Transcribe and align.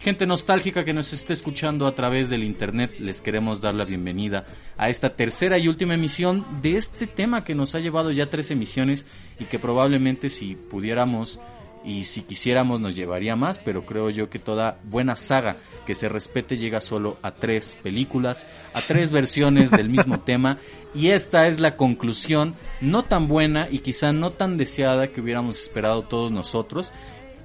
Gente 0.00 0.26
nostálgica 0.26 0.82
que 0.82 0.94
nos 0.94 1.12
esté 1.12 1.34
escuchando 1.34 1.86
a 1.86 1.94
través 1.94 2.30
del 2.30 2.42
internet, 2.42 2.98
les 3.00 3.20
queremos 3.20 3.60
dar 3.60 3.74
la 3.74 3.84
bienvenida 3.84 4.46
a 4.78 4.88
esta 4.88 5.10
tercera 5.10 5.58
y 5.58 5.68
última 5.68 5.92
emisión 5.92 6.46
de 6.62 6.78
este 6.78 7.06
tema 7.06 7.44
que 7.44 7.54
nos 7.54 7.74
ha 7.74 7.80
llevado 7.80 8.10
ya 8.10 8.30
tres 8.30 8.50
emisiones 8.50 9.04
y 9.38 9.44
que 9.44 9.58
probablemente 9.58 10.30
si 10.30 10.56
pudiéramos 10.56 11.38
y 11.84 12.04
si 12.04 12.22
quisiéramos 12.22 12.80
nos 12.80 12.96
llevaría 12.96 13.36
más, 13.36 13.58
pero 13.58 13.84
creo 13.84 14.08
yo 14.08 14.30
que 14.30 14.38
toda 14.38 14.78
buena 14.84 15.16
saga 15.16 15.58
que 15.84 15.94
se 15.94 16.08
respete 16.08 16.56
llega 16.56 16.80
solo 16.80 17.18
a 17.20 17.34
tres 17.34 17.76
películas, 17.82 18.46
a 18.72 18.80
tres 18.80 19.10
versiones 19.10 19.70
del 19.70 19.90
mismo 19.90 20.20
tema 20.20 20.56
y 20.94 21.08
esta 21.08 21.46
es 21.46 21.60
la 21.60 21.76
conclusión 21.76 22.54
no 22.80 23.02
tan 23.02 23.28
buena 23.28 23.68
y 23.70 23.80
quizá 23.80 24.14
no 24.14 24.30
tan 24.30 24.56
deseada 24.56 25.08
que 25.08 25.20
hubiéramos 25.20 25.60
esperado 25.60 26.00
todos 26.00 26.32
nosotros 26.32 26.90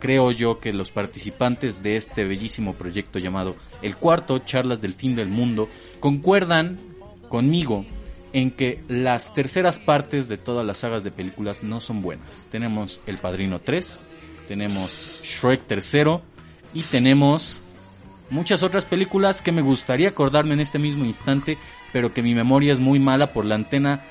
creo 0.06 0.30
yo 0.30 0.60
que 0.60 0.72
los 0.72 0.92
participantes 0.92 1.82
de 1.82 1.98
este 1.98 2.26
bellísimo 2.26 2.76
proyecto 2.76 3.18
llamado 3.18 3.56
El 3.82 3.96
Cuarto, 3.96 4.38
Charlas 4.38 4.80
del 4.80 4.94
Fin 4.94 5.16
del 5.16 5.30
Mundo, 5.30 5.68
concuerdan 6.00 6.78
conmigo 7.28 7.86
en 8.32 8.52
que 8.52 8.84
las 8.88 9.34
terceras 9.34 9.80
partes 9.80 10.28
de 10.28 10.38
todas 10.38 10.64
las 10.64 10.78
sagas 10.78 11.04
de 11.04 11.10
películas 11.10 11.64
no 11.64 11.80
son 11.80 12.04
buenas. 12.04 12.48
Tenemos 12.52 13.02
El 13.08 13.18
Padrino 13.18 13.62
3, 13.62 14.00
tenemos 14.48 15.22
Shrek 15.24 15.64
3 15.66 15.96
y 16.76 16.84
tenemos 16.84 17.62
muchas 18.30 18.62
otras 18.62 18.86
películas 18.86 19.42
que 19.42 19.52
me 19.52 19.64
gustaría 19.64 20.10
acordarme 20.10 20.54
en 20.54 20.60
este 20.60 20.78
mismo 20.78 21.04
instante, 21.04 21.58
pero 21.92 22.14
que 22.14 22.22
mi 22.22 22.36
memoria 22.36 22.74
es 22.74 22.80
muy 22.80 23.00
mala 23.00 23.34
por 23.34 23.44
la 23.44 23.56
antena 23.56 24.04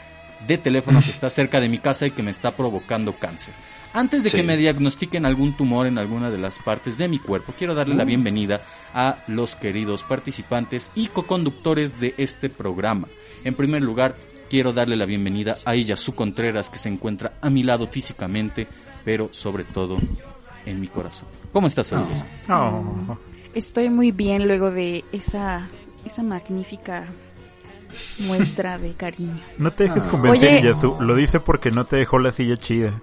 de 0.48 0.58
teléfono 0.58 1.00
que 1.04 1.10
está 1.10 1.30
cerca 1.30 1.60
de 1.60 1.68
mi 1.68 1.78
casa 1.78 2.06
y 2.06 2.10
que 2.10 2.24
me 2.24 2.32
está 2.32 2.50
provocando 2.50 3.12
cáncer. 3.12 3.54
Antes 3.94 4.24
de 4.24 4.30
que 4.32 4.42
me 4.42 4.56
diagnostiquen 4.56 5.24
algún 5.24 5.56
tumor 5.56 5.86
en 5.86 5.98
alguna 5.98 6.28
de 6.28 6.36
las 6.36 6.58
partes 6.58 6.98
de 6.98 7.06
mi 7.06 7.20
cuerpo, 7.20 7.54
quiero 7.56 7.76
darle 7.76 7.94
la 7.94 8.02
uh. 8.02 8.06
bienvenida 8.06 8.60
a 8.92 9.18
los 9.28 9.54
queridos 9.54 10.02
participantes 10.02 10.90
y 10.96 11.06
co-conductores 11.06 12.00
de 12.00 12.12
este 12.18 12.50
programa. 12.50 13.06
En 13.44 13.54
primer 13.54 13.84
lugar, 13.84 14.16
quiero 14.50 14.72
darle 14.72 14.96
la 14.96 15.06
bienvenida 15.06 15.58
a 15.64 15.76
ella, 15.76 15.94
su 15.94 16.16
Contreras, 16.16 16.70
que 16.70 16.78
se 16.78 16.88
encuentra 16.88 17.34
a 17.40 17.50
mi 17.50 17.62
lado 17.62 17.86
físicamente, 17.86 18.66
pero 19.04 19.28
sobre 19.30 19.62
todo 19.62 19.98
en 20.66 20.80
mi 20.80 20.88
corazón. 20.88 21.28
¿Cómo 21.52 21.68
estás, 21.68 21.92
Olivia? 21.92 22.26
Oh. 22.50 23.16
Estoy 23.54 23.90
muy 23.90 24.10
bien 24.10 24.48
luego 24.48 24.72
de 24.72 25.04
esa, 25.12 25.68
esa 26.04 26.24
magnífica 26.24 27.06
muestra 28.18 28.76
de 28.76 28.94
cariño. 28.94 29.40
No 29.56 29.72
te 29.72 29.84
dejes 29.84 30.08
convencer, 30.08 30.64
Yasu. 30.64 30.96
Lo 30.98 31.14
dice 31.14 31.38
porque 31.38 31.70
no 31.70 31.84
te 31.84 31.94
dejó 31.94 32.18
la 32.18 32.32
silla 32.32 32.56
chida. 32.56 33.00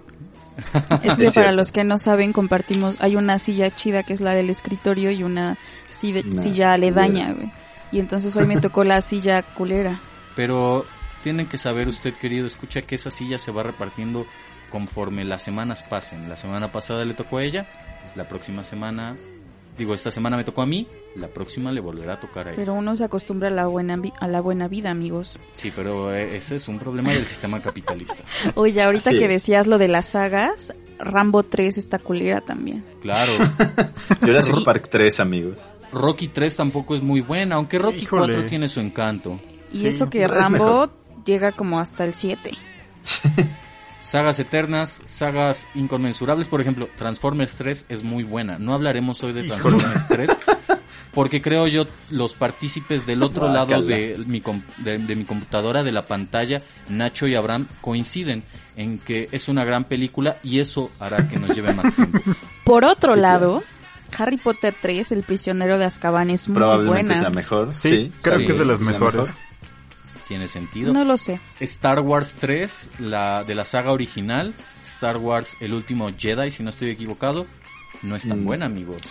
Es 1.04 1.18
que 1.18 1.32
para 1.32 1.52
los 1.52 1.72
que 1.72 1.84
no 1.84 1.98
saben, 1.98 2.34
compartimos, 2.34 2.96
hay 3.00 3.16
una 3.16 3.40
silla 3.40 3.74
chida 3.74 4.04
que 4.04 4.14
es 4.14 4.22
la 4.22 4.34
del 4.34 4.50
escritorio 4.50 5.12
y 5.12 5.24
una 5.24 5.58
silla, 5.90 6.74
aledaña, 6.74 7.34
güey. 7.34 7.52
Y 7.92 8.00
entonces 8.00 8.36
hoy 8.38 8.48
me 8.48 8.58
tocó 8.62 8.84
la 8.84 9.02
silla 9.02 9.42
culera. 9.44 10.00
Pero 10.36 10.86
tienen 11.24 11.48
que 11.48 11.58
saber 11.58 11.88
usted, 11.88 12.14
querido, 12.14 12.46
escucha 12.46 12.82
que 12.82 12.96
esa 12.96 13.12
silla 13.12 13.38
se 13.38 13.52
va 13.52 13.64
repartiendo 13.64 14.26
conforme 14.70 15.26
las 15.26 15.44
semanas 15.44 15.84
pasen. 15.84 16.30
La 16.30 16.38
semana 16.38 16.72
pasada 16.72 17.06
le 17.06 17.14
tocó 17.14 17.38
a 17.38 17.44
ella, 17.44 17.68
la 18.16 18.28
próxima 18.28 18.64
semana 18.64 19.18
Digo, 19.78 19.94
esta 19.94 20.12
semana 20.12 20.38
me 20.38 20.44
tocó 20.44 20.62
a 20.62 20.66
mí, 20.66 20.88
la 21.16 21.28
próxima 21.28 21.72
le 21.72 21.82
volverá 21.82 22.14
a 22.14 22.20
tocar 22.20 22.48
a 22.48 22.52
ella. 22.52 22.58
Pero 22.58 22.74
uno 22.74 22.96
se 22.96 23.04
acostumbra 23.04 23.48
a 23.48 23.52
la 23.52 23.68
buena, 23.68 24.00
a 24.20 24.28
la 24.28 24.42
buena 24.42 24.68
vida, 24.68 24.92
amigos. 24.92 25.40
Sí, 25.54 25.72
pero 25.76 26.14
eh, 26.14 26.36
ese 26.36 26.56
es 26.56 26.68
un 26.68 26.78
problema 26.78 27.12
del 27.12 27.26
sistema 27.26 27.62
capitalista. 27.62 28.24
Oye, 28.56 28.82
ahorita 28.82 29.12
que 29.12 29.28
decías 29.28 29.68
lo 29.68 29.78
de 29.78 29.88
las 29.88 30.10
sagas, 30.10 30.74
Rambo 31.00 31.44
3 31.44 31.78
está 31.78 32.00
culera 32.00 32.42
también. 32.42 32.84
Claro. 33.02 33.32
Jurassic 34.22 34.64
Park 34.64 34.90
3, 34.90 35.20
amigos. 35.20 35.58
Rocky 35.92 36.28
3 36.28 36.56
tampoco 36.56 36.96
es 36.96 37.02
muy 37.02 37.22
buena, 37.22 37.56
aunque 37.56 37.80
Rocky 37.80 38.06
4 38.06 38.46
tiene 38.46 38.68
su 38.70 38.80
encanto. 38.80 39.40
Y 39.74 39.88
eso 39.88 40.10
que 40.10 40.28
Rambo 40.28 40.90
llega 41.26 41.52
como 41.52 41.80
hasta 41.80 42.06
el 42.06 42.14
7. 42.14 42.52
Sagas 44.12 44.42
eternas, 44.42 45.02
sagas 45.06 45.70
inconmensurables, 45.74 46.46
por 46.48 46.60
ejemplo, 46.60 46.90
Transformers 46.98 47.56
3 47.56 47.86
es 47.88 48.04
muy 48.04 48.26
buena. 48.26 48.60
No 48.60 48.74
hablaremos 48.74 49.24
hoy 49.24 49.32
de 49.32 49.44
Transformers 49.44 50.06
3 50.10 50.30
porque 51.14 51.42
creo 51.42 51.66
yo 51.68 51.86
los 52.10 52.34
partícipes 52.34 53.06
del 53.06 53.24
otro 53.24 53.48
lado 53.48 53.82
de 53.82 54.22
mi, 54.28 54.44
de, 54.80 55.16
mi 55.16 55.24
computadora, 55.24 55.82
de 55.82 55.94
la 55.94 56.06
pantalla, 56.06 56.62
Nacho 56.90 57.26
y 57.26 57.36
Abraham, 57.36 57.68
coinciden 57.80 58.44
en 58.76 59.00
que 59.00 59.30
es 59.32 59.48
una 59.48 59.64
gran 59.64 59.86
película 59.86 60.36
y 60.44 60.60
eso 60.60 60.92
hará 61.00 61.30
que 61.30 61.40
nos 61.40 61.56
lleve 61.56 61.72
más 61.74 61.96
tiempo. 61.96 62.20
Por 62.66 62.84
otro 62.84 63.16
lado, 63.16 63.64
Harry 64.18 64.36
Potter 64.36 64.76
3, 64.82 65.14
El 65.14 65.24
prisionero 65.24 65.78
de 65.78 65.86
Azkaban 65.86 66.30
es 66.32 66.50
muy 66.50 66.58
Probablemente 66.58 67.14
buena. 67.14 67.18
sea 67.18 67.30
mejor. 67.30 67.74
Sí, 67.82 68.12
creo 68.22 68.40
que 68.40 68.52
es 68.52 68.60
de 68.60 68.66
las 68.66 68.82
mejores 68.82 69.30
tiene 70.32 70.48
sentido. 70.48 70.94
No 70.94 71.04
lo 71.04 71.18
sé. 71.18 71.42
Star 71.60 72.00
Wars 72.00 72.36
3, 72.40 72.92
la 73.00 73.44
de 73.44 73.54
la 73.54 73.66
saga 73.66 73.92
original, 73.92 74.54
Star 74.86 75.18
Wars 75.18 75.58
El 75.60 75.74
último 75.74 76.10
Jedi, 76.18 76.52
si 76.52 76.64
no 76.64 76.70
estoy 76.70 76.90
equivocado, 76.90 77.48
no 78.02 78.16
es 78.16 78.26
tan 78.26 78.44
mm. 78.44 78.46
buena, 78.46 78.68
amigos. 78.68 79.02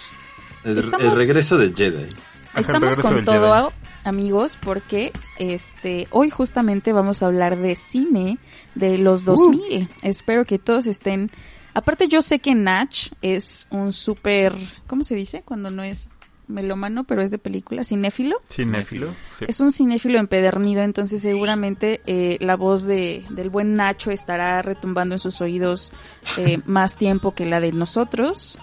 El, 0.64 0.82
regreso 1.14 1.58
de 1.58 1.74
Jedi. 1.74 2.08
Estamos 2.56 2.96
con 2.96 3.22
todo, 3.26 3.70
amigos, 4.02 4.56
porque 4.58 5.12
este 5.38 6.08
hoy 6.10 6.30
justamente 6.30 6.94
vamos 6.94 7.22
a 7.22 7.26
hablar 7.26 7.58
de 7.58 7.76
cine 7.76 8.38
de 8.74 8.96
los 8.96 9.26
2000. 9.26 9.82
Uh. 9.82 9.88
Espero 10.00 10.46
que 10.46 10.58
todos 10.58 10.86
estén 10.86 11.30
Aparte 11.74 12.08
yo 12.08 12.22
sé 12.22 12.38
que 12.38 12.54
Natch 12.54 13.12
es 13.22 13.68
un 13.70 13.92
súper, 13.92 14.54
¿cómo 14.86 15.04
se 15.04 15.14
dice? 15.14 15.42
Cuando 15.42 15.68
no 15.68 15.84
es 15.84 16.08
melómano, 16.50 17.04
pero 17.04 17.22
es 17.22 17.30
de 17.30 17.38
película, 17.38 17.84
cinéfilo. 17.84 18.40
Cinéfilo. 18.50 19.14
Es 19.46 19.60
un 19.60 19.72
cinéfilo 19.72 20.18
empedernido, 20.18 20.82
entonces 20.82 21.22
seguramente 21.22 22.00
eh, 22.06 22.36
la 22.40 22.56
voz 22.56 22.84
de, 22.84 23.24
del 23.30 23.50
buen 23.50 23.76
Nacho 23.76 24.10
estará 24.10 24.60
retumbando 24.62 25.14
en 25.14 25.18
sus 25.18 25.40
oídos 25.40 25.92
eh, 26.38 26.58
más 26.66 26.96
tiempo 26.96 27.34
que 27.34 27.46
la 27.46 27.60
de 27.60 27.72
nosotros. 27.72 28.58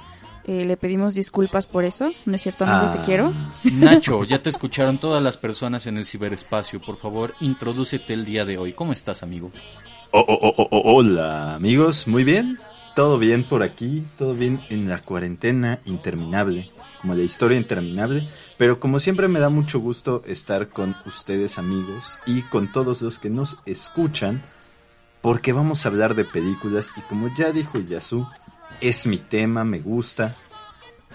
Eh, 0.45 0.63
le 0.63 0.77
pedimos 0.77 1.13
disculpas 1.13 1.67
por 1.67 1.83
eso, 1.83 2.11
¿no 2.25 2.35
es 2.35 2.41
cierto, 2.41 2.63
amigo? 2.63 2.93
Te 2.93 2.99
ah. 2.99 3.01
quiero. 3.05 3.33
Nacho, 3.63 4.23
ya 4.23 4.41
te 4.41 4.49
escucharon 4.49 4.97
todas 4.97 5.21
las 5.21 5.35
personas 5.35 5.87
en 5.87 5.97
el 5.97 6.05
ciberespacio. 6.05 6.81
Por 6.81 6.95
favor, 6.95 7.35
introdúcete 7.41 8.13
el 8.13 8.23
día 8.23 8.45
de 8.45 8.57
hoy. 8.57 8.71
¿Cómo 8.71 8.93
estás, 8.93 9.23
amigo? 9.23 9.51
Oh, 10.11 10.23
oh, 10.25 10.53
oh, 10.57 10.81
hola, 10.95 11.55
amigos. 11.55 12.07
Muy 12.07 12.23
bien. 12.23 12.57
Todo 12.97 13.19
bien 13.19 13.43
por 13.43 13.61
aquí. 13.61 14.03
Todo 14.17 14.33
bien 14.33 14.59
en 14.69 14.89
la 14.89 14.97
cuarentena 14.97 15.81
interminable 15.85 16.71
como 16.99 17.13
la 17.13 17.21
historia 17.21 17.55
interminable, 17.55 18.27
pero 18.57 18.79
como 18.79 18.97
siempre 18.97 19.27
me 19.27 19.39
da 19.39 19.49
mucho 19.49 19.79
gusto 19.79 20.23
estar 20.25 20.69
con 20.69 20.95
ustedes 21.05 21.59
amigos 21.59 22.17
y 22.25 22.41
con 22.41 22.71
todos 22.71 23.03
los 23.03 23.19
que 23.19 23.29
nos 23.29 23.59
escuchan, 23.67 24.41
porque 25.21 25.53
vamos 25.53 25.85
a 25.85 25.89
hablar 25.89 26.15
de 26.15 26.25
películas 26.25 26.89
y 26.97 27.01
como 27.01 27.29
ya 27.37 27.51
dijo 27.51 27.77
Yasu, 27.77 28.27
es 28.81 29.05
mi 29.05 29.17
tema, 29.17 29.63
me 29.63 29.77
gusta, 29.77 30.35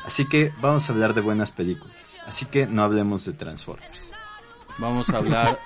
así 0.05 0.29
que 0.29 0.53
vamos 0.61 0.89
a 0.89 0.93
hablar 0.93 1.15
de 1.15 1.21
buenas 1.21 1.51
películas, 1.51 2.21
así 2.25 2.47
que 2.47 2.69
no 2.69 2.85
hablemos 2.85 3.25
de 3.25 3.33
Transformers. 3.33 4.13
Vamos 4.79 5.11
a 5.11 5.17
hablar 5.17 5.59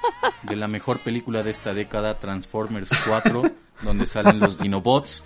de 0.45 0.57
la 0.57 0.67
mejor 0.67 1.01
película 1.01 1.43
de 1.43 1.51
esta 1.51 1.75
década, 1.75 2.19
Transformers 2.19 2.89
4, 3.07 3.43
donde 3.83 4.07
salen 4.07 4.41
los 4.41 4.57
Dinobots 4.57 5.23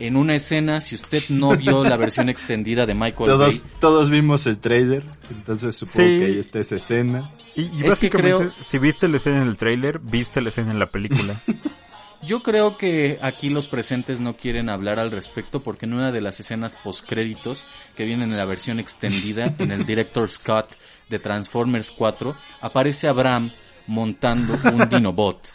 en 0.00 0.16
una 0.16 0.34
escena, 0.34 0.80
si 0.80 0.94
usted 0.94 1.22
no 1.28 1.50
vio 1.56 1.84
la 1.84 1.96
versión 1.96 2.28
extendida 2.30 2.86
de 2.86 2.94
Michael 2.94 3.28
todos, 3.28 3.64
Todos 3.78 4.10
vimos 4.10 4.46
el 4.46 4.58
trailer, 4.58 5.04
entonces 5.30 5.76
supongo 5.76 6.08
que 6.08 6.24
ahí 6.24 6.38
está 6.38 6.58
esa 6.58 6.76
escena. 6.76 7.30
Y, 7.54 7.82
básicamente, 7.82 8.52
si 8.62 8.78
viste 8.78 9.08
la 9.08 9.18
escena 9.18 9.42
en 9.42 9.48
el 9.48 9.56
trailer, 9.56 9.98
viste 9.98 10.40
la 10.40 10.48
escena 10.48 10.70
en 10.70 10.78
la 10.78 10.86
película. 10.86 11.36
Yo 12.22 12.42
creo 12.42 12.76
que 12.76 13.18
aquí 13.22 13.48
los 13.48 13.66
presentes 13.66 14.20
no 14.20 14.36
quieren 14.36 14.68
hablar 14.68 14.98
al 14.98 15.10
respecto 15.10 15.60
porque 15.60 15.86
en 15.86 15.94
una 15.94 16.12
de 16.12 16.20
las 16.20 16.38
escenas 16.38 16.76
postcréditos 16.76 17.66
que 17.96 18.04
vienen 18.04 18.30
en 18.30 18.36
la 18.36 18.44
versión 18.44 18.78
extendida, 18.78 19.54
en 19.58 19.70
el 19.70 19.86
Director 19.86 20.28
Scott 20.28 20.76
de 21.08 21.18
Transformers 21.18 21.90
4, 21.90 22.36
aparece 22.60 23.08
Abraham 23.08 23.50
montando 23.86 24.58
un 24.70 24.88
Dinobot. 24.90 25.50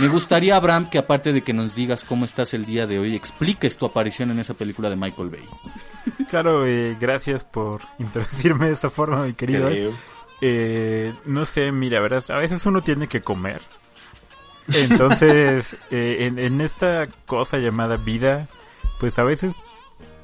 Me 0.00 0.08
gustaría, 0.08 0.56
Abraham, 0.56 0.90
que 0.90 0.98
aparte 0.98 1.32
de 1.32 1.42
que 1.42 1.54
nos 1.54 1.74
digas 1.74 2.04
cómo 2.04 2.24
estás 2.24 2.52
el 2.52 2.66
día 2.66 2.86
de 2.86 2.98
hoy, 2.98 3.14
expliques 3.14 3.76
tu 3.76 3.86
aparición 3.86 4.30
en 4.30 4.38
esa 4.38 4.54
película 4.54 4.90
de 4.90 4.96
Michael 4.96 5.30
Bay. 5.30 5.44
Claro, 6.28 6.66
eh, 6.66 6.96
gracias 7.00 7.44
por 7.44 7.80
introducirme 7.98 8.66
de 8.66 8.74
esta 8.74 8.90
forma, 8.90 9.24
mi 9.24 9.32
querido. 9.32 9.70
Eh, 10.42 11.14
no 11.24 11.46
sé, 11.46 11.72
mira, 11.72 12.00
verás, 12.00 12.30
a 12.30 12.36
veces 12.36 12.64
uno 12.66 12.82
tiene 12.82 13.08
que 13.08 13.22
comer. 13.22 13.60
Entonces, 14.68 15.76
eh, 15.90 16.30
en, 16.36 16.60
esta 16.60 17.08
cosa 17.26 17.58
llamada 17.58 17.96
vida, 17.96 18.48
pues 18.98 19.18
a 19.18 19.22
veces 19.22 19.56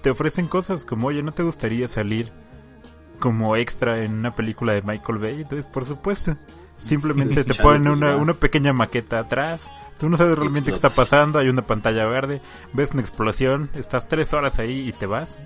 te 0.02 0.10
ofrecen 0.10 0.48
cosas 0.48 0.84
como, 0.84 1.08
oye, 1.08 1.22
¿no 1.22 1.32
te 1.32 1.42
gustaría 1.42 1.88
salir 1.88 2.30
como 3.18 3.56
extra 3.56 4.04
en 4.04 4.12
una 4.14 4.34
película 4.34 4.74
de 4.74 4.82
Michael 4.82 5.18
Bay? 5.18 5.40
Entonces, 5.42 5.66
por 5.66 5.84
supuesto. 5.84 6.36
Simplemente 6.78 7.44
te 7.44 7.54
ponen 7.54 7.88
una, 7.88 8.16
una 8.16 8.34
pequeña 8.34 8.72
maqueta 8.72 9.18
atrás. 9.20 9.70
Tú 9.98 10.08
no 10.10 10.18
sabes 10.18 10.38
realmente 10.38 10.70
qué 10.70 10.74
está 10.74 10.90
pasando. 10.90 11.38
Hay 11.38 11.48
una 11.48 11.66
pantalla 11.66 12.04
verde. 12.06 12.40
Ves 12.72 12.92
una 12.92 13.00
explosión. 13.00 13.70
Estás 13.74 14.08
tres 14.08 14.32
horas 14.34 14.58
ahí 14.58 14.88
y 14.88 14.92
te 14.92 15.06
vas. 15.06 15.38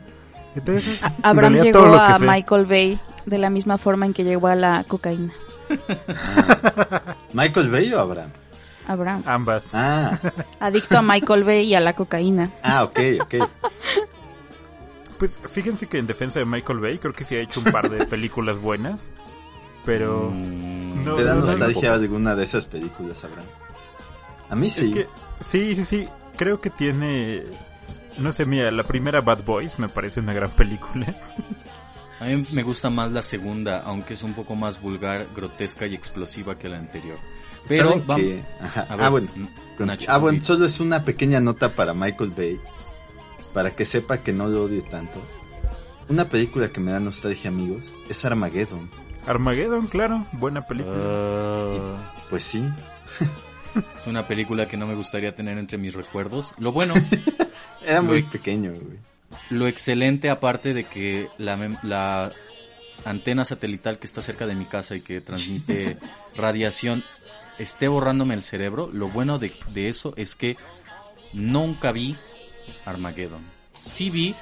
Entonces, 0.56 1.00
Abraham 1.22 1.54
llegó 1.62 1.84
a 1.94 2.18
Michael 2.18 2.66
Bay 2.66 3.00
de 3.26 3.38
la 3.38 3.50
misma 3.50 3.78
forma 3.78 4.06
en 4.06 4.12
que 4.12 4.24
llegó 4.24 4.48
a 4.48 4.56
la 4.56 4.84
cocaína. 4.88 5.32
¿Michael 7.32 7.70
Bay 7.70 7.92
o 7.94 8.00
Abraham? 8.00 8.30
Abraham. 8.88 9.22
Ambas. 9.26 9.70
Ah, 9.72 10.18
Adicto 10.58 10.98
a 10.98 11.02
Michael 11.02 11.44
Bay 11.44 11.66
y 11.66 11.74
a 11.76 11.80
la 11.80 11.94
cocaína. 11.94 12.50
ah, 12.64 12.82
ok, 12.84 12.98
ok. 13.20 13.34
Pues 15.18 15.38
fíjense 15.48 15.86
que 15.86 15.98
en 15.98 16.06
defensa 16.06 16.40
de 16.40 16.46
Michael 16.46 16.80
Bay 16.80 16.98
creo 16.98 17.12
que 17.12 17.24
sí 17.24 17.36
ha 17.36 17.40
hecho 17.40 17.60
un 17.60 17.70
par 17.70 17.88
de 17.90 18.04
películas 18.06 18.58
buenas. 18.58 19.10
Pero... 19.84 20.30
Mm, 20.32 21.04
No, 21.04 21.14
¿Te 21.16 21.24
da 21.24 21.34
no, 21.34 21.40
no, 21.40 21.46
nostalgia 21.46 21.88
no. 21.90 21.94
alguna 21.94 22.36
de 22.36 22.42
esas 22.44 22.66
películas, 22.66 23.24
Abraham? 23.24 23.46
A 24.50 24.54
mí 24.56 24.68
sí. 24.68 24.82
Es 24.86 24.90
que, 24.90 25.06
sí, 25.40 25.74
sí, 25.76 25.84
sí. 25.84 26.08
Creo 26.36 26.60
que 26.60 26.70
tiene... 26.70 27.44
No 28.18 28.32
sé, 28.32 28.44
mira, 28.44 28.70
la 28.70 28.84
primera 28.84 29.20
Bad 29.20 29.44
Boys 29.44 29.78
me 29.78 29.88
parece 29.88 30.20
una 30.20 30.32
gran 30.32 30.50
película. 30.50 31.06
A 32.18 32.24
mí 32.26 32.46
me 32.52 32.62
gusta 32.62 32.90
más 32.90 33.10
la 33.12 33.22
segunda, 33.22 33.80
aunque 33.80 34.12
es 34.14 34.22
un 34.22 34.34
poco 34.34 34.54
más 34.54 34.80
vulgar, 34.82 35.26
grotesca 35.34 35.86
y 35.86 35.94
explosiva 35.94 36.58
que 36.58 36.68
la 36.68 36.76
anterior. 36.76 37.16
Pero 37.66 37.90
¿Saben 37.90 38.06
vam- 38.06 38.16
qué? 38.16 38.44
Ajá. 38.60 38.82
A 38.90 38.96
ver, 38.96 39.06
ah, 39.06 39.08
bueno. 39.10 39.28
Nacho, 39.78 40.04
ah, 40.10 40.18
bueno, 40.18 40.42
solo 40.42 40.66
es 40.66 40.80
una 40.80 41.02
pequeña 41.04 41.40
nota 41.40 41.70
para 41.74 41.94
Michael 41.94 42.32
Bay. 42.36 42.60
Para 43.54 43.74
que 43.74 43.86
sepa 43.86 44.18
que 44.18 44.32
no 44.34 44.48
lo 44.48 44.64
odio 44.64 44.82
tanto. 44.84 45.18
Una 46.10 46.26
película 46.28 46.68
que 46.70 46.80
me 46.80 46.92
da 46.92 47.00
nostalgia, 47.00 47.48
amigos, 47.50 47.84
es 48.08 48.22
Armageddon. 48.24 48.90
Armageddon, 49.26 49.86
claro, 49.86 50.26
buena 50.32 50.66
película. 50.66 50.96
Ah, 50.98 52.12
Pues 52.30 52.44
sí. 52.44 52.62
es 53.96 54.06
una 54.06 54.26
película 54.26 54.66
que 54.66 54.76
no 54.76 54.86
me 54.86 54.94
gustaría 54.94 55.34
tener 55.34 55.58
entre 55.58 55.78
mis 55.78 55.94
recuerdos. 55.94 56.52
Lo 56.58 56.72
bueno, 56.72 56.94
Era 57.84 58.02
muy 58.02 58.22
Muy- 58.22 58.30
pequeño, 58.30 58.72
güey. 58.72 58.98
lo 59.50 59.66
excelente 59.66 60.30
aparte 60.30 60.74
de 60.74 60.84
que 60.84 61.28
la, 61.38 61.56
mem- 61.56 61.78
la 61.82 62.32
antena 63.04 63.44
satelital 63.44 63.98
que 63.98 64.06
está 64.06 64.20
cerca 64.22 64.46
de 64.46 64.54
mi 64.54 64.66
casa 64.66 64.96
y 64.96 65.00
que 65.00 65.20
transmite 65.20 65.96
radiación 66.36 67.02
esté 67.58 67.88
borrándome 67.88 68.34
el 68.34 68.42
cerebro, 68.42 68.90
lo 68.92 69.08
bueno 69.08 69.38
de, 69.38 69.54
de 69.72 69.88
eso 69.88 70.14
es 70.16 70.34
que 70.34 70.56
nunca 71.32 71.92
vi 71.92 72.16
Armageddon. 72.86 73.42
Sí 73.74 74.10
vi 74.10 74.34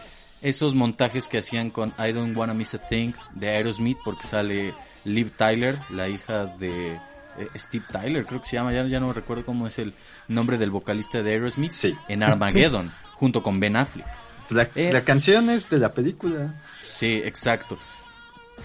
esos 0.43 0.75
montajes 0.75 1.27
que 1.27 1.39
hacían 1.39 1.71
con 1.71 1.93
I 1.99 2.13
Don't 2.13 2.37
Wanna 2.37 2.55
Miss 2.55 2.75
a 2.75 2.79
Thing 2.79 3.13
de 3.35 3.49
Aerosmith 3.49 3.99
porque 4.05 4.27
sale 4.27 4.75
Liv 5.05 5.33
Tyler, 5.37 5.79
la 5.91 6.09
hija 6.09 6.47
de 6.47 6.95
eh, 6.95 7.49
Steve 7.57 7.85
Tyler, 7.91 8.27
creo 8.27 8.41
que 8.41 8.47
se 8.49 8.57
llama, 8.57 8.73
ya, 8.73 8.87
ya 8.87 9.01
no 9.01 9.13
recuerdo 9.13 9.45
cómo 9.45 9.67
es 9.67 9.79
el 9.79 9.95
nombre 10.29 10.59
del 10.59 10.71
vocalista 10.71 11.23
de 11.23 11.33
Aerosmith, 11.33 11.71
Sí. 11.71 11.95
en 12.09 12.23
Armageddon, 12.25 12.93
junto 13.15 13.43
con 13.43 13.59
Ben 13.61 13.77
Affleck. 13.77 14.07
La, 14.51 14.69
Eh. 14.75 14.91
la 14.93 15.05
canción 15.05 15.51
es 15.51 15.69
de 15.71 15.79
la 15.79 15.93
película. 15.93 16.55
Sí, 16.95 17.21
exacto. 17.25 17.77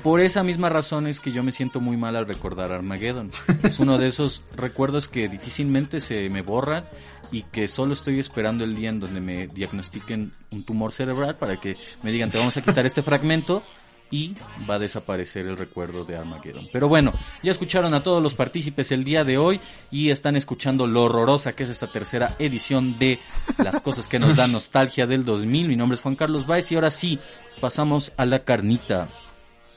Por 0.02 0.22
esa 0.22 0.42
misma 0.44 0.70
razón 0.70 1.06
es 1.08 1.20
que 1.20 1.32
yo 1.32 1.44
me 1.44 1.52
siento 1.52 1.80
muy 1.80 1.98
mal 1.98 2.16
al 2.16 2.26
recordar 2.26 2.72
Armageddon. 2.72 3.32
Es 3.64 3.80
uno 3.80 3.98
de 4.00 4.08
esos 4.08 4.44
recuerdos 4.56 5.08
que 5.08 5.28
difícilmente 5.30 6.00
se 6.02 6.30
me 6.30 6.42
borran 6.42 6.86
y 7.34 7.42
que 7.44 7.68
solo 7.68 7.94
estoy 7.94 8.20
esperando 8.20 8.64
el 8.64 8.76
día 8.76 8.90
en 8.90 9.00
donde 9.00 9.20
me 9.20 9.48
diagnostiquen 9.48 10.32
un 10.52 10.64
tumor 10.64 10.92
cerebral 10.92 11.36
para 11.36 11.60
que 11.60 11.76
me 12.04 12.12
digan 12.12 12.30
te 12.30 12.38
vamos 12.38 12.56
a 12.56 12.62
quitar 12.62 12.86
este 12.86 13.02
fragmento 13.02 13.64
y 14.12 14.36
va 14.70 14.76
a 14.76 14.80
desaparecer 14.80 15.48
el 15.48 15.58
recuerdo 15.58 16.06
de 16.06 16.16
Armageddon. 16.16 16.68
Pero 16.72 16.88
bueno, 16.88 17.14
ya 17.42 17.50
escucharon 17.50 17.96
a 17.96 18.04
todos 18.04 18.22
los 18.22 18.36
partícipes 18.36 18.92
el 18.92 19.04
día 19.04 19.24
de 19.24 19.40
hoy 19.40 19.60
y 19.90 20.12
están 20.12 20.36
escuchando 20.36 20.86
lo 20.86 21.06
horrorosa 21.06 21.54
que 21.54 21.64
es 21.64 21.70
esta 21.70 21.88
tercera 21.88 22.36
edición 22.38 23.00
de 23.00 23.20
las 23.58 23.82
cosas 23.82 24.08
que 24.08 24.20
nos 24.20 24.36
dan 24.36 24.52
nostalgia 24.52 25.08
del 25.08 25.26
2000. 25.26 25.68
Mi 25.68 25.76
nombre 25.76 25.96
es 25.96 26.02
Juan 26.02 26.16
Carlos 26.16 26.46
Baez 26.46 26.72
y 26.72 26.76
ahora 26.76 26.92
sí 26.92 27.18
pasamos 27.60 28.12
a 28.16 28.28
la 28.28 28.44
carnita 28.44 29.08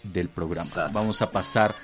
del 0.03 0.29
programa. 0.29 0.89
Vamos 0.93 1.23
a 1.23 1.31
pasar 1.31 1.75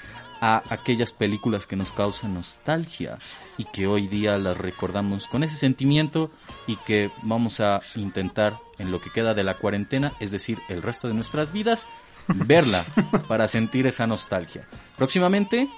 a 0.42 0.64
aquellas 0.70 1.12
películas 1.12 1.68
que 1.68 1.76
nos 1.76 1.92
causan 1.92 2.34
nostalgia 2.34 3.18
y 3.56 3.64
que 3.64 3.86
hoy 3.86 4.08
día 4.08 4.36
las 4.38 4.58
recordamos 4.58 5.28
con 5.28 5.44
ese 5.44 5.54
sentimiento 5.54 6.32
y 6.66 6.74
que 6.76 7.12
vamos 7.22 7.60
a 7.60 7.80
intentar 7.94 8.58
en 8.78 8.90
lo 8.90 9.00
que 9.00 9.10
queda 9.10 9.34
de 9.34 9.44
la 9.44 9.54
cuarentena, 9.54 10.12
es 10.18 10.32
decir, 10.32 10.58
el 10.68 10.82
resto 10.82 11.06
de 11.06 11.14
nuestras 11.14 11.52
vidas, 11.52 11.86
verla 12.26 12.84
para 13.28 13.46
sentir 13.46 13.86
esa 13.86 14.08
nostalgia. 14.08 14.66
Próximamente, 14.98 15.68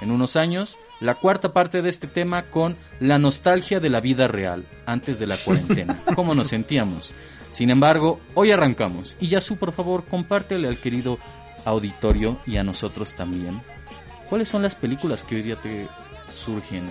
en 0.00 0.12
unos 0.12 0.36
años, 0.36 0.78
la 1.00 1.16
cuarta 1.16 1.52
parte 1.52 1.82
de 1.82 1.88
este 1.88 2.06
tema 2.06 2.44
con 2.44 2.76
la 3.00 3.18
nostalgia 3.18 3.80
de 3.80 3.90
la 3.90 3.98
vida 3.98 4.28
real 4.28 4.64
antes 4.86 5.18
de 5.18 5.26
la 5.26 5.36
cuarentena. 5.36 6.00
¿Cómo 6.14 6.36
nos 6.36 6.48
sentíamos? 6.48 7.12
Sin 7.50 7.70
embargo, 7.70 8.20
hoy 8.34 8.52
arrancamos. 8.52 9.16
Y 9.18 9.28
Yasu, 9.28 9.56
por 9.56 9.72
favor, 9.72 10.04
compártele 10.04 10.68
al 10.68 10.78
querido 10.78 11.18
auditorio 11.64 12.38
y 12.46 12.56
a 12.56 12.62
nosotros 12.62 13.16
también. 13.16 13.60
¿Cuáles 14.32 14.48
son 14.48 14.62
las 14.62 14.74
películas 14.74 15.24
que 15.24 15.34
hoy 15.34 15.42
día 15.42 15.56
te 15.56 15.86
surgen 16.34 16.86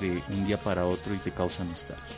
de 0.00 0.20
un 0.28 0.44
día 0.44 0.56
para 0.56 0.86
otro 0.86 1.14
y 1.14 1.18
te 1.18 1.30
causan 1.30 1.68
nostalgia? 1.68 2.16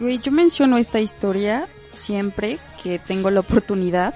Güey, 0.00 0.18
yo 0.18 0.32
menciono 0.32 0.78
esta 0.78 0.98
historia 0.98 1.68
siempre 1.92 2.58
que 2.82 2.98
tengo 2.98 3.30
la 3.30 3.38
oportunidad 3.38 4.14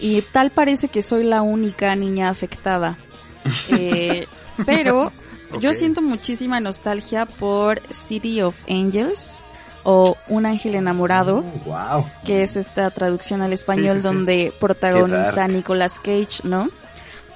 y 0.00 0.22
tal 0.22 0.50
parece 0.50 0.88
que 0.88 1.02
soy 1.02 1.22
la 1.22 1.42
única 1.42 1.94
niña 1.94 2.30
afectada. 2.30 2.98
Eh, 3.68 4.26
pero 4.66 5.12
yo 5.60 5.72
siento 5.72 6.02
muchísima 6.02 6.58
nostalgia 6.58 7.26
por 7.26 7.80
City 7.92 8.42
of 8.42 8.56
Angels 8.68 9.44
o 9.84 10.16
Un 10.26 10.46
ángel 10.46 10.74
enamorado, 10.74 11.42
wow. 11.64 12.06
que 12.24 12.42
es 12.42 12.56
esta 12.56 12.90
traducción 12.90 13.40
al 13.40 13.52
español 13.52 13.98
Sí, 13.98 14.02
sí, 14.02 14.08
sí. 14.08 14.14
donde 14.14 14.52
protagoniza. 14.58 15.46
Nicolas 15.46 16.00
Cage, 16.00 16.40
¿no? 16.42 16.70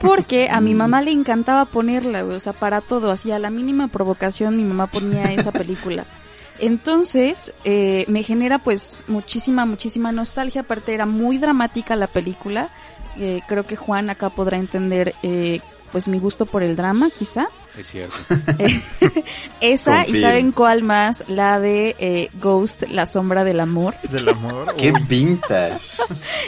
Porque 0.00 0.48
a 0.48 0.60
mi 0.60 0.74
mamá 0.74 1.02
le 1.02 1.10
encantaba 1.10 1.64
ponerla, 1.64 2.24
o 2.24 2.38
sea, 2.40 2.52
para 2.52 2.80
todo, 2.80 3.10
así 3.10 3.32
a 3.32 3.38
la 3.38 3.50
mínima 3.50 3.88
provocación 3.88 4.56
mi 4.56 4.62
mamá 4.64 4.86
ponía 4.86 5.32
esa 5.32 5.50
película. 5.50 6.04
Entonces, 6.60 7.52
eh, 7.64 8.04
me 8.08 8.22
genera 8.22 8.58
pues 8.58 9.04
muchísima, 9.08 9.64
muchísima 9.66 10.12
nostalgia, 10.12 10.62
aparte 10.62 10.94
era 10.94 11.06
muy 11.06 11.38
dramática 11.38 11.96
la 11.96 12.06
película, 12.06 12.68
Eh, 13.20 13.40
creo 13.48 13.64
que 13.64 13.74
Juan 13.74 14.10
acá 14.10 14.30
podrá 14.30 14.58
entender 14.58 15.12
eh, 15.24 15.60
pues 15.90 16.06
mi 16.06 16.20
gusto 16.20 16.46
por 16.46 16.62
el 16.62 16.76
drama, 16.76 17.08
quizá. 17.10 17.48
Es 17.78 17.86
cierto. 17.86 18.16
Esa, 19.60 20.04
y. 20.04 20.20
¿saben 20.20 20.50
cuál 20.50 20.82
más? 20.82 21.22
La 21.28 21.60
de 21.60 21.94
eh, 22.00 22.28
Ghost, 22.40 22.82
La 22.90 23.06
Sombra 23.06 23.44
del 23.44 23.60
Amor. 23.60 23.94
Del 24.10 24.28
amor. 24.28 24.74
Qué 24.76 24.90
uy. 24.90 25.00
vintage. 25.06 25.78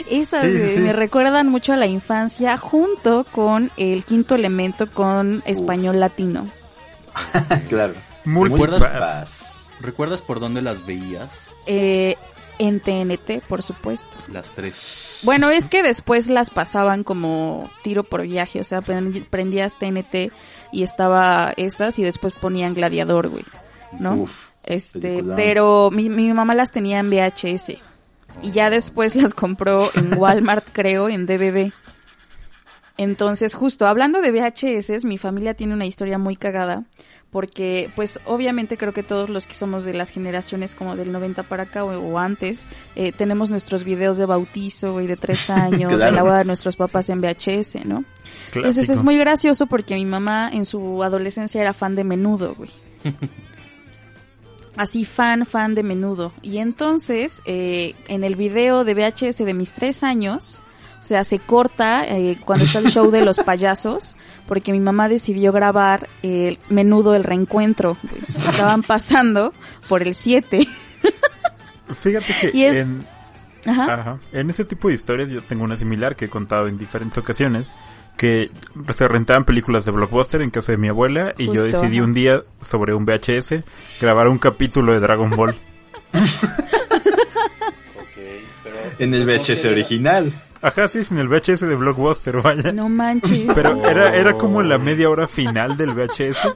Esas 0.09 0.43
Sí, 0.43 0.51
sí, 0.51 0.57
eh, 0.57 0.71
sí. 0.75 0.79
me 0.81 0.91
recuerdan 0.91 1.47
mucho 1.47 1.71
a 1.71 1.77
la 1.77 1.87
infancia 1.87 2.57
junto 2.57 3.25
con 3.31 3.71
el 3.77 4.03
quinto 4.03 4.35
elemento 4.35 4.91
con 4.91 5.41
español 5.45 6.01
latino. 6.01 6.49
claro. 7.69 7.93
Multipass. 8.25 8.69
Multipass. 8.69 9.71
¿Recuerdas 9.79 10.21
por 10.21 10.41
dónde 10.41 10.61
las 10.61 10.85
veías? 10.85 11.53
Eh, 11.65 12.17
en 12.59 12.79
TNT, 12.79 13.41
por 13.47 13.63
supuesto. 13.63 14.15
Las 14.27 14.51
tres. 14.51 15.21
Bueno, 15.23 15.49
es 15.49 15.67
que 15.67 15.81
después 15.81 16.29
las 16.29 16.51
pasaban 16.51 17.03
como 17.03 17.67
tiro 17.81 18.03
por 18.03 18.21
viaje, 18.21 18.59
o 18.59 18.63
sea, 18.63 18.81
prendías 18.81 19.73
TNT 19.79 20.31
y 20.71 20.83
estaba 20.83 21.53
esas 21.57 21.99
y 21.99 22.03
después 22.03 22.33
ponían 22.33 22.73
Gladiador, 22.73 23.29
güey, 23.29 23.45
¿no? 23.99 24.15
Uf, 24.15 24.49
este, 24.63 25.23
pero 25.35 25.89
mi, 25.91 26.09
mi 26.09 26.31
mamá 26.33 26.53
las 26.55 26.71
tenía 26.71 26.99
en 26.99 27.09
VHS 27.09 27.73
y 28.41 28.51
ya 28.51 28.69
después 28.69 29.15
las 29.15 29.33
compró 29.33 29.89
en 29.95 30.17
Walmart, 30.17 30.67
creo, 30.71 31.09
en 31.09 31.25
DVD. 31.25 31.71
Entonces, 32.97 33.55
justo 33.55 33.87
hablando 33.87 34.21
de 34.21 34.31
VHS, 34.31 35.05
mi 35.05 35.17
familia 35.17 35.53
tiene 35.53 35.73
una 35.73 35.85
historia 35.85 36.17
muy 36.17 36.35
cagada 36.35 36.83
porque 37.31 37.89
pues 37.95 38.19
obviamente 38.25 38.77
creo 38.77 38.93
que 38.93 39.03
todos 39.03 39.29
los 39.29 39.47
que 39.47 39.55
somos 39.55 39.85
de 39.85 39.93
las 39.93 40.09
generaciones 40.09 40.75
como 40.75 40.95
del 40.97 41.11
90 41.11 41.43
para 41.43 41.63
acá 41.63 41.83
o, 41.85 41.97
o 41.97 42.17
antes, 42.19 42.67
eh, 42.95 43.11
tenemos 43.13 43.49
nuestros 43.49 43.83
videos 43.85 44.17
de 44.17 44.25
bautizo 44.25 44.99
y 45.01 45.07
de 45.07 45.15
tres 45.17 45.49
años, 45.49 45.91
de 45.91 45.97
Claro. 45.97 46.15
la 46.15 46.23
boda 46.23 46.37
de 46.39 46.45
nuestros 46.45 46.75
papás 46.75 47.09
en 47.09 47.21
VHS, 47.21 47.85
¿no? 47.85 48.03
Entonces 48.53 48.89
es 48.89 49.01
muy 49.01 49.17
gracioso 49.17 49.65
porque 49.67 49.95
mi 49.95 50.05
mamá 50.05 50.49
en 50.51 50.65
su 50.65 51.03
adolescencia 51.03 51.61
era 51.61 51.71
fan 51.73 51.95
de 51.95 52.03
menudo, 52.03 52.53
güey. 52.55 52.69
Así 54.77 55.03
fan, 55.05 55.45
fan 55.45 55.75
de 55.75 55.83
menudo. 55.83 56.31
Y 56.41 56.57
entonces, 56.59 57.41
eh, 57.45 57.93
en 58.07 58.23
el 58.23 58.35
video 58.35 58.83
de 58.83 58.93
VHS 58.93 59.39
de 59.43 59.53
mis 59.53 59.73
tres 59.73 60.01
años, 60.03 60.61
o 61.01 61.03
sea, 61.03 61.23
se 61.23 61.39
corta 61.39 62.03
eh, 62.05 62.37
cuando 62.45 62.63
está 62.65 62.77
el 62.77 62.89
show 62.91 63.09
de 63.09 63.25
los 63.25 63.37
payasos, 63.39 64.15
porque 64.47 64.71
mi 64.71 64.79
mamá 64.79 65.09
decidió 65.09 65.51
grabar 65.51 66.07
el 66.21 66.59
menudo 66.69 67.15
el 67.15 67.23
reencuentro. 67.23 67.97
Estaban 68.35 68.83
pasando 68.83 69.51
por 69.89 70.03
el 70.03 70.13
7. 70.13 70.59
Fíjate 71.99 72.33
que 72.39 72.51
Y 72.57 72.63
es- 72.65 72.77
en, 72.77 73.07
Ajá. 73.65 73.93
ajá, 73.93 74.19
en 74.31 74.49
ese 74.51 74.63
tipo 74.63 74.89
de 74.89 74.93
historias 74.93 75.29
yo 75.31 75.41
tengo 75.43 75.63
una 75.63 75.75
similar 75.75 76.15
que 76.15 76.25
he 76.25 76.29
contado 76.29 76.67
en 76.67 76.77
diferentes 76.77 77.17
ocasiones, 77.17 77.73
que 78.15 78.51
se 78.95 79.07
rentaban 79.07 79.43
películas 79.45 79.85
de 79.85 79.91
blockbuster 79.91 80.41
en 80.43 80.51
casa 80.51 80.71
de 80.71 80.77
mi 80.77 80.87
abuela 80.89 81.33
y 81.37 81.47
yo 81.47 81.63
decidí 81.63 81.97
ajá. 81.97 82.05
un 82.05 82.13
día 82.13 82.43
sobre 82.61 82.93
un 82.93 83.05
VHS 83.05 83.55
grabar 83.99 84.27
un 84.27 84.37
capítulo 84.37 84.93
de 84.93 84.99
Dragon 84.99 85.31
Ball. 85.31 85.55
En 88.99 89.13
el 89.15 89.25
VHS 89.25 89.65
original. 89.65 90.31
Ajá, 90.61 90.87
sí, 90.87 91.03
sin 91.03 91.17
el 91.17 91.27
VHS 91.27 91.61
de 91.61 91.75
Blockbuster, 91.75 92.41
vaya. 92.41 92.71
No 92.71 92.87
manches. 92.87 93.49
Pero 93.55 93.83
era, 93.89 94.15
era 94.15 94.33
como 94.33 94.61
la 94.61 94.77
media 94.77 95.09
hora 95.09 95.27
final 95.27 95.75
del 95.75 95.91
VHS. 95.91 96.55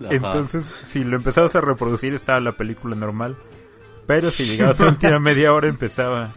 Entonces, 0.10 0.74
si 0.82 1.04
lo 1.04 1.16
empezabas 1.16 1.54
a 1.54 1.60
reproducir, 1.60 2.14
estaba 2.14 2.40
la 2.40 2.52
película 2.52 2.96
normal. 2.96 3.36
Pero 4.06 4.30
si 4.30 4.44
llegabas 4.44 4.80
a 4.80 4.84
la 4.86 4.90
última 4.90 5.18
media 5.18 5.52
hora, 5.52 5.68
empezaba 5.68 6.34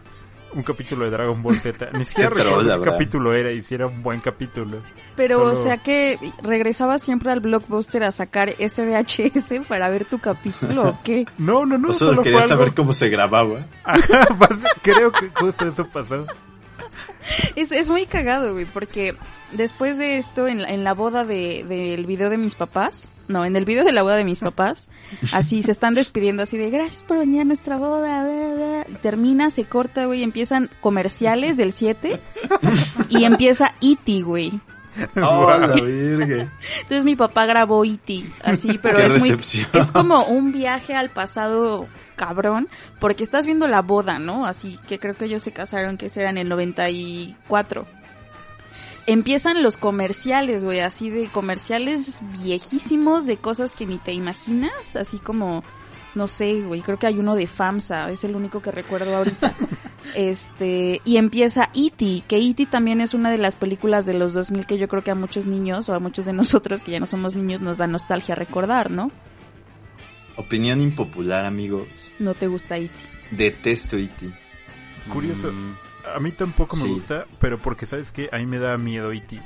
un 0.52 0.62
capítulo 0.62 1.04
de 1.04 1.10
Dragon 1.10 1.42
Ball 1.42 1.56
Z. 1.56 1.90
Ni 1.92 2.04
siquiera 2.04 2.30
recuerdo 2.30 2.82
qué 2.82 2.90
capítulo 2.90 3.34
era 3.34 3.52
y 3.52 3.62
si 3.62 3.74
era 3.74 3.86
un 3.86 4.02
buen 4.02 4.20
capítulo. 4.20 4.82
Pero, 5.16 5.44
o 5.44 5.54
sea 5.54 5.78
que 5.78 6.18
regresabas 6.42 7.02
siempre 7.02 7.30
al 7.30 7.40
Blockbuster 7.40 8.02
a 8.04 8.10
sacar 8.10 8.54
ese 8.58 8.84
VHS 8.84 9.66
para 9.68 9.88
ver 9.88 10.04
tu 10.04 10.18
capítulo 10.18 10.88
o 10.88 10.98
qué? 11.04 11.26
No, 11.38 11.66
no, 11.66 11.78
no. 11.78 11.90
O 11.90 11.92
solo, 11.92 12.22
quería 12.22 12.42
saber 12.42 12.74
cómo 12.74 12.92
se 12.92 13.08
grababa. 13.08 13.66
Ajá, 13.84 14.26
creo 14.82 15.12
que 15.12 15.30
justo 15.34 15.66
eso 15.66 15.88
pasó. 15.88 16.26
Es, 17.56 17.72
es 17.72 17.90
muy 17.90 18.06
cagado, 18.06 18.52
güey, 18.52 18.64
porque 18.64 19.14
después 19.52 19.98
de 19.98 20.18
esto, 20.18 20.46
en 20.46 20.62
la, 20.62 20.70
en 20.70 20.84
la 20.84 20.94
boda 20.94 21.24
del 21.24 21.68
de, 21.68 22.04
video 22.06 22.30
de 22.30 22.38
mis 22.38 22.54
papás, 22.54 23.08
no, 23.28 23.44
en 23.44 23.56
el 23.56 23.64
video 23.64 23.84
de 23.84 23.92
la 23.92 24.02
boda 24.02 24.16
de 24.16 24.24
mis 24.24 24.40
papás, 24.40 24.88
así 25.32 25.62
se 25.62 25.70
están 25.70 25.94
despidiendo 25.94 26.42
así 26.42 26.58
de 26.58 26.70
gracias 26.70 27.04
por 27.04 27.18
venir 27.18 27.42
a 27.42 27.44
nuestra 27.44 27.76
boda, 27.76 28.84
termina, 29.02 29.50
se 29.50 29.64
corta, 29.64 30.06
güey, 30.06 30.22
empiezan 30.22 30.70
comerciales 30.80 31.56
del 31.56 31.72
7 31.72 32.20
y 33.08 33.24
empieza 33.24 33.74
E.T., 33.80 34.22
güey. 34.22 34.60
Oh, 35.22 35.50
la 35.50 35.66
virgen. 35.68 36.50
Entonces 36.82 37.04
mi 37.04 37.16
papá 37.16 37.46
grabó 37.46 37.84
E.T. 37.84 38.24
así, 38.42 38.78
pero 38.82 38.98
es 38.98 39.20
muy 39.20 39.30
es 39.30 39.92
como 39.92 40.24
un 40.24 40.52
viaje 40.52 40.94
al 40.94 41.10
pasado 41.10 41.86
cabrón, 42.16 42.68
porque 42.98 43.24
estás 43.24 43.46
viendo 43.46 43.66
la 43.66 43.82
boda, 43.82 44.18
¿no? 44.18 44.46
Así 44.46 44.78
que 44.88 44.98
creo 44.98 45.14
que 45.14 45.24
ellos 45.24 45.42
se 45.42 45.52
casaron 45.52 45.96
que 45.96 46.10
era 46.14 46.30
en 46.30 46.38
el 46.38 46.48
94. 46.48 47.86
Empiezan 49.06 49.62
los 49.62 49.76
comerciales, 49.76 50.64
güey, 50.64 50.80
así 50.80 51.10
de 51.10 51.28
comerciales 51.28 52.20
viejísimos 52.42 53.26
de 53.26 53.38
cosas 53.38 53.74
que 53.74 53.86
ni 53.86 53.98
te 53.98 54.12
imaginas, 54.12 54.96
así 54.96 55.18
como 55.18 55.64
no 56.14 56.28
sé, 56.28 56.60
güey, 56.62 56.80
creo 56.80 56.98
que 56.98 57.06
hay 57.06 57.18
uno 57.18 57.34
de 57.34 57.46
FAMSA, 57.46 58.10
es 58.10 58.24
el 58.24 58.34
único 58.34 58.60
que 58.60 58.70
recuerdo 58.70 59.16
ahorita. 59.16 59.54
Este, 60.14 61.02
y 61.04 61.18
empieza 61.18 61.70
E.T., 61.74 62.22
que 62.26 62.38
E.T. 62.38 62.66
también 62.66 63.02
es 63.02 63.12
una 63.12 63.30
de 63.30 63.36
las 63.36 63.54
películas 63.54 64.06
de 64.06 64.14
los 64.14 64.32
2000 64.32 64.66
que 64.66 64.78
yo 64.78 64.88
creo 64.88 65.04
que 65.04 65.10
a 65.10 65.14
muchos 65.14 65.44
niños 65.44 65.88
o 65.90 65.94
a 65.94 65.98
muchos 65.98 66.24
de 66.24 66.32
nosotros 66.32 66.82
que 66.82 66.92
ya 66.92 67.00
no 67.00 67.06
somos 67.06 67.34
niños 67.34 67.60
nos 67.60 67.76
da 67.76 67.86
nostalgia 67.86 68.34
recordar, 68.34 68.90
¿no? 68.90 69.12
Opinión 70.36 70.80
impopular, 70.80 71.44
amigos. 71.44 71.86
¿No 72.18 72.32
te 72.34 72.46
gusta 72.46 72.78
E.T.? 72.78 72.90
Detesto 73.30 73.98
E.T. 73.98 74.30
Curioso. 75.12 75.52
Mm. 75.52 75.76
A 76.16 76.18
mí 76.18 76.32
tampoco 76.32 76.76
me 76.76 76.88
gusta, 76.88 77.26
pero 77.38 77.60
porque 77.60 77.84
sabes 77.84 78.10
que 78.10 78.30
a 78.32 78.38
mí 78.38 78.46
me 78.46 78.58
da 78.58 78.78
miedo 78.78 79.12
E.T. 79.12 79.38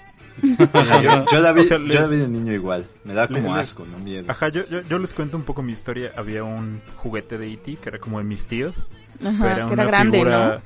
yo, 0.42 1.38
la 1.40 1.52
vi, 1.52 1.64
de 1.64 2.28
niño 2.28 2.52
igual. 2.52 2.86
Me 3.04 3.14
da 3.14 3.28
como 3.28 3.54
asco, 3.54 3.84
no 3.86 3.98
miedo. 3.98 4.24
Ajá, 4.28 4.48
yo, 4.48 4.62
yo, 4.66 4.98
les 4.98 5.12
cuento 5.12 5.36
un 5.36 5.44
poco 5.44 5.62
mi 5.62 5.72
historia. 5.72 6.12
Había 6.16 6.44
un 6.44 6.82
juguete 6.96 7.38
de 7.38 7.52
E.T. 7.52 7.76
que 7.76 7.88
era 7.88 7.98
como 7.98 8.18
de 8.18 8.24
mis 8.24 8.46
tíos. 8.46 8.84
Ajá, 9.24 9.52
era 9.52 9.66
una 9.66 9.84
grande, 9.84 10.18
figura... 10.18 10.62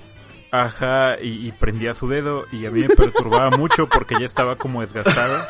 Ajá, 0.50 1.20
y, 1.20 1.52
prendía 1.52 1.92
su 1.92 2.08
dedo 2.08 2.46
y 2.50 2.64
a 2.64 2.70
mí 2.70 2.80
me 2.80 2.88
perturbaba 2.88 3.50
mucho 3.58 3.86
porque 3.86 4.14
ya 4.18 4.24
estaba 4.24 4.56
como 4.56 4.80
desgastado. 4.80 5.44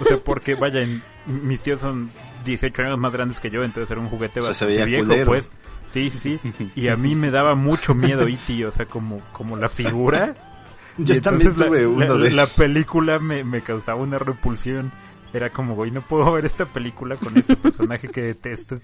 O 0.00 0.04
sea, 0.04 0.18
porque 0.18 0.54
vaya, 0.54 0.86
mis 1.26 1.62
tíos 1.62 1.80
son 1.80 2.10
18 2.44 2.82
años 2.82 2.98
más 2.98 3.12
grandes 3.12 3.40
que 3.40 3.50
yo, 3.50 3.64
entonces 3.64 3.90
era 3.90 4.00
un 4.00 4.08
juguete 4.08 4.40
bastante 4.40 4.84
viejo, 4.84 5.12
pues. 5.24 5.50
Sí, 5.88 6.10
sí, 6.10 6.18
sí. 6.18 6.40
Y 6.76 6.88
a 6.88 6.96
mí 6.96 7.16
me 7.16 7.32
daba 7.32 7.56
mucho 7.56 7.94
miedo 7.94 8.28
E.T., 8.28 8.66
o 8.66 8.72
sea, 8.72 8.86
como, 8.86 9.20
como 9.32 9.56
la 9.56 9.68
figura 9.68 10.55
yo 10.98 11.20
también 11.22 11.54
tuve 11.54 11.86
uno 11.86 12.18
de 12.18 12.30
La 12.32 12.46
película 12.46 13.18
me, 13.18 13.44
me 13.44 13.62
causaba 13.62 14.00
una 14.00 14.18
repulsión. 14.18 14.92
Era 15.32 15.50
como, 15.50 15.74
güey, 15.74 15.90
no 15.90 16.02
puedo 16.02 16.30
ver 16.32 16.44
esta 16.44 16.66
película 16.66 17.16
con 17.16 17.36
este 17.36 17.56
personaje 17.56 18.08
que 18.08 18.22
detesto. 18.22 18.80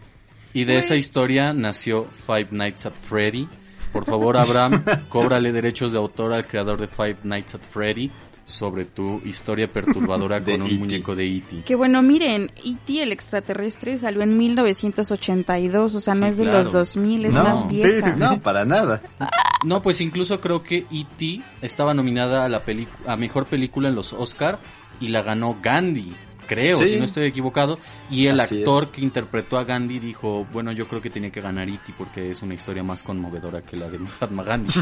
Y 0.53 0.65
de 0.65 0.79
esa 0.79 0.97
historia 0.97 1.53
nació 1.55 2.07
Five 2.27 2.49
Nights 2.51 2.87
at 2.87 2.95
Freddy. 2.95 3.49
Por 3.93 4.05
favor, 4.05 4.37
Abraham, 4.37 4.85
cóbrale 5.09 5.53
derechos 5.53 5.93
de 5.93 5.99
autor 5.99 6.33
al 6.33 6.47
creador 6.47 6.79
de 6.81 6.89
Five 6.89 7.19
Nights 7.23 7.55
at 7.55 7.63
Freddy 7.63 8.11
sobre 8.45 8.85
tu 8.85 9.21
historia 9.25 9.67
perturbadora 9.73 10.43
con 10.43 10.63
un 10.63 10.71
e 10.71 10.79
muñeco 10.79 11.15
de 11.15 11.27
E.T. 11.27 11.63
Que 11.65 11.75
bueno, 11.75 12.03
miren, 12.03 12.51
E.T. 12.57 13.03
el 13.03 13.13
extraterrestre 13.13 13.99
salió 13.99 14.23
en 14.23 14.37
1982, 14.37 15.95
o 15.95 16.01
sea, 16.01 16.15
no 16.15 16.27
es 16.27 16.37
de 16.37 16.47
los 16.47 16.73
2000, 16.73 17.27
es 17.27 17.35
más 17.35 17.69
vieja. 17.69 18.15
no, 18.17 18.41
para 18.41 18.65
nada. 18.65 19.03
No, 19.65 19.81
pues 19.81 20.01
incluso 20.01 20.41
creo 20.41 20.65
que 20.65 20.87
E.T. 20.91 21.41
estaba 21.61 21.95
nominada 21.95 22.45
a 22.45 22.49
la 22.49 22.63
a 23.07 23.17
mejor 23.17 23.47
película 23.47 23.89
en 23.89 23.95
los 23.95 24.13
Oscar 24.13 24.59
y 25.01 25.09
la 25.09 25.23
ganó 25.23 25.59
Gandhi. 25.63 26.13
Creo, 26.49 26.77
si 26.77 26.99
no 26.99 27.05
estoy 27.05 27.27
equivocado. 27.27 27.79
Y 28.11 28.27
el 28.27 28.41
actor 28.41 28.91
que 28.91 29.01
interpretó 29.01 29.59
a 29.59 29.65
Gandhi 29.65 30.01
dijo, 30.01 30.47
bueno, 30.53 30.73
yo 30.73 30.89
creo 30.89 31.01
que 31.01 31.11
tenía 31.11 31.31
que 31.31 31.41
ganar 31.41 31.69
E.T. 31.69 31.95
porque 31.97 32.31
es 32.31 32.43
una 32.43 32.55
historia 32.55 32.83
más 32.83 33.03
conmovedora 33.03 33.63
que 33.63 33.77
la 33.77 33.89
de 33.89 33.99
Mahatma 33.99 34.43
Gandhi. 34.43 34.73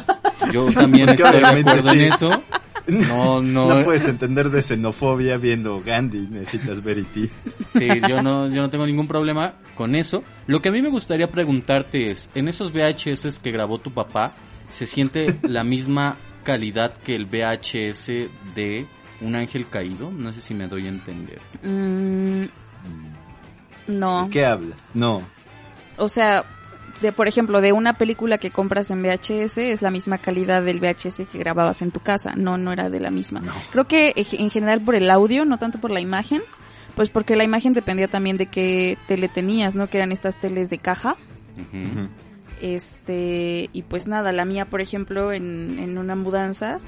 yo 0.52 0.70
también 0.72 1.08
estoy 1.08 1.40
de 1.40 1.46
acuerdo 1.46 1.92
en 1.92 2.00
eso. 2.00 2.42
No, 2.88 3.42
no. 3.42 3.68
No 3.68 3.84
puedes 3.84 4.06
entender 4.08 4.50
de 4.50 4.62
xenofobia 4.62 5.36
viendo 5.36 5.82
Gandhi, 5.82 6.26
necesitas 6.30 6.82
ver 6.82 6.98
E.T. 6.98 7.30
Sí, 7.72 7.88
yo 8.08 8.22
no, 8.22 8.48
yo 8.48 8.62
no 8.62 8.70
tengo 8.70 8.86
ningún 8.86 9.06
problema 9.06 9.54
con 9.74 9.94
eso. 9.94 10.24
Lo 10.46 10.60
que 10.60 10.70
a 10.70 10.72
mí 10.72 10.82
me 10.82 10.88
gustaría 10.88 11.30
preguntarte 11.30 12.10
es, 12.10 12.30
en 12.34 12.48
esos 12.48 12.72
VHS 12.72 13.38
que 13.38 13.50
grabó 13.50 13.78
tu 13.78 13.92
papá, 13.92 14.34
¿se 14.70 14.86
siente 14.86 15.38
la 15.42 15.64
misma 15.64 16.16
calidad 16.44 16.94
que 16.96 17.14
el 17.14 17.26
VHS 17.26 18.06
de 18.54 18.86
Un 19.20 19.34
Ángel 19.34 19.68
Caído? 19.68 20.10
No 20.10 20.32
sé 20.32 20.40
si 20.40 20.54
me 20.54 20.66
doy 20.66 20.86
a 20.86 20.88
entender. 20.88 21.40
Mm, 21.62 22.44
no. 23.88 24.24
¿De 24.24 24.30
qué 24.30 24.46
hablas? 24.46 24.90
No. 24.94 25.22
O 25.96 26.08
sea, 26.08 26.44
de 27.00 27.12
por 27.12 27.28
ejemplo, 27.28 27.60
de 27.60 27.72
una 27.72 27.94
película 27.94 28.38
que 28.38 28.50
compras 28.50 28.90
en 28.90 29.02
VHS 29.02 29.58
es 29.58 29.82
la 29.82 29.90
misma 29.90 30.18
calidad 30.18 30.62
del 30.62 30.80
VHS 30.80 31.22
que 31.30 31.38
grababas 31.38 31.82
en 31.82 31.90
tu 31.90 32.00
casa. 32.00 32.34
No, 32.36 32.58
no 32.58 32.72
era 32.72 32.90
de 32.90 33.00
la 33.00 33.10
misma. 33.10 33.42
Creo 33.72 33.86
que 33.86 34.12
en 34.14 34.50
general 34.50 34.80
por 34.82 34.94
el 34.94 35.10
audio, 35.10 35.44
no 35.44 35.58
tanto 35.58 35.80
por 35.80 35.90
la 35.90 36.00
imagen, 36.00 36.42
pues 36.94 37.10
porque 37.10 37.36
la 37.36 37.44
imagen 37.44 37.72
dependía 37.72 38.08
también 38.08 38.36
de 38.36 38.46
qué 38.46 38.98
tele 39.06 39.28
tenías, 39.28 39.74
¿no? 39.74 39.88
Que 39.88 39.98
eran 39.98 40.12
estas 40.12 40.38
teles 40.38 40.70
de 40.70 40.78
caja. 40.78 41.16
Este, 42.60 43.70
y 43.72 43.82
pues 43.82 44.08
nada, 44.08 44.32
la 44.32 44.44
mía, 44.44 44.64
por 44.64 44.80
ejemplo, 44.80 45.32
en, 45.32 45.78
en 45.78 45.96
una 45.96 46.16
mudanza 46.16 46.80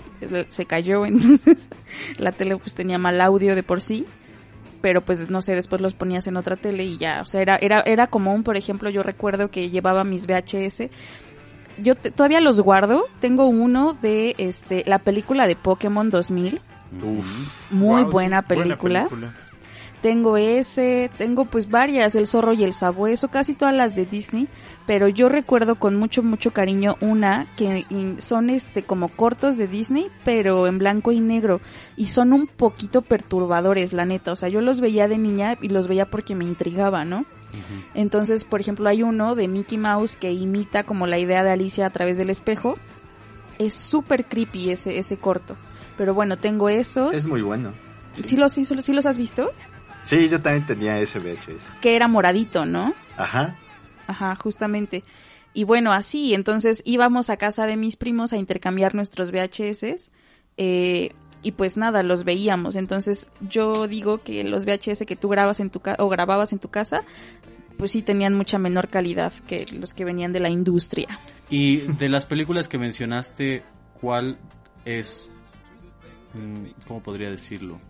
se 0.49 0.65
cayó, 0.67 1.07
entonces 1.07 1.71
la 2.19 2.33
tele 2.33 2.57
pues 2.57 2.75
tenía 2.75 2.99
mal 2.99 3.21
audio 3.21 3.55
de 3.55 3.63
por 3.63 3.81
sí 3.81 4.05
pero 4.81 5.01
pues 5.01 5.31
no 5.31 5.43
sé, 5.43 5.55
después 5.55 5.81
los 5.81 5.95
ponías 5.95 6.27
en 6.27 6.37
otra 6.37 6.57
tele 6.57 6.85
y 6.85 6.99
ya, 6.99 7.21
o 7.23 7.27
sea, 7.27 7.41
era, 7.41 7.57
era, 7.57 7.81
era 7.81 8.07
común, 8.07 8.43
por 8.43 8.57
ejemplo, 8.57 8.91
yo 8.91 9.03
recuerdo 9.03 9.51
que 9.51 9.71
llevaba 9.71 10.05
mis 10.05 10.27
VHS, 10.27 10.89
yo 11.79 11.95
todavía 11.95 12.41
los 12.41 12.61
guardo, 12.61 13.05
tengo 13.21 13.47
uno 13.47 13.97
de 14.01 14.35
este 14.39 14.83
la 14.87 14.99
película 14.99 15.47
de 15.47 15.57
Pokémon 15.57 16.11
2000, 16.11 16.61
Uf, 17.03 17.71
muy 17.71 18.03
buena 18.05 18.43
película. 18.43 19.09
Tengo 20.03 20.39
ese, 20.39 21.11
tengo 21.19 21.45
pues 21.45 21.69
varias, 21.69 22.15
El 22.15 22.27
zorro 22.27 22.55
y 22.55 22.65
el 22.65 22.73
sabueso, 22.73 23.29
casi 23.29 23.55
todas 23.55 23.75
las 23.75 23.95
de 23.95 24.07
Disney, 24.07 24.49
pero 24.87 25.09
yo 25.09 25.29
recuerdo 25.29 25.75
con 25.75 25.97
mucho 25.97 26.23
mucho 26.23 26.53
cariño 26.53 26.97
una 27.01 27.47
que 27.57 27.85
son 28.19 28.49
este 28.49 28.83
como 28.83 29.09
cortos 29.09 29.59
de 29.59 29.67
Disney, 29.67 30.09
pero 30.25 30.67
en 30.67 30.79
blanco 30.79 31.13
y 31.13 31.21
negro 31.21 31.61
y 31.97 32.07
son 32.07 32.33
un 32.33 32.47
poquito 32.47 33.03
perturbadores, 33.03 33.93
la 33.93 34.07
neta, 34.07 34.33
o 34.33 34.37
sea, 34.37 34.49
yo 34.49 34.63
los 34.63 34.81
veía 34.81 35.07
de 35.07 35.19
niña 35.19 35.59
y 35.61 35.69
los 35.69 35.87
veía 35.87 36.07
porque 36.09 36.35
me 36.35 36.45
intrigaba, 36.45 37.05
¿no? 37.05 37.27
Entonces, 37.95 38.45
por 38.45 38.61
ejemplo, 38.61 38.89
hay 38.89 39.03
uno 39.03 39.35
de 39.35 39.49
Mickey 39.49 39.77
Mouse 39.77 40.17
que 40.17 40.33
imita 40.33 40.85
como 40.85 41.07
la 41.07 41.19
idea 41.19 41.43
de 41.43 41.51
Alicia 41.51 41.87
a 41.87 41.91
través 41.91 42.17
del 42.17 42.31
espejo. 42.31 42.77
Es 43.59 43.75
súper 43.75 44.27
creepy 44.27 44.71
ese, 44.71 44.99
ese 44.99 45.17
corto. 45.17 45.57
Pero 45.97 46.15
bueno, 46.15 46.39
tengo 46.39 46.69
esos. 46.69 47.13
Es 47.13 47.29
muy 47.29 47.43
bueno. 47.43 47.73
¿Sí, 48.15 48.37
los, 48.37 48.53
sí, 48.53 48.65
sí 48.65 48.93
los 48.93 49.07
has 49.07 49.19
visto? 49.19 49.51
Sí, 50.03 50.29
yo 50.29 50.41
también 50.41 50.67
tenía 50.67 50.99
ese 50.99 51.19
VHS. 51.19 51.73
Que 51.81 51.97
era 51.97 52.09
moradito, 52.09 52.65
¿no? 52.65 52.95
Ajá. 53.17 53.59
Ajá, 54.07 54.35
justamente. 54.35 55.05
Y 55.53 55.65
bueno, 55.65 55.93
así, 55.93 56.35
entonces 56.35 56.83
íbamos 56.85 57.29
a 57.31 57.37
casa 57.37 57.67
de 57.67 57.77
mis 57.77 57.97
primos 57.97 58.33
a 58.33 58.37
intercambiar 58.37 58.95
nuestros 58.95 59.33
VHS. 59.33 60.11
Eh, 60.57 61.13
y 61.43 61.53
pues 61.53 61.77
nada, 61.77 62.03
los 62.03 62.25
veíamos. 62.25 62.77
Entonces 62.77 63.29
yo 63.41 63.89
digo 63.89 64.23
que 64.23 64.45
los 64.45 64.65
VHS 64.65 65.05
que 65.07 65.17
tú 65.17 65.29
grabas 65.29 65.61
en 65.61 65.71
tu 65.71 65.81
o 65.99 66.09
grababas 66.09 66.53
en 66.53 66.59
tu 66.59 66.69
casa, 66.69 67.03
pues 67.77 67.93
sí 67.93 68.03
tenían 68.03 68.35
mucha 68.35 68.59
menor 68.59 68.89
calidad 68.89 69.33
que 69.47 69.67
los 69.73 69.95
que 69.95 70.05
venían 70.05 70.33
de 70.33 70.41
la 70.41 70.51
industria. 70.51 71.19
Y 71.49 71.79
de 71.79 72.09
las 72.09 72.27
películas 72.27 72.69
que 72.69 72.79
mencionaste, 72.79 73.65
¿cuál 74.01 74.39
es, 74.85 75.33
mm, 76.35 76.87
cómo 76.87 77.03
podría 77.03 77.31
decirlo? 77.31 77.81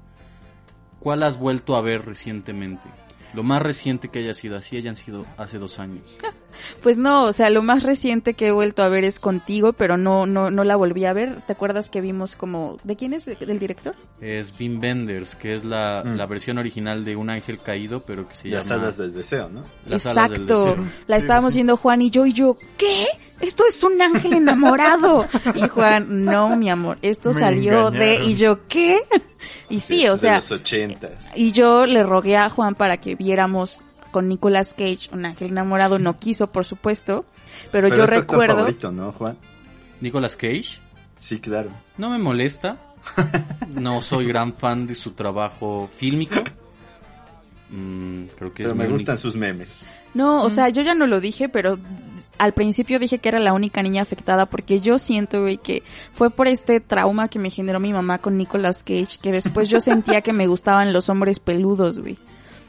¿Cuál 1.00 1.22
has 1.22 1.38
vuelto 1.38 1.76
a 1.76 1.80
ver 1.82 2.04
recientemente? 2.06 2.88
Lo 3.32 3.44
más 3.44 3.62
reciente 3.62 4.08
que 4.08 4.18
haya 4.18 4.34
sido, 4.34 4.56
así 4.58 4.76
hayan 4.76 4.96
sido 4.96 5.24
hace 5.36 5.58
dos 5.58 5.78
años. 5.78 6.06
Pues 6.82 6.96
no, 6.98 7.24
o 7.26 7.32
sea, 7.32 7.48
lo 7.48 7.62
más 7.62 7.84
reciente 7.84 8.34
que 8.34 8.48
he 8.48 8.50
vuelto 8.50 8.82
a 8.82 8.88
ver 8.88 9.04
es 9.04 9.20
contigo, 9.20 9.72
pero 9.72 9.96
no, 9.96 10.26
no, 10.26 10.50
no 10.50 10.64
la 10.64 10.74
volví 10.74 11.04
a 11.04 11.12
ver. 11.12 11.40
¿Te 11.42 11.52
acuerdas 11.52 11.88
que 11.90 12.00
vimos 12.00 12.34
como, 12.34 12.76
¿de 12.82 12.96
quién 12.96 13.12
es? 13.14 13.24
¿Del 13.26 13.58
director? 13.60 13.94
Es 14.20 14.52
Wim 14.58 14.80
Wenders, 14.80 15.36
que 15.36 15.54
es 15.54 15.64
la, 15.64 16.02
Mm. 16.04 16.16
la 16.16 16.26
versión 16.26 16.58
original 16.58 17.04
de 17.04 17.14
Un 17.14 17.30
Ángel 17.30 17.60
Caído, 17.60 18.00
pero 18.00 18.28
que 18.28 18.34
se 18.34 18.48
Las 18.48 18.68
llama... 18.68 18.82
alas 18.82 18.98
del 18.98 19.14
deseo, 19.14 19.48
¿no? 19.48 19.62
Las 19.86 20.04
alas 20.06 20.30
del 20.32 20.42
Exacto. 20.42 20.64
deseo. 20.76 20.84
La 21.06 21.16
estábamos 21.16 21.54
viendo 21.54 21.76
Juan 21.76 22.02
y 22.02 22.10
yo 22.10 22.26
y 22.26 22.32
yo, 22.32 22.56
¿qué? 22.76 23.06
Esto 23.40 23.64
es 23.66 23.82
un 23.84 24.02
ángel 24.02 24.34
enamorado. 24.34 25.26
Y 25.54 25.68
Juan, 25.68 26.24
no, 26.24 26.56
mi 26.56 26.68
amor, 26.68 26.98
esto 27.00 27.32
Me 27.32 27.38
salió 27.38 27.90
de 27.92 28.24
y 28.24 28.34
yo, 28.34 28.66
¿qué? 28.66 28.98
Y 29.70 29.80
sí, 29.80 30.02
Es 30.02 30.10
o 30.10 30.12
de 30.14 30.18
sea, 30.18 30.34
los 30.36 30.50
ochentas. 30.50 31.12
y 31.34 31.52
yo 31.52 31.86
le 31.86 32.02
rogué 32.02 32.36
a 32.36 32.50
Juan 32.50 32.74
para 32.74 32.96
que 32.98 33.14
viéramos 33.14 33.86
con 34.10 34.28
Nicolas 34.28 34.74
Cage 34.74 35.08
un 35.12 35.24
ángel 35.24 35.50
enamorado, 35.52 35.98
no 35.98 36.18
quiso, 36.18 36.48
por 36.48 36.64
supuesto, 36.64 37.24
pero, 37.70 37.88
Pero 37.88 37.96
yo 37.96 38.02
es 38.04 38.10
tu 38.10 38.16
recuerdo 38.16 38.56
favorito, 38.56 38.90
¿no, 38.90 39.12
Juan? 39.12 39.36
Nicolas 40.00 40.36
Cage. 40.36 40.80
Sí, 41.16 41.40
claro. 41.40 41.70
No 41.96 42.10
me 42.10 42.18
molesta. 42.18 42.76
No 43.70 44.02
soy 44.02 44.26
gran 44.26 44.52
fan 44.54 44.86
de 44.86 44.94
su 44.96 45.12
trabajo 45.12 45.88
fílmico. 45.96 46.34
Mm, 47.70 48.24
creo 48.36 48.52
que 48.52 48.64
Pero 48.64 48.70
es 48.74 48.76
me 48.76 48.88
gustan 48.88 49.16
sus 49.16 49.36
memes. 49.36 49.86
No, 50.12 50.42
o 50.42 50.50
sea, 50.50 50.68
yo 50.70 50.82
ya 50.82 50.94
no 50.94 51.06
lo 51.06 51.20
dije, 51.20 51.48
pero 51.48 51.78
al 52.40 52.54
principio 52.54 52.98
dije 52.98 53.18
que 53.18 53.28
era 53.28 53.38
la 53.38 53.52
única 53.52 53.82
niña 53.82 54.00
afectada 54.00 54.46
porque 54.46 54.80
yo 54.80 54.98
siento, 54.98 55.42
güey, 55.42 55.58
que 55.58 55.82
fue 56.14 56.30
por 56.30 56.48
este 56.48 56.80
trauma 56.80 57.28
que 57.28 57.38
me 57.38 57.50
generó 57.50 57.80
mi 57.80 57.92
mamá 57.92 58.16
con 58.16 58.38
Nicolas 58.38 58.82
Cage, 58.82 59.18
que 59.20 59.30
después 59.30 59.68
yo 59.68 59.78
sentía 59.82 60.22
que 60.22 60.32
me 60.32 60.46
gustaban 60.46 60.94
los 60.94 61.10
hombres 61.10 61.38
peludos, 61.38 61.98
güey. 61.98 62.16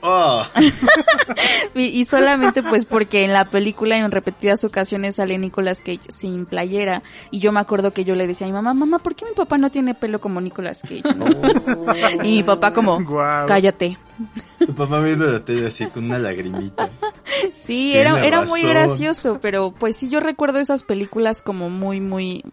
¡Oh! 0.01 0.43
Y, 1.73 1.83
y 1.83 2.05
solamente 2.05 2.61
pues 2.63 2.83
porque 2.83 3.23
en 3.23 3.31
la 3.31 3.45
película 3.45 3.95
en 3.97 4.11
repetidas 4.11 4.63
ocasiones 4.65 5.15
sale 5.15 5.37
Nicolas 5.37 5.79
Cage 5.79 6.11
sin 6.11 6.45
playera 6.45 7.01
y 7.31 7.39
yo 7.39 7.53
me 7.53 7.61
acuerdo 7.61 7.93
que 7.93 8.03
yo 8.03 8.15
le 8.15 8.27
decía 8.27 8.45
a 8.45 8.49
mi 8.49 8.53
mamá, 8.53 8.73
mamá, 8.73 8.99
¿por 8.99 9.15
qué 9.15 9.25
mi 9.25 9.31
papá 9.31 9.57
no 9.57 9.71
tiene 9.71 9.93
pelo 9.93 10.19
como 10.19 10.41
Nicolas 10.41 10.81
Cage? 10.81 11.15
no?" 11.15 11.25
Y 12.23 12.35
mi 12.37 12.43
papá 12.43 12.73
como, 12.73 12.99
cállate. 13.47 13.97
Tu 14.59 14.75
papá 14.75 14.99
viendo 14.99 15.25
la 15.25 15.43
tele 15.43 15.67
así 15.67 15.87
con 15.87 16.05
una 16.05 16.19
lagrimita. 16.19 16.89
Sí, 17.53 17.91
Tiene 17.93 18.01
era, 18.01 18.25
era 18.25 18.45
muy 18.45 18.61
gracioso, 18.61 19.39
pero 19.41 19.71
pues 19.71 19.95
sí 19.95 20.09
yo 20.09 20.19
recuerdo 20.19 20.59
esas 20.59 20.83
películas 20.83 21.41
como 21.41 21.69
muy, 21.69 22.01
muy, 22.01 22.43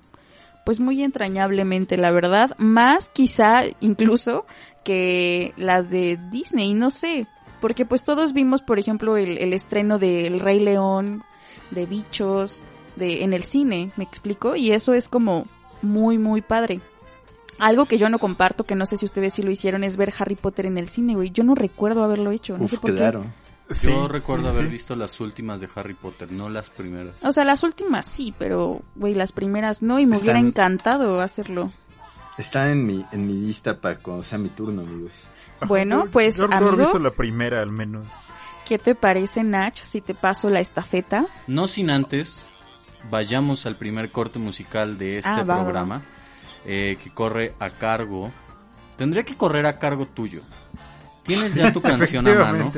pues 0.65 0.81
muy 0.81 1.03
entrañablemente, 1.03 1.97
la 1.97 2.11
verdad. 2.11 2.55
Más 2.59 3.09
quizá 3.09 3.63
incluso 3.81 4.47
que 4.85 5.53
las 5.57 5.91
de 5.91 6.19
Disney, 6.31 6.75
no 6.75 6.91
sé. 6.91 7.27
Porque 7.61 7.85
pues 7.87 8.05
todos 8.05 8.33
vimos, 8.33 8.63
por 8.63 8.79
ejemplo, 8.79 9.17
el, 9.17 9.39
el 9.39 9.53
estreno 9.53 9.99
de 9.99 10.27
El 10.27 10.41
Rey 10.41 10.61
León, 10.61 11.25
de 11.71 11.87
Bichos, 11.87 12.63
de 12.97 13.25
en 13.25 13.33
el 13.33 13.43
cine, 13.45 13.91
¿me 13.97 14.05
explico? 14.05 14.57
Y 14.57 14.71
eso 14.73 14.95
es 14.95 15.09
como 15.09 15.47
muy, 15.83 16.19
muy 16.19 16.41
padre. 16.43 16.81
Algo 17.59 17.87
que 17.87 17.99
yo 17.99 18.09
no 18.09 18.21
comparto, 18.21 18.65
que 18.65 18.77
no 18.77 18.87
sé 18.87 18.97
si 18.97 19.05
ustedes 19.05 19.35
sí 19.35 19.43
lo 19.43 19.51
hicieron, 19.51 19.83
es 19.83 19.97
ver 19.97 20.13
Harry 20.19 20.37
Potter 20.37 20.67
en 20.67 20.79
el 20.79 20.89
cine, 20.89 21.15
güey. 21.17 21.31
Yo 21.31 21.43
no 21.43 21.57
recuerdo 21.57 22.05
haberlo 22.05 22.31
hecho, 22.31 22.57
no 22.57 22.65
Uf, 22.65 22.71
sé 22.71 22.79
por 22.79 22.91
qué. 22.91 22.97
claro. 22.97 23.25
Sí, 23.71 23.89
Yo 23.89 24.09
recuerdo 24.09 24.45
sí, 24.45 24.51
haber 24.55 24.65
sí. 24.67 24.71
visto 24.71 24.97
las 24.97 25.21
últimas 25.21 25.61
de 25.61 25.69
Harry 25.75 25.93
Potter, 25.95 26.33
no 26.33 26.49
las 26.49 26.71
primeras. 26.71 27.17
O 27.23 27.33
sea, 27.33 27.45
las 27.45 27.65
últimas 27.65 28.07
sí, 28.07 28.33
pero, 28.39 28.81
güey, 28.95 29.15
las 29.15 29.33
primeras 29.33 29.83
no, 29.83 29.99
y 29.99 30.07
me 30.07 30.15
Están- 30.15 30.25
hubiera 30.25 30.39
encantado 30.41 31.21
hacerlo. 31.21 31.73
Está 32.39 32.71
en 32.71 32.87
mi, 32.87 33.05
en 33.11 33.27
mi 33.27 33.33
lista 33.35 33.81
para 33.81 33.99
cuando 33.99 34.23
sea 34.23 34.39
mi 34.39 34.49
turno, 34.49 34.83
amigos. 34.83 35.13
Bueno, 35.67 36.07
pues, 36.11 36.37
yo 36.37 36.45
amigo. 36.45 36.77
visto 36.77 36.99
la 37.01 37.11
primera 37.11 37.59
al 37.61 37.73
menos. 37.73 38.07
¿Qué 38.65 38.79
te 38.79 38.95
parece, 38.95 39.43
Nach, 39.43 39.75
si 39.75 40.01
te 40.01 40.15
paso 40.15 40.49
la 40.49 40.61
estafeta? 40.61 41.27
No 41.49 41.67
sin 41.67 41.91
antes, 41.91 42.47
vayamos 43.11 43.67
al 43.67 43.77
primer 43.77 44.13
corte 44.13 44.39
musical 44.39 44.99
de 44.99 45.19
este 45.19 45.31
Ah, 45.31 45.43
va, 45.43 45.57
va, 45.57 45.63
programa, 45.65 46.03
eh, 46.65 46.97
que 47.03 47.11
corre 47.13 47.55
a 47.59 47.71
cargo. 47.71 48.31
Tendría 48.97 49.25
que 49.25 49.37
correr 49.37 49.67
a 49.67 49.79
cargo 49.79 50.07
tuyo. 50.07 50.43
Tienes 51.25 51.55
ya 51.55 51.73
tu 51.73 51.81
canción 51.83 52.29
a 52.29 52.35
mano. 52.35 52.73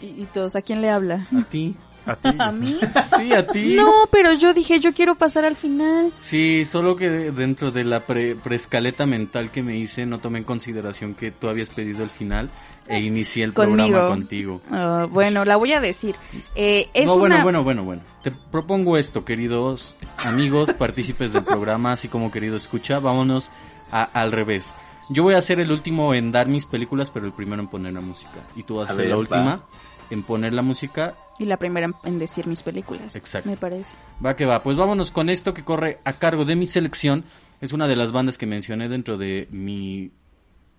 Y, 0.00 0.06
y 0.22 0.28
todos, 0.32 0.56
¿a 0.56 0.62
quién 0.62 0.80
le 0.80 0.90
habla? 0.90 1.26
A 1.38 1.42
ti. 1.42 1.76
A 2.06 2.16
ti. 2.16 2.28
¿A 2.38 2.52
mí? 2.52 2.76
Sí, 3.18 3.32
a 3.34 3.46
ti. 3.46 3.74
No, 3.76 3.90
pero 4.10 4.32
yo 4.32 4.52
dije, 4.54 4.80
yo 4.80 4.92
quiero 4.94 5.14
pasar 5.14 5.44
al 5.44 5.56
final. 5.56 6.12
Sí, 6.20 6.64
solo 6.64 6.96
que 6.96 7.08
dentro 7.10 7.70
de 7.70 7.84
la 7.84 8.00
pre- 8.00 8.34
preescaleta 8.36 9.06
mental 9.06 9.50
que 9.50 9.62
me 9.62 9.76
hice, 9.76 10.06
no 10.06 10.18
tomé 10.18 10.38
en 10.38 10.44
consideración 10.44 11.14
que 11.14 11.30
tú 11.30 11.48
habías 11.48 11.68
pedido 11.70 12.02
el 12.02 12.10
final 12.10 12.50
e 12.88 13.00
inicié 13.00 13.44
el 13.44 13.52
Conmigo. 13.54 13.76
programa 13.88 14.08
contigo. 14.08 14.60
Ah, 14.70 15.06
bueno, 15.10 15.44
la 15.44 15.56
voy 15.56 15.72
a 15.74 15.80
decir. 15.80 16.16
Eh, 16.54 16.88
es 16.94 17.06
no, 17.06 17.18
bueno, 17.18 17.36
una- 17.36 17.44
bueno, 17.44 17.62
bueno, 17.64 17.84
bueno. 17.84 18.02
Te 18.22 18.30
propongo 18.32 18.96
esto, 18.96 19.24
queridos 19.24 19.94
amigos, 20.24 20.72
partícipes 20.78 21.32
del 21.32 21.44
programa, 21.44 21.92
así 21.92 22.08
como 22.08 22.30
querido 22.30 22.56
escucha, 22.56 22.98
vámonos 22.98 23.50
a- 23.92 24.02
al 24.04 24.32
revés. 24.32 24.74
Yo 25.08 25.22
voy 25.24 25.34
a 25.34 25.40
ser 25.40 25.58
el 25.60 25.72
último 25.72 26.14
en 26.14 26.30
dar 26.32 26.46
mis 26.48 26.66
películas, 26.66 27.10
pero 27.10 27.26
el 27.26 27.32
primero 27.32 27.60
en 27.62 27.68
poner 27.68 27.92
la 27.92 28.00
música. 28.00 28.44
Y 28.56 28.62
tú 28.62 28.76
vas 28.76 28.90
a, 28.90 28.92
A 28.92 28.96
ser 28.96 29.06
ver, 29.06 29.10
la 29.10 29.16
va. 29.16 29.20
última 29.20 29.62
en 30.10 30.22
poner 30.22 30.52
la 30.54 30.62
música. 30.62 31.14
Y 31.40 31.46
la 31.46 31.56
primera 31.56 31.90
en- 32.04 32.18
decir 32.18 32.46
mis 32.46 32.62
películas. 32.62 33.16
Exacto. 33.16 33.48
Me 33.50 33.56
parece. 33.56 33.94
Va 34.24 34.36
que 34.36 34.44
va. 34.46 34.62
Pues 34.62 34.76
vámonos 34.76 35.10
con 35.10 35.28
esto 35.30 35.54
que 35.54 35.64
corre 35.64 35.98
a 36.04 36.18
cargo 36.18 36.44
de 36.44 36.54
mi 36.54 36.66
selección. 36.66 37.24
Es 37.60 37.72
una 37.72 37.88
de 37.88 37.96
las 37.96 38.12
bandas 38.12 38.38
que 38.38 38.46
mencioné 38.46 38.88
dentro 38.88 39.16
de 39.18 39.48
mi 39.50 40.12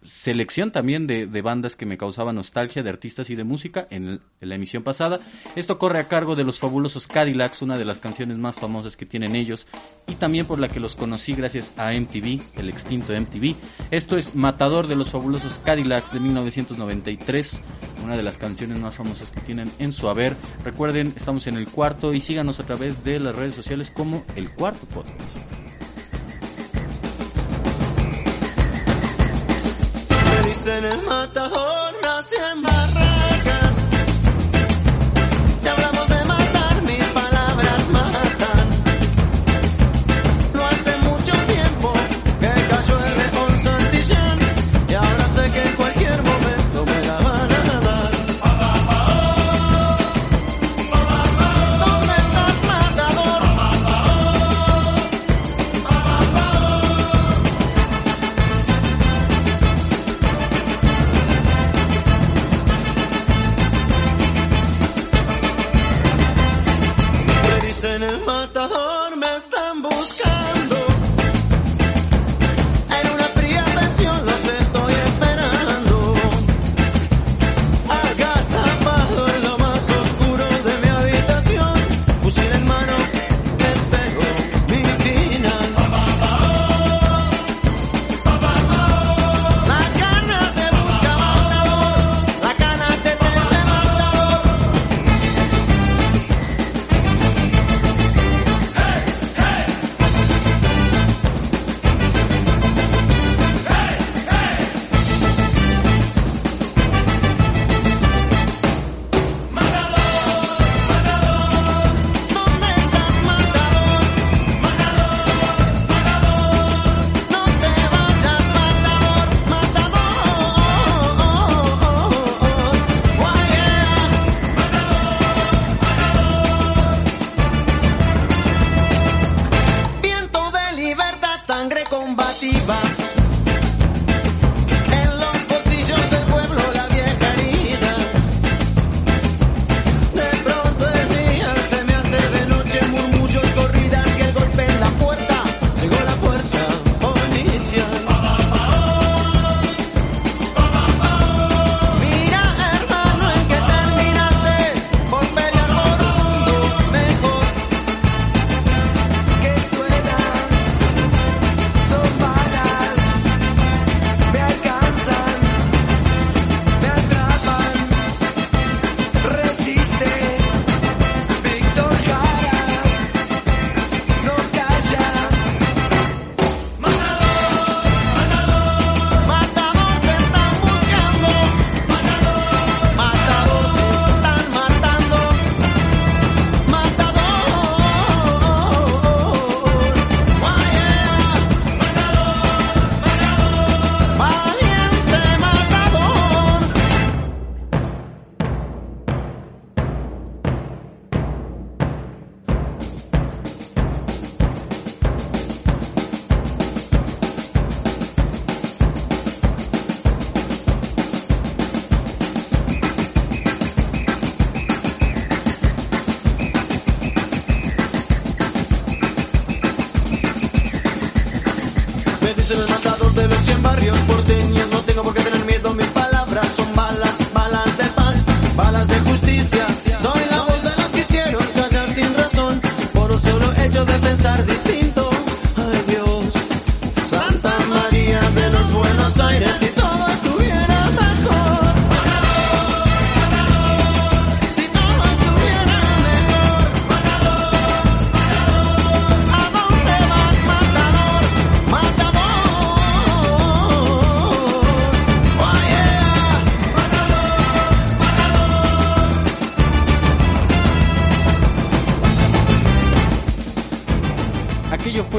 selección 0.04 0.72
también 0.72 1.06
de, 1.08 1.28
de 1.28 1.42
bandas 1.42 1.76
que 1.76 1.86
me 1.86 1.98
causaban 1.98 2.36
nostalgia, 2.36 2.84
de 2.84 2.90
artistas 2.90 3.30
y 3.30 3.36
de 3.36 3.44
música 3.44 3.88
en, 3.90 4.22
la 4.40 4.56
emisión 4.56 4.84
pasada. 4.84 5.20
Esto 5.56 5.78
corre 5.78 6.00
a 6.00 6.08
cargo 6.08 6.36
de 6.36 6.44
los 6.44 6.60
fabulosos 6.60 7.08
Cadillacs, 7.08 7.62
una 7.62 7.78
de 7.78 7.86
las 7.86 8.00
canciones 8.00 8.38
más 8.38 8.56
famosas 8.56 8.98
que 8.98 9.06
tienen 9.06 9.36
ellos 9.36 9.68
y 10.08 10.16
también 10.16 10.46
por 10.46 10.60
la 10.60 10.68
que 10.68 10.80
los 10.80 10.96
conocí 10.96 11.34
gracias 11.34 11.74
a 11.78 11.92
MTV, 11.92 12.42
el 12.58 12.70
extinto 12.70 13.14
MTV. 13.14 13.56
Esto 13.92 14.18
es 14.18 14.36
Matador 14.36 14.88
de 14.88 14.96
los 14.96 15.12
fabulosos 15.12 15.60
Cadillacs 15.60 16.12
de 16.14 16.20
1993, 16.20 17.62
una 18.04 18.18
de 18.18 18.24
las 18.24 18.38
canciones 18.38 18.80
más 18.80 18.96
famosas 18.96 19.30
que 19.30 19.42
tienen 19.42 19.72
en 19.80 19.94
su 19.94 20.10
haber. 20.10 20.36
Recuerden, 20.64 21.14
estamos 21.16 21.46
en 21.48 21.58
el 21.58 21.68
cuarto 21.68 22.14
y 22.14 22.22
síganos 22.22 22.60
a 22.60 22.64
través 22.64 23.04
de 23.04 23.20
las 23.20 23.36
redes 23.36 23.54
sociales 23.54 23.92
como 23.92 24.26
el 24.36 24.50
cuarto 24.50 24.86
podcast. 24.88 25.71
Dicen 30.63 30.86
el 30.86 31.02
matador, 31.02 31.91
nací 32.04 32.36
en 32.36 32.62
Barracas. 32.62 33.11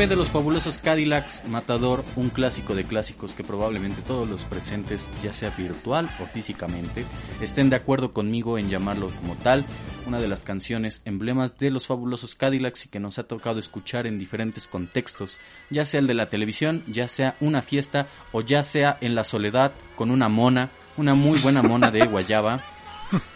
De 0.08 0.16
los 0.16 0.30
fabulosos 0.30 0.78
Cadillacs 0.78 1.42
Matador, 1.48 2.04
un 2.16 2.30
clásico 2.30 2.74
de 2.74 2.82
clásicos 2.82 3.34
que 3.34 3.44
probablemente 3.44 4.02
todos 4.02 4.28
los 4.28 4.44
presentes, 4.44 5.06
ya 5.22 5.32
sea 5.32 5.50
virtual 5.50 6.10
o 6.20 6.26
físicamente, 6.26 7.04
estén 7.40 7.70
de 7.70 7.76
acuerdo 7.76 8.12
conmigo 8.12 8.58
en 8.58 8.68
llamarlo 8.68 9.10
como 9.20 9.36
tal, 9.36 9.64
una 10.06 10.20
de 10.20 10.26
las 10.26 10.42
canciones 10.42 11.02
emblemas 11.04 11.56
de 11.58 11.70
los 11.70 11.86
fabulosos 11.86 12.34
Cadillacs 12.34 12.86
y 12.86 12.88
que 12.88 12.98
nos 12.98 13.20
ha 13.20 13.28
tocado 13.28 13.60
escuchar 13.60 14.08
en 14.08 14.18
diferentes 14.18 14.66
contextos, 14.66 15.38
ya 15.70 15.84
sea 15.84 16.00
el 16.00 16.08
de 16.08 16.14
la 16.14 16.28
televisión, 16.28 16.82
ya 16.88 17.06
sea 17.06 17.36
una 17.40 17.62
fiesta 17.62 18.08
o 18.32 18.40
ya 18.40 18.64
sea 18.64 18.98
en 19.00 19.14
la 19.14 19.22
soledad 19.22 19.72
con 19.94 20.10
una 20.10 20.28
mona, 20.28 20.70
una 20.96 21.14
muy 21.14 21.38
buena 21.38 21.62
mona 21.62 21.92
de 21.92 22.04
guayaba, 22.06 22.60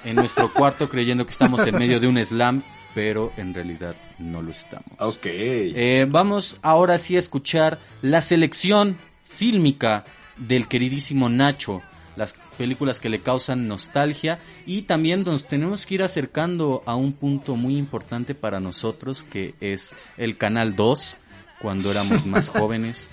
en 0.04 0.16
nuestro 0.16 0.52
cuarto 0.52 0.88
creyendo 0.88 1.24
que 1.26 1.32
estamos 1.32 1.64
en 1.64 1.78
medio 1.78 2.00
de 2.00 2.08
un 2.08 2.22
slam, 2.24 2.64
pero 2.96 3.30
en 3.36 3.52
realidad 3.52 3.94
no 4.18 4.40
lo 4.40 4.52
estamos. 4.52 4.88
Ok. 4.98 5.26
Eh, 5.26 6.06
vamos 6.08 6.56
ahora 6.62 6.96
sí 6.96 7.14
a 7.14 7.18
escuchar 7.18 7.78
la 8.00 8.22
selección 8.22 8.96
fílmica 9.22 10.06
del 10.38 10.66
queridísimo 10.66 11.28
Nacho, 11.28 11.82
las 12.16 12.32
películas 12.56 12.98
que 12.98 13.10
le 13.10 13.20
causan 13.20 13.68
nostalgia 13.68 14.38
y 14.64 14.82
también 14.82 15.24
nos 15.24 15.46
tenemos 15.46 15.84
que 15.84 15.96
ir 15.96 16.02
acercando 16.02 16.82
a 16.86 16.96
un 16.96 17.12
punto 17.12 17.54
muy 17.54 17.76
importante 17.76 18.34
para 18.34 18.60
nosotros 18.60 19.26
que 19.30 19.54
es 19.60 19.92
el 20.16 20.38
Canal 20.38 20.74
2, 20.74 21.18
cuando 21.60 21.90
éramos 21.90 22.24
más 22.24 22.48
jóvenes, 22.48 23.10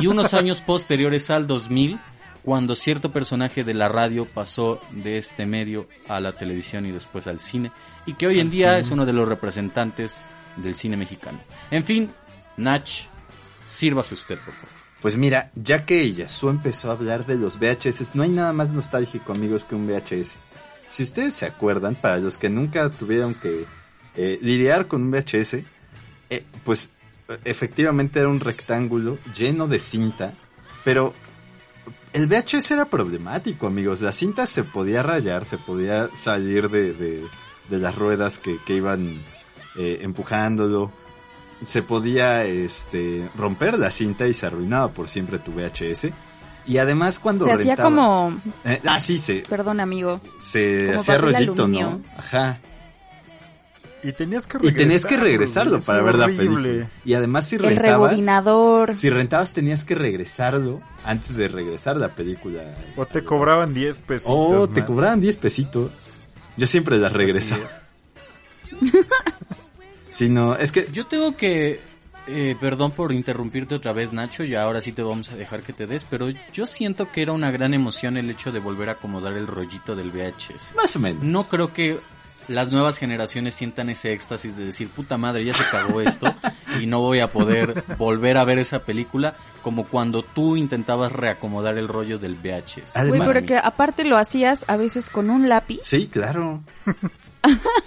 y 0.00 0.06
unos 0.06 0.32
años 0.32 0.62
posteriores 0.62 1.28
al 1.28 1.46
2000, 1.46 2.00
cuando 2.42 2.74
cierto 2.74 3.12
personaje 3.12 3.62
de 3.62 3.74
la 3.74 3.90
radio 3.90 4.24
pasó 4.24 4.80
de 4.90 5.18
este 5.18 5.44
medio 5.44 5.86
a 6.08 6.18
la 6.18 6.32
televisión 6.32 6.86
y 6.86 6.92
después 6.92 7.26
al 7.26 7.40
cine, 7.40 7.72
y 8.08 8.14
que 8.14 8.26
hoy 8.26 8.40
en 8.40 8.48
día 8.48 8.78
es 8.78 8.90
uno 8.90 9.04
de 9.04 9.12
los 9.12 9.28
representantes 9.28 10.24
del 10.56 10.74
cine 10.74 10.96
mexicano. 10.96 11.40
En 11.70 11.84
fin, 11.84 12.10
Nach, 12.56 12.88
sírvase 13.68 14.14
usted, 14.14 14.38
por 14.38 14.54
favor. 14.54 14.70
Pues 15.02 15.18
mira, 15.18 15.50
ya 15.54 15.84
que 15.84 16.10
Yasu 16.10 16.48
empezó 16.48 16.88
a 16.88 16.94
hablar 16.94 17.26
de 17.26 17.36
los 17.36 17.58
VHS, 17.58 18.14
no 18.14 18.22
hay 18.22 18.30
nada 18.30 18.54
más 18.54 18.72
nostálgico, 18.72 19.32
amigos, 19.32 19.64
que 19.64 19.74
un 19.74 19.86
VHS. 19.86 20.38
Si 20.88 21.02
ustedes 21.02 21.34
se 21.34 21.44
acuerdan, 21.44 21.96
para 21.96 22.16
los 22.16 22.38
que 22.38 22.48
nunca 22.48 22.88
tuvieron 22.88 23.34
que 23.34 23.66
eh, 24.16 24.38
lidiar 24.40 24.86
con 24.86 25.02
un 25.02 25.10
VHS, 25.10 25.58
eh, 26.30 26.44
pues 26.64 26.94
efectivamente 27.44 28.20
era 28.20 28.30
un 28.30 28.40
rectángulo 28.40 29.18
lleno 29.36 29.68
de 29.68 29.78
cinta, 29.78 30.32
pero 30.82 31.12
el 32.14 32.26
VHS 32.26 32.70
era 32.70 32.86
problemático, 32.86 33.66
amigos. 33.66 34.00
La 34.00 34.12
cinta 34.12 34.46
se 34.46 34.64
podía 34.64 35.02
rayar, 35.02 35.44
se 35.44 35.58
podía 35.58 36.08
salir 36.14 36.70
de, 36.70 36.94
de, 36.94 37.28
de 37.68 37.78
las 37.78 37.94
ruedas 37.94 38.38
que, 38.38 38.58
que 38.64 38.74
iban 38.74 39.22
eh, 39.76 39.98
empujándolo. 40.02 40.92
Se 41.62 41.82
podía 41.82 42.44
este, 42.44 43.28
romper 43.36 43.78
la 43.78 43.90
cinta 43.90 44.28
y 44.28 44.34
se 44.34 44.46
arruinaba 44.46 44.92
por 44.92 45.08
siempre 45.08 45.38
tu 45.38 45.52
VHS. 45.52 46.08
Y 46.66 46.78
además 46.78 47.18
cuando 47.18 47.44
Se 47.44 47.52
hacía 47.52 47.76
como, 47.76 48.40
Eh, 48.64 48.80
ah, 48.84 49.00
sí, 49.00 49.18
se, 49.18 49.42
perdón 49.48 49.80
amigo, 49.80 50.20
se 50.38 50.94
hacía 50.94 51.18
rollito, 51.18 51.64
aluminio. 51.64 51.90
¿no? 51.90 52.02
Ajá. 52.16 52.60
Y 54.02 54.12
tenías 54.12 54.46
que 54.46 54.58
Y 54.62 54.72
tenías 54.72 55.04
que 55.04 55.16
regresarlo 55.16 55.78
es 55.78 55.84
para 55.84 56.02
ver 56.02 56.16
la 56.16 56.26
película. 56.26 56.88
Y 57.04 57.14
además 57.14 57.48
si 57.48 57.56
el 57.56 57.62
rentabas... 57.62 58.10
rebobinador. 58.10 58.94
Si 58.94 59.10
rentabas 59.10 59.52
tenías 59.52 59.82
que 59.82 59.94
regresarlo 59.94 60.80
antes 61.04 61.36
de 61.36 61.48
regresar 61.48 61.96
la 61.96 62.14
película. 62.14 62.62
O 62.96 63.06
te 63.06 63.24
cobraban 63.24 63.74
10 63.74 63.98
pesitos. 63.98 64.32
Oh, 64.32 64.68
te 64.68 64.84
cobraban 64.84 65.20
10 65.20 65.36
pesitos. 65.36 65.90
Yo 66.58 66.66
siempre 66.66 66.98
las 66.98 67.12
regresaba. 67.12 67.64
Así 68.66 68.90
Si 70.10 70.28
no, 70.30 70.56
es 70.56 70.72
que 70.72 70.88
Yo 70.92 71.06
tengo 71.06 71.36
que, 71.36 71.80
eh, 72.26 72.56
perdón 72.60 72.90
por 72.90 73.12
interrumpirte 73.12 73.76
otra 73.76 73.92
vez, 73.92 74.12
Nacho, 74.12 74.42
y 74.42 74.56
ahora 74.56 74.82
sí 74.82 74.92
te 74.92 75.02
vamos 75.02 75.30
a 75.30 75.36
dejar 75.36 75.62
que 75.62 75.72
te 75.72 75.86
des, 75.86 76.04
pero 76.04 76.28
yo 76.52 76.66
siento 76.66 77.10
que 77.12 77.22
era 77.22 77.32
una 77.32 77.52
gran 77.52 77.74
emoción 77.74 78.16
el 78.16 78.28
hecho 78.28 78.50
de 78.50 78.58
volver 78.58 78.88
a 78.88 78.92
acomodar 78.92 79.34
el 79.34 79.46
rollito 79.46 79.94
del 79.94 80.10
VHS. 80.10 80.74
más 80.76 80.96
o 80.96 80.98
menos. 80.98 81.22
No 81.22 81.44
creo 81.44 81.72
que 81.72 82.00
las 82.48 82.72
nuevas 82.72 82.98
generaciones 82.98 83.54
sientan 83.54 83.90
ese 83.90 84.12
éxtasis 84.12 84.56
de 84.56 84.64
decir, 84.64 84.88
puta 84.88 85.16
madre, 85.18 85.44
ya 85.44 85.54
se 85.54 85.64
cagó 85.70 86.00
esto 86.00 86.34
y 86.80 86.86
no 86.86 87.00
voy 87.00 87.20
a 87.20 87.28
poder 87.28 87.84
volver 87.98 88.38
a 88.38 88.44
ver 88.44 88.58
esa 88.58 88.80
película 88.80 89.34
como 89.62 89.84
cuando 89.84 90.22
tú 90.22 90.56
intentabas 90.56 91.12
reacomodar 91.12 91.78
el 91.78 91.88
rollo 91.88 92.18
del 92.18 92.36
VHS. 92.36 92.74
Güey, 92.74 92.84
Además, 92.94 93.30
pero 93.32 93.46
que 93.46 93.56
aparte 93.56 94.04
lo 94.04 94.16
hacías 94.16 94.64
a 94.68 94.76
veces 94.76 95.10
con 95.10 95.30
un 95.30 95.48
lápiz, 95.48 95.80
sí, 95.82 96.08
claro. 96.08 96.62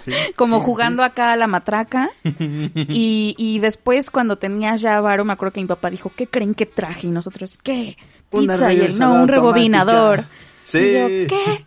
Sí, 0.04 0.12
como 0.34 0.58
sí, 0.58 0.64
jugando 0.64 1.04
acá 1.04 1.32
a 1.32 1.36
la 1.36 1.46
matraca. 1.46 2.10
y, 2.24 3.34
y 3.36 3.58
después 3.60 4.10
cuando 4.10 4.36
tenías 4.36 4.80
ya 4.80 5.00
varo, 5.00 5.24
me 5.24 5.34
acuerdo 5.34 5.52
que 5.52 5.60
mi 5.60 5.66
papá 5.66 5.90
dijo, 5.90 6.10
¿qué 6.16 6.26
creen 6.26 6.54
que 6.54 6.66
traje? 6.66 7.06
Y 7.06 7.10
nosotros, 7.10 7.58
¿qué? 7.62 7.96
Pizza 8.30 8.72
y 8.72 8.80
él, 8.80 8.98
no, 8.98 9.14
un 9.14 9.28
rebobinador. 9.28 10.24
Sí. 10.62 10.78
Y 10.78 10.92
yo, 10.94 11.06
¿qué? 11.28 11.66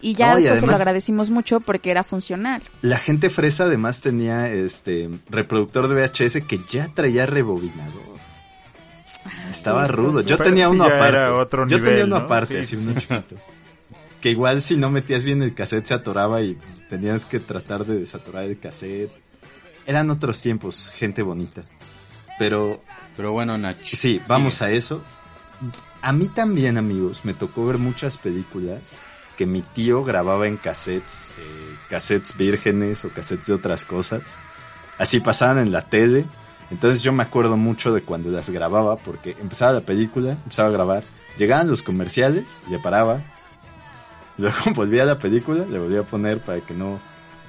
Y 0.00 0.14
ya 0.14 0.34
No, 0.34 0.38
y 0.38 0.42
se 0.42 0.64
lo 0.66 0.74
agradecimos 0.74 1.30
mucho 1.30 1.60
porque 1.60 1.90
era 1.90 2.04
funcional. 2.04 2.62
La 2.82 2.98
gente 2.98 3.30
fresa 3.30 3.64
además 3.64 4.00
tenía 4.00 4.48
este 4.50 5.10
reproductor 5.28 5.88
de 5.88 5.94
VHS 6.06 6.46
que 6.46 6.60
ya 6.68 6.88
traía 6.94 7.26
rebobinador. 7.26 8.18
Estaba 9.50 9.84
cierto, 9.86 10.02
rudo. 10.02 10.20
Yo 10.22 10.38
tenía 10.38 10.68
uno 10.68 10.84
aparte. 10.84 11.18
otro 11.20 11.66
Yo 11.66 11.78
nivel, 11.78 11.90
tenía 11.90 12.04
uno 12.04 12.18
¿no? 12.18 12.24
aparte, 12.24 12.64
Sí, 12.64 12.76
así 12.76 12.86
uno 12.88 12.98
chiquito. 12.98 13.36
Que 14.20 14.30
igual 14.30 14.62
si 14.62 14.76
no 14.76 14.90
metías 14.90 15.24
bien 15.24 15.42
el 15.42 15.54
cassette 15.54 15.86
se 15.86 15.94
atoraba 15.94 16.42
y 16.42 16.56
tenías 16.88 17.24
que 17.26 17.40
tratar 17.40 17.84
de 17.84 17.98
desatorar 17.98 18.44
el 18.44 18.58
cassette. 18.58 19.12
Eran 19.86 20.10
otros 20.10 20.40
tiempos, 20.40 20.90
gente 20.90 21.22
bonita. 21.22 21.62
Pero 22.38 22.82
Pero 23.16 23.32
bueno, 23.32 23.58
Nacho. 23.58 23.96
Sí, 23.96 24.20
vamos 24.28 24.62
a 24.62 24.70
eso. 24.70 25.02
A 26.02 26.12
mí 26.12 26.28
también, 26.28 26.78
amigos, 26.78 27.24
me 27.24 27.34
tocó 27.34 27.66
ver 27.66 27.78
muchas 27.78 28.16
películas 28.18 29.00
que 29.38 29.46
mi 29.46 29.62
tío 29.62 30.02
grababa 30.02 30.48
en 30.48 30.56
cassettes, 30.56 31.30
eh, 31.38 31.76
cassettes 31.88 32.36
vírgenes 32.36 33.04
o 33.04 33.10
cassettes 33.10 33.46
de 33.46 33.54
otras 33.54 33.84
cosas. 33.84 34.40
Así 34.98 35.20
pasaban 35.20 35.58
en 35.58 35.70
la 35.70 35.82
tele. 35.82 36.26
Entonces 36.72 37.04
yo 37.04 37.12
me 37.12 37.22
acuerdo 37.22 37.56
mucho 37.56 37.94
de 37.94 38.02
cuando 38.02 38.30
las 38.30 38.50
grababa 38.50 38.96
porque 38.96 39.36
empezaba 39.40 39.72
la 39.72 39.80
película, 39.82 40.32
empezaba 40.32 40.68
a 40.68 40.72
grabar, 40.72 41.04
llegaban 41.38 41.70
los 41.70 41.84
comerciales, 41.84 42.58
le 42.68 42.80
paraba, 42.80 43.22
luego 44.38 44.56
volvía 44.74 45.04
a 45.04 45.06
la 45.06 45.20
película, 45.20 45.64
le 45.64 45.78
volvía 45.78 46.00
a 46.00 46.02
poner 46.02 46.40
para 46.40 46.60
que 46.60 46.74
no, 46.74 46.98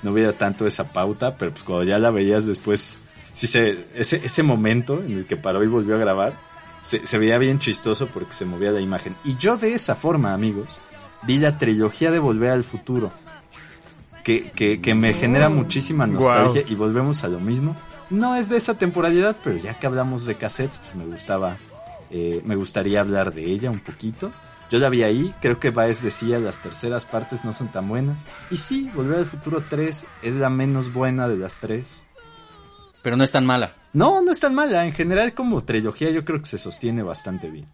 no 0.04 0.12
hubiera 0.12 0.34
tanto 0.34 0.67
esa 0.67 0.93
pauta, 0.93 1.38
pero 1.38 1.52
pues 1.52 1.63
cuando 1.63 1.84
ya 1.86 1.97
la 1.97 2.12
veías 2.12 2.45
después, 2.45 2.99
sí 3.34 3.47
se, 3.47 3.88
ese, 3.95 4.21
ese 4.23 4.43
momento 4.43 5.02
en 5.04 5.17
el 5.17 5.25
que 5.25 5.38
paró 5.38 5.63
y 5.63 5.67
volvió 5.67 5.95
a 5.95 5.97
grabar, 5.97 6.39
se, 6.82 7.06
se 7.06 7.17
veía 7.17 7.39
bien 7.39 7.58
chistoso 7.58 8.08
porque 8.08 8.32
se 8.34 8.45
movía 8.45 8.71
la 8.71 8.80
imagen. 8.80 9.15
Y 9.25 9.36
yo 9.38 9.58
de 9.58 9.73
esa 9.73 9.95
forma, 9.95 10.34
amigos, 10.34 10.80
vi 11.23 11.38
la 11.38 11.58
trilogía 11.58 12.12
de 12.12 12.19
Volver 12.19 12.51
al 12.51 12.63
Futuro, 12.63 13.12
que, 14.23 14.51
que, 14.51 14.82
que 14.82 14.95
me 14.95 15.13
genera 15.13 15.49
muchísima 15.49 16.08
nostalgia 16.08 16.63
y 16.67 16.75
volvemos 16.75 17.23
a 17.23 17.27
lo 17.27 17.39
mismo. 17.39 17.75
No 18.10 18.36
es 18.36 18.49
de 18.49 18.58
esa 18.58 18.75
temporalidad, 18.75 19.38
pero 19.43 19.58
ya 19.58 19.77
que 19.77 19.86
hablamos 19.86 20.25
de 20.25 20.36
cassettes, 20.36 20.79
pues 20.79 20.95
me 20.95 21.05
gustaba, 21.05 21.58
eh, 22.10 22.41
me 22.43 22.55
gustaría 22.55 23.01
hablar 23.01 23.34
de 23.34 23.45
ella 23.45 23.69
un 23.69 23.79
poquito. 23.79 24.32
Yo 24.69 24.77
la 24.77 24.89
vi 24.89 25.03
ahí, 25.03 25.34
creo 25.41 25.60
que 25.60 25.71
Baez 25.71 26.03
decía 26.03 26.39
las 26.39 26.62
terceras 26.62 27.05
partes 27.05 27.43
no 27.43 27.53
son 27.53 27.69
tan 27.69 27.88
buenas. 27.89 28.25
Y 28.51 28.58
sí, 28.58 28.89
Volver 28.93 29.19
al 29.19 29.25
Futuro 29.25 29.63
3 29.67 30.05
es 30.21 30.36
la 30.36 30.49
menos 30.49 30.93
buena 30.93 31.27
de 31.27 31.38
las 31.38 31.60
tres. 31.60 32.05
Pero 33.01 33.17
no 33.17 33.23
es 33.23 33.32
tan 33.32 33.45
mala. 33.45 33.75
No, 33.93 34.21
no 34.21 34.32
es 34.32 34.39
tan 34.39 34.53
mala. 34.53 34.86
En 34.86 34.93
general, 34.93 35.34
como 35.34 35.63
trilogía, 35.63 36.12
yo 36.12 36.23
creo 36.23 36.39
que 36.39 36.45
se 36.45 36.58
sostiene 36.58 37.01
bastante 37.01 37.49
bien. 37.49 37.67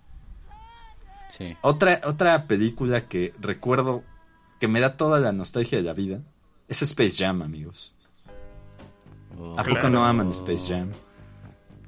Sí. 1.38 1.56
Otra, 1.62 2.02
otra 2.06 2.46
película 2.48 3.08
que 3.08 3.34
recuerdo 3.40 4.04
que 4.60 4.68
me 4.68 4.80
da 4.80 4.96
toda 4.98 5.20
la 5.20 5.32
nostalgia 5.34 5.78
de 5.78 5.84
la 5.84 5.94
vida 5.94 6.22
es 6.68 6.82
Space 6.82 7.24
Jam, 7.24 7.42
amigos. 7.42 7.94
¿A 9.58 9.64
poco 9.64 9.76
Claro. 9.76 9.90
no 9.90 10.06
aman 10.06 10.32
Space 10.32 10.74
Jam? 10.74 10.92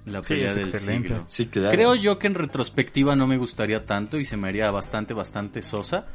La 0.05 0.21
Sí, 0.23 0.29
pelea 0.35 0.49
es 0.51 0.55
del 0.55 0.65
excelente. 0.67 1.07
siglo. 1.09 1.23
Sí, 1.27 1.47
claro. 1.47 1.71
Creo 1.71 1.95
yo 1.95 2.19
que 2.19 2.27
en 2.27 2.35
retrospectiva 2.35 3.15
no 3.15 3.27
me 3.27 3.37
gustaría 3.37 3.85
tanto 3.85 4.17
y 4.19 4.25
se 4.25 4.37
me 4.37 4.47
haría 4.49 4.69
bastante, 4.71 5.13
bastante 5.13 5.61
sosa. 5.61 6.05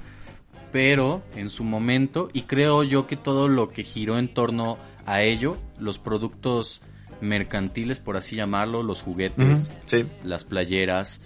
Pero 0.71 1.23
en 1.35 1.51
su 1.51 1.65
momento, 1.65 2.31
y 2.33 2.43
creo 2.43 2.83
yo 2.83 3.07
que 3.07 3.17
todo 3.17 3.49
lo 3.49 3.69
que 3.69 3.83
giró 3.85 4.19
en 4.19 4.33
torno 4.33 4.79
a 5.05 5.21
ello, 5.23 5.59
los 5.79 5.99
productos 5.99 6.81
mercantiles, 7.21 7.99
por 8.01 8.17
así 8.17 8.37
llamarlo, 8.37 8.83
los 8.83 9.03
juguetes, 9.03 9.71
Sí. 9.85 10.07
las 10.25 10.45
playeras, 10.45 11.21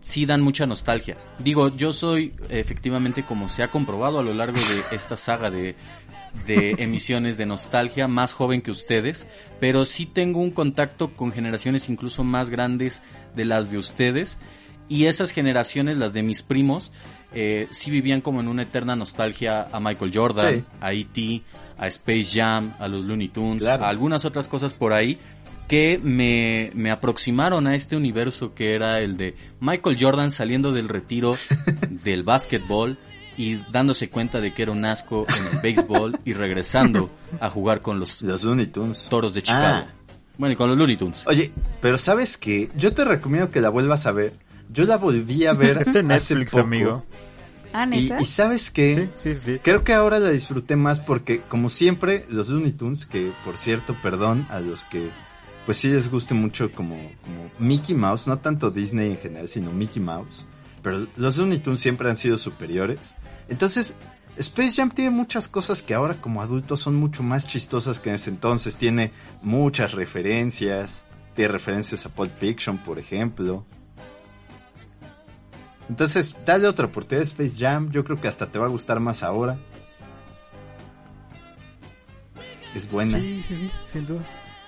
sí 0.00 0.26
dan 0.26 0.40
mucha 0.40 0.66
nostalgia. 0.66 1.16
Digo, 1.38 1.74
yo 1.76 1.92
soy 1.92 2.34
efectivamente, 2.48 3.22
como 3.24 3.48
se 3.48 3.62
ha 3.62 3.70
comprobado 3.70 4.18
a 4.18 4.22
lo 4.22 4.34
largo 4.34 4.58
de 4.58 4.96
esta 4.96 5.16
saga 5.16 5.50
de, 5.50 5.74
de 6.46 6.70
emisiones 6.78 7.36
de 7.36 7.46
nostalgia, 7.46 8.08
más 8.08 8.32
joven 8.34 8.62
que 8.62 8.70
ustedes, 8.70 9.26
pero 9.60 9.84
sí 9.84 10.06
tengo 10.06 10.40
un 10.40 10.50
contacto 10.50 11.14
con 11.14 11.32
generaciones 11.32 11.88
incluso 11.88 12.24
más 12.24 12.50
grandes 12.50 13.02
de 13.34 13.44
las 13.44 13.70
de 13.70 13.78
ustedes, 13.78 14.38
y 14.88 15.06
esas 15.06 15.30
generaciones, 15.30 15.96
las 15.96 16.12
de 16.12 16.22
mis 16.22 16.42
primos, 16.42 16.92
eh, 17.32 17.66
sí 17.70 17.90
vivían 17.90 18.20
como 18.20 18.40
en 18.40 18.48
una 18.48 18.62
eterna 18.62 18.94
nostalgia 18.94 19.68
a 19.72 19.80
Michael 19.80 20.12
Jordan, 20.14 20.54
Sí. 20.60 20.64
a 20.80 20.92
E.T., 20.92 21.42
a 21.76 21.86
Space 21.88 22.38
Jam, 22.38 22.74
a 22.78 22.86
los 22.86 23.02
Looney 23.04 23.28
Tunes, 23.28 23.60
Claro. 23.62 23.84
a 23.84 23.88
algunas 23.88 24.24
otras 24.24 24.46
cosas 24.46 24.72
por 24.74 24.92
ahí 24.92 25.18
que 25.68 25.98
me, 26.02 26.70
me 26.74 26.90
aproximaron 26.90 27.66
a 27.66 27.74
este 27.74 27.96
universo 27.96 28.54
que 28.54 28.74
era 28.74 28.98
el 28.98 29.16
de 29.16 29.34
Michael 29.60 29.96
Jordan 29.98 30.30
saliendo 30.30 30.72
del 30.72 30.88
retiro 30.88 31.32
del 32.04 32.22
básquetbol 32.22 32.98
y 33.36 33.56
dándose 33.72 34.10
cuenta 34.10 34.40
de 34.40 34.52
que 34.54 34.62
era 34.62 34.72
un 34.72 34.84
asco 34.84 35.26
en 35.28 35.56
el 35.56 35.62
béisbol 35.62 36.18
y 36.24 36.34
regresando 36.34 37.10
a 37.40 37.50
jugar 37.50 37.80
con 37.82 37.98
los 37.98 38.22
Los 38.22 38.44
Looney 38.44 38.66
Tunes. 38.68 39.08
toros 39.10 39.34
de 39.34 39.42
Chicago. 39.42 39.86
Ah. 39.88 39.92
Bueno, 40.38 40.52
y 40.52 40.56
con 40.56 40.68
los 40.68 40.76
Looney 40.78 40.96
Tunes. 40.96 41.24
Oye, 41.26 41.50
pero 41.80 41.96
¿sabes 41.98 42.36
qué? 42.36 42.68
Yo 42.76 42.92
te 42.92 43.04
recomiendo 43.04 43.50
que 43.50 43.60
la 43.60 43.70
vuelvas 43.70 44.06
a 44.06 44.12
ver. 44.12 44.34
Yo 44.70 44.84
la 44.84 44.96
volví 44.98 45.46
a 45.46 45.52
ver 45.52 45.76
Este 45.78 45.90
hace 45.90 46.02
Netflix, 46.02 46.50
poco. 46.52 46.62
amigo. 46.64 47.04
Ah, 47.72 47.88
Y, 47.92 48.12
y 48.20 48.24
¿sabes 48.24 48.70
qué? 48.70 49.08
Sí, 49.20 49.34
sí, 49.34 49.40
sí. 49.54 49.58
Creo 49.62 49.82
que 49.82 49.94
ahora 49.94 50.20
la 50.20 50.30
disfruté 50.30 50.76
más 50.76 51.00
porque, 51.00 51.40
como 51.48 51.68
siempre, 51.70 52.24
los 52.28 52.48
Looney 52.48 52.72
Tunes, 52.72 53.04
que 53.06 53.32
por 53.44 53.58
cierto, 53.58 53.96
perdón 54.00 54.46
a 54.48 54.60
los 54.60 54.84
que, 54.84 55.08
pues 55.64 55.78
sí 55.78 55.88
les 55.88 56.10
guste 56.10 56.34
mucho 56.34 56.70
como, 56.72 56.96
como 57.22 57.50
Mickey 57.58 57.94
Mouse, 57.94 58.26
no 58.26 58.38
tanto 58.38 58.70
Disney 58.70 59.12
en 59.12 59.18
general, 59.18 59.48
sino 59.48 59.72
Mickey 59.72 60.02
Mouse, 60.02 60.46
pero 60.82 61.06
los 61.16 61.38
Looney 61.38 61.58
Tunes 61.58 61.80
siempre 61.80 62.08
han 62.08 62.16
sido 62.16 62.36
superiores. 62.36 63.14
Entonces, 63.48 63.94
Space 64.36 64.74
Jam 64.76 64.90
tiene 64.90 65.10
muchas 65.10 65.48
cosas 65.48 65.82
que 65.82 65.94
ahora 65.94 66.20
como 66.20 66.42
adultos 66.42 66.80
son 66.80 66.96
mucho 66.96 67.22
más 67.22 67.46
chistosas 67.46 68.00
que 68.00 68.10
en 68.10 68.16
ese 68.16 68.30
entonces. 68.30 68.76
Tiene 68.76 69.12
muchas 69.42 69.92
referencias, 69.92 71.06
tiene 71.34 71.52
referencias 71.52 72.04
a 72.04 72.08
Pulp 72.10 72.36
Fiction, 72.36 72.78
por 72.78 72.98
ejemplo. 72.98 73.64
Entonces, 75.88 76.34
dale 76.44 76.66
otra 76.66 76.86
oportunidad 76.86 77.22
a 77.22 77.24
Space 77.24 77.56
Jam. 77.58 77.90
Yo 77.90 78.04
creo 78.04 78.20
que 78.20 78.28
hasta 78.28 78.50
te 78.50 78.58
va 78.58 78.66
a 78.66 78.70
gustar 78.70 79.00
más 79.00 79.22
ahora. 79.22 79.56
Es 82.74 82.90
buena. 82.90 83.18
Sí, 83.18 83.44
sí, 83.46 83.56
sí, 83.56 83.70
sin 83.92 84.06
duda. 84.06 84.24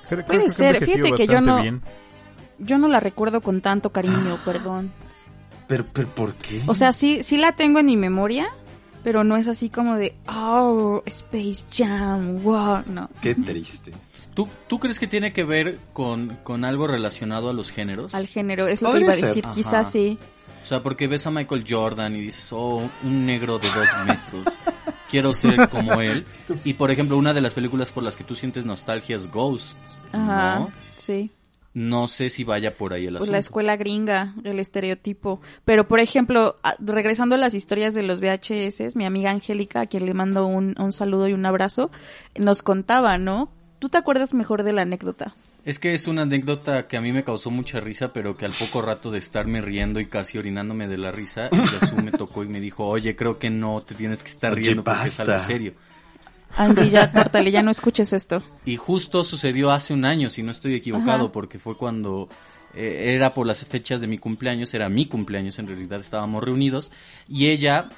Creo- 0.08 0.24
Puede 0.24 0.38
creo 0.40 0.50
ser, 0.50 0.84
fíjate 0.84 1.12
que 1.12 1.26
yo 1.26 1.40
no- 1.40 1.60
bien. 1.62 1.82
Yo 2.58 2.78
no 2.78 2.88
la 2.88 3.00
recuerdo 3.00 3.40
con 3.42 3.60
tanto 3.60 3.90
cariño, 3.90 4.36
perdón. 4.44 4.90
Pero, 5.68 5.84
pero, 5.92 6.08
¿por 6.14 6.34
qué? 6.34 6.62
O 6.66 6.74
sea, 6.74 6.92
sí, 6.92 7.22
sí 7.22 7.36
la 7.36 7.52
tengo 7.56 7.80
en 7.80 7.86
mi 7.86 7.96
memoria, 7.96 8.48
pero 9.04 9.24
no 9.24 9.36
es 9.36 9.46
así 9.48 9.68
como 9.68 9.96
de, 9.96 10.14
oh, 10.28 11.02
Space 11.06 11.64
Jam, 11.72 12.42
wow, 12.42 12.82
no. 12.86 13.10
Qué 13.20 13.34
triste. 13.34 13.92
¿Tú, 14.32 14.48
¿Tú 14.68 14.78
crees 14.78 14.98
que 14.98 15.06
tiene 15.06 15.32
que 15.32 15.44
ver 15.44 15.78
con, 15.92 16.36
con 16.44 16.64
algo 16.64 16.86
relacionado 16.86 17.50
a 17.50 17.52
los 17.52 17.70
géneros? 17.70 18.14
Al 18.14 18.26
género, 18.26 18.66
es 18.68 18.80
lo 18.82 18.92
que 18.92 19.00
iba 19.00 19.10
a 19.10 19.14
ser. 19.14 19.28
decir, 19.28 19.44
Ajá. 19.44 19.54
quizás 19.54 19.90
sí. 19.92 20.18
O 20.62 20.66
sea, 20.66 20.82
porque 20.82 21.06
ves 21.08 21.26
a 21.26 21.30
Michael 21.30 21.64
Jordan 21.68 22.14
y 22.16 22.20
dices, 22.20 22.48
oh, 22.52 22.88
un 23.02 23.26
negro 23.26 23.58
de 23.58 23.68
dos 23.68 23.88
metros. 24.06 24.58
Quiero 25.16 25.32
ser 25.32 25.68
como 25.70 26.00
él. 26.02 26.26
Y 26.64 26.74
por 26.74 26.90
ejemplo, 26.90 27.16
una 27.16 27.32
de 27.32 27.40
las 27.40 27.54
películas 27.54 27.90
por 27.90 28.02
las 28.02 28.16
que 28.16 28.24
tú 28.24 28.34
sientes 28.36 28.66
nostalgia 28.66 29.16
es 29.16 29.30
Ghost. 29.30 29.76
Ajá, 30.12 30.58
¿no? 30.58 30.72
sí. 30.96 31.30
No 31.72 32.08
sé 32.08 32.30
si 32.30 32.42
vaya 32.42 32.74
por 32.74 32.94
ahí 32.94 33.02
el 33.04 33.12
Pues 33.14 33.16
asunto. 33.22 33.32
la 33.32 33.38
escuela 33.38 33.76
gringa, 33.76 34.34
el 34.44 34.58
estereotipo. 34.60 35.42
Pero, 35.66 35.86
por 35.88 36.00
ejemplo, 36.00 36.56
a- 36.62 36.74
regresando 36.78 37.34
a 37.34 37.38
las 37.38 37.52
historias 37.52 37.94
de 37.94 38.02
los 38.02 38.20
VHS, 38.20 38.96
mi 38.96 39.04
amiga 39.04 39.30
Angélica, 39.30 39.82
a 39.82 39.86
quien 39.86 40.06
le 40.06 40.14
mando 40.14 40.46
un, 40.46 40.74
un 40.78 40.92
saludo 40.92 41.28
y 41.28 41.34
un 41.34 41.44
abrazo, 41.44 41.90
nos 42.34 42.62
contaba, 42.62 43.18
¿no? 43.18 43.50
¿Tú 43.78 43.90
te 43.90 43.98
acuerdas 43.98 44.32
mejor 44.32 44.62
de 44.62 44.72
la 44.72 44.82
anécdota? 44.82 45.34
Es 45.66 45.80
que 45.80 45.94
es 45.94 46.06
una 46.06 46.22
anécdota 46.22 46.86
que 46.86 46.96
a 46.96 47.00
mí 47.00 47.12
me 47.12 47.24
causó 47.24 47.50
mucha 47.50 47.80
risa, 47.80 48.12
pero 48.12 48.36
que 48.36 48.44
al 48.44 48.52
poco 48.52 48.82
rato 48.82 49.10
de 49.10 49.18
estarme 49.18 49.60
riendo 49.60 49.98
y 49.98 50.06
casi 50.06 50.38
orinándome 50.38 50.86
de 50.86 50.96
la 50.96 51.10
risa, 51.10 51.50
Yasu 51.50 51.96
me 51.96 52.12
tocó 52.12 52.44
y 52.44 52.46
me 52.46 52.60
dijo, 52.60 52.86
oye, 52.86 53.16
creo 53.16 53.40
que 53.40 53.50
no 53.50 53.82
te 53.82 53.96
tienes 53.96 54.22
que 54.22 54.28
estar 54.28 54.52
Oye, 54.52 54.62
riendo 54.62 54.84
porque 54.84 55.08
es 55.08 55.18
algo 55.18 55.32
basta. 55.32 55.46
serio. 55.46 55.74
Angie, 56.56 56.88
ya, 56.88 57.10
córtale, 57.10 57.50
ya 57.50 57.62
no 57.62 57.72
escuches 57.72 58.12
esto. 58.12 58.44
Y 58.64 58.76
justo 58.76 59.24
sucedió 59.24 59.72
hace 59.72 59.92
un 59.92 60.04
año, 60.04 60.30
si 60.30 60.44
no 60.44 60.52
estoy 60.52 60.76
equivocado, 60.76 61.24
Ajá. 61.24 61.32
porque 61.32 61.58
fue 61.58 61.76
cuando 61.76 62.28
eh, 62.72 63.14
era 63.16 63.34
por 63.34 63.44
las 63.44 63.64
fechas 63.64 64.00
de 64.00 64.06
mi 64.06 64.18
cumpleaños, 64.18 64.72
era 64.72 64.88
mi 64.88 65.06
cumpleaños, 65.06 65.58
en 65.58 65.66
realidad 65.66 65.98
estábamos 65.98 66.44
reunidos, 66.44 66.92
y 67.28 67.48
ella 67.48 67.88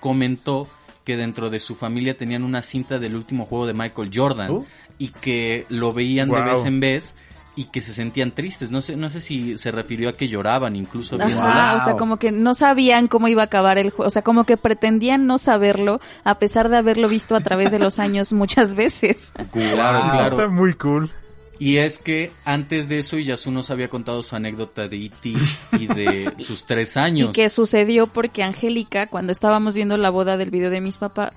comentó 0.00 0.68
que 1.04 1.16
dentro 1.16 1.50
de 1.50 1.58
su 1.58 1.74
familia 1.74 2.16
tenían 2.16 2.44
una 2.44 2.62
cinta 2.62 2.98
del 2.98 3.16
último 3.16 3.44
juego 3.44 3.66
de 3.66 3.74
Michael 3.74 4.10
Jordan. 4.14 4.66
Y 4.98 5.08
que 5.08 5.66
lo 5.68 5.92
veían 5.92 6.28
de 6.30 6.40
Wow. 6.40 6.44
vez 6.50 6.64
en 6.64 6.80
vez 6.80 7.14
y 7.54 7.64
que 7.66 7.82
se 7.82 7.92
sentían 7.92 8.30
tristes. 8.30 8.70
No 8.70 8.80
sé, 8.80 8.96
no 8.96 9.10
sé 9.10 9.20
si 9.20 9.58
se 9.58 9.70
refirió 9.70 10.08
a 10.08 10.12
que 10.14 10.26
lloraban 10.28 10.74
incluso 10.74 11.16
Ajá, 11.16 11.26
viéndola. 11.26 11.74
o 11.76 11.80
sea, 11.84 11.92
Wow. 11.92 11.98
como 11.98 12.16
que 12.16 12.32
no 12.32 12.54
sabían 12.54 13.08
cómo 13.08 13.28
iba 13.28 13.42
a 13.42 13.44
acabar 13.46 13.76
el 13.78 13.90
juego, 13.90 14.06
o 14.08 14.10
sea, 14.10 14.22
como 14.22 14.44
que 14.44 14.56
pretendían 14.56 15.26
no 15.26 15.36
saberlo, 15.36 16.00
a 16.24 16.38
pesar 16.38 16.68
de 16.70 16.78
haberlo 16.78 17.08
visto 17.08 17.36
a 17.36 17.40
través 17.40 17.70
de 17.70 17.78
los 17.78 17.98
años 17.98 18.32
muchas 18.32 18.74
veces. 18.74 19.32
Claro, 19.52 19.98
Wow. 20.00 20.10
claro. 20.12 20.36
Está 20.36 20.48
muy 20.48 20.72
cool. 20.74 21.10
Y 21.58 21.76
es 21.76 21.98
que 22.00 22.32
antes 22.44 22.88
de 22.88 22.98
eso 22.98 23.18
Yasu 23.18 23.52
nos 23.52 23.70
había 23.70 23.86
contado 23.88 24.22
su 24.24 24.34
anécdota 24.34 24.88
de 24.88 24.96
E.T. 24.96 25.34
y 25.78 25.86
de 25.86 26.32
sus 26.38 26.64
tres 26.66 26.96
años. 26.96 27.28
Y 27.28 27.32
que 27.32 27.48
sucedió 27.50 28.08
porque 28.08 28.42
Angélica, 28.42 29.06
cuando 29.06 29.30
estábamos 29.30 29.76
viendo 29.76 29.96
la 29.96 30.10
boda 30.10 30.36
del 30.36 30.50
video 30.50 30.70
de 30.70 30.80
mis 30.80 30.98
papás, 30.98 31.32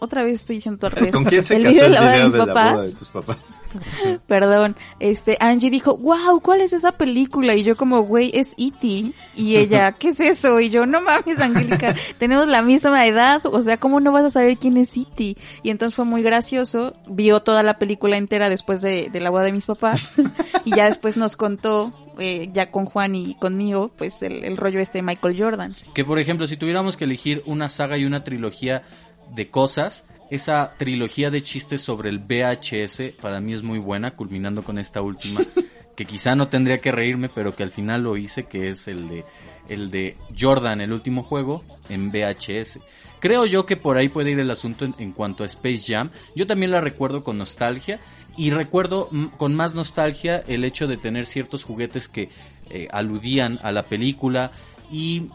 otra 0.00 0.22
vez 0.22 0.36
estoy 0.36 0.56
diciendo. 0.56 0.88
¿Con 1.12 1.24
quién 1.24 1.44
se 1.44 1.56
el 1.56 1.64
casó 1.64 1.74
video 1.74 1.82
de 1.82 1.88
el 1.88 1.94
la 1.94 2.00
boda 2.00 2.10
de 2.10 2.16
video 2.16 2.24
mis 2.24 2.32
de 2.32 2.38
la 2.38 2.46
papás, 2.46 2.72
boda 2.74 2.86
de 2.86 2.92
tus 2.92 3.08
papás? 3.08 3.38
perdón, 4.26 4.76
este, 4.98 5.36
Angie 5.40 5.70
dijo, 5.70 5.96
wow, 5.96 6.40
¿cuál 6.40 6.60
es 6.60 6.72
esa 6.72 6.92
película? 6.92 7.54
Y 7.54 7.62
yo 7.62 7.76
como, 7.76 8.02
güey, 8.02 8.30
es 8.34 8.54
E.T. 8.58 9.12
Y 9.36 9.56
ella, 9.56 9.92
¿qué 9.98 10.08
es 10.08 10.20
eso? 10.20 10.60
Y 10.60 10.70
yo, 10.70 10.86
no 10.86 11.00
mames, 11.00 11.40
Angélica, 11.40 11.94
tenemos 12.18 12.48
la 12.48 12.62
misma 12.62 13.06
edad, 13.06 13.42
o 13.44 13.60
sea, 13.60 13.76
¿cómo 13.76 14.00
no 14.00 14.12
vas 14.12 14.24
a 14.24 14.30
saber 14.30 14.56
quién 14.56 14.76
es 14.76 14.96
E.T.? 14.96 15.36
Y 15.62 15.70
entonces 15.70 15.94
fue 15.94 16.04
muy 16.04 16.22
gracioso, 16.22 16.94
vio 17.08 17.40
toda 17.40 17.62
la 17.62 17.78
película 17.78 18.16
entera 18.16 18.48
después 18.48 18.82
de, 18.82 19.08
de 19.10 19.20
la 19.20 19.30
boda 19.30 19.44
de 19.44 19.52
mis 19.52 19.66
papás, 19.66 20.12
y 20.64 20.74
ya 20.74 20.86
después 20.86 21.16
nos 21.16 21.36
contó, 21.36 21.92
eh, 22.18 22.50
ya 22.52 22.70
con 22.70 22.86
Juan 22.86 23.14
y 23.14 23.34
conmigo, 23.34 23.90
pues 23.96 24.22
el, 24.22 24.44
el 24.44 24.56
rollo 24.56 24.80
este 24.80 24.98
de 24.98 25.02
Michael 25.02 25.36
Jordan. 25.38 25.74
Que 25.94 26.04
por 26.04 26.18
ejemplo, 26.18 26.46
si 26.46 26.56
tuviéramos 26.56 26.96
que 26.96 27.04
elegir 27.04 27.42
una 27.46 27.68
saga 27.68 27.96
y 27.96 28.04
una 28.04 28.24
trilogía 28.24 28.82
de 29.34 29.50
cosas, 29.50 30.04
esa 30.30 30.74
trilogía 30.76 31.30
de 31.30 31.42
chistes 31.42 31.80
sobre 31.80 32.08
el 32.08 32.18
VHS 32.18 33.14
para 33.20 33.40
mí 33.40 33.52
es 33.52 33.62
muy 33.62 33.78
buena, 33.78 34.12
culminando 34.12 34.62
con 34.62 34.78
esta 34.78 35.02
última, 35.02 35.40
que 35.96 36.04
quizá 36.04 36.34
no 36.34 36.48
tendría 36.48 36.78
que 36.78 36.92
reírme, 36.92 37.28
pero 37.28 37.54
que 37.54 37.62
al 37.62 37.70
final 37.70 38.02
lo 38.02 38.16
hice, 38.16 38.44
que 38.44 38.68
es 38.68 38.88
el 38.88 39.08
de 39.08 39.24
el 39.68 39.90
de 39.90 40.16
Jordan, 40.38 40.80
el 40.80 40.92
último 40.92 41.22
juego, 41.22 41.62
en 41.88 42.10
VHS. 42.10 42.80
Creo 43.20 43.46
yo 43.46 43.66
que 43.66 43.76
por 43.76 43.98
ahí 43.98 44.08
puede 44.08 44.32
ir 44.32 44.40
el 44.40 44.50
asunto 44.50 44.84
en, 44.84 44.94
en 44.98 45.12
cuanto 45.12 45.44
a 45.44 45.46
Space 45.46 45.84
Jam. 45.86 46.10
Yo 46.34 46.46
también 46.46 46.72
la 46.72 46.80
recuerdo 46.80 47.22
con 47.22 47.38
nostalgia 47.38 48.00
y 48.36 48.50
recuerdo 48.50 49.08
con 49.36 49.54
más 49.54 49.74
nostalgia 49.74 50.42
el 50.46 50.64
hecho 50.64 50.86
de 50.86 50.96
tener 50.96 51.26
ciertos 51.26 51.62
juguetes 51.62 52.08
que 52.08 52.30
eh, 52.70 52.88
aludían 52.90 53.58
a 53.62 53.72
la 53.72 53.84
película 53.84 54.52
y 54.90 55.28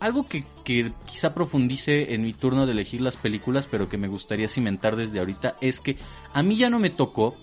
algo 0.00 0.26
que, 0.28 0.44
que 0.64 0.92
quizá 1.06 1.34
profundice 1.34 2.14
en 2.14 2.22
mi 2.22 2.32
turno 2.32 2.66
de 2.66 2.72
elegir 2.72 3.00
las 3.00 3.16
películas, 3.16 3.66
pero 3.70 3.88
que 3.88 3.98
me 3.98 4.08
gustaría 4.08 4.48
cimentar 4.48 4.96
desde 4.96 5.18
ahorita, 5.18 5.56
es 5.60 5.80
que 5.80 5.96
a 6.32 6.42
mí 6.42 6.56
ya 6.56 6.70
no 6.70 6.78
me 6.78 6.90
tocó 6.90 7.34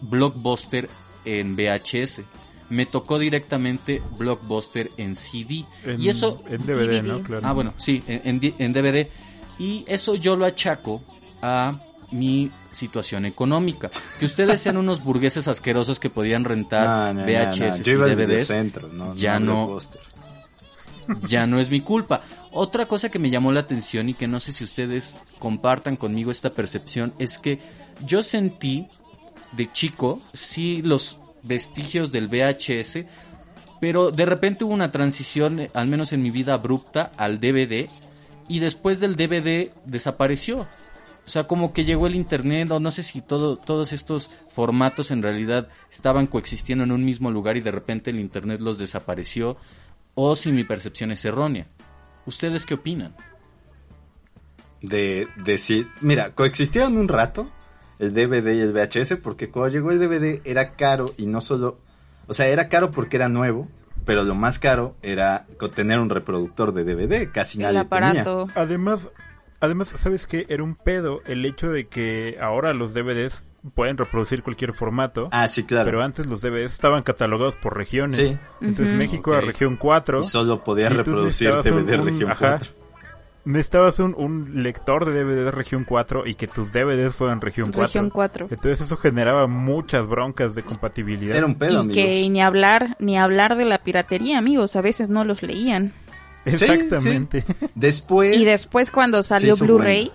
Blockbuster 0.00 0.88
en 1.24 1.56
VHS. 1.56 2.22
Me 2.70 2.86
tocó 2.86 3.18
directamente 3.18 4.00
Blockbuster 4.16 4.90
en 4.96 5.16
CD. 5.16 5.64
En, 5.84 6.00
y 6.00 6.08
eso... 6.08 6.42
En 6.48 6.64
DVD, 6.64 7.02
¿no? 7.02 7.22
Claro. 7.22 7.46
Ah, 7.46 7.52
bueno, 7.52 7.74
sí, 7.76 8.02
en, 8.06 8.38
DVD. 8.40 9.08
Y 9.58 9.84
eso 9.88 10.14
yo 10.14 10.36
lo 10.36 10.46
achaco 10.46 11.02
a 11.42 11.80
mi 12.12 12.50
situación 12.70 13.26
económica. 13.26 13.90
Que 14.18 14.24
ustedes 14.24 14.60
sean 14.60 14.76
unos 14.76 15.02
burgueses 15.02 15.48
asquerosos 15.48 15.98
que 15.98 16.10
podían 16.10 16.44
rentar 16.44 17.14
No, 17.14 17.24
VHS 17.24 17.78
no. 17.78 17.84
Yo 17.84 17.92
iba 17.92 18.08
y 18.08 18.14
DVDs 18.14 18.50
no, 18.92 19.14
ya 19.16 19.38
no- 19.40 19.66
Blockbuster. 19.66 20.00
Ya 21.26 21.46
no 21.46 21.60
es 21.60 21.70
mi 21.70 21.80
culpa. 21.80 22.22
Otra 22.52 22.86
cosa 22.86 23.08
que 23.08 23.18
me 23.18 23.30
llamó 23.30 23.52
la 23.52 23.60
atención 23.60 24.08
y 24.08 24.14
que 24.14 24.26
no 24.26 24.40
sé 24.40 24.52
si 24.52 24.64
ustedes 24.64 25.16
compartan 25.38 25.96
conmigo 25.96 26.30
esta 26.30 26.50
percepción 26.50 27.12
es 27.18 27.38
que 27.38 27.60
yo 28.06 28.22
sentí 28.22 28.88
de 29.52 29.70
chico, 29.72 30.20
sí, 30.32 30.82
los 30.82 31.18
vestigios 31.42 32.12
del 32.12 32.28
VHS, 32.28 33.04
pero 33.80 34.10
de 34.10 34.26
repente 34.26 34.64
hubo 34.64 34.74
una 34.74 34.92
transición, 34.92 35.68
al 35.72 35.86
menos 35.86 36.12
en 36.12 36.22
mi 36.22 36.30
vida 36.30 36.54
abrupta, 36.54 37.12
al 37.16 37.40
DVD 37.40 37.88
y 38.48 38.58
después 38.58 39.00
del 39.00 39.16
DVD 39.16 39.70
desapareció. 39.84 40.66
O 41.26 41.32
sea, 41.32 41.44
como 41.44 41.72
que 41.72 41.84
llegó 41.84 42.06
el 42.06 42.16
internet, 42.16 42.70
o 42.72 42.80
no 42.80 42.90
sé 42.90 43.02
si 43.02 43.20
todo, 43.20 43.56
todos 43.56 43.92
estos 43.92 44.30
formatos 44.48 45.10
en 45.10 45.22
realidad 45.22 45.68
estaban 45.90 46.26
coexistiendo 46.26 46.82
en 46.84 46.92
un 46.92 47.04
mismo 47.04 47.30
lugar 47.30 47.56
y 47.56 47.60
de 47.60 47.70
repente 47.70 48.10
el 48.10 48.18
internet 48.18 48.60
los 48.60 48.78
desapareció, 48.78 49.56
o 50.14 50.36
si 50.36 50.52
mi 50.52 50.64
percepción 50.64 51.10
es 51.10 51.24
errónea. 51.24 51.66
¿Ustedes 52.26 52.66
qué 52.66 52.74
opinan? 52.74 53.14
De 54.82 55.28
decir, 55.36 55.88
mira, 56.00 56.34
coexistieron 56.34 56.96
un 56.96 57.08
rato 57.08 57.50
el 57.98 58.14
DVD 58.14 58.54
y 58.54 58.60
el 58.60 58.72
VHS 58.72 59.16
porque 59.22 59.50
cuando 59.50 59.68
llegó 59.74 59.90
el 59.92 59.98
DVD 59.98 60.40
era 60.44 60.72
caro 60.72 61.12
y 61.18 61.26
no 61.26 61.40
solo, 61.40 61.78
o 62.26 62.34
sea, 62.34 62.48
era 62.48 62.68
caro 62.68 62.90
porque 62.90 63.16
era 63.16 63.28
nuevo, 63.28 63.68
pero 64.06 64.24
lo 64.24 64.34
más 64.34 64.58
caro 64.58 64.96
era 65.02 65.46
tener 65.74 66.00
un 66.00 66.08
reproductor 66.08 66.72
de 66.72 66.84
DVD, 66.84 67.30
casi 67.30 67.58
El 67.58 67.64
nadie 67.64 67.78
aparato. 67.80 68.46
tenía. 68.46 68.62
Además, 68.62 69.10
además, 69.60 69.92
¿sabes 69.96 70.26
qué? 70.26 70.46
Era 70.48 70.62
un 70.62 70.74
pedo 70.74 71.20
el 71.26 71.44
hecho 71.44 71.70
de 71.70 71.88
que 71.88 72.38
ahora 72.40 72.72
los 72.72 72.94
DVDs 72.94 73.42
pueden 73.74 73.96
reproducir 73.96 74.42
cualquier 74.42 74.72
formato. 74.72 75.28
Ah, 75.32 75.48
sí, 75.48 75.64
claro. 75.64 75.84
Pero 75.86 76.02
antes 76.02 76.26
los 76.26 76.40
DVDs 76.40 76.72
estaban 76.72 77.02
catalogados 77.02 77.56
por 77.56 77.76
regiones. 77.76 78.16
Sí. 78.16 78.36
Entonces. 78.60 78.94
México 78.96 79.30
Ok. 79.30 79.36
era 79.38 79.46
región 79.46 79.76
4. 79.76 80.18
Y 80.20 80.22
solo 80.22 80.62
podías 80.64 80.94
reproducir 80.96 81.50
DVD 81.50 81.94
un- 81.94 82.00
un- 82.00 82.06
región 82.06 82.30
ajá. 82.30 82.58
4. 82.58 82.74
Necesitabas 83.42 83.98
un, 84.00 84.14
un 84.18 84.62
lector 84.62 85.06
de 85.06 85.12
DVD 85.24 85.44
de 85.44 85.50
región 85.50 85.84
4 85.84 86.26
y 86.26 86.34
que 86.34 86.46
tus 86.46 86.72
DVDs 86.72 87.14
fueran 87.16 87.40
región 87.40 87.68
4. 87.72 87.82
Región 87.84 88.10
4. 88.10 88.48
Entonces 88.50 88.82
eso 88.82 88.96
generaba 88.98 89.46
muchas 89.46 90.06
broncas 90.06 90.54
de 90.54 90.62
compatibilidad. 90.62 91.36
Era 91.36 91.46
un 91.46 91.54
pedo, 91.54 91.72
Y 91.72 91.76
amigos. 91.76 91.94
que 91.94 92.28
ni 92.28 92.42
hablar, 92.42 92.96
ni 92.98 93.18
hablar 93.18 93.56
de 93.56 93.64
la 93.64 93.78
piratería, 93.78 94.36
amigos, 94.38 94.76
a 94.76 94.82
veces 94.82 95.08
no 95.08 95.24
los 95.24 95.42
leían. 95.42 95.94
Exactamente. 96.44 97.44
Después... 97.74 98.36
Y 98.36 98.44
después 98.44 98.90
cuando 98.90 99.22
salió 99.22 99.56
Blu-ray, 99.56 100.12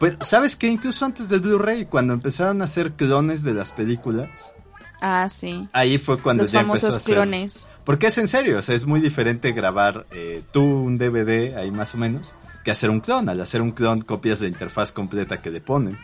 Pero, 0.00 0.18
¿sabes 0.20 0.56
qué? 0.56 0.68
Incluso 0.68 1.04
antes 1.04 1.28
del 1.28 1.40
Blu-ray, 1.40 1.86
cuando 1.86 2.12
empezaron 2.14 2.60
a 2.60 2.64
hacer 2.64 2.92
clones 2.92 3.42
de 3.42 3.54
las 3.54 3.72
películas, 3.72 4.52
ah, 5.00 5.28
sí, 5.28 5.68
ahí 5.72 5.98
fue 5.98 6.18
cuando 6.18 6.42
los 6.42 6.52
ya 6.52 6.60
empezó 6.60 6.88
a 6.88 6.90
famosos 6.90 7.02
hacer... 7.04 7.14
clones. 7.14 7.68
Porque 7.84 8.08
es 8.08 8.18
en 8.18 8.28
serio, 8.28 8.58
o 8.58 8.62
sea, 8.62 8.74
es 8.74 8.84
muy 8.84 9.00
diferente 9.00 9.52
grabar 9.52 10.06
eh, 10.10 10.42
tú 10.52 10.62
un 10.64 10.98
DVD 10.98 11.56
ahí 11.56 11.70
más 11.70 11.94
o 11.94 11.98
menos 11.98 12.34
que 12.64 12.72
hacer 12.72 12.90
un 12.90 12.98
clon. 13.00 13.28
Al 13.28 13.40
hacer 13.40 13.62
un 13.62 13.70
clon 13.70 14.00
copias 14.02 14.40
la 14.40 14.48
interfaz 14.48 14.90
completa 14.92 15.40
que 15.40 15.50
le 15.52 15.60
ponen. 15.60 15.96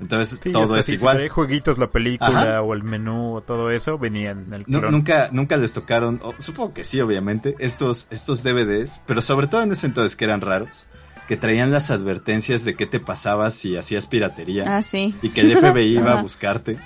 Entonces 0.00 0.38
Sí, 0.42 0.52
todo 0.52 0.76
es 0.76 0.84
si 0.86 0.94
igual. 0.94 1.16
traía 1.16 1.30
jueguitos, 1.32 1.78
la 1.78 1.90
película 1.90 2.28
Ajá. 2.28 2.62
o 2.62 2.72
el 2.74 2.84
menú 2.84 3.36
o 3.36 3.40
todo 3.40 3.70
eso, 3.70 3.98
venían 3.98 4.44
en 4.46 4.52
el 4.52 4.64
clon. 4.64 4.92
nunca, 4.92 5.30
nunca 5.32 5.56
les 5.56 5.72
tocaron, 5.72 6.20
o 6.22 6.34
supongo 6.38 6.72
que 6.74 6.84
sí, 6.84 7.00
obviamente, 7.00 7.56
estos, 7.58 8.06
estos 8.10 8.42
DVDs, 8.44 9.00
pero 9.06 9.22
sobre 9.22 9.48
todo 9.48 9.62
en 9.62 9.72
ese 9.72 9.86
entonces 9.86 10.14
que 10.14 10.24
eran 10.26 10.40
raros, 10.40 10.86
que 11.28 11.36
traían 11.36 11.70
las 11.70 11.90
advertencias 11.90 12.64
de 12.64 12.74
qué 12.74 12.86
te 12.86 12.98
pasaba 13.00 13.50
si 13.50 13.76
hacías 13.76 14.06
piratería 14.06 14.64
Ah, 14.66 14.82
sí, 14.82 15.14
y 15.22 15.28
que 15.28 15.42
el 15.42 15.56
FBI 15.56 15.98
iba 15.98 16.12
a 16.18 16.22
buscarte. 16.22 16.76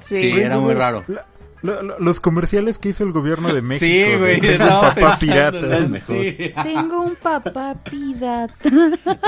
sí. 0.00 0.16
Sí, 0.32 0.40
era 0.40 0.58
muy 0.58 0.74
raro. 0.74 1.04
La- 1.06 1.24
la- 1.62 1.82
la- 1.82 1.96
los 1.98 2.20
comerciales 2.20 2.78
que 2.78 2.90
hizo 2.90 3.02
el 3.04 3.12
gobierno 3.12 3.52
de 3.52 3.62
México. 3.62 3.80
Sí, 3.80 4.04
güey, 4.18 4.40
de- 4.40 4.46
de 4.48 4.52
estaba 4.54 4.80
papá 4.94 4.94
pensando, 5.18 5.18
pirata. 5.60 5.76
el 5.76 5.88
mejor. 5.88 6.16
sí. 6.16 6.52
Tengo 6.62 7.02
un 7.02 7.16
papá 7.16 7.74
pirata. 7.82 8.70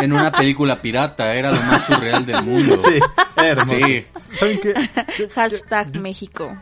En 0.02 0.12
una 0.12 0.30
película 0.30 0.80
pirata, 0.82 1.34
era 1.34 1.50
lo 1.50 1.60
más 1.60 1.82
surreal 1.84 2.24
del 2.26 2.44
mundo. 2.44 2.78
Sí, 2.78 2.98
hermoso. 3.36 3.78
Sí. 3.86 4.04
¿Saben 4.38 4.60
qué? 4.60 4.74
Hashtag 5.34 5.96
México. 6.00 6.56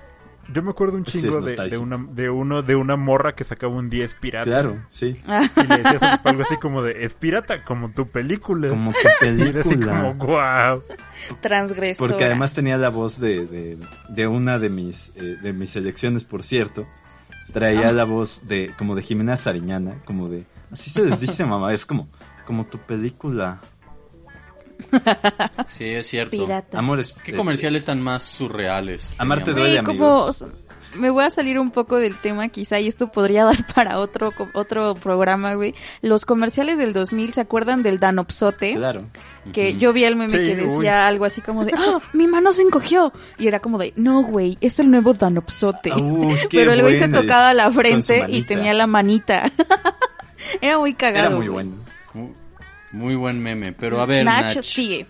Yo 0.52 0.62
me 0.62 0.70
acuerdo 0.70 0.96
un 0.96 1.04
chingo 1.04 1.40
de, 1.42 1.54
de 1.68 1.76
una, 1.78 1.98
de 2.10 2.30
uno, 2.30 2.62
de 2.62 2.74
una 2.74 2.96
morra 2.96 3.34
que 3.34 3.44
sacaba 3.44 3.74
un 3.74 3.90
10 3.90 4.14
pirata. 4.14 4.44
Claro, 4.44 4.82
sí. 4.90 5.16
Y 5.56 5.66
le 5.66 5.76
decías 5.82 6.20
algo 6.24 6.42
así 6.42 6.56
como 6.56 6.82
de, 6.82 7.04
es 7.04 7.14
pirata 7.14 7.64
como 7.64 7.90
tu 7.90 8.08
película. 8.08 8.68
Como 8.70 8.92
tu 8.92 8.98
y 9.26 9.28
así 9.28 9.52
película. 9.52 10.14
como, 10.14 10.14
wow. 10.14 10.82
Transgresora. 11.40 12.08
Porque 12.08 12.24
además 12.24 12.54
tenía 12.54 12.78
la 12.78 12.88
voz 12.88 13.20
de, 13.20 13.46
de, 13.46 13.78
de 14.08 14.26
una 14.26 14.58
de 14.58 14.68
mis, 14.70 15.12
eh, 15.16 15.36
de 15.42 15.52
mis 15.52 15.70
selecciones, 15.70 16.24
por 16.24 16.42
cierto. 16.42 16.86
Traía 17.52 17.88
Ah. 17.88 17.92
la 17.92 18.04
voz 18.04 18.46
de, 18.46 18.72
como 18.76 18.94
de 18.94 19.02
Jimena 19.02 19.36
Sariñana, 19.36 19.96
como 20.04 20.28
de, 20.28 20.44
así 20.70 20.90
se 20.90 21.02
les 21.04 21.18
dice 21.20 21.44
mamá, 21.46 21.72
es 21.72 21.86
como, 21.86 22.06
como 22.46 22.66
tu 22.66 22.78
película. 22.78 23.60
Sí, 25.76 25.84
es 25.84 26.06
cierto. 26.06 26.30
Pirata. 26.36 26.78
Amores. 26.78 27.12
¿Qué 27.24 27.30
este, 27.32 27.36
comerciales 27.36 27.84
tan 27.84 28.00
más 28.00 28.22
surreales? 28.22 29.14
Amarte 29.18 29.52
duele, 29.52 29.78
Sí, 29.78 29.84
como 29.84 29.90
amigos. 30.06 30.46
me 30.94 31.10
voy 31.10 31.24
a 31.24 31.30
salir 31.30 31.58
un 31.58 31.70
poco 31.70 31.96
del 31.96 32.16
tema 32.16 32.48
quizá 32.48 32.78
y 32.80 32.86
esto 32.88 33.10
podría 33.12 33.44
dar 33.46 33.66
para 33.74 33.98
otro 33.98 34.32
otro 34.54 34.94
programa, 34.94 35.54
güey. 35.54 35.74
Los 36.00 36.24
comerciales 36.24 36.78
del 36.78 36.92
2000, 36.92 37.32
¿se 37.34 37.40
acuerdan 37.40 37.82
del 37.82 37.98
Danopsote? 37.98 38.74
Claro. 38.74 39.00
Que 39.52 39.76
yo 39.78 39.92
vi 39.94 40.04
el 40.04 40.14
meme 40.16 40.32
Sí, 40.36 40.44
que 40.44 40.62
uy. 40.62 40.68
decía 40.68 41.06
algo 41.06 41.24
así 41.24 41.40
como 41.40 41.64
de, 41.64 41.72
¡ah, 41.76 42.00
mi 42.12 42.26
mano 42.26 42.52
se 42.52 42.62
encogió! 42.62 43.12
Y 43.38 43.46
era 43.46 43.60
como 43.60 43.78
de, 43.78 43.92
no, 43.96 44.22
güey, 44.22 44.58
es 44.60 44.78
el 44.78 44.90
nuevo 44.90 45.14
Danopsote. 45.14 45.90
Qué 46.50 46.58
Pero 46.58 46.72
el 46.72 46.82
güey 46.82 46.98
se 46.98 47.08
tocaba 47.08 47.54
la 47.54 47.70
frente 47.70 48.26
y 48.28 48.42
tenía 48.42 48.74
la 48.74 48.86
manita. 48.86 49.50
era 50.60 50.78
muy 50.78 50.94
cagado. 50.94 51.26
Era 51.28 51.36
muy 51.36 51.48
bueno. 51.48 51.72
Muy, 52.92 53.14
buen 53.14 53.40
meme. 53.42 53.72
Pero 53.72 54.00
a 54.00 54.06
ver, 54.06 54.24
Nach, 54.24 54.54
Nach, 54.54 54.62
sigue. 54.64 55.06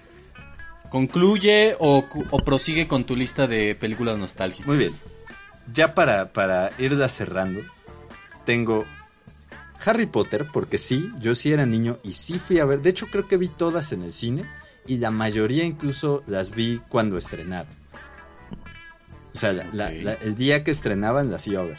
¿concluye 0.91 1.77
o, 1.79 2.05
o 2.31 2.39
prosigue 2.45 2.89
con 2.89 3.05
tu 3.05 3.15
lista 3.15 3.47
de 3.47 3.75
películas 3.75 4.19
nostálgicas? 4.19 4.67
Muy 4.67 4.79
bien. 4.79 4.93
Ya 5.73 5.95
para, 5.95 6.33
para 6.33 6.71
irla 6.79 7.09
cerrando, 7.09 7.61
tengo 8.45 8.85
Harry 9.85 10.07
Potter, 10.07 10.47
porque 10.53 10.79
sí, 10.79 11.13
yo 11.21 11.35
sí 11.35 11.53
era 11.53 11.67
niño 11.67 11.99
y 12.03 12.15
sí 12.15 12.39
fui 12.39 12.59
a 12.59 12.65
ver. 12.65 12.81
De 12.81 12.91
hecho, 12.91 13.07
creo 13.07 13.29
que 13.29 13.37
vi 13.37 13.49
todas 13.49 13.93
en 13.93 14.03
el 14.03 14.13
cine 14.13 14.45
y 14.87 14.97
la 14.97 15.11
mayoría 15.11 15.65
incluso 15.65 16.23
las 16.27 16.55
vi 16.55 16.81
cuando 16.89 17.19
estrenaron. 17.19 17.71
O 19.35 19.37
sea, 19.39 19.53
la- 19.53 19.67
la- 19.73 19.87
Ok. 19.89 19.93
la- 20.03 20.15
el 20.15 20.35
día 20.35 20.65
que 20.65 20.71
estrenaban 20.71 21.31
las 21.31 21.47
iba 21.47 21.61
a 21.61 21.67
ver. 21.67 21.79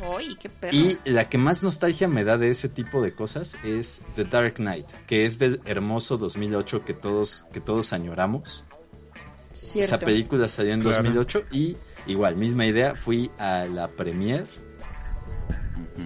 ¡Ay, 0.00 0.36
qué 0.40 0.48
perro! 0.48 0.76
Y 0.76 0.98
la 1.04 1.28
que 1.28 1.38
más 1.38 1.62
nostalgia 1.62 2.08
me 2.08 2.24
da 2.24 2.38
de 2.38 2.50
ese 2.50 2.68
tipo 2.68 3.02
de 3.02 3.14
cosas 3.14 3.56
es 3.64 4.02
The 4.14 4.24
Dark 4.24 4.54
Knight, 4.54 4.86
que 5.06 5.24
es 5.24 5.38
del 5.38 5.60
hermoso 5.64 6.16
2008 6.18 6.84
que 6.84 6.94
todos, 6.94 7.44
que 7.52 7.60
todos 7.60 7.92
añoramos. 7.92 8.64
Cierto. 9.52 9.86
Esa 9.86 9.98
película 9.98 10.48
salió 10.48 10.72
en 10.72 10.80
Claro. 10.80 10.96
2008 11.02 11.44
y 11.50 11.76
igual, 12.06 12.36
misma 12.36 12.64
idea, 12.66 12.94
fui 12.96 13.30
a 13.38 13.66
la 13.66 13.88
premiere 13.88 14.46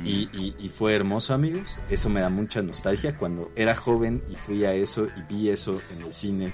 y, 0.04 0.28
y- 0.32 0.54
y 0.58 0.68
fue 0.68 0.94
hermoso, 0.94 1.32
amigos. 1.34 1.68
Eso 1.88 2.08
me 2.08 2.20
da 2.20 2.28
mucha 2.28 2.62
nostalgia. 2.62 3.16
Cuando 3.16 3.50
era 3.56 3.74
joven 3.76 4.22
y 4.28 4.34
fui 4.34 4.64
a 4.64 4.72
eso 4.74 5.06
y 5.16 5.22
vi 5.32 5.48
eso 5.48 5.80
en 5.96 6.02
el 6.04 6.12
cine 6.12 6.52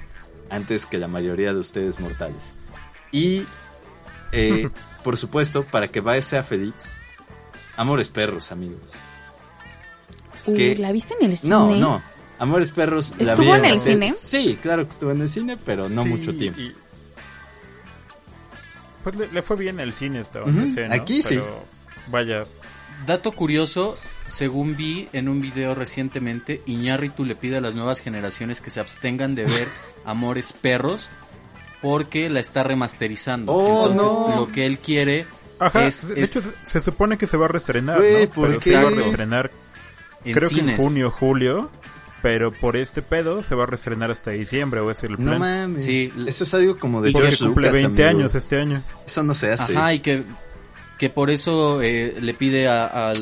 antes 0.50 0.84
que 0.86 0.98
la 0.98 1.08
mayoría 1.08 1.52
de 1.54 1.60
ustedes 1.60 1.98
mortales. 1.98 2.56
Y, 3.10 3.44
eh, 4.32 4.68
por 5.02 5.16
supuesto, 5.16 5.64
para 5.64 5.88
que 5.88 6.00
Baez 6.00 6.24
sea 6.26 6.42
feliz, 6.42 7.02
Amores 7.76 8.08
Perros, 8.08 8.52
amigos. 8.52 8.92
Uy, 10.46 10.54
que- 10.56 10.76
¿La 10.76 10.92
viste 10.92 11.14
en 11.20 11.30
el 11.30 11.36
cine? 11.36 11.50
No, 11.50 11.74
no. 11.76 12.02
Amores 12.38 12.70
Perros. 12.70 13.14
la 13.18 13.32
¿Estuvo 13.32 13.52
vi 13.52 13.58
en 13.58 13.64
el 13.64 13.72
de- 13.74 13.78
cine? 13.78 14.14
Sí, 14.18 14.58
claro 14.60 14.84
que 14.84 14.90
estuvo 14.90 15.10
en 15.12 15.20
el 15.20 15.28
cine, 15.28 15.56
pero 15.56 15.88
no 15.88 16.02
Sí, 16.02 16.08
mucho 16.08 16.36
tiempo. 16.36 16.60
y- 16.60 16.74
Pues 19.04 19.16
le, 19.16 19.28
le 19.32 19.42
fue 19.42 19.56
bien 19.56 19.80
el 19.80 19.92
cine 19.92 20.20
esta 20.20 20.42
Ujú, 20.42 20.50
vez, 20.52 20.76
¿eh, 20.76 20.86
¿no? 20.88 20.94
aquí 20.94 21.22
sí. 21.22 21.34
Pero, 21.34 21.64
Vaya, 22.08 22.46
Dato 23.06 23.32
curioso, 23.32 23.96
según 24.28 24.76
vi 24.76 25.08
en 25.12 25.28
un 25.28 25.40
video 25.40 25.74
recientemente, 25.74 26.62
Iñárritu 26.66 27.24
le 27.24 27.34
pide 27.34 27.56
a 27.56 27.60
las 27.60 27.74
nuevas 27.74 27.98
generaciones 28.00 28.60
que 28.60 28.70
se 28.70 28.78
abstengan 28.80 29.34
de 29.34 29.44
ver 29.44 29.66
Amores 30.04 30.52
Perros 30.52 31.08
porque 31.80 32.28
la 32.30 32.38
está 32.40 32.62
remasterizando. 32.62 33.52
Oh, 33.54 33.60
Entonces, 33.88 34.02
no. 34.02 34.36
lo 34.36 34.52
que 34.52 34.66
él 34.66 34.78
quiere 34.78 35.26
Ajá, 35.66 35.86
es, 35.86 36.08
de 36.08 36.20
es 36.20 36.30
hecho 36.36 36.40
se, 36.64 36.80
supone 36.80 37.18
que 37.18 37.26
se 37.26 37.36
va 37.36 37.46
a 37.46 37.48
reestrenar, 37.48 37.98
¿no? 38.00 38.30
¿por 38.30 38.48
Pero 38.48 38.60
qué? 38.60 38.70
se 38.70 38.76
va 38.82 38.88
a 38.88 38.90
reestrenar, 38.90 39.50
en 40.24 40.34
creo 40.34 40.48
que 40.48 40.60
en 40.60 40.76
junio, 40.76 41.10
julio, 41.10 41.70
pero 42.22 42.52
por 42.52 42.76
este 42.76 43.02
pedo 43.02 43.42
se 43.42 43.54
va 43.54 43.64
a 43.64 43.66
reestrenar 43.66 44.10
hasta 44.10 44.30
diciembre, 44.30 44.80
o 44.80 44.90
es 44.90 45.02
el 45.02 45.16
plan. 45.16 45.24
No 45.26 45.38
mames. 45.40 45.84
Sí. 45.84 46.12
Eso 46.26 46.44
es 46.44 46.54
algo 46.54 46.78
como 46.78 47.02
de 47.02 47.10
Porque 47.12 47.28
George 47.28 47.44
cumple 47.44 47.66
Lucas, 47.68 47.82
20 47.82 48.04
amigo. 48.04 48.18
años 48.20 48.34
este 48.34 48.60
año. 48.60 48.82
Eso 49.06 49.22
no 49.22 49.34
se 49.34 49.50
hace. 49.50 49.76
Ajá, 49.76 49.92
y 49.92 50.00
que, 50.00 50.22
que 50.98 51.10
por 51.10 51.30
eso 51.30 51.82
eh, 51.82 52.14
le 52.20 52.32
pide 52.34 52.68
a, 52.68 52.86
a 53.10 53.12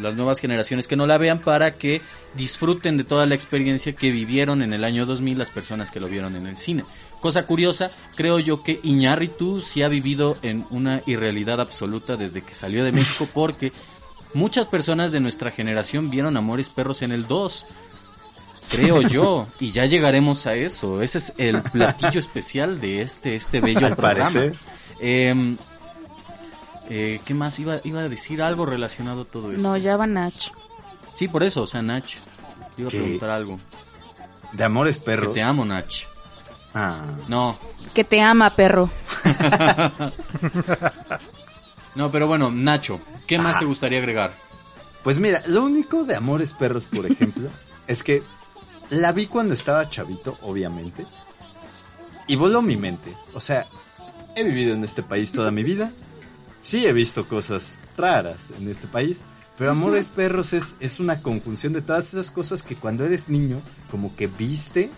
las 0.00 0.14
nuevas 0.16 0.40
generaciones 0.40 0.88
que 0.88 0.96
no 0.96 1.06
la 1.06 1.18
vean 1.18 1.40
para 1.40 1.72
que 1.74 2.00
disfruten 2.34 2.96
de 2.96 3.04
toda 3.04 3.26
la 3.26 3.34
experiencia 3.36 3.92
que 3.92 4.10
vivieron 4.10 4.62
en 4.62 4.72
el 4.72 4.82
año 4.84 5.06
2000 5.06 5.38
las 5.38 5.50
personas 5.50 5.90
que 5.92 6.00
lo 6.00 6.08
vieron 6.08 6.34
en 6.34 6.46
el 6.48 6.56
cine. 6.58 6.84
Cosa 7.20 7.46
curiosa, 7.46 7.90
creo 8.14 8.38
yo 8.38 8.62
que 8.62 8.78
Iñárritu 8.82 9.60
sí 9.60 9.82
ha 9.82 9.88
vivido 9.88 10.36
en 10.42 10.64
una 10.70 11.02
irrealidad 11.06 11.60
absoluta 11.60 12.16
desde 12.16 12.42
que 12.42 12.54
salió 12.54 12.84
de 12.84 12.92
México 12.92 13.28
porque 13.34 13.72
muchas 14.34 14.66
personas 14.66 15.10
de 15.10 15.20
nuestra 15.20 15.50
generación 15.50 16.10
vieron 16.10 16.36
Amores 16.36 16.68
Perros 16.68 17.02
en 17.02 17.10
el 17.12 17.26
2. 17.26 17.66
Creo 18.70 19.02
yo, 19.08 19.46
y 19.58 19.72
ya 19.72 19.86
llegaremos 19.86 20.46
a 20.46 20.54
eso. 20.54 21.02
Ese 21.02 21.18
es 21.18 21.32
el 21.38 21.62
platillo 21.62 22.20
especial 22.20 22.80
de 22.80 23.02
este, 23.02 23.34
este 23.34 23.60
bello 23.60 23.86
Al 23.86 23.96
programa. 23.96 24.30
parecer. 24.30 24.56
Em, 25.00 25.56
eh, 26.90 27.20
¿Qué 27.24 27.34
más? 27.34 27.58
Iba, 27.58 27.80
iba 27.84 28.00
a 28.00 28.08
decir 28.08 28.42
algo 28.42 28.64
relacionado 28.66 29.22
a 29.22 29.24
todo 29.24 29.52
eso. 29.52 29.60
No, 29.60 29.76
ya 29.76 29.96
va 29.96 30.06
Nach. 30.06 30.50
Sí, 31.16 31.26
por 31.28 31.42
eso, 31.42 31.62
o 31.62 31.66
sea, 31.66 31.82
Nach. 31.82 32.04
Iba 32.76 32.88
a 32.88 32.90
preguntar 32.90 33.30
algo. 33.30 33.58
De 34.52 34.64
Amores 34.64 34.98
Que 34.98 35.04
Perros. 35.04 35.34
te 35.34 35.42
amo, 35.42 35.64
Nach. 35.64 36.04
Ah, 36.74 37.06
No, 37.28 37.58
Que 37.94 38.04
te 38.04 38.20
ama, 38.20 38.54
perro. 38.54 38.90
no, 41.94 42.10
pero 42.10 42.26
bueno, 42.26 42.50
Nacho, 42.50 43.00
¿qué 43.26 43.38
más 43.38 43.58
te 43.58 43.64
gustaría 43.64 43.98
agregar? 43.98 44.32
Pues 45.02 45.18
mira, 45.18 45.42
lo 45.46 45.64
único 45.64 46.04
de 46.04 46.16
Amores 46.16 46.52
Perros, 46.52 46.84
por 46.86 47.06
ejemplo, 47.06 47.48
es 47.86 48.02
que 48.02 48.22
la 48.90 49.12
vi 49.12 49.26
cuando 49.26 49.54
estaba 49.54 49.88
chavito, 49.88 50.36
obviamente, 50.42 51.04
y 52.26 52.36
voló 52.36 52.62
mi 52.62 52.76
mente. 52.76 53.14
O 53.34 53.40
sea, 53.40 53.66
he 54.34 54.42
vivido 54.44 54.74
en 54.74 54.84
este 54.84 55.02
país 55.02 55.32
toda 55.32 55.50
mi 55.50 55.62
vida, 55.62 55.90
sí 56.62 56.86
he 56.86 56.92
visto 56.92 57.26
cosas 57.26 57.78
raras 57.96 58.48
en 58.58 58.68
este 58.68 58.86
país, 58.86 59.22
pero 59.56 59.72
Amores 59.72 60.08
Perros 60.08 60.52
es, 60.52 60.76
es 60.78 61.00
una 61.00 61.20
conjunción 61.20 61.72
de 61.72 61.82
todas 61.82 62.12
esas 62.12 62.30
cosas 62.30 62.62
que 62.62 62.76
cuando 62.76 63.04
eres 63.04 63.28
niño, 63.28 63.60
como 63.90 64.14
que 64.14 64.28
viste, 64.28 64.90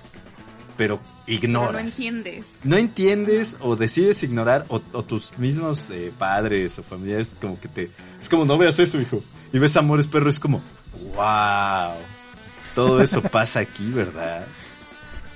pero 0.81 0.99
ignoras. 1.27 1.75
no 1.75 1.79
entiendes. 1.79 2.59
no 2.65 2.79
entiendes 2.79 3.59
o 3.61 3.77
decides 3.77 4.23
ignorar 4.23 4.65
o, 4.69 4.81
o 4.93 5.03
tus 5.05 5.37
mismos 5.37 5.91
eh, 5.91 6.11
padres 6.19 6.79
o 6.79 6.83
familiares 6.83 7.31
como 7.39 7.61
que 7.61 7.69
te... 7.69 7.91
Es 8.19 8.31
como, 8.31 8.47
no 8.47 8.57
veas 8.57 8.79
eso, 8.79 8.99
hijo. 8.99 9.23
Y 9.53 9.59
ves 9.59 9.77
Amores 9.77 10.07
Perro, 10.07 10.31
es 10.31 10.41
como, 10.41 10.63
wow. 11.15 11.97
Todo 12.75 13.03
eso 13.03 13.21
pasa 13.31 13.61
aquí, 13.61 13.91
¿verdad? 13.91 14.47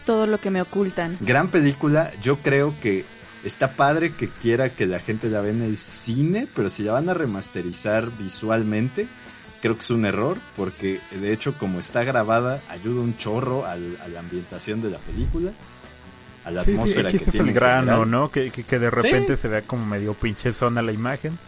Todo 0.07 0.27
lo 0.27 0.41
que 0.41 0.49
me 0.49 0.63
ocultan. 0.63 1.19
Gran 1.21 1.49
película, 1.49 2.11
yo 2.23 2.39
creo 2.39 2.75
que 2.81 3.05
está 3.45 3.73
padre 3.77 4.15
que 4.15 4.31
quiera 4.31 4.71
que 4.71 4.87
la 4.87 4.99
gente 4.99 5.29
la 5.29 5.43
vea 5.43 5.53
en 5.53 5.61
el 5.61 5.77
cine, 5.77 6.49
pero 6.57 6.71
si 6.71 6.85
la 6.85 6.93
van 6.93 7.11
a 7.11 7.13
remasterizar 7.13 8.17
visualmente, 8.17 9.09
creo 9.65 9.77
que 9.77 9.81
es 9.81 9.91
un 9.91 10.05
error, 10.05 10.37
porque 10.57 11.01
de 11.11 11.33
hecho 11.33 11.55
como 11.57 11.79
está 11.79 12.05
grabada, 12.05 12.61
ayuda 12.69 13.01
un 13.01 13.17
chorro 13.17 13.65
al- 13.65 13.97
a 14.05 14.09
la 14.09 14.21
ambientación 14.21 14.83
de 14.83 14.91
la 14.91 14.99
película, 14.99 15.53
a 16.45 16.51
la 16.51 16.61
Sí, 16.63 16.73
sí, 16.73 16.77
atmósfera 16.77 17.09
aquí 17.09 17.17
que 17.17 17.23
ese 17.23 17.31
es 17.31 17.33
tiene 17.33 17.49
el 17.49 17.55
grano. 17.55 18.05
¿no? 18.05 18.31
Que, 18.31 18.51
que, 18.51 18.63
que 18.65 18.79
de 18.79 18.91
repente 18.91 19.37
Sí. 19.37 19.41
se 19.43 19.49
vea 19.49 19.63
como 19.63 19.87
medio 19.87 20.13
pinche 20.13 20.53
zona 20.53 20.83
la 20.83 20.93
imagen, 20.93 21.39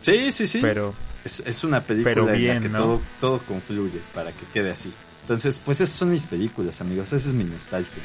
Sí, 0.00 0.32
sí, 0.32 0.46
sí. 0.46 0.60
pero 0.62 0.94
Es, 1.22 1.40
es 1.46 1.64
una 1.64 1.82
película 1.82 2.10
Pero 2.14 2.22
en 2.22 2.26
la 2.28 2.32
bien, 2.38 2.62
que 2.62 2.68
¿no? 2.70 2.78
todo, 2.78 3.00
todo 3.20 3.38
confluye 3.40 4.00
para 4.14 4.32
que 4.32 4.46
quede 4.52 4.70
así. 4.70 4.92
Entonces, 5.22 5.58
pues 5.62 5.80
esas 5.82 5.96
son 5.98 6.10
mis 6.10 6.24
películas, 6.26 6.80
amigos. 6.80 7.12
Esa 7.12 7.28
es 7.28 7.34
mi 7.34 7.44
nostalgia. 7.44 8.02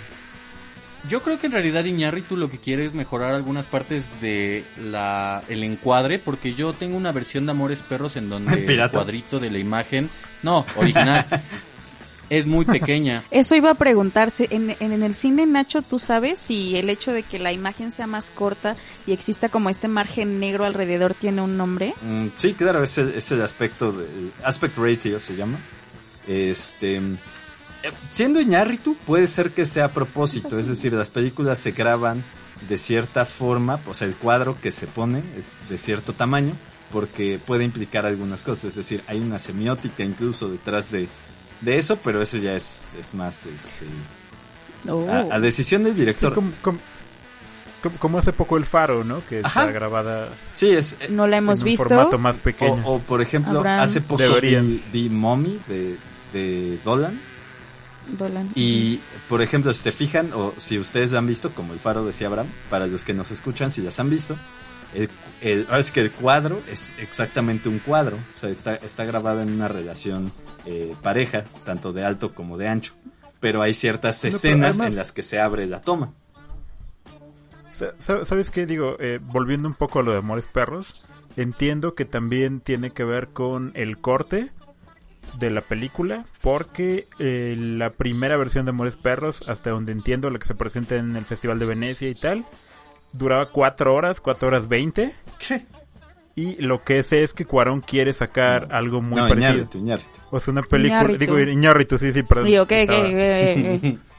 Yo 1.08 1.22
creo 1.22 1.40
que 1.40 1.48
en 1.48 1.54
realidad 1.54 1.86
Iñárritu 1.86 2.36
lo 2.36 2.50
que 2.50 2.58
quiere 2.58 2.86
es 2.86 2.94
mejorar 2.94 3.34
algunas 3.34 3.68
partes 3.68 4.12
de 4.22 4.66
la 4.78 5.44
el 5.48 5.64
encuadre, 5.64 6.20
porque 6.20 6.54
yo 6.54 6.74
tengo 6.74 6.98
una 6.98 7.12
versión 7.12 7.46
de 7.46 7.52
Amores 7.52 7.82
Perros 7.82 8.18
en 8.18 8.30
donde 8.30 8.66
el 8.68 8.92
cuadrito 8.92 9.40
de 9.40 9.50
la 9.50 9.60
imagen, 9.60 10.10
no, 10.44 10.66
original, 10.76 11.26
es 12.30 12.46
muy 12.46 12.66
pequeña. 12.66 13.24
Eso 13.32 13.56
iba 13.56 13.72
a 13.72 13.76
preguntarse. 13.76 14.48
En, 14.52 14.72
en, 14.72 14.92
en 14.92 15.04
el 15.04 15.16
cine, 15.16 15.46
Nacho, 15.46 15.82
¿tú 15.82 16.00
sabes 16.00 16.40
si 16.40 16.76
el 16.76 16.90
hecho 16.90 17.12
de 17.12 17.24
que 17.24 17.40
la 17.40 17.54
imagen 17.54 17.92
sea 17.92 18.08
más 18.08 18.30
corta 18.30 18.76
y 19.08 19.14
exista 19.14 19.50
como 19.50 19.70
este 19.70 19.88
margen 19.88 20.40
negro 20.40 20.66
alrededor 20.66 21.14
tiene 21.14 21.42
un 21.42 21.58
nombre? 21.58 21.94
Mm, 22.02 22.28
sí, 22.36 22.54
claro, 22.54 22.84
es 22.84 22.98
el, 22.98 23.14
es 23.14 23.32
el 23.32 23.42
aspecto 23.42 23.92
del 23.92 24.32
aspect 24.44 24.78
ratio 24.78 25.20
se 25.20 25.36
llama. 25.36 25.58
Este, 26.28 27.02
siendo 28.12 28.40
Iñárritu, 28.42 28.96
puede 29.06 29.28
ser 29.28 29.52
que 29.52 29.66
sea 29.66 29.86
a 29.86 29.92
propósito, 29.92 30.58
es 30.60 30.68
decir, 30.68 30.94
las 30.94 31.10
películas 31.10 31.60
se 31.60 31.72
graban 31.72 32.24
de 32.68 32.78
cierta 32.78 33.26
forma, 33.26 33.80
o 33.88 33.94
sea, 33.94 34.08
el 34.08 34.16
cuadro 34.16 34.58
que 34.62 34.72
se 34.72 34.86
pone 34.88 35.24
es 35.38 35.52
de 35.70 35.78
cierto 35.78 36.14
tamaño, 36.14 36.54
porque 36.92 37.40
puede 37.46 37.64
implicar 37.64 38.06
algunas 38.06 38.44
cosas, 38.44 38.66
es 38.66 38.76
decir, 38.76 39.04
hay 39.08 39.20
una 39.20 39.40
semiótica 39.40 40.04
incluso 40.04 40.50
detrás 40.50 40.92
de, 40.92 41.08
de 41.62 41.78
eso, 41.78 41.98
pero 42.04 42.22
eso 42.22 42.38
ya 42.38 42.56
es, 42.56 42.90
es 43.00 43.14
más 43.14 43.46
este, 43.46 43.86
Oh. 44.88 45.08
a, 45.10 45.36
a 45.36 45.40
decisión 45.42 45.84
del 45.84 45.94
director. 45.96 46.34
como, 46.34 46.52
como- 46.62 46.80
como- 47.84 47.96
como 47.98 48.18
hace 48.18 48.32
poco 48.34 48.56
el 48.58 48.66
faro, 48.66 49.04
¿no? 49.04 49.26
Que 49.26 49.42
Ajá. 49.44 49.62
está 49.62 49.72
grabada 49.74 50.30
Sí, 50.54 50.70
es, 50.70 50.98
eh, 51.02 51.08
No 51.10 51.28
la 51.28 51.38
hemos 51.38 51.60
en 51.60 51.64
un 51.64 51.66
visto. 51.66 51.84
formato 51.86 52.18
más 52.18 52.38
pequeño. 52.38 52.82
O, 52.86 52.96
o, 52.96 53.00
por 53.00 53.22
ejemplo, 53.22 53.60
Abraham. 53.60 53.80
hace 53.82 54.00
poco 54.02 54.24
vi, 54.42 54.82
vi 54.92 55.10
Mommy 55.10 55.60
de, 55.68 55.98
de 56.34 56.80
Dolan. 56.84 57.20
Dolan. 58.18 58.50
Y, 58.56 59.00
por 59.28 59.42
ejemplo, 59.42 59.74
si 59.74 59.84
se 59.84 59.92
fijan, 59.92 60.32
o 60.34 60.54
si 60.58 60.78
ustedes 60.80 61.14
han 61.14 61.28
visto, 61.28 61.54
como 61.54 61.74
el 61.74 61.80
faro 61.80 62.06
decía 62.06 62.28
Abraham, 62.28 62.48
para 62.70 62.88
los 62.88 63.06
que 63.06 63.14
nos 63.14 63.32
escuchan, 63.32 63.72
si 63.72 63.82
las 63.82 64.00
han 64.00 64.10
visto, 64.10 64.38
el, 64.94 65.10
el- 65.42 65.66
ahora 65.68 65.80
es 65.80 65.92
que 65.92 66.02
el 66.02 66.12
cuadro 66.12 66.62
es 66.70 66.96
exactamente 67.00 67.70
un 67.70 67.80
cuadro. 67.80 68.18
O 68.36 68.40
sea, 68.40 68.50
está, 68.50 68.76
está 68.76 69.06
grabado 69.06 69.42
en 69.42 69.52
una 69.52 69.68
relación 69.68 70.32
eh, 70.66 70.94
pareja, 71.02 71.46
tanto 71.66 71.94
de 71.94 72.04
alto 72.06 72.34
como 72.34 72.58
de 72.58 72.68
ancho. 72.68 72.94
Pero 73.40 73.62
hay 73.62 73.74
ciertas 73.74 74.24
No, 74.24 74.30
escenas 74.30 74.76
además- 74.76 74.92
en 74.94 74.96
las 74.98 75.12
que 75.12 75.24
se 75.24 75.40
abre 75.40 75.66
la 75.68 75.82
toma. 75.82 76.12
Sa- 77.70 77.94
sa- 77.98 78.26
¿Sabes 78.26 78.50
qué? 78.50 78.66
Digo, 78.66 78.98
eh, 79.00 79.20
volviendo 79.22 79.68
un 79.68 79.76
poco 79.76 80.00
a 80.00 80.04
lo 80.04 80.12
de 80.12 80.18
Amores 80.18 80.46
Perros, 80.52 80.96
entiendo 81.38 81.94
que 81.96 82.04
también 82.06 82.60
tiene 82.60 82.92
que 82.92 83.04
ver 83.04 83.30
con 83.30 83.72
el 83.76 84.00
corte 84.00 84.52
de 85.38 85.50
la 85.50 85.62
película, 85.62 86.26
porque 86.42 87.06
eh, 87.20 87.56
la 87.58 87.92
primera 87.92 88.38
versión 88.38 88.66
de 88.66 88.72
Amores 88.72 88.96
Perros, 88.96 89.44
hasta 89.48 89.70
donde 89.70 89.92
entiendo, 89.92 90.30
la 90.30 90.40
que 90.40 90.48
se 90.48 90.56
presenta 90.56 90.96
en 90.96 91.16
el 91.16 91.26
Festival 91.26 91.60
de 91.60 91.66
Venecia 91.66 92.10
y 92.10 92.16
tal, 92.16 92.46
duraba 93.14 93.48
cuatro 93.48 93.94
horas, 93.96 94.20
cuatro 94.20 94.48
horas 94.48 94.68
veinte, 94.68 95.14
¿Qué? 95.38 95.66
y 96.36 96.56
lo 96.62 96.84
que 96.84 97.04
sé 97.04 97.24
es 97.24 97.34
que 97.34 97.46
Cuarón 97.46 97.82
quiere 97.82 98.14
sacar 98.14 98.70
algo 98.72 99.02
muy 99.02 99.20
no, 99.22 99.28
parecido. 99.28 99.54
Iñárritu, 99.54 99.78
Iñárritu. 99.78 100.10
O 100.32 100.40
sea, 100.40 100.52
una 100.52 100.62
película, 100.62 101.00
Iñárritu. 101.02 101.20
digo, 101.20 101.40
Iñárritu, 101.40 101.98
sí, 101.98 102.14
sí, 102.14 102.24
perdón. 102.24 102.46
Digo, 102.46 102.66
¿qué, 102.66 102.88
qué, 102.88 103.04
qué, 103.04 103.80
qué? 103.82 103.98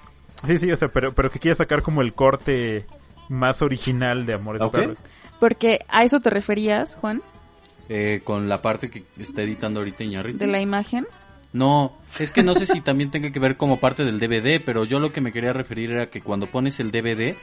Sí, 0.46 0.56
sí, 0.56 0.72
o 0.72 0.76
sea, 0.76 0.88
pero, 0.88 1.14
pero 1.14 1.30
que 1.30 1.38
quiere 1.38 1.54
sacar 1.54 1.82
como 1.82 2.00
el 2.00 2.14
corte 2.14 2.86
más 3.28 3.60
original 3.60 4.24
de 4.24 4.34
Amores 4.34 4.62
Ok. 4.62 4.72
Perros. 4.72 4.98
Porque 5.38 5.80
a 5.88 6.04
eso 6.04 6.20
te 6.20 6.30
referías, 6.30 6.96
Juan, 6.96 7.22
Eh, 7.92 8.20
con 8.22 8.48
la 8.48 8.62
parte 8.62 8.88
que 8.88 9.02
está 9.18 9.42
editando 9.42 9.80
ahorita 9.80 10.04
de 10.04 10.46
la 10.46 10.60
imagen. 10.60 11.08
No, 11.52 11.98
es 12.20 12.30
que 12.30 12.44
no 12.44 12.54
sé 12.54 12.64
si 12.64 12.80
también 12.80 13.10
tenga 13.10 13.32
que 13.32 13.40
ver 13.40 13.56
como 13.56 13.80
parte 13.80 14.04
del 14.04 14.20
DVD, 14.20 14.62
pero 14.64 14.84
yo 14.84 15.00
lo 15.00 15.12
que 15.12 15.20
me 15.20 15.32
quería 15.32 15.52
referir 15.52 15.90
era 15.90 16.08
que 16.08 16.20
cuando 16.22 16.46
pones 16.46 16.78
el 16.78 16.92
DVD, 16.92 17.34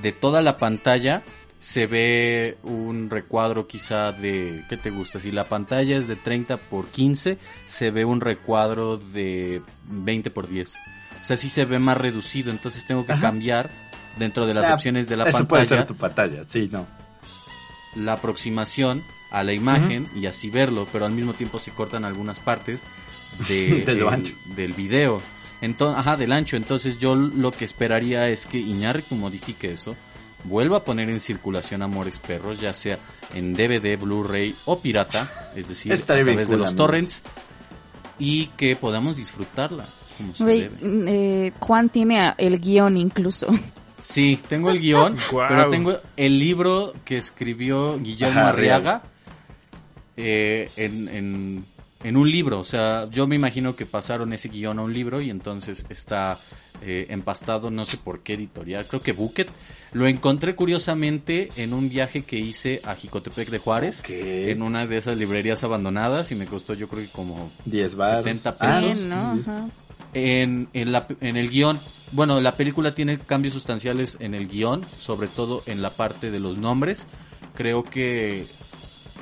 de 0.00 0.12
toda 0.12 0.40
la 0.40 0.56
pantalla 0.56 1.24
se 1.58 1.88
ve 1.88 2.58
un 2.62 3.10
recuadro 3.10 3.66
quizá 3.66 4.12
de, 4.12 4.64
¿qué 4.68 4.76
te 4.76 4.90
gusta? 4.90 5.18
Si 5.18 5.32
la 5.32 5.46
pantalla 5.46 5.96
es 5.98 6.06
de 6.06 6.14
30 6.14 6.58
por 6.58 6.86
15, 6.86 7.36
se 7.66 7.90
ve 7.90 8.04
un 8.04 8.20
recuadro 8.20 8.98
de 8.98 9.62
20 9.86 10.30
por 10.30 10.48
10. 10.48 10.72
O 11.20 11.24
sea, 11.24 11.36
sí 11.36 11.48
se 11.48 11.64
ve 11.64 11.80
más 11.80 11.96
reducido, 11.96 12.52
entonces 12.52 12.86
tengo 12.86 13.04
que 13.04 13.14
Ajá. 13.14 13.22
cambiar 13.22 13.68
dentro 14.16 14.46
de 14.46 14.54
las 14.54 14.66
Ah, 14.66 14.74
opciones 14.76 15.08
de 15.08 15.16
la 15.16 15.24
Eso 15.24 15.48
puede 15.48 15.62
pantalla 15.64 15.78
ser 15.80 15.86
tu 15.88 15.96
pantalla, 15.96 16.42
sí, 16.46 16.68
no. 16.70 16.86
la 17.96 18.12
aproximación 18.12 19.02
a 19.30 19.42
la 19.44 19.52
imagen 19.52 20.08
y 20.14 20.26
así 20.26 20.50
verlo, 20.50 20.86
pero 20.92 21.04
al 21.06 21.12
mismo 21.12 21.34
tiempo 21.34 21.58
se 21.58 21.70
cortan 21.70 22.04
algunas 22.04 22.40
partes 22.40 22.82
de, 23.48 23.82
De 23.86 23.94
lo 23.94 24.08
el- 24.08 24.14
ancho. 24.14 24.34
del 24.56 24.72
video. 24.72 25.20
Entonces, 25.60 25.98
ajá, 26.00 26.16
del 26.16 26.32
ancho. 26.32 26.56
Entonces 26.56 26.98
yo 26.98 27.14
lo 27.16 27.50
que 27.50 27.64
esperaría 27.64 28.28
es 28.28 28.46
que 28.46 28.58
Iñárritu 28.58 29.14
modifique 29.16 29.72
eso, 29.72 29.96
vuelva 30.44 30.78
a 30.78 30.84
poner 30.84 31.10
en 31.10 31.18
circulación 31.20 31.82
Amores 31.82 32.18
Perros, 32.20 32.60
ya 32.60 32.72
sea 32.72 32.98
en 33.34 33.54
DVD, 33.54 33.98
Blu-ray 33.98 34.54
o 34.66 34.78
pirata, 34.80 35.50
es 35.56 35.68
decir, 35.68 35.92
a 35.92 35.96
través 35.96 36.36
de 36.48 36.56
los 36.56 36.68
amigos. 36.68 36.76
torrents, 36.76 37.22
y 38.18 38.46
que 38.56 38.76
podamos 38.76 39.16
disfrutarla 39.16 39.86
como 40.16 40.34
se 40.34 40.42
Güey, 40.44 40.60
debe. 40.62 41.46
eh, 41.46 41.52
Juan 41.60 41.88
tiene 41.88 42.34
el 42.38 42.58
guion 42.60 42.96
incluso. 42.96 43.48
Sí, 44.02 44.38
tengo 44.48 44.70
el 44.70 44.80
guion, 44.80 45.16
pero 45.48 45.68
tengo 45.70 45.98
el 46.16 46.38
libro 46.38 46.94
que 47.04 47.16
escribió 47.16 47.98
Guillermo 47.98 48.40
Ajá, 48.40 48.48
Arriaga 48.50 49.02
eh, 50.18 50.68
en, 50.76 51.08
en, 51.08 51.64
en 52.02 52.16
un 52.16 52.30
libro. 52.30 52.58
O 52.60 52.64
sea, 52.64 53.08
yo 53.10 53.26
me 53.28 53.36
imagino 53.36 53.74
que 53.76 53.86
pasaron 53.86 54.32
ese 54.32 54.48
guion 54.48 54.78
a 54.78 54.82
un 54.82 54.92
libro 54.92 55.20
y 55.22 55.30
entonces 55.30 55.86
está 55.88 56.38
eh, 56.82 57.06
empastado, 57.10 57.70
no 57.70 57.84
sé 57.84 57.96
por 57.98 58.20
qué 58.20 58.34
editorial, 58.34 58.86
creo 58.86 59.00
que 59.00 59.12
Bucket. 59.12 59.48
Lo 59.92 60.06
encontré 60.06 60.54
curiosamente 60.54 61.48
en 61.56 61.72
un 61.72 61.88
viaje 61.88 62.22
que 62.22 62.36
hice 62.38 62.82
a 62.84 62.94
Jicotepec 62.94 63.48
de 63.48 63.58
Juárez, 63.58 64.02
en 64.08 64.60
una 64.60 64.86
de 64.86 64.98
esas 64.98 65.16
librerías 65.16 65.64
abandonadas 65.64 66.30
y 66.30 66.34
me 66.34 66.44
costó 66.44 66.74
yo 66.74 66.88
creo 66.88 67.04
que 67.04 67.08
como 67.10 67.50
10 67.64 67.94
bars. 67.94 68.22
60 68.24 68.50
Ah, 68.60 68.80
pesos. 68.80 68.82
Bien, 68.98 69.08
¿no? 69.08 69.16
Ajá. 69.40 69.68
en, 70.12 70.68
en, 70.74 70.92
la, 70.92 71.06
en 71.22 71.36
el 71.38 71.48
guion, 71.48 71.80
bueno, 72.12 72.38
la 72.42 72.52
película 72.52 72.94
tiene 72.94 73.18
cambios 73.18 73.54
sustanciales 73.54 74.18
en 74.20 74.34
el 74.34 74.46
guion, 74.48 74.84
sobre 74.98 75.28
todo 75.28 75.62
en 75.64 75.80
la 75.80 75.88
parte 75.90 76.30
de 76.30 76.38
los 76.40 76.58
nombres. 76.58 77.06
Creo 77.54 77.82
que 77.82 78.44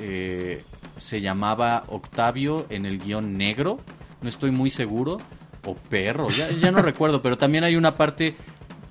eh, 0.01 0.63
se 0.97 1.21
llamaba 1.21 1.83
Octavio 1.87 2.65
en 2.69 2.85
el 2.85 2.99
guion 2.99 3.37
negro, 3.37 3.79
no 4.21 4.29
estoy 4.29 4.51
muy 4.51 4.69
seguro, 4.69 5.17
o 5.65 5.75
perro, 5.75 6.29
ya, 6.29 6.49
ya 6.51 6.71
no 6.71 6.81
recuerdo, 6.81 7.21
pero 7.21 7.37
también 7.37 7.63
hay 7.63 7.75
una 7.75 7.95
parte, 7.97 8.35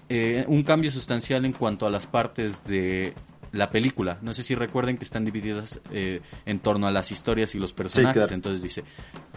eh, 0.09 0.45
un 0.47 0.63
cambio 0.63 0.91
sustancial 0.91 1.45
en 1.45 1.53
cuanto 1.53 1.87
a 1.87 1.91
las 1.91 2.07
partes 2.07 2.65
de 2.65 3.15
la 3.53 3.71
película. 3.71 4.19
No 4.23 4.35
sé 4.35 4.43
si 4.43 4.55
recuerden 4.55 4.99
que 4.99 5.05
están 5.05 5.25
divididas 5.25 5.81
eh, 5.91 6.21
en 6.45 6.59
torno 6.61 6.87
a 6.87 6.91
las 6.91 7.11
historias 7.11 7.55
y 7.55 7.59
los 7.59 7.73
personajes. 7.73 8.15
claro. 8.15 8.35
Entonces 8.35 8.63
dice 8.63 8.85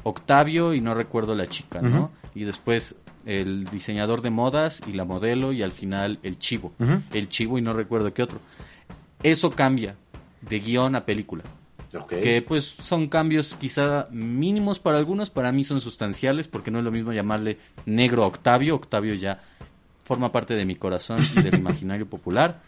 Octavio 0.03 0.73
y 0.73 0.81
no 0.81 0.93
recuerdo 0.93 1.35
la 1.35 1.47
chica, 1.47 1.81
¿no? 1.81 2.11
Y 2.35 2.43
después 2.43 2.95
el 3.25 3.65
diseñador 3.65 4.21
de 4.21 4.29
modas 4.29 4.81
y 4.87 4.93
la 4.93 5.05
modelo 5.05 5.51
y 5.51 5.61
al 5.61 5.71
final 5.71 6.19
el 6.23 6.37
chivo. 6.39 6.73
El 7.13 7.29
chivo 7.29 7.57
y 7.57 7.61
no 7.61 7.73
recuerdo 7.73 8.13
qué 8.13 8.23
otro. 8.23 8.39
Eso 9.23 9.51
cambia 9.51 9.95
de 10.41 10.59
guion 10.59 10.95
a 10.95 11.05
película. 11.05 11.43
Que 12.07 12.41
pues 12.41 12.65
son 12.65 13.07
cambios 13.07 13.55
quizá 13.59 14.07
mínimos 14.11 14.79
para 14.79 14.97
algunos, 14.97 15.29
para 15.29 15.51
mí 15.51 15.63
son 15.63 15.81
sustanciales, 15.81 16.47
porque 16.47 16.71
no 16.71 16.79
es 16.79 16.85
lo 16.85 16.91
mismo 16.91 17.13
llamarle 17.13 17.57
negro 17.85 18.23
a 18.23 18.27
Octavio. 18.27 18.75
Octavio 18.75 19.15
ya 19.15 19.39
forma 20.03 20.31
parte 20.31 20.55
de 20.55 20.65
mi 20.65 20.75
corazón 20.75 21.19
y 21.35 21.41
del 21.41 21.55
imaginario 21.59 22.07
popular. 22.07 22.61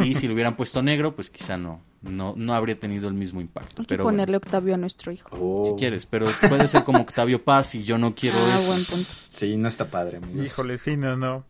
Y 0.00 0.14
si 0.16 0.26
lo 0.26 0.34
hubieran 0.34 0.56
puesto 0.56 0.82
negro, 0.82 1.14
pues 1.14 1.30
quizá 1.30 1.56
no, 1.56 1.80
no, 2.02 2.34
no 2.36 2.54
habría 2.54 2.78
tenido 2.78 3.06
el 3.08 3.14
mismo 3.14 3.40
impacto. 3.40 3.82
Hay 3.82 3.86
que 3.86 3.88
Pero 3.94 4.04
ponerle 4.04 4.36
bueno, 4.38 4.44
Octavio 4.46 4.74
a 4.74 4.76
nuestro 4.76 5.12
hijo. 5.12 5.28
Oh. 5.32 5.64
si 5.64 5.78
quieres, 5.78 6.06
pero 6.06 6.26
puede 6.48 6.66
ser 6.66 6.82
como 6.82 7.00
Octavio 7.00 7.42
Paz 7.44 7.74
y 7.76 7.84
yo 7.84 7.96
no 7.98 8.14
quiero 8.14 8.36
Ah, 8.36 8.58
eso. 8.58 8.66
buen 8.72 8.84
punto. 8.84 9.08
Sí, 9.30 9.56
no 9.56 9.68
está 9.68 9.88
padre, 9.90 10.16
amigos. 10.16 10.44
Híjole, 10.46 10.78
sí, 10.78 10.96
no, 10.96 11.16
no. 11.16 11.44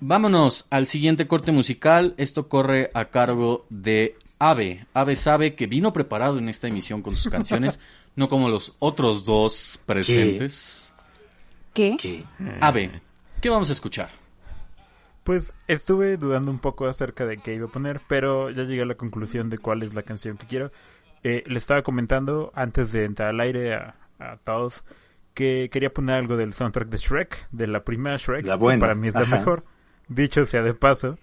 Vámonos 0.00 0.64
al 0.70 0.86
siguiente 0.86 1.26
corte 1.26 1.52
musical. 1.52 2.14
Esto 2.16 2.48
corre 2.48 2.90
a 2.94 3.06
cargo 3.06 3.66
de 3.68 4.16
Ave. 4.40 4.86
Ave 4.94 5.14
sabe 5.16 5.54
que 5.54 5.66
vino 5.66 5.92
preparado 5.92 6.38
en 6.38 6.48
esta 6.48 6.66
emisión 6.66 7.02
con 7.02 7.14
sus 7.14 7.30
canciones, 7.30 7.78
no 8.16 8.28
como 8.28 8.48
los 8.48 8.74
otros 8.80 9.24
dos 9.24 9.78
presentes. 9.86 10.92
¿Qué? 11.74 11.96
¿Qué? 12.00 12.24
Ave, 12.60 13.00
¿qué 13.40 13.48
vamos 13.50 13.68
a 13.70 13.72
escuchar? 13.74 14.10
Pues 15.22 15.52
estuve 15.68 16.16
dudando 16.16 16.50
un 16.50 16.58
poco 16.58 16.86
acerca 16.88 17.26
de 17.26 17.36
qué 17.38 17.54
iba 17.54 17.66
a 17.66 17.70
poner, 17.70 18.00
pero 18.08 18.50
ya 18.50 18.64
llegué 18.64 18.82
a 18.82 18.86
la 18.86 18.94
conclusión 18.96 19.50
de 19.50 19.58
cuál 19.58 19.82
es 19.82 19.94
la 19.94 20.02
canción 20.02 20.36
que 20.38 20.46
quiero. 20.46 20.72
Eh, 21.22 21.44
le 21.46 21.58
estaba 21.58 21.82
comentando 21.82 22.50
antes 22.54 22.90
de 22.92 23.04
entrar 23.04 23.28
al 23.28 23.40
aire 23.40 23.74
a, 23.74 23.94
a 24.18 24.38
todos 24.38 24.84
que 25.34 25.68
quería 25.70 25.92
poner 25.92 26.16
algo 26.16 26.36
del 26.36 26.54
soundtrack 26.54 26.88
de 26.88 26.96
Shrek, 26.98 27.48
de 27.52 27.66
la 27.68 27.84
primera 27.84 28.16
Shrek, 28.16 28.44
La 28.46 28.54
que 28.54 28.58
buena, 28.60 28.80
para 28.80 28.94
mí 28.94 29.08
es 29.08 29.14
la 29.14 29.20
ajá. 29.20 29.36
mejor, 29.36 29.64
dicho 30.08 30.44
sea 30.46 30.62
de 30.62 30.74
paso, 30.74 31.18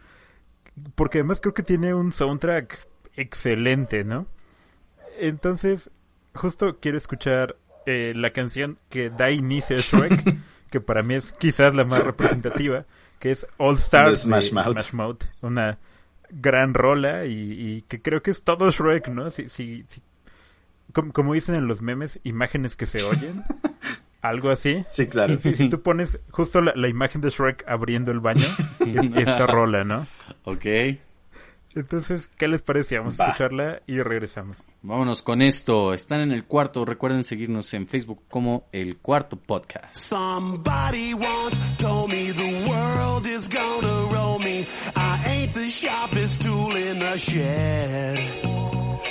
porque 0.96 1.18
además 1.20 1.42
creo 1.42 1.54
que 1.54 1.64
tiene 1.64 1.94
un 1.94 2.14
soundtrack 2.14 2.88
excelente, 3.18 4.04
¿no? 4.04 4.26
Entonces, 5.20 5.90
justo 6.34 6.78
quiero 6.80 6.98
escuchar 6.98 7.56
eh, 7.86 8.14
la 8.16 8.32
canción 8.32 8.78
que 8.90 9.10
da 9.10 9.32
inicio 9.32 9.78
a 9.78 9.82
Shrek, 9.82 10.36
que 10.70 10.80
para 10.82 11.04
mí 11.04 11.16
es 11.16 11.32
quizás 11.34 11.76
la 11.76 11.86
más 11.86 12.04
representativa, 12.04 12.86
que 13.20 13.32
es 13.32 13.48
All 13.58 13.76
Stars 13.78 14.12
De 14.12 14.16
Smash 14.28 14.50
de 14.50 14.54
Mouth. 14.56 14.72
Smash 14.74 14.94
Mouth, 14.94 15.24
una 15.42 15.80
gran 16.30 16.74
rola 16.74 17.26
y, 17.26 17.32
y 17.52 17.82
que 17.84 18.02
creo 18.02 18.22
que 18.22 18.32
es 18.32 18.44
todo 18.44 18.70
Shrek, 18.72 19.08
¿no? 19.10 19.32
Si, 19.32 19.50
si, 19.50 19.84
si- 19.88 20.02
como, 20.94 21.12
como 21.14 21.34
dicen 21.34 21.56
en 21.56 21.68
los 21.68 21.82
memes, 21.82 22.20
imágenes 22.24 22.76
que 22.76 22.86
se 22.86 23.04
oyen, 23.04 23.44
algo 24.22 24.50
así. 24.50 24.84
Sí, 24.90 25.08
claro. 25.08 25.40
Si, 25.40 25.56
si 25.56 25.70
tú 25.70 25.82
pones 25.82 26.20
justo 26.32 26.62
la, 26.62 26.74
la 26.76 26.88
imagen 26.90 27.22
de 27.22 27.30
Shrek 27.30 27.64
abriendo 27.68 28.12
el 28.12 28.20
baño, 28.20 28.46
es 28.86 29.10
esta 29.16 29.48
rola, 29.48 29.84
¿no? 29.84 30.06
Ok, 30.44 30.66
Entonces, 31.76 32.30
¿qué 32.38 32.48
les 32.48 32.62
parece? 32.62 32.98
Vamos 32.98 33.20
a 33.20 33.24
Va. 33.26 33.30
escucharla 33.32 33.82
y 33.86 34.00
regresamos. 34.02 34.64
vámonos 34.82 35.22
con 35.22 35.42
esto. 35.42 35.94
Están 35.94 36.22
en 36.22 36.32
el 36.32 36.46
cuarto. 36.46 36.86
Recuerden 36.86 37.24
seguirnos 37.24 37.74
en 37.76 37.88
Facebook 37.88 38.24
como 38.30 38.68
El 38.72 38.98
Cuarto 38.98 39.38
Podcast. 39.38 39.96
Somebody 39.96 41.14
once 41.14 41.58
told 41.78 42.10
me 42.12 42.32
the 42.32 42.68
world 42.68 43.28
is 43.28 43.48
gonna 43.48 44.12
roll 44.12 44.40
me. 44.40 44.66
I 44.96 45.22
ain't 45.26 45.54
the 45.54 45.70
sharpest 45.70 46.42
tool 46.42 46.76
in 46.76 47.00
the 47.00 47.18
shed. 47.18 48.18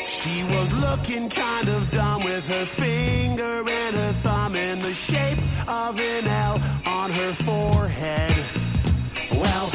She 0.07 0.45
was 0.57 0.73
looking 0.75 1.29
kind 1.29 1.69
of 1.69 1.91
dumb 1.91 2.25
with 2.25 2.47
her 2.49 2.65
finger 2.67 3.59
and 3.69 3.97
her 3.97 4.13
thumb 4.23 4.55
in 4.57 4.81
the 4.83 4.93
shape 4.93 5.39
of 5.69 5.99
an 6.01 6.27
L 6.27 6.61
on 6.87 7.11
her 7.13 7.33
forehead. 7.45 8.37
Well, 9.33 9.71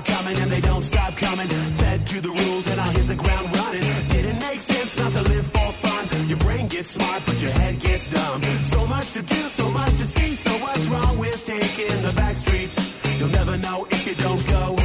start 0.00 0.04
coming 0.06 0.38
and 0.42 0.50
they 0.50 0.60
don't 0.60 0.82
stop 0.82 1.16
coming. 1.16 1.48
Fed 1.48 2.06
to 2.06 2.20
the 2.20 2.28
rules 2.28 2.66
and 2.68 2.80
I'll 2.80 2.90
hit 2.90 3.06
the 3.06 3.16
ground 3.16 3.56
running. 3.56 4.06
Didn't 4.08 4.38
make 4.40 4.60
sense 4.72 4.98
not 4.98 5.12
to 5.12 5.22
live 5.22 5.46
for 5.46 5.72
fun. 5.72 6.28
Your 6.28 6.38
brain 6.38 6.66
gets 6.68 6.90
smart, 6.90 7.22
but 7.26 7.40
your 7.40 7.50
head 7.50 7.78
gets 7.80 8.08
dumb. 8.08 8.42
So 8.42 8.86
much 8.86 9.12
to 9.12 9.22
do, 9.22 9.34
so 9.34 9.70
much 9.70 9.90
to 9.90 10.06
see. 10.06 10.34
So 10.34 10.50
what's 10.64 10.86
wrong 10.86 11.18
with 11.18 11.46
taking 11.46 12.02
the 12.02 12.12
back 12.16 12.36
streets? 12.36 12.74
You'll 13.18 13.28
never 13.28 13.56
know 13.56 13.86
if 13.90 14.06
you 14.06 14.14
don't 14.14 14.46
go. 14.46 14.76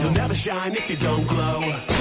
You'll 0.00 0.12
never 0.12 0.34
shine 0.34 0.74
if 0.74 0.90
you 0.90 0.96
don't 0.96 1.26
glow. 1.26 1.95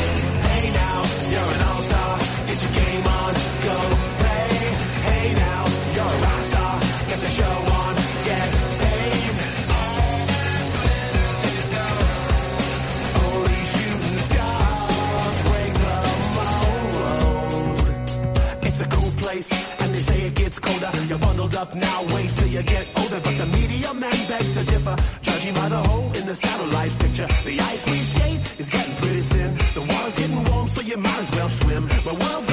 Up 21.66 21.76
now, 21.76 22.04
wait 22.16 22.30
till 22.36 22.48
you 22.48 22.64
get 22.64 22.88
older. 22.98 23.20
But 23.22 23.38
the 23.38 23.46
media 23.46 23.94
men 23.94 24.18
beg 24.28 24.46
to 24.54 24.64
differ, 24.72 24.96
judging 25.22 25.54
by 25.54 25.70
the 25.70 25.82
hole 25.88 26.12
in 26.18 26.26
the 26.26 26.38
satellite 26.44 26.94
picture. 27.00 27.28
The 27.46 27.60
ice 27.60 27.82
we 27.86 27.98
skate 28.12 28.42
is 28.60 28.70
getting 28.70 28.96
pretty 29.02 29.22
thin. 29.30 29.58
The 29.74 29.82
water's 29.82 30.16
getting 30.20 30.44
warm, 30.44 30.74
so 30.74 30.82
you 30.82 30.98
might 30.98 31.22
as 31.24 31.30
well 31.36 31.50
swim. 31.50 31.84
My 32.06 32.14
world's 32.22 32.45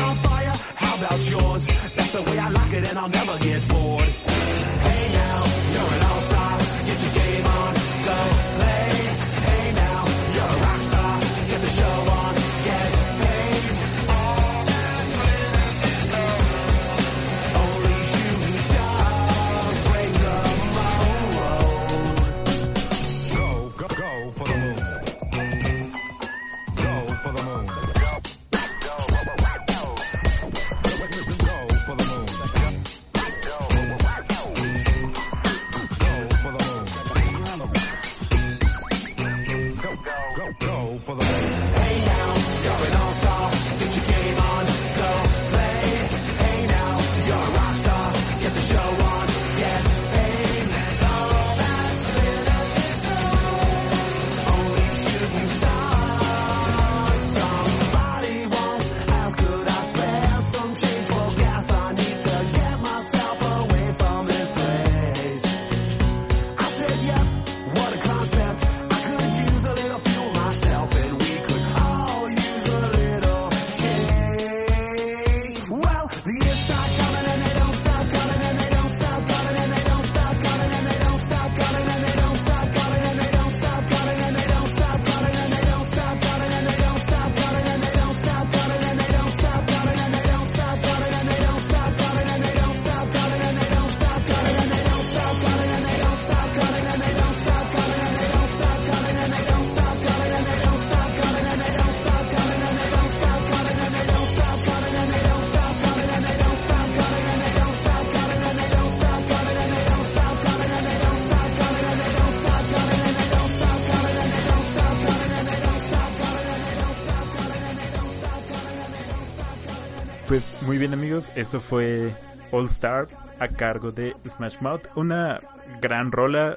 eso 121.36 121.60
fue 121.60 122.12
All 122.50 122.66
Star 122.66 123.08
a 123.38 123.48
cargo 123.48 123.90
de 123.92 124.14
Smash 124.28 124.58
Mouth, 124.60 124.82
una 124.94 125.40
gran 125.80 126.12
rola, 126.12 126.54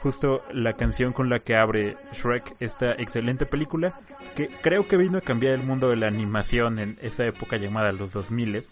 justo 0.00 0.44
la 0.52 0.72
canción 0.74 1.12
con 1.12 1.28
la 1.28 1.38
que 1.38 1.56
abre 1.56 1.96
Shrek 2.12 2.54
esta 2.60 2.92
excelente 2.92 3.46
película, 3.46 3.94
que 4.34 4.48
creo 4.48 4.86
que 4.88 4.96
vino 4.96 5.18
a 5.18 5.22
cambiar 5.22 5.54
el 5.54 5.62
mundo 5.62 5.90
de 5.90 5.96
la 5.96 6.06
animación 6.08 6.78
en 6.78 6.98
esa 7.02 7.24
época 7.26 7.56
llamada 7.56 7.92
los 7.92 8.12
2000 8.12 8.62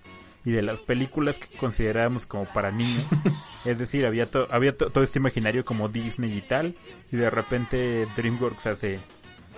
y 0.45 0.53
de 0.53 0.63
las 0.63 0.81
películas 0.81 1.39
que 1.39 1.55
considerábamos 1.59 2.25
como 2.27 2.47
para 2.47 2.71
niños. 2.71 3.05
es 3.67 3.79
decir, 3.79 4.07
había, 4.07 4.25
to- 4.27 4.49
había 4.51 4.75
to- 4.77 4.91
todo 4.91 5.05
este 5.05 5.19
imaginario 5.19 5.65
como 5.67 5.89
Disney 5.89 6.35
y 6.37 6.41
tal, 6.43 6.75
y 7.13 7.17
de 7.17 7.29
repente 7.29 8.07
DreamWorks 8.17 8.67
hace 8.67 9.01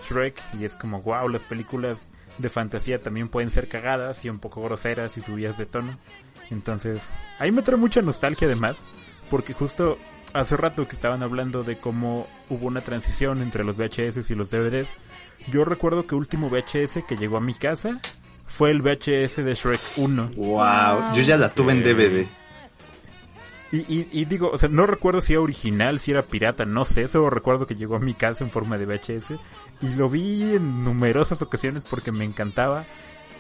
Shrek 0.09 0.43
y 0.59 0.64
es 0.64 0.74
como, 0.74 1.01
wow, 1.03 1.28
las 1.28 1.43
películas 1.43 2.07
de 2.39 2.49
fantasía 2.51 3.01
también 3.01 3.28
pueden 3.28 3.51
ser 3.51 3.68
cagadas 3.68 4.24
y 4.24 4.28
un 4.28 4.39
poco 4.39 4.62
groseras 4.62 5.16
y 5.16 5.20
subidas 5.20 5.59
de 5.59 5.66
tono. 5.66 5.99
Entonces, 6.51 7.09
ahí 7.39 7.53
me 7.53 7.62
trae 7.62 7.78
mucha 7.78 8.03
nostalgia 8.03 8.47
además, 8.47 8.78
porque 9.30 9.53
justo 9.53 9.99
hace 10.33 10.57
rato 10.57 10.89
que 10.89 10.97
estaban 10.97 11.22
hablando 11.22 11.62
de 11.62 11.78
cómo 11.78 12.26
hubo 12.49 12.66
una 12.66 12.80
transición 12.80 13.43
entre 13.43 13.64
los 13.64 13.76
VHS 13.76 14.30
y 14.30 14.35
los 14.35 14.51
DVDs. 14.51 14.95
Yo 15.51 15.64
recuerdo 15.64 16.07
que 16.07 16.14
último 16.14 16.49
VHS 16.49 17.05
que 17.07 17.16
llegó 17.16 17.37
a 17.37 17.41
mi 17.41 17.55
casa 17.55 18.01
fue 18.47 18.70
el 18.70 18.83
VHS 18.83 19.37
de 19.45 19.55
Shrek 19.55 19.80
1. 19.97 20.30
Wow, 20.37 21.12
yo 21.14 21.22
ya 21.22 21.37
la 21.37 21.49
tuve 21.49 21.72
en 21.72 21.83
DVD. 21.83 22.26
Y, 23.73 23.79
y, 23.79 24.09
y 24.12 24.25
digo, 24.27 24.51
o 24.53 24.59
sea, 24.59 24.68
no 24.68 24.87
recuerdo 24.87 25.23
si 25.23 25.33
era 25.33 25.41
original, 25.41 25.99
si 25.99 26.11
era 26.11 26.23
pirata, 26.23 26.66
no 26.66 26.85
sé, 26.85 27.09
solo 27.09 27.31
recuerdo 27.31 27.66
que 27.66 27.75
llegó 27.75 27.97
a 27.97 28.01
mi 28.01 28.12
casa 28.12 28.45
en 28.45 28.51
forma 28.51 28.77
de 28.77 28.85
VHS 28.85 29.33
y 29.81 29.95
lo 29.97 30.11
vi 30.11 30.57
en 30.57 30.85
numerosas 30.85 31.41
ocasiones 31.41 31.85
porque 31.89 32.12
me 32.12 32.25
encantaba. 32.25 32.85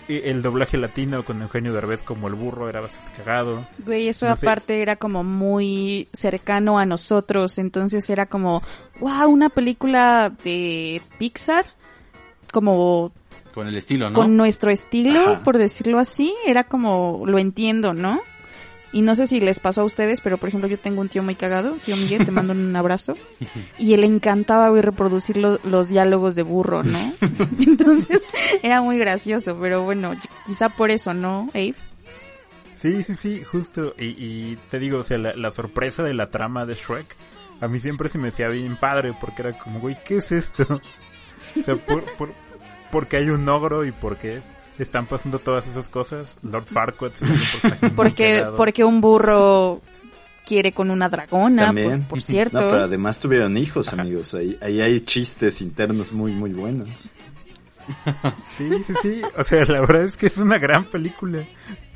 Y 0.08 0.16
El 0.28 0.42
doblaje 0.42 0.78
latino 0.78 1.22
con 1.24 1.40
Eugenio 1.42 1.72
Derbez 1.72 2.02
como 2.02 2.26
el 2.28 2.34
burro 2.34 2.68
era 2.68 2.80
bastante 2.80 3.12
cagado. 3.16 3.64
Güey, 3.84 4.08
eso 4.08 4.26
No 4.26 4.34
sé. 4.36 4.46
aparte 4.46 4.82
era 4.82 4.96
como 4.96 5.22
muy 5.22 6.08
cercano 6.12 6.78
a 6.78 6.86
nosotros, 6.86 7.58
entonces 7.58 8.10
era 8.10 8.26
como, 8.26 8.62
wow, 9.00 9.28
una 9.30 9.48
película 9.48 10.32
de 10.42 11.00
Pixar, 11.18 11.66
como 12.52 13.12
Con 13.54 13.68
el 13.68 13.76
estilo, 13.76 14.08
¿no? 14.10 14.14
con 14.16 14.36
nuestro 14.36 14.70
estilo, 14.72 15.20
Ajá. 15.20 15.44
por 15.44 15.56
decirlo 15.58 15.98
así, 15.98 16.34
era 16.46 16.64
como, 16.64 17.22
lo 17.26 17.38
entiendo, 17.38 17.94
¿no? 17.94 18.20
Y 18.92 19.02
no 19.02 19.14
sé 19.14 19.26
si 19.26 19.40
les 19.40 19.58
pasó 19.58 19.80
a 19.80 19.84
ustedes, 19.84 20.20
pero 20.20 20.36
por 20.36 20.50
ejemplo 20.50 20.68
yo 20.68 20.78
tengo 20.78 21.00
un 21.00 21.08
tío 21.08 21.22
muy 21.22 21.34
cagado, 21.34 21.72
tío 21.84 21.96
Miguel, 21.96 22.24
te 22.26 22.30
mando 22.30 22.52
un 22.52 22.76
abrazo, 22.76 23.14
y 23.78 23.94
él 23.94 24.04
encantaba 24.04 24.68
güey, 24.68 24.82
reproducir 24.82 25.38
lo- 25.38 25.58
los 25.64 25.88
diálogos 25.88 26.34
de 26.34 26.42
burro, 26.42 26.82
¿no? 26.82 27.12
Entonces 27.58 28.22
era 28.62 28.82
muy 28.82 28.98
gracioso, 28.98 29.56
pero 29.58 29.82
bueno, 29.82 30.12
quizá 30.46 30.68
por 30.68 30.90
eso, 30.90 31.14
¿no, 31.14 31.48
Abe? 31.54 31.74
Sí, 32.76 33.02
sí, 33.04 33.14
sí, 33.14 33.42
justo. 33.44 33.94
Y, 33.96 34.06
y 34.06 34.58
te 34.70 34.78
digo, 34.78 34.98
o 34.98 35.04
sea, 35.04 35.16
la, 35.16 35.34
la 35.36 35.50
sorpresa 35.52 36.02
de 36.02 36.14
la 36.14 36.30
trama 36.30 36.66
de 36.66 36.74
Shrek, 36.74 37.16
a 37.60 37.68
mí 37.68 37.78
siempre 37.78 38.08
se 38.08 38.18
me 38.18 38.28
hacía 38.28 38.48
bien 38.48 38.76
padre 38.76 39.14
porque 39.20 39.42
era 39.42 39.56
como, 39.58 39.78
güey, 39.80 39.96
¿qué 40.04 40.16
es 40.16 40.32
esto? 40.32 40.80
O 41.58 41.62
sea, 41.62 41.76
por, 41.76 42.02
por, 42.16 42.32
porque 42.90 43.16
hay 43.18 43.30
un 43.30 43.48
ogro 43.48 43.84
y 43.84 43.92
porque 43.92 44.40
están 44.82 45.06
pasando 45.06 45.38
todas 45.38 45.66
esas 45.66 45.88
cosas. 45.88 46.36
Lord 46.42 46.64
Farquaad 46.64 47.12
es 47.22 47.92
Porque, 47.96 48.44
porque 48.56 48.84
un 48.84 49.00
burro 49.00 49.80
quiere 50.44 50.72
con 50.72 50.90
una 50.90 51.08
dragona, 51.08 51.66
También. 51.66 52.00
por, 52.00 52.08
por 52.08 52.22
cierto. 52.22 52.60
No, 52.60 52.70
pero 52.70 52.84
además 52.84 53.20
tuvieron 53.20 53.56
hijos, 53.56 53.92
amigos. 53.92 54.34
Ahí, 54.34 54.58
ahí 54.60 54.80
hay 54.80 55.00
chistes 55.00 55.60
internos 55.62 56.12
muy, 56.12 56.32
muy 56.32 56.52
buenos. 56.52 56.88
Sí, 58.56 58.70
sí, 58.86 58.94
sí. 59.02 59.22
O 59.36 59.42
sea, 59.42 59.64
la 59.64 59.80
verdad 59.80 60.02
es 60.02 60.16
que 60.16 60.26
es 60.26 60.38
una 60.38 60.56
gran 60.58 60.84
película. 60.84 61.44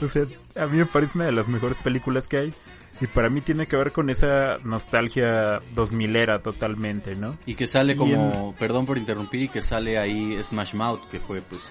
O 0.01 0.09
sea, 0.09 0.25
a 0.57 0.67
mí 0.67 0.79
me 0.79 0.87
parece 0.87 1.13
una 1.15 1.27
de 1.27 1.33
las 1.33 1.47
mejores 1.47 1.77
películas 1.79 2.27
que 2.27 2.39
hay. 2.39 2.55
Y 3.01 3.07
para 3.07 3.29
mí 3.29 3.41
tiene 3.41 3.67
que 3.67 3.77
ver 3.77 3.93
con 3.93 4.09
esa 4.09 4.59
nostalgia 4.65 5.61
2000 5.75 6.17
era 6.17 6.43
totalmente, 6.43 7.15
¿no? 7.15 7.37
Y 7.45 7.55
que 7.55 7.67
sale 7.67 7.93
Y 7.93 7.97
como, 7.97 8.55
perdón 8.59 8.87
por 8.87 8.97
interrumpir, 8.97 9.43
y 9.43 9.49
que 9.49 9.61
sale 9.61 9.99
ahí 9.99 10.37
Smash 10.43 10.75
Mouth, 10.75 11.07
que 11.11 11.21
fue 11.21 11.43
pues, 11.43 11.63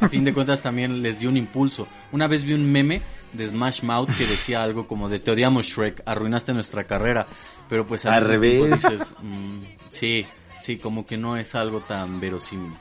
a 0.00 0.08
fin 0.08 0.24
de 0.24 0.32
cuentas 0.32 0.60
también 0.60 1.02
les 1.02 1.18
dio 1.20 1.28
un 1.28 1.36
impulso. 1.36 1.86
Una 2.12 2.26
vez 2.26 2.42
vi 2.42 2.54
un 2.54 2.70
meme 2.70 3.02
de 3.32 3.46
Smash 3.46 3.82
Mouth 3.82 4.10
que 4.16 4.26
decía 4.26 4.62
algo 4.62 4.86
como 4.86 5.08
de 5.08 5.18
te 5.18 5.30
odiamos 5.30 5.66
Shrek, 5.66 6.02
arruinaste 6.06 6.52
nuestra 6.52 6.84
carrera, 6.84 7.26
pero 7.68 7.86
pues 7.86 8.04
Al 8.06 8.24
revés. 8.24 8.70
dices, 8.70 9.14
mm, 9.22 9.60
sí, 9.90 10.26
sí, 10.58 10.76
como 10.76 11.06
que 11.06 11.16
no 11.16 11.36
es 11.36 11.54
algo 11.54 11.80
tan 11.80 12.20
verosímil. 12.20 12.72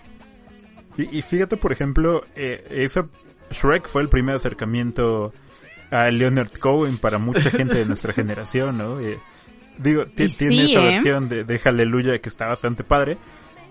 Y, 0.97 1.18
y 1.18 1.22
fíjate, 1.22 1.57
por 1.57 1.72
ejemplo, 1.72 2.24
eh, 2.36 2.66
esa 2.70 3.07
Shrek 3.51 3.88
fue 3.88 4.01
el 4.01 4.09
primer 4.09 4.36
acercamiento 4.36 5.34
a 5.89 6.09
Leonard 6.09 6.51
Cohen 6.57 6.97
para 6.97 7.18
mucha 7.18 7.49
gente 7.49 7.76
de 7.76 7.86
nuestra 7.86 8.14
generación, 8.14 8.78
¿no? 8.78 8.99
Eh, 8.99 9.20
digo, 9.78 10.05
tiene 10.05 10.32
sí, 10.32 10.72
esa 10.72 10.82
¿eh? 10.82 10.93
versión 10.93 11.30
de, 11.30 11.43
de 11.43 11.59
Hallelujah 11.59 12.20
que 12.20 12.30
está 12.30 12.47
bastante 12.47 12.84
padre 12.84 13.18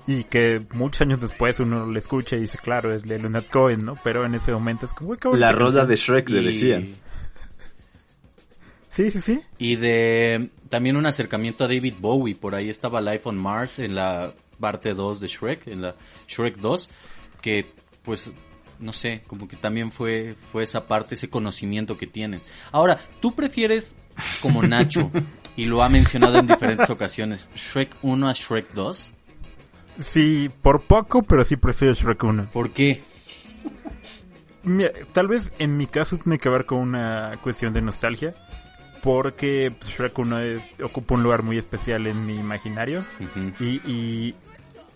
y 0.06 0.24
que 0.24 0.64
muchos 0.72 1.02
años 1.02 1.20
después 1.20 1.60
uno 1.60 1.86
le 1.86 1.98
escucha 1.98 2.36
y 2.36 2.40
dice, 2.40 2.58
claro, 2.58 2.94
es 2.94 3.04
de 3.04 3.18
Leonard 3.18 3.46
Cohen, 3.46 3.84
¿no? 3.84 3.96
Pero 4.02 4.24
en 4.26 4.34
ese 4.34 4.52
momento 4.52 4.86
es 4.86 4.92
como, 4.92 5.10
"Uy, 5.10 5.18
qué 5.18 5.28
bonita 5.28 5.52
La 5.52 5.56
canción". 5.58 5.88
de 5.88 5.96
Shrek 5.96 6.28
le 6.30 6.40
Y- 6.42 6.44
decían. 6.46 6.94
Sí, 8.88 9.10
sí, 9.10 9.20
sí. 9.20 9.40
Y 9.58 9.76
de 9.76 10.50
también 10.68 10.96
un 10.96 11.06
acercamiento 11.06 11.64
a 11.64 11.68
David 11.68 11.94
Bowie, 12.00 12.34
por 12.34 12.54
ahí 12.54 12.68
estaba 12.70 13.00
Life 13.00 13.22
on 13.28 13.36
Mars 13.38 13.78
en 13.78 13.94
la 13.94 14.32
parte 14.58 14.94
2 14.94 15.20
de 15.20 15.28
Shrek, 15.28 15.68
en 15.68 15.82
la 15.82 15.94
Shrek 16.28 16.56
2, 16.58 16.90
que 17.40 17.66
pues 18.02 18.32
no 18.80 18.92
sé, 18.92 19.22
como 19.26 19.46
que 19.46 19.56
también 19.56 19.92
fue 19.92 20.34
fue 20.50 20.62
esa 20.64 20.86
parte, 20.86 21.14
ese 21.14 21.28
conocimiento 21.30 21.96
que 21.96 22.06
tienes. 22.06 22.42
Ahora, 22.72 22.98
¿tú 23.20 23.34
prefieres 23.34 23.94
como 24.42 24.62
Nacho 24.62 25.10
y 25.56 25.66
lo 25.66 25.82
ha 25.82 25.88
mencionado 25.88 26.38
en 26.38 26.46
diferentes 26.48 26.90
ocasiones, 26.90 27.48
Shrek 27.54 27.94
1 28.02 28.28
a 28.28 28.32
Shrek 28.32 28.72
2? 28.72 29.12
Sí, 30.02 30.50
por 30.62 30.82
poco, 30.82 31.22
pero 31.22 31.44
sí 31.44 31.56
prefiero 31.56 31.94
Shrek 31.94 32.22
1. 32.24 32.46
¿Por 32.52 32.70
qué? 32.70 33.02
Mira, 34.62 34.90
tal 35.12 35.28
vez 35.28 35.52
en 35.58 35.76
mi 35.76 35.86
caso 35.86 36.18
tiene 36.18 36.38
que 36.38 36.48
ver 36.48 36.66
con 36.66 36.78
una 36.78 37.38
cuestión 37.42 37.72
de 37.72 37.82
nostalgia, 37.82 38.34
porque 39.02 39.72
Shrek 39.84 40.18
1 40.18 40.38
es- 40.40 40.62
ocupa 40.82 41.14
un 41.14 41.22
lugar 41.22 41.42
muy 41.42 41.58
especial 41.58 42.06
en 42.06 42.24
mi 42.26 42.36
imaginario. 42.38 43.04
Y, 43.58 43.80
y 43.90 44.34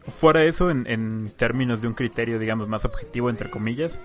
fuera 0.09 0.41
de 0.41 0.49
eso, 0.49 0.71
en, 0.71 0.87
en 0.87 1.31
términos 1.37 1.81
de 1.83 1.89
un 1.89 1.95
criterio, 1.95 2.39
digamos, 2.39 2.69
más 2.69 2.85
objetivo, 2.85 3.31
entre 3.31 3.51
comillas, 3.51 4.01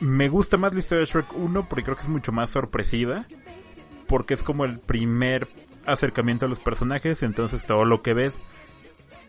me 0.00 0.28
gusta 0.28 0.56
más 0.56 0.72
la 0.72 0.80
historia 0.80 1.00
de 1.00 1.06
Shrek 1.10 1.32
1 1.34 1.68
porque 1.68 1.84
creo 1.84 1.96
que 1.96 2.02
es 2.02 2.08
mucho 2.08 2.32
más 2.32 2.50
sorpresiva, 2.50 3.24
porque 4.06 4.34
es 4.34 4.42
como 4.42 4.64
el 4.64 4.78
primer 4.78 5.48
acercamiento 5.86 6.46
a 6.46 6.48
los 6.48 6.60
personajes, 6.60 7.22
entonces 7.22 7.64
todo 7.64 7.84
lo 7.84 8.02
que 8.02 8.12
ves 8.14 8.40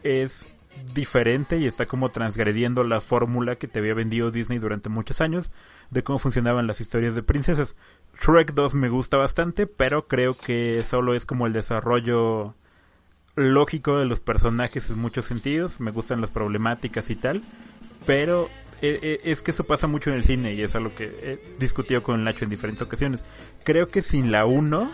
es 0.06 0.48
diferente 0.94 1.58
y 1.58 1.66
está 1.66 1.86
como 1.86 2.10
transgrediendo 2.10 2.84
la 2.84 3.02
fórmula 3.02 3.56
que 3.56 3.68
te 3.68 3.80
había 3.80 3.94
vendido 3.94 4.32
Disney 4.32 4.60
durante 4.60 4.90
muchos 4.90 5.22
años 5.22 5.52
de 5.90 6.04
cómo 6.04 6.20
funcionaban 6.20 6.68
las 6.68 6.82
historias 6.82 7.16
de 7.16 7.24
princesas. 7.24 7.76
Shrek 8.22 8.54
2 8.54 8.74
me 8.76 8.90
gusta 8.90 9.18
bastante, 9.18 9.68
pero 9.68 10.08
creo 10.08 10.36
que 10.38 10.84
solo 10.84 11.16
es 11.16 11.26
como 11.26 11.48
el 11.48 11.54
desarrollo 11.54 12.56
lógico 13.36 13.98
de 13.98 14.06
los 14.06 14.20
personajes 14.20 14.90
en 14.90 15.00
muchos 15.00 15.26
sentidos, 15.26 15.80
me 15.80 15.92
gustan 15.92 16.22
las 16.22 16.32
problemáticas 16.32 17.10
y 17.10 17.16
tal, 17.16 17.42
pero 18.06 18.50
eh, 18.82 19.00
eh, 19.02 19.22
es 19.24 19.42
que 19.42 19.52
eso 19.52 19.66
pasa 19.66 19.88
mucho 19.88 20.10
en 20.10 20.18
el 20.18 20.24
cine 20.24 20.54
y 20.54 20.62
es 20.62 20.76
algo 20.76 20.94
que 20.94 21.06
he 21.06 21.58
discutido 21.60 22.04
con 22.04 22.22
Nacho 22.22 22.44
en 22.44 22.50
diferentes 22.50 22.82
ocasiones. 22.82 23.26
Creo 23.64 23.88
que 23.88 24.02
sin 24.02 24.32
la 24.32 24.46
1, 24.46 24.92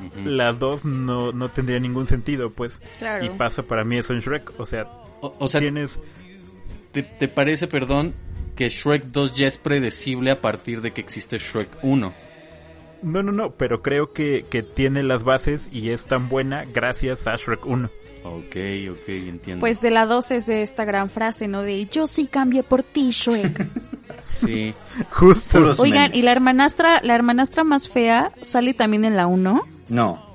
Ujú. 0.00 0.28
la 0.28 0.52
2 0.52 0.84
no, 0.84 1.32
no 1.32 1.50
tendría 1.50 1.80
ningún 1.80 2.06
sentido, 2.06 2.50
pues. 2.50 2.80
Claro. 2.98 3.24
Y 3.24 3.30
pasa 3.30 3.62
para 3.62 3.84
mí 3.84 3.96
eso 3.98 4.12
en 4.14 4.20
Shrek, 4.20 4.58
o 4.58 4.66
sea, 4.66 4.84
O, 5.20 5.34
o 5.38 5.48
sea, 5.48 5.60
tienes... 5.60 5.98
¿te, 6.92 7.02
te 7.02 7.28
parece, 7.28 7.66
perdón, 7.66 8.14
que 8.54 8.68
Shrek 8.68 9.06
2 9.06 9.36
ya 9.36 9.46
es 9.46 9.58
predecible 9.58 10.30
a 10.30 10.40
partir 10.40 10.80
de 10.80 10.92
que 10.92 11.00
existe 11.00 11.38
Shrek 11.38 11.68
1? 11.82 12.14
No, 13.02 13.22
no, 13.22 13.30
no, 13.30 13.52
pero 13.52 13.82
creo 13.82 14.12
que, 14.12 14.44
que 14.50 14.62
tiene 14.64 15.04
las 15.04 15.22
bases 15.22 15.68
y 15.72 15.90
es 15.90 16.06
tan 16.06 16.28
buena 16.28 16.64
gracias 16.72 17.28
a 17.28 17.36
Shrek 17.36 17.64
1. 17.64 17.90
Ok, 18.24 18.56
ok, 18.90 19.08
entiendo. 19.08 19.60
Pues 19.60 19.80
de 19.80 19.90
la 19.90 20.04
2 20.06 20.30
es 20.32 20.46
de 20.46 20.62
esta 20.62 20.84
gran 20.84 21.08
frase, 21.08 21.46
¿no? 21.46 21.62
De 21.62 21.86
yo 21.86 22.08
sí 22.08 22.26
cambié 22.26 22.64
por 22.64 22.82
ti, 22.82 23.10
Shrek. 23.10 23.68
sí. 24.22 24.74
Justo. 25.10 25.70
Oigan, 25.78 26.12
y 26.14 26.22
la 26.22 26.32
hermanastra, 26.32 27.00
la 27.02 27.14
hermanastra 27.14 27.62
más 27.62 27.88
fea 27.88 28.32
sale 28.42 28.74
también 28.74 29.04
en 29.04 29.16
la 29.16 29.28
1. 29.28 29.62
No. 29.88 30.26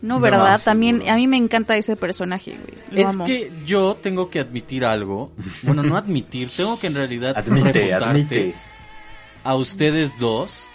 No, 0.00 0.20
¿verdad? 0.20 0.60
También 0.64 1.08
a 1.08 1.16
mí 1.16 1.26
me 1.26 1.36
encanta 1.36 1.76
ese 1.76 1.96
personaje, 1.96 2.52
güey. 2.52 2.78
Lo 2.92 3.08
es 3.08 3.14
amo. 3.16 3.24
que 3.26 3.50
yo 3.66 3.96
tengo 4.00 4.30
que 4.30 4.38
admitir 4.38 4.84
algo. 4.84 5.32
Bueno, 5.62 5.82
no 5.82 5.96
admitir, 5.96 6.48
tengo 6.50 6.78
que 6.78 6.86
en 6.86 6.94
realidad 6.94 7.36
Admite, 7.36 7.92
admite. 7.92 8.54
a 9.42 9.56
ustedes 9.56 10.16
dos 10.20 10.68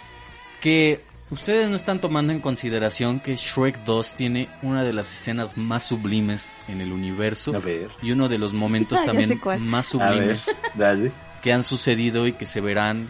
que 0.60 1.00
ustedes 1.30 1.70
no 1.70 1.76
están 1.76 2.00
tomando 2.00 2.34
en 2.34 2.40
consideración 2.40 3.18
que 3.18 3.36
Shrek 3.36 3.82
2 3.86 4.14
tiene 4.14 4.48
una 4.62 4.84
de 4.84 4.92
las 4.92 5.12
escenas 5.14 5.56
más 5.56 5.84
sublimes 5.84 6.54
en 6.68 6.82
el 6.82 6.92
universo 6.92 7.54
A 7.56 7.60
ver. 7.60 7.88
y 8.02 8.12
uno 8.12 8.28
de 8.28 8.36
los 8.38 8.52
momentos 8.52 8.98
Ah, 9.02 9.06
también 9.06 9.40
más 9.60 9.90
ver, 9.94 10.02
sublimes 10.02 10.56
dale. 10.74 11.12
que 11.42 11.52
han 11.52 11.62
sucedido 11.62 12.26
y 12.26 12.32
que 12.34 12.44
se 12.44 12.60
verán 12.60 13.08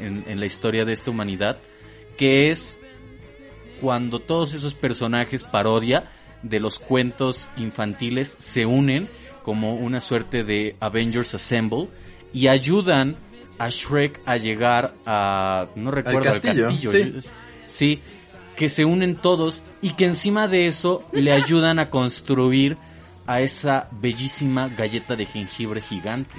en, 0.00 0.24
en 0.26 0.40
la 0.40 0.46
historia 0.46 0.84
de 0.84 0.92
esta 0.92 1.10
humanidad, 1.12 1.58
que 2.18 2.50
es 2.50 2.80
cuando 3.84 4.18
todos 4.18 4.54
esos 4.54 4.74
personajes 4.74 5.44
parodia 5.44 6.04
de 6.42 6.58
los 6.58 6.78
cuentos 6.78 7.48
infantiles 7.58 8.34
se 8.38 8.64
unen 8.64 9.10
como 9.42 9.74
una 9.74 10.00
suerte 10.00 10.42
de 10.42 10.74
Avengers 10.80 11.34
Assemble 11.34 11.88
y 12.32 12.46
ayudan 12.48 13.14
a 13.58 13.68
Shrek 13.68 14.18
a 14.24 14.38
llegar 14.38 14.94
a 15.04 15.68
no 15.76 15.90
recuerdo 15.90 16.30
al 16.30 16.40
castillo, 16.40 16.66
castillo, 16.68 16.90
sí. 16.90 17.12
Yo- 17.14 17.30
sí, 17.66 18.00
que 18.56 18.70
se 18.70 18.86
unen 18.86 19.16
todos 19.16 19.60
y 19.82 19.90
que 19.90 20.06
encima 20.06 20.48
de 20.48 20.66
eso 20.66 21.04
le 21.12 21.32
ayudan 21.32 21.78
a 21.78 21.90
construir 21.90 22.78
a 23.26 23.40
esa 23.40 23.88
bellísima 23.90 24.68
galleta 24.68 25.16
de 25.16 25.24
jengibre 25.24 25.80
gigante. 25.80 26.34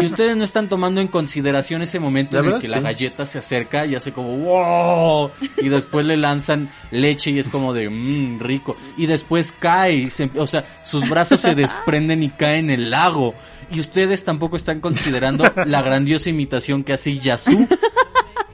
Y 0.00 0.04
ustedes 0.04 0.36
no 0.36 0.44
están 0.44 0.68
tomando 0.68 1.00
en 1.00 1.08
consideración 1.08 1.82
ese 1.82 1.98
momento 1.98 2.40
La 2.40 2.48
en 2.48 2.54
el 2.54 2.60
que 2.60 2.68
la 2.68 2.80
galleta 2.80 3.26
se 3.26 3.38
acerca 3.38 3.86
y 3.86 3.94
hace 3.96 4.12
como 4.12 4.36
wow 4.38 5.30
y 5.58 5.68
después 5.68 6.06
le 6.06 6.16
lanzan 6.16 6.70
leche 6.92 7.30
y 7.30 7.38
es 7.40 7.48
como 7.50 7.72
de 7.74 7.88
mmm, 7.90 8.38
rico 8.40 8.76
y 8.96 9.06
después 9.06 9.52
cae, 9.58 9.94
y 9.94 10.10
se- 10.10 10.30
o 10.36 10.46
sea, 10.46 10.64
sus 10.84 11.08
brazos 11.08 11.40
se 11.40 11.54
desprenden 11.56 12.22
y 12.22 12.28
caen 12.30 12.70
en 12.70 12.80
el 12.80 12.90
lago 12.90 13.34
y 13.70 13.80
ustedes 13.80 14.22
tampoco 14.22 14.56
están 14.56 14.80
considerando 14.80 15.44
la 15.66 15.82
grandiosa 15.82 16.28
imitación 16.30 16.84
que 16.84 16.92
hace 16.92 17.18
Yasu 17.18 17.66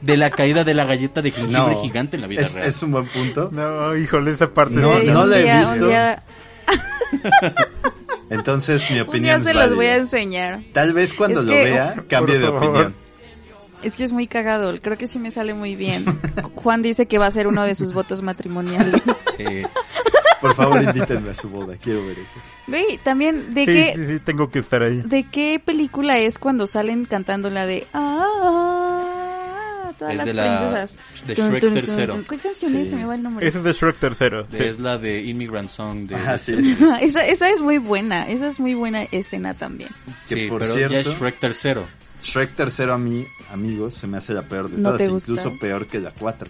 de 0.01 0.17
la 0.17 0.31
caída 0.31 0.63
de 0.63 0.73
la 0.73 0.85
galleta 0.85 1.21
de 1.21 1.31
jengibre 1.31 1.75
No, 1.75 1.81
gigante 1.81 2.15
en 2.15 2.21
la 2.21 2.27
vida 2.27 2.41
es, 2.41 2.53
real. 2.53 2.67
es 2.67 2.81
un 2.81 2.91
buen 2.93 3.05
punto. 3.07 3.49
No, 3.51 3.95
híjole, 3.97 4.31
esa 4.31 4.49
parte 4.51 4.75
No, 4.75 4.97
no 5.03 5.23
un 5.23 5.29
la 5.29 5.39
he 5.39 5.43
día- 5.43 5.59
visto. 5.59 5.89
Entonces 8.29 8.83
mi 8.91 8.99
Un 8.99 9.03
día 9.05 9.09
opinión 9.09 9.43
se 9.43 9.49
es 9.49 9.55
los 9.55 9.63
válida. 9.65 9.75
voy 9.75 9.85
a 9.87 9.95
enseñar. 9.95 10.63
Tal 10.73 10.93
vez 10.93 11.13
cuando 11.13 11.39
Es 11.41 11.45
lo 11.45 11.51
que- 11.53 11.63
vea 11.63 12.03
cambie 12.07 12.37
de 12.39 12.47
opinión. 12.47 12.93
Es 13.81 13.95
que 13.95 14.03
es 14.03 14.11
muy 14.11 14.27
cagado, 14.27 14.77
creo 14.81 14.97
que 14.97 15.07
sí 15.07 15.19
me 15.19 15.31
sale 15.31 15.53
muy 15.53 15.75
bien. 15.75 16.03
Juan 16.55 16.81
dice 16.81 17.05
que 17.05 17.17
va 17.17 17.27
a 17.27 17.31
ser 17.31 17.47
uno 17.47 17.63
de 17.63 17.75
sus 17.75 17.93
votos 17.93 18.21
matrimoniales. 18.21 19.01
Sí. 19.37 19.63
Por 20.41 20.53
favor, 20.55 20.81
invítenme 20.83 21.29
a 21.29 21.33
su 21.33 21.49
boda, 21.49 21.75
quiero 21.77 22.05
ver 22.05 22.19
eso. 22.19 22.35
Güey, 22.67 22.97
también, 23.03 23.53
¿de 23.53 23.61
Sí, 23.61 23.65
qué, 23.67 23.93
sí, 23.95 24.05
sí, 24.05 24.19
tengo 24.19 24.49
que 24.49 24.59
estar 24.59 24.83
ahí. 24.83 25.01
¿de 25.05 25.23
qué 25.29 25.61
película 25.63 26.17
es 26.17 26.39
cuando 26.39 26.65
salen 26.67 27.05
cantando 27.05 27.49
la 27.49 27.65
de... 27.65 27.87
Ah, 27.93 28.78
todas 29.99 30.13
Es 30.13 30.17
las 30.17 30.25
de 30.25 30.33
la- 30.33 30.57
princesas. 30.57 30.97
de 31.27 31.35
Tun, 31.35 31.49
Shrek 31.49 31.61
tun, 31.61 31.69
tun, 31.73 31.79
tercero. 31.85 32.13
tun. 32.15 32.23
¿Qué 32.23 32.37
canción 32.37 32.75
es? 32.75 32.83
Sí. 32.85 32.89
Se 32.89 32.95
me 32.95 33.05
va 33.05 33.13
el 33.15 33.21
nombre. 33.23 33.47
Ese 33.47 33.57
es 33.59 33.63
de 33.63 33.73
Shrek 33.73 33.97
tercero. 33.99 34.47
sí. 34.49 34.57
Es 34.57 34.79
la 34.79 34.97
de 34.97 35.21
Immigrant 35.21 35.69
Song 35.69 36.07
de 36.07 36.15
Ajá, 36.15 36.37
sí. 36.39 36.53
es. 36.53 36.81
esa, 37.01 37.27
esa 37.27 37.49
es 37.51 37.59
muy 37.61 37.77
buena, 37.77 38.27
esa 38.27 38.47
es 38.47 38.59
muy 38.59 38.73
buena 38.73 39.03
escena 39.03 39.53
también. 39.53 39.89
Que 40.27 40.35
Sí, 40.35 40.47
por 40.47 40.61
pero 40.61 40.75
ya 40.75 40.85
es 40.85 40.89
cierto- 41.05 41.11
Shrek 41.11 41.39
tercero. 41.39 41.85
Shrek 42.23 42.55
tercero 42.55 42.93
a 42.93 42.97
mí, 42.97 43.25
amigos, 43.51 43.93
se 43.93 44.07
me 44.07 44.17
hace 44.17 44.33
la 44.33 44.41
peor 44.41 44.69
de 44.71 44.77
¿No 44.77 44.89
todas, 44.89 44.97
te 44.97 45.07
gusta? 45.09 45.31
incluso 45.31 45.57
peor 45.59 45.85
que 45.87 45.99
la 45.99 46.11
4. 46.11 46.49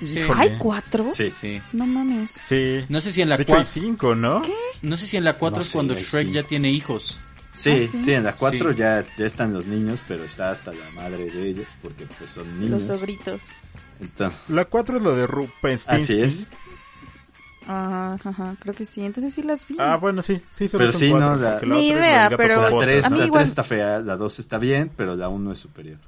Híjole. 0.00 0.40
¿Hay 0.40 0.50
cuatro? 0.58 1.08
Sí. 1.12 1.32
Sí. 1.40 1.60
No 1.72 1.86
mames. 1.86 2.32
Sí. 2.46 2.84
No 2.88 3.00
sé 3.00 3.12
si 3.12 3.22
en 3.22 3.30
la 3.30 3.36
De 3.38 3.44
hecho 3.44 3.52
hay 3.54 3.60
4 3.64 3.72
cinco, 3.82 4.14
¿no? 4.14 4.42
no 4.82 4.96
sé 4.98 5.06
si 5.06 5.16
en 5.16 5.24
la 5.24 5.38
4 5.38 5.56
No 5.56 5.62
es 5.62 5.68
sé, 5.68 5.72
cuando 5.72 5.94
Shrek 5.94 6.26
sí. 6.26 6.32
ya 6.32 6.42
tiene 6.42 6.70
hijos. 6.70 7.18
Sí, 7.56 7.70
Ah, 7.70 7.88
¿sí? 7.90 8.04
sí, 8.04 8.12
en 8.12 8.22
la 8.24 8.36
4 8.36 8.72
Sí. 8.72 8.78
ya, 8.78 9.04
ya 9.16 9.26
están 9.26 9.52
los 9.52 9.66
niños, 9.66 10.02
pero 10.06 10.22
está 10.24 10.50
hasta 10.50 10.72
la 10.72 10.88
madre 10.94 11.24
de 11.30 11.48
ellos, 11.48 11.66
porque 11.82 12.06
pues 12.18 12.30
son 12.30 12.60
niños. 12.60 12.86
Los 12.86 13.02
ogritos. 13.02 13.42
Entonces, 14.00 14.38
La 14.48 14.64
cuatro 14.66 14.96
es 14.98 15.02
lo 15.02 15.16
de 15.16 15.26
Rupenstinsky. 15.26 15.94
así 15.94 16.20
es. 16.22 16.46
Ajá, 17.66 18.16
ajá, 18.22 18.56
creo 18.60 18.74
que 18.74 18.84
sí. 18.84 19.02
Entonces 19.04 19.34
sí 19.34 19.42
las 19.42 19.66
vi. 19.66 19.76
Ah, 19.78 19.96
bueno, 19.96 20.22
sí, 20.22 20.40
sí, 20.52 20.68
solo 20.68 20.82
Pero 20.82 20.92
son 20.92 21.00
sí, 21.00 21.10
cuatro, 21.10 21.30
no, 21.30 21.36
la- 21.36 21.60
la 21.60 21.74
Ni 21.74 21.88
idea, 21.88 22.30
pero- 22.36 22.60
La 22.62 22.68
botas. 22.70 22.86
3, 22.86 23.06
A 23.06 23.10
mí 23.10 23.18
la 23.18 23.24
igual- 23.26 23.40
3 23.40 23.48
está 23.48 23.64
fea, 23.64 23.98
la 24.00 24.16
2 24.16 24.38
está 24.38 24.58
bien, 24.58 24.90
pero 24.96 25.16
la 25.16 25.28
1 25.28 25.50
es 25.50 25.58
superior. 25.58 25.98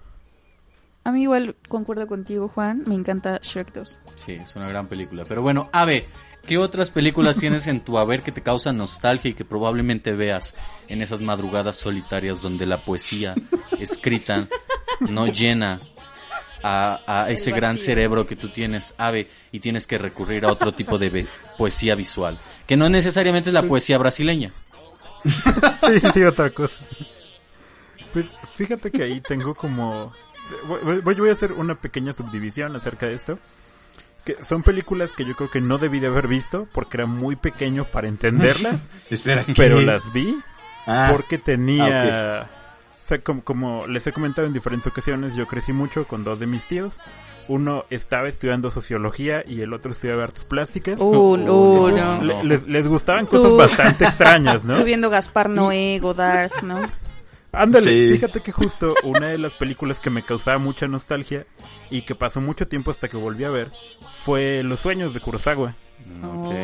A 1.05 1.11
mí 1.11 1.23
igual 1.23 1.57
concuerdo 1.69 2.07
contigo, 2.07 2.49
Juan. 2.49 2.85
Me 2.87 2.95
encanta 2.95 3.41
Shrek 3.43 3.73
2. 3.73 3.99
Sí, 4.17 4.33
es 4.33 4.55
una 4.55 4.69
gran 4.69 4.87
película. 4.87 5.25
Pero 5.27 5.41
bueno, 5.43 5.69
Ave, 5.73 6.07
¿qué 6.49 6.59
otras 6.59 6.91
películas 6.91 7.37
tienes 7.39 7.67
en 7.69 7.81
tu 7.85 7.99
haber 7.99 8.23
que 8.25 8.33
te 8.33 8.43
causan 8.43 8.77
nostalgia 8.79 9.31
y 9.31 9.35
que 9.35 9.45
probablemente 9.45 10.13
veas 10.13 10.55
en 10.89 11.03
esas 11.03 11.21
madrugadas 11.21 11.77
solitarias 11.77 12.43
donde 12.43 12.67
la 12.67 12.85
poesía 12.85 13.35
escrita 13.79 14.49
no 15.01 15.27
llena 15.29 15.81
a, 16.63 17.01
a 17.07 17.31
ese 17.31 17.53
gran 17.53 17.79
cerebro 17.79 18.27
que 18.27 18.35
tú 18.35 18.49
tienes, 18.49 18.95
Ave, 18.99 19.29
y 19.53 19.61
tienes 19.61 19.87
que 19.87 19.99
recurrir 19.99 20.45
a 20.45 20.51
otro 20.51 20.73
tipo 20.73 20.99
de 20.99 21.27
poesía 21.57 21.95
visual? 21.95 22.41
Que 22.67 22.77
no 22.77 22.89
necesariamente 22.89 23.51
es 23.51 23.55
la 23.55 23.63
poesía 23.63 23.99
brasileña. 23.99 24.53
Sí, 25.25 26.01
sí, 26.15 26.23
otra 26.25 26.51
cosa. 26.51 26.77
Pues 28.13 28.33
fíjate 28.55 28.91
que 28.91 29.03
ahí 29.05 29.21
tengo 29.21 29.55
como... 29.55 30.13
Voy, 30.67 31.01
voy- 31.01 31.15
voy 31.15 31.29
a 31.29 31.33
hacer 31.33 31.53
una 31.53 31.75
pequeña 31.75 32.13
subdivisión 32.13 32.75
acerca 32.77 33.07
de 33.07 33.15
esto. 33.15 33.39
Que 34.37 34.45
son 34.45 34.63
películas 34.63 35.13
que 35.13 35.25
yo 35.25 35.35
creo 35.35 35.51
que 35.51 35.61
no 35.63 35.79
debí 35.79 36.01
de 36.01 36.09
haber 36.09 36.29
visto 36.29 36.69
porque 36.73 36.99
era 36.99 37.07
muy 37.07 37.35
pequeño 37.37 37.85
para 37.85 38.09
entenderlas, 38.09 38.91
Espera, 39.11 39.45
¿qué? 39.45 39.55
pero 39.57 39.81
las 39.81 40.13
vi 40.13 40.37
Ah, 40.87 41.09
porque 41.13 41.39
tenía... 41.39 42.51
O 43.05 43.09
sea, 43.09 43.19
como, 43.23 43.43
como 43.43 43.87
les 43.87 44.07
he 44.07 44.13
comentado 44.13 44.47
en 44.47 44.53
diferentes 44.53 44.87
ocasiones, 44.93 45.35
yo 45.35 45.47
crecí 45.47 45.73
mucho 45.73 46.07
con 46.07 46.25
dos 46.25 46.41
de 46.41 46.47
mis 46.47 46.67
tíos. 46.67 47.01
Uno 47.49 47.87
estaba 47.89 48.29
estudiando 48.29 48.71
sociología 48.71 49.43
y 49.47 49.63
el 49.63 49.73
otro 49.73 49.93
estudiaba 49.93 50.25
artes 50.25 50.45
plásticas. 50.45 51.01
Uh, 51.01 51.05
uh, 51.07 51.37
no. 51.91 52.23
Le- 52.23 52.45
les, 52.45 52.67
les 52.69 52.87
gustaban 52.87 53.25
cosas 53.25 53.57
bastante 53.57 54.05
extrañas, 54.05 54.65
¿no? 54.65 54.75
Estoy 54.75 54.85
viendo 54.93 55.09
Gaspar 55.09 55.49
Noé, 55.49 55.99
Godard, 56.01 56.53
¿no? 56.63 56.83
Ándale, 57.53 58.09
Sí. 58.09 58.15
fíjate 58.15 58.41
que 58.41 58.53
justo 58.53 58.95
una 59.05 59.29
de 59.29 59.39
las 59.39 59.55
películas 59.55 60.01
que 60.01 60.11
me 60.11 60.23
causaba 60.23 60.59
mucha 60.59 60.87
nostalgia 60.87 61.47
y 61.91 62.03
que 62.03 62.15
pasó 62.15 62.41
mucho 62.41 62.69
tiempo 62.69 62.91
hasta 62.91 63.09
que 63.09 63.17
volví 63.17 63.45
a 63.45 63.51
ver 63.51 63.73
fue 64.25 64.63
Los 64.63 64.81
sueños 64.81 65.15
de 65.15 65.21
Kurosawa, 65.21 65.75
Ok. 66.23 66.55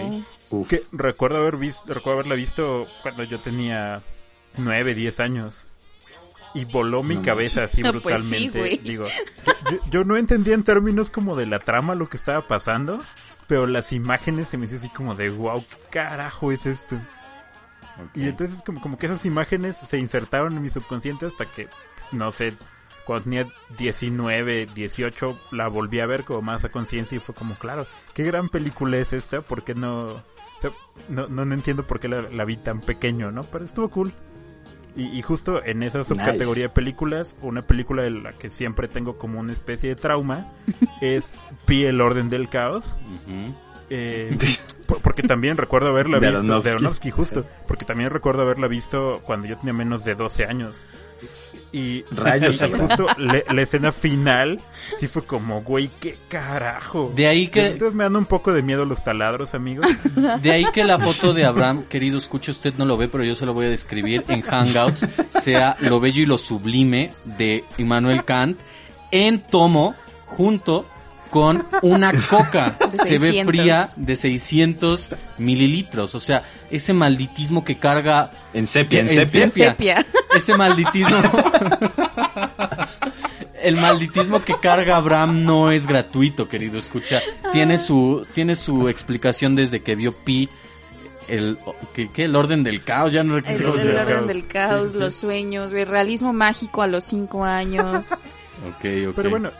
Oh. 0.50 0.56
uf. 0.58 0.68
que 0.68 0.82
recuerdo 0.92 1.38
haber 1.38 1.56
visto, 1.56 1.82
recuerdo 1.86 2.20
haberla 2.20 2.34
visto 2.34 2.86
cuando 3.02 3.24
yo 3.24 3.40
tenía 3.40 4.02
9, 4.56 4.94
10 4.94 5.20
años. 5.20 5.66
Y 6.56 6.66
voló 6.66 7.02
mi 7.02 7.16
No 7.16 7.22
cabeza 7.22 7.64
así 7.64 7.82
No, 7.82 7.92
pues 8.00 8.20
sí, 8.20 8.48
brutalmente. 8.48 8.80
Digo, 8.88 9.04
yo, 9.72 9.78
yo- 9.90 10.04
no 10.04 10.16
entendía 10.16 10.54
en 10.54 10.62
términos 10.62 11.10
como 11.10 11.34
de 11.34 11.46
la 11.46 11.58
trama 11.58 11.96
lo 11.96 12.08
que 12.08 12.16
estaba 12.16 12.42
pasando, 12.42 13.02
pero 13.48 13.66
las 13.66 13.92
imágenes 13.92 14.48
se 14.48 14.56
me 14.58 14.66
hizo 14.66 14.76
así 14.76 14.88
como 14.90 15.16
de 15.16 15.30
wow, 15.30 15.64
¿qué 15.68 15.76
carajo 15.90 16.52
es 16.52 16.66
esto? 16.66 17.00
Y 18.14 18.28
entonces 18.28 18.62
como, 18.62 18.80
como 18.80 18.98
que 18.98 19.06
esas 19.06 19.24
imágenes 19.24 19.76
se 19.76 19.98
insertaron 19.98 20.56
en 20.56 20.62
mi 20.62 20.70
subconsciente 20.70 21.26
hasta 21.26 21.46
que, 21.46 21.68
no 22.12 22.32
sé, 22.32 22.54
cuando 23.04 23.24
tenía 23.24 23.46
19, 23.78 24.66
18, 24.74 25.38
la 25.52 25.68
volví 25.68 26.00
a 26.00 26.06
ver 26.06 26.24
como 26.24 26.42
más 26.42 26.64
a 26.64 26.70
conciencia 26.70 27.16
y 27.16 27.20
fue 27.20 27.34
como, 27.34 27.54
claro, 27.54 27.86
qué 28.14 28.24
gran 28.24 28.48
película 28.48 28.96
es 28.98 29.12
esta, 29.12 29.42
porque 29.42 29.74
no, 29.74 30.06
o 30.06 30.22
sea, 30.60 30.70
no, 31.08 31.28
no, 31.28 31.44
no 31.44 31.54
entiendo 31.54 31.86
por 31.86 32.00
qué 32.00 32.08
la, 32.08 32.22
la 32.22 32.44
vi 32.44 32.56
tan 32.56 32.80
pequeño, 32.80 33.30
¿no? 33.30 33.44
Pero 33.44 33.64
estuvo 33.64 33.88
cool. 33.90 34.12
Y, 34.96 35.06
y 35.06 35.22
justo 35.22 35.62
en 35.64 35.82
esa 35.82 36.04
subcategoría 36.04 36.64
de 36.64 36.68
películas, 36.68 37.34
una 37.42 37.66
película 37.66 38.02
de 38.02 38.10
la 38.10 38.32
que 38.32 38.48
siempre 38.48 38.86
tengo 38.86 39.18
como 39.18 39.40
una 39.40 39.52
especie 39.52 39.88
de 39.88 39.96
trauma 39.96 40.52
es 41.00 41.32
Pi 41.66 41.84
el 41.84 42.00
orden 42.00 42.30
del 42.30 42.48
caos. 42.48 42.96
Ujú. 43.26 43.54
Eh, 43.90 44.36
por- 44.86 45.00
porque 45.00 45.22
también 45.22 45.56
recuerdo 45.56 45.88
haberla 45.88 46.18
visto 46.18 46.34
de 46.34 46.38
Aronofsky. 46.46 46.70
Aronofsky, 46.70 47.10
justo, 47.10 47.46
porque 47.68 47.84
también 47.84 48.10
recuerdo 48.10 48.42
haberla 48.42 48.68
visto 48.68 49.20
cuando 49.24 49.46
yo 49.46 49.56
tenía 49.56 49.72
menos 49.72 50.04
de 50.04 50.14
12 50.14 50.44
años. 50.46 50.82
Y, 51.72 52.04
Rayos, 52.12 52.60
y 52.68 52.70
justo 52.70 53.06
le- 53.18 53.44
la 53.52 53.62
escena 53.62 53.90
final 53.90 54.60
sí 54.96 55.08
fue 55.08 55.24
como, 55.24 55.62
güey, 55.62 55.90
qué 56.00 56.16
carajo. 56.28 57.12
De 57.16 57.26
ahí 57.26 57.48
que 57.48 57.66
Entonces 57.70 57.96
me 57.96 58.04
dan 58.04 58.14
un 58.14 58.26
poco 58.26 58.52
de 58.52 58.62
miedo 58.62 58.84
los 58.84 59.02
taladros, 59.02 59.54
amigos. 59.54 59.86
De 60.40 60.52
ahí 60.52 60.64
que 60.72 60.84
la 60.84 61.00
foto 61.00 61.34
de 61.34 61.44
Abraham, 61.44 61.84
querido 61.88 62.18
escucha, 62.18 62.52
usted 62.52 62.74
no 62.78 62.84
lo 62.84 62.96
ve, 62.96 63.08
pero 63.08 63.24
yo 63.24 63.34
se 63.34 63.44
lo 63.44 63.54
voy 63.54 63.66
a 63.66 63.70
describir 63.70 64.24
en 64.28 64.42
Hangouts, 64.42 65.08
sea 65.30 65.74
lo 65.80 65.98
bello 65.98 66.22
y 66.22 66.26
lo 66.26 66.38
sublime 66.38 67.12
de 67.24 67.64
Immanuel 67.78 68.24
Kant 68.24 68.56
en 69.10 69.40
tomo 69.44 69.96
junto 70.26 70.86
con 71.30 71.66
una 71.82 72.12
coca. 72.28 72.76
De 72.92 72.98
Se 72.98 73.18
ve 73.18 73.26
600. 73.28 73.46
fría 73.54 73.88
de 73.96 74.16
600 74.16 75.10
mililitros. 75.38 76.14
O 76.14 76.20
sea, 76.20 76.44
ese 76.70 76.92
malditismo 76.92 77.64
que 77.64 77.76
carga, 77.76 78.30
En 78.52 78.66
sepia, 78.66 79.00
en 79.00 79.08
En 79.08 79.50
sepia. 79.50 80.06
ese 80.34 80.56
malditismo... 80.56 81.16
El 83.62 83.76
malditismo 83.78 84.42
que 84.44 84.54
carga 84.60 84.96
Abraham 84.96 85.44
no 85.44 85.70
es 85.70 85.86
gratuito, 85.86 86.48
querido 86.48 86.76
escucha. 86.76 87.22
Tiene 87.52 87.78
su, 87.78 88.26
tiene 88.34 88.56
su 88.56 88.90
explicación 88.90 89.54
desde 89.54 89.82
que 89.82 89.94
vio 89.94 90.12
Pi, 90.12 90.50
el, 91.28 91.56
¿qué, 91.94 92.10
qué? 92.12 92.24
el 92.24 92.36
orden 92.36 92.62
del 92.62 92.84
caos, 92.84 93.12
ya 93.12 93.24
no 93.24 93.38
El, 93.38 93.44
recuerdo. 93.44 93.68
Hijos 93.68 93.80
el 93.80 93.86
del 93.88 93.96
orden 93.96 94.14
caos. 94.16 94.26
del 94.28 94.46
caos, 94.46 94.82
Sí, 94.82 94.88
sí, 94.88 94.94
sí. 94.94 95.00
los 95.00 95.14
sueños, 95.14 95.72
güey, 95.72 95.84
realismo 95.86 96.34
mágico 96.34 96.82
a 96.82 96.86
los 96.86 97.04
cinco 97.04 97.42
años. 97.42 98.12
Ok, 98.68 98.84
ok. 99.08 99.14
Pero 99.16 99.30
bueno, 99.30 99.50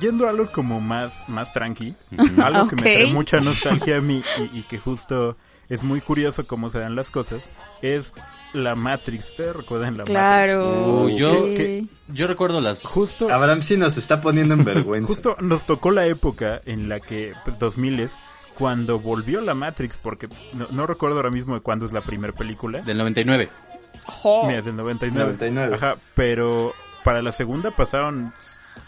yendo 0.00 0.26
a 0.26 0.30
algo 0.30 0.50
como 0.52 0.80
más, 0.80 1.22
más 1.28 1.52
tranqui, 1.52 1.94
algo 2.42 2.68
que 2.68 2.76
me 2.76 2.82
trae 2.82 3.06
mucha 3.12 3.40
nostalgia 3.40 3.98
a 3.98 4.00
mí 4.00 4.22
y, 4.52 4.58
y 4.60 4.62
que 4.64 4.78
justo 4.78 5.36
es 5.68 5.82
muy 5.82 6.00
curioso 6.00 6.46
cómo 6.46 6.70
se 6.70 6.78
dan 6.80 6.94
las 6.96 7.10
cosas, 7.10 7.48
es 7.80 8.12
la 8.52 8.74
Matrix. 8.74 9.30
¿Ustedes 9.30 9.56
recuerdan 9.56 9.96
la 9.96 10.04
Claro. 10.04 10.58
Matrix? 11.00 11.14
Uh, 11.14 11.18
yo- 11.18 11.32
sí. 11.46 11.54
que- 11.54 11.84
Yo 12.08 12.26
recuerdo 12.26 12.60
las... 12.60 12.84
Justo, 12.84 13.30
Abraham 13.30 13.62
sí 13.62 13.76
nos 13.78 13.96
está 13.96 14.20
poniendo 14.20 14.52
en 14.54 14.64
vergüenza. 14.64 15.06
justo 15.08 15.36
nos 15.40 15.64
tocó 15.64 15.90
la 15.90 16.04
época 16.06 16.60
en 16.66 16.88
la 16.90 17.00
que, 17.00 17.32
pues, 17.44 17.58
2000 17.58 18.10
cuando 18.58 18.98
volvió 19.00 19.40
la 19.40 19.54
Matrix, 19.54 19.96
porque 19.96 20.28
no, 20.52 20.66
no 20.70 20.86
recuerdo 20.86 21.16
ahora 21.16 21.30
mismo 21.30 21.54
de 21.54 21.62
cuándo 21.62 21.86
es 21.86 21.92
la 21.92 22.02
primera 22.02 22.34
película. 22.34 22.82
Del 22.82 22.98
99. 22.98 23.48
Jo. 24.04 24.46
Mira, 24.46 24.58
es 24.58 24.66
del 24.66 24.76
99. 24.76 25.24
99. 25.24 25.74
Ajá, 25.76 25.94
pero 26.14 26.74
para 27.02 27.22
la 27.22 27.32
segunda 27.32 27.70
pasaron 27.70 28.34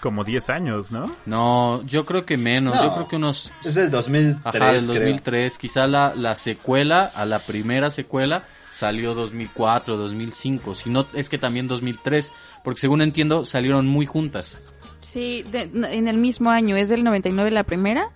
como 0.01 0.23
10 0.25 0.51
años, 0.51 0.91
¿no? 0.91 1.15
No, 1.27 1.83
yo 1.87 2.05
creo 2.05 2.27
que 2.27 2.37
menos. 2.37 2.75
No. 2.77 2.85
Yo 2.85 2.93
creo 2.95 3.09
que 3.09 3.17
unos... 3.17 3.51
Es 3.65 3.75
del 3.75 3.91
2003, 3.91 4.45
Ajá, 4.63 4.73
del 4.73 4.83
creo. 4.85 4.95
2003. 5.01 5.59
Quizá 5.59 5.87
la, 5.87 6.15
la 6.15 6.37
secuela, 6.37 7.05
a 7.05 7.25
la 7.25 7.47
primera 7.47 7.91
secuela, 7.91 8.45
salió 8.73 9.15
2004, 9.15 9.97
2005. 9.97 10.75
Si 10.75 10.91
no, 10.91 11.07
es 11.15 11.29
que 11.29 11.39
también 11.39 11.69
2003. 11.69 12.33
Porque 12.63 12.81
según 12.81 13.01
entiendo, 13.03 13.45
salieron 13.45 13.87
muy 13.87 14.05
juntas. 14.07 14.59
Sí, 15.01 15.43
de- 15.45 15.71
en 15.73 16.09
el 16.09 16.17
mismo 16.19 16.51
año, 16.51 16.77
es 16.77 16.89
del 16.89 17.05
99 17.05 17.51
la 17.51 17.63
primera, 17.65 18.09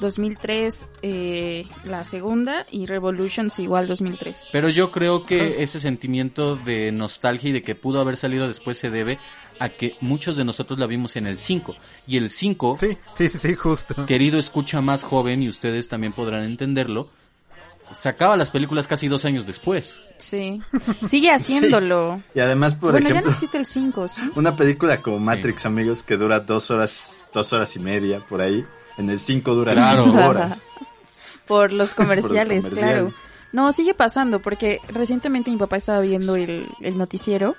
2003 0.00 0.86
eh, 1.02 1.66
la 1.84 2.04
segunda 2.04 2.64
y 2.70 2.86
Revolutions 2.86 3.58
igual 3.58 3.86
2003. 3.88 4.50
Pero 4.52 4.68
yo 4.68 4.90
creo 4.90 5.24
que 5.24 5.62
ese 5.62 5.80
sentimiento 5.80 6.56
de 6.56 6.92
nostalgia 6.92 7.50
y 7.50 7.52
de 7.52 7.62
que 7.62 7.74
pudo 7.74 8.00
haber 8.00 8.16
salido 8.16 8.46
después 8.48 8.78
se 8.78 8.90
debe 8.90 9.18
a 9.58 9.68
que 9.68 9.96
muchos 10.00 10.36
de 10.36 10.44
nosotros 10.44 10.78
la 10.78 10.86
vimos 10.86 11.16
en 11.16 11.26
el 11.26 11.38
5. 11.38 11.74
Y 12.06 12.16
el 12.16 12.30
5, 12.30 12.78
Sí, 12.80 12.98
sí, 13.14 13.28
sí, 13.28 13.38
sí, 13.38 13.54
justo. 13.54 14.06
querido 14.06 14.38
escucha 14.38 14.80
más 14.80 15.02
joven, 15.02 15.42
y 15.42 15.48
ustedes 15.48 15.88
también 15.88 16.12
podrán 16.12 16.44
entenderlo, 16.44 17.08
sacaba 17.92 18.36
las 18.36 18.50
películas 18.50 18.86
casi 18.86 19.08
dos 19.08 19.24
años 19.24 19.46
después. 19.46 19.98
Sí, 20.18 20.60
sigue 21.02 21.30
haciéndolo. 21.30 22.20
Y 22.34 22.40
además, 22.40 22.74
por 22.74 22.92
bueno, 22.92 23.04
ya 23.08 23.10
ejemplo, 23.14 23.30
no 23.30 23.34
existe 23.34 23.58
el 23.58 23.66
5, 23.66 24.08
¿sí? 24.08 24.22
una 24.34 24.56
película 24.56 25.00
como 25.02 25.18
Matrix, 25.18 25.66
amigos, 25.66 26.02
que 26.02 26.16
dura 26.16 26.40
dos 26.40 26.70
horas, 26.70 27.24
dos 27.32 27.52
horas 27.52 27.74
y 27.76 27.78
media, 27.78 28.20
por 28.20 28.40
ahí. 28.40 28.64
En 28.98 29.10
el 29.10 29.18
5 29.18 29.54
dura 29.54 29.72
Claro. 29.74 30.04
cinco 30.06 30.18
horas. 30.26 30.66
Por 31.46 31.72
los 31.72 31.94
comerciales, 31.94 32.64
Por 32.64 32.72
los 32.72 32.80
claro. 32.80 33.12
No, 33.52 33.70
sigue 33.72 33.94
pasando 33.94 34.40
porque 34.40 34.80
recientemente 34.88 35.50
mi 35.50 35.56
papá 35.56 35.76
estaba 35.76 36.00
viendo 36.00 36.34
el, 36.36 36.66
el 36.80 36.98
noticiero 36.98 37.56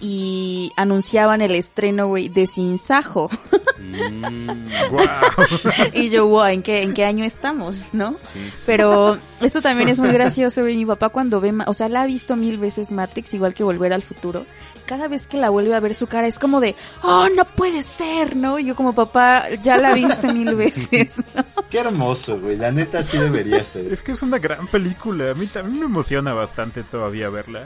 y 0.00 0.72
anunciaban 0.76 1.42
el 1.42 1.54
estreno, 1.54 2.08
güey, 2.08 2.28
de 2.28 2.46
Sin 2.46 2.78
Sajo. 2.78 3.30
Mm, 3.78 4.66
Guau. 4.90 5.06
y 5.92 6.10
yo, 6.10 6.26
wow, 6.26 6.46
¿en 6.46 6.62
qué, 6.62 6.82
¿en 6.82 6.94
qué 6.94 7.04
año 7.04 7.24
estamos, 7.24 7.88
no? 7.92 8.16
sí, 8.20 8.50
sí. 8.54 8.62
Pero 8.66 9.18
esto 9.40 9.60
también 9.62 9.88
es 9.88 10.00
muy 10.00 10.10
gracioso, 10.10 10.62
güey. 10.62 10.76
Mi 10.76 10.86
papá 10.86 11.10
cuando 11.10 11.40
ve, 11.40 11.52
o 11.66 11.74
sea, 11.74 11.88
la 11.88 12.02
ha 12.02 12.06
visto 12.06 12.36
mil 12.36 12.58
veces 12.58 12.90
Matrix, 12.90 13.34
igual 13.34 13.54
que 13.54 13.64
Volver 13.64 13.92
al 13.92 14.02
Futuro. 14.02 14.46
Cada 14.86 15.08
vez 15.08 15.26
que 15.26 15.36
la 15.36 15.50
vuelve 15.50 15.74
a 15.74 15.80
ver 15.80 15.94
su 15.94 16.06
cara 16.06 16.26
es 16.26 16.38
como 16.38 16.60
de, 16.60 16.74
oh, 17.02 17.28
no 17.36 17.44
puede 17.44 17.82
ser, 17.82 18.36
¿no? 18.36 18.58
Y 18.58 18.66
yo 18.66 18.74
como 18.74 18.94
papá, 18.94 19.44
ya 19.62 19.76
la 19.76 19.94
viste 19.94 20.32
mil 20.32 20.54
veces. 20.56 21.22
Qué 21.70 21.78
hermoso, 21.78 22.40
güey. 22.40 22.56
La 22.56 22.72
neta 22.72 23.02
sí 23.02 23.18
debería 23.18 23.62
ser. 23.62 23.92
Es 23.92 24.02
que 24.02 24.12
es 24.12 24.22
una 24.22 24.38
gran 24.38 24.66
película. 24.66 25.30
A 25.30 25.34
mí 25.34 25.46
también 25.46 25.80
me 25.80 25.86
emociona 25.86 26.34
bastante 26.34 26.82
todavía 26.82 27.28
verla. 27.30 27.64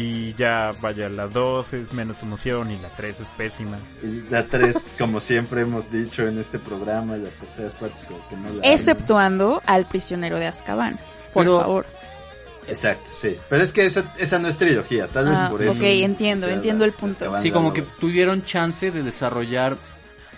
Y 0.00 0.32
ya, 0.34 0.72
vaya, 0.80 1.08
la 1.08 1.26
2 1.26 1.72
es 1.72 1.92
menos 1.92 2.22
emoción 2.22 2.70
y 2.70 2.78
la 2.78 2.88
3 2.90 3.18
es 3.18 3.28
pésima. 3.30 3.78
Y 4.00 4.30
La 4.30 4.46
3, 4.46 4.94
como 4.98 5.18
siempre 5.18 5.62
hemos 5.62 5.90
dicho 5.90 6.22
en 6.28 6.38
este 6.38 6.60
programa, 6.60 7.16
las 7.16 7.34
terceras 7.34 7.74
partes 7.74 8.04
como 8.04 8.28
que 8.28 8.36
no 8.36 8.48
la 8.50 8.62
hay, 8.62 8.72
Exceptuando 8.74 9.60
al 9.66 9.86
prisionero 9.86 10.36
de 10.36 10.46
Azkaban. 10.46 11.00
Por 11.34 11.44
Pero- 11.44 11.60
favor. 11.60 11.86
¿no? 11.92 12.68
Exacto, 12.68 13.10
sí. 13.12 13.36
Pero 13.48 13.62
es 13.64 13.72
que 13.72 13.84
esa, 13.86 14.12
esa 14.18 14.38
no 14.38 14.46
es 14.46 14.56
trilogía, 14.58 15.08
tal 15.08 15.30
vez 15.30 15.38
Ah, 15.40 15.48
por 15.50 15.62
eso. 15.62 15.72
ok, 15.72 15.82
entiendo, 15.82 16.44
o 16.46 16.48
sea, 16.48 16.56
entiendo 16.56 16.80
la- 16.84 16.86
el 16.86 16.92
punto. 16.92 17.14
Azkaban 17.14 17.42
Sí, 17.42 17.50
como 17.50 17.68
no- 17.68 17.74
que 17.74 17.82
tuvieron 17.82 18.44
chance 18.44 18.90
de 18.92 19.02
desarrollar 19.02 19.76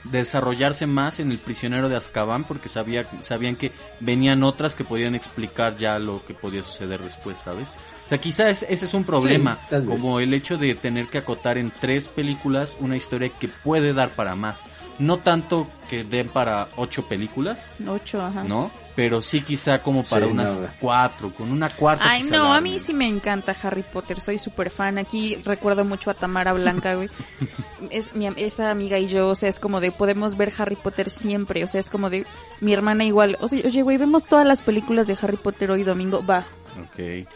de 0.05 0.21
desarrollarse 0.21 0.87
más 0.87 1.21
en 1.21 1.31
el 1.31 1.39
prisionero 1.39 1.91
de 1.91 1.97
Azkaban 1.97 2.45
porque 2.45 2.71
sabía, 2.71 3.05
sabían 3.21 3.57
que 3.57 3.71
venían 4.01 4.43
otras 4.43 4.75
que 4.75 4.83
podían 4.85 5.15
explicar 5.15 5.77
ya 5.77 5.99
lo 5.99 6.25
que 6.25 6.33
podía 6.33 6.63
suceder 6.63 7.01
después, 7.03 7.37
¿sabes? 7.45 7.67
O 8.11 8.13
sea, 8.13 8.19
quizás 8.19 8.67
ese 8.69 8.87
es 8.87 8.93
un 8.93 9.05
problema, 9.05 9.57
Sí, 9.71 9.87
como 9.87 10.19
el 10.19 10.35
hecho 10.35 10.59
de 10.59 10.75
tener 10.75 11.07
que 11.07 11.19
acotar 11.19 11.59
en 11.59 11.71
tres 11.71 12.09
películas 12.09 12.77
una 12.81 12.97
historia 12.97 13.29
que 13.29 13.47
puede 13.47 13.93
dar 13.93 14.09
para 14.11 14.35
más. 14.35 14.65
No 14.99 15.19
tanto 15.19 15.69
que 15.89 16.03
den 16.03 16.29
para 16.29 16.71
ocho 16.77 17.07
películas, 17.07 17.61
Ocho, 17.87 18.21
ajá. 18.21 18.43
¿no? 18.43 18.73
Pero 18.97 19.23
sí 19.23 19.43
quizá 19.43 19.81
como 19.81 20.03
para 20.03 20.27
Sí, 20.27 20.33
unas 20.33 20.57
no. 20.59 20.67
cuatro, 20.81 21.33
con 21.33 21.53
una 21.53 21.71
cuarta. 21.71 22.05
Ay, 22.11 22.25
no, 22.25 22.53
a 22.53 22.61
mí 22.61 22.81
sí 22.81 22.93
me 22.93 23.07
encanta 23.07 23.55
Harry 23.63 23.85
Potter, 23.85 24.21
soy 24.21 24.41
súper 24.41 24.71
fan. 24.71 24.99
Aquí 24.99 25.37
recuerdo 25.45 25.85
mucho 25.85 26.11
a 26.11 26.15
Tamara 26.15 26.53
Blanca, 26.53 26.97
güey. 26.97 27.09
Es 27.91 28.13
mi, 28.17 28.27
am- 28.27 28.35
esa 28.39 28.73
amiga 28.73 28.99
y 28.99 29.07
yo, 29.07 29.29
o 29.29 29.35
sea, 29.37 29.49
es 29.49 29.61
como 29.61 29.81
de 29.81 29.93
podemos 29.93 30.37
ver 30.37 30.53
Harry 30.59 30.75
Potter 30.77 31.11
siempre, 31.11 31.63
o 31.63 31.69
sea, 31.69 31.79
es 31.79 31.91
como 31.91 32.11
de 32.11 32.27
mi 32.61 32.73
hermana 32.73 33.05
igual. 33.05 33.39
O 33.41 33.47
sea, 33.47 33.63
oye, 33.65 33.83
güey, 33.83 33.99
vemos 33.99 34.25
todas 34.25 34.47
las 34.49 34.61
películas 34.61 35.07
de 35.07 35.17
Harry 35.23 35.37
Potter 35.37 35.71
hoy 35.71 35.85
domingo, 35.85 36.27
va. 36.27 36.45
Ok. 36.79 37.27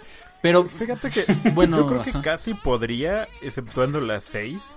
Pero 0.45 0.69
Fíjate 0.69 1.09
que 1.09 1.25
Bueno, 1.55 1.79
yo 1.79 1.87
creo 1.87 2.03
que 2.03 2.11
ajá. 2.11 2.21
casi 2.21 2.53
podría, 2.53 3.27
exceptuando 3.41 3.99
la 4.03 4.21
6, 4.21 4.77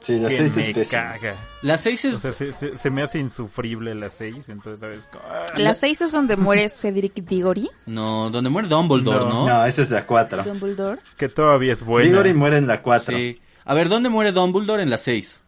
Sí, 0.00 0.18
la 0.18 0.28
que 0.28 0.34
6 0.36 0.56
es 0.56 0.66
me 0.68 0.74
pésima. 0.74 1.02
caga. 1.02 1.34
la 1.62 1.76
seis 1.78 2.04
es 2.04 2.14
O 2.16 2.20
sea, 2.20 2.32
se, 2.32 2.52
se- 2.52 2.78
se 2.78 2.90
me 2.90 3.02
hace 3.02 3.18
insufrible 3.18 3.94
la 3.94 4.08
6, 4.08 4.48
entonces, 4.50 4.78
¿sabes? 4.80 5.08
Las 5.56 5.78
seis 5.80 6.00
es 6.00 6.12
donde 6.12 6.36
muere 6.36 6.68
Cedric 6.68 7.14
Diggory, 7.24 7.68
No, 7.86 8.30
donde 8.30 8.48
muere 8.50 8.68
Dumbledore, 8.68 9.24
No. 9.24 9.28
¿no? 9.28 9.48
No, 9.48 9.64
esa 9.64 9.82
es 9.82 9.90
la 9.90 10.06
4. 10.06 10.44
Dumbledore. 10.44 11.00
que 11.16 11.28
todavía 11.28 11.72
es 11.72 11.82
buena. 11.82 12.08
Diggory 12.08 12.34
muere 12.34 12.56
en 12.58 12.66
la 12.66 12.82
4. 12.82 13.16
Sí. 13.16 13.34
A 13.64 13.74
ver, 13.74 13.88
¿dónde 13.88 14.08
muere 14.08 14.32
Dumbledore? 14.32 14.82
En 14.82 14.90
la 14.90 14.98
6. 14.98 15.42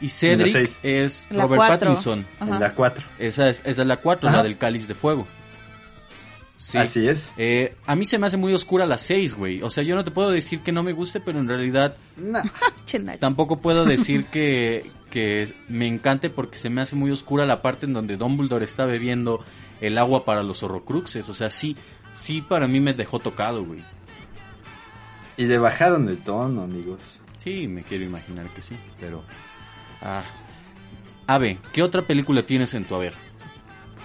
Y 0.00 0.08
Cedric 0.08 0.80
es 0.82 1.28
La 1.30 1.44
Robert 1.44 1.58
cuatro. 1.58 1.88
Pattinson. 1.90 2.26
Ajá. 2.40 2.54
En 2.54 2.60
la 2.60 2.74
4. 2.74 3.04
Esa 3.20 3.48
es, 3.48 3.60
esa 3.64 3.82
es 3.82 3.86
la 3.86 3.98
4, 3.98 4.28
Ajá. 4.28 4.38
la 4.38 4.42
del 4.42 4.58
cáliz 4.58 4.88
de 4.88 4.94
fuego. 4.96 5.26
Sí. 6.62 6.78
Así 6.78 7.08
es. 7.08 7.34
Eh, 7.38 7.74
a 7.86 7.96
mí 7.96 8.06
se 8.06 8.18
me 8.18 8.28
hace 8.28 8.36
muy 8.36 8.54
oscura 8.54 8.86
la 8.86 8.96
6, 8.96 9.34
güey. 9.34 9.62
O 9.62 9.68
sea, 9.68 9.82
yo 9.82 9.96
no 9.96 10.04
te 10.04 10.12
puedo 10.12 10.30
decir 10.30 10.60
que 10.60 10.70
no 10.70 10.84
me 10.84 10.92
guste, 10.92 11.18
pero 11.18 11.40
en 11.40 11.48
realidad 11.48 11.96
Nacho. 12.16 12.98
tampoco 13.18 13.60
puedo 13.60 13.84
decir 13.86 14.26
que, 14.26 14.88
que 15.10 15.52
me 15.68 15.88
encante 15.88 16.30
porque 16.30 16.58
se 16.58 16.70
me 16.70 16.80
hace 16.80 16.94
muy 16.94 17.10
oscura 17.10 17.46
la 17.46 17.62
parte 17.62 17.86
en 17.86 17.92
donde 17.92 18.16
Dumbledore 18.16 18.64
está 18.64 18.86
bebiendo 18.86 19.44
el 19.80 19.98
agua 19.98 20.24
para 20.24 20.44
los 20.44 20.62
horrocruxes. 20.62 21.28
O 21.28 21.34
sea, 21.34 21.50
sí, 21.50 21.76
sí 22.14 22.42
para 22.42 22.68
mí 22.68 22.78
me 22.78 22.94
dejó 22.94 23.18
tocado, 23.18 23.64
güey. 23.64 23.84
Y 25.36 25.46
le 25.46 25.58
bajaron 25.58 26.08
el 26.08 26.18
tono, 26.18 26.62
amigos. 26.62 27.22
Sí, 27.38 27.66
me 27.66 27.82
quiero 27.82 28.04
imaginar 28.04 28.48
que 28.54 28.62
sí, 28.62 28.76
pero... 29.00 29.24
Ah. 30.00 30.24
Ave, 31.26 31.58
¿qué 31.72 31.82
otra 31.82 32.02
película 32.02 32.46
tienes 32.46 32.72
en 32.74 32.84
tu 32.84 32.94
haber? 32.94 33.14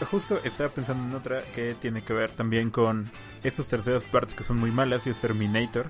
Justo 0.05 0.39
estaba 0.43 0.69
pensando 0.69 1.07
en 1.07 1.15
otra 1.15 1.43
que 1.55 1.75
tiene 1.75 2.03
que 2.03 2.13
ver 2.13 2.31
también 2.31 2.69
con 2.69 3.09
estas 3.43 3.67
terceras 3.67 4.03
partes 4.03 4.35
que 4.35 4.43
son 4.43 4.57
muy 4.59 4.71
malas 4.71 5.07
y 5.07 5.09
es 5.09 5.19
Terminator. 5.19 5.89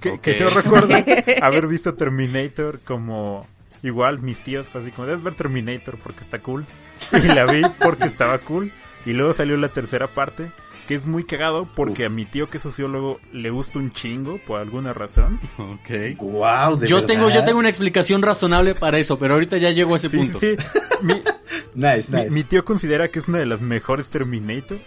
Que, 0.00 0.38
yo 0.38 0.48
recuerdo 0.50 0.94
haber 1.42 1.66
visto 1.66 1.94
Terminator 1.94 2.80
como 2.80 3.46
igual 3.82 4.20
mis 4.20 4.42
tíos 4.42 4.68
así 4.76 4.92
como 4.92 5.06
debes 5.06 5.22
ver 5.22 5.34
Terminator 5.34 5.98
porque 5.98 6.20
está 6.20 6.40
cool 6.40 6.64
y 7.12 7.26
la 7.26 7.46
vi 7.46 7.62
porque 7.82 8.06
estaba 8.06 8.38
cool. 8.38 8.72
Y 9.04 9.12
luego 9.12 9.34
salió 9.34 9.56
la 9.56 9.68
tercera 9.68 10.06
parte 10.08 10.50
que 10.86 10.94
es 10.94 11.06
muy 11.06 11.24
cagado 11.24 11.68
porque 11.74 12.04
a 12.04 12.08
mi 12.08 12.24
tío 12.24 12.48
que 12.48 12.56
es 12.58 12.62
sociólogo 12.62 13.20
le 13.32 13.50
gusta 13.50 13.78
un 13.78 13.90
chingo 13.92 14.38
por 14.46 14.60
alguna 14.60 14.92
razón 14.92 15.38
Ok. 15.58 16.18
Wow, 16.18 16.76
de 16.78 16.88
Yo 16.88 16.96
verdad? 16.96 17.08
tengo, 17.08 17.30
yo 17.30 17.44
tengo 17.44 17.58
una 17.58 17.68
explicación 17.68 18.22
razonable 18.22 18.74
para 18.74 18.98
eso, 18.98 19.18
pero 19.18 19.34
ahorita 19.34 19.56
ya 19.58 19.70
llego 19.70 19.94
a 19.94 19.98
ese 19.98 20.08
sí, 20.08 20.16
punto. 20.16 20.38
sí, 20.38 20.56
sí. 20.58 20.78
Mi, 21.02 21.14
Nice, 21.74 22.10
Mi, 22.10 22.18
nice. 22.18 22.30
mi 22.30 22.44
tío 22.44 22.64
considera 22.64 23.08
que 23.08 23.18
es 23.18 23.28
una 23.28 23.38
de 23.38 23.46
las 23.46 23.60
mejores 23.60 24.08
Terminator. 24.10 24.78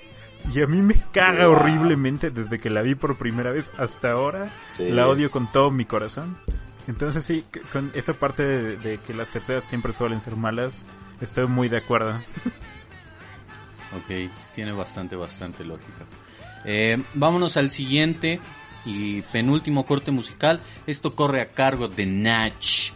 Y 0.54 0.62
a 0.62 0.68
mí 0.68 0.82
me 0.82 0.96
caga 1.12 1.48
Wow. 1.48 1.56
horriblemente 1.58 2.32
desde 2.32 2.60
que 2.60 2.70
la 2.70 2.82
vi 2.82 2.96
por 2.96 3.18
primera 3.18 3.52
vez 3.52 3.72
hasta 3.78 4.12
ahora. 4.12 4.50
Sí. 4.72 4.90
La 4.90 5.08
odio 5.08 5.30
con 5.32 5.52
todo 5.52 5.70
mi 5.70 5.86
corazón. 5.86 6.38
Entonces 6.88 7.24
sí, 7.26 7.44
con 7.72 7.92
esa 7.94 8.14
parte 8.14 8.44
de, 8.44 8.78
de 8.78 8.98
que 9.00 9.14
las 9.14 9.28
terceras 9.30 9.66
siempre 9.66 9.94
suelen 9.94 10.22
ser 10.22 10.38
malas, 10.38 10.74
estoy 11.22 11.46
muy 11.48 11.70
de 11.70 11.78
acuerdo. 11.78 12.20
Ok, 13.96 14.32
tiene 14.54 14.72
bastante, 14.72 15.16
bastante 15.16 15.64
lógica. 15.64 16.06
Eh, 16.66 17.02
vámonos 17.14 17.58
al 17.58 17.72
siguiente 17.72 18.40
y 18.86 19.22
penúltimo 19.24 19.86
corte 19.86 20.12
musical. 20.12 20.62
Esto 20.88 21.16
corre 21.16 21.42
a 21.42 21.52
cargo 21.52 21.88
de 21.88 22.06
Natch. 22.06 22.92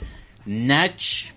Natch, 0.46 1.34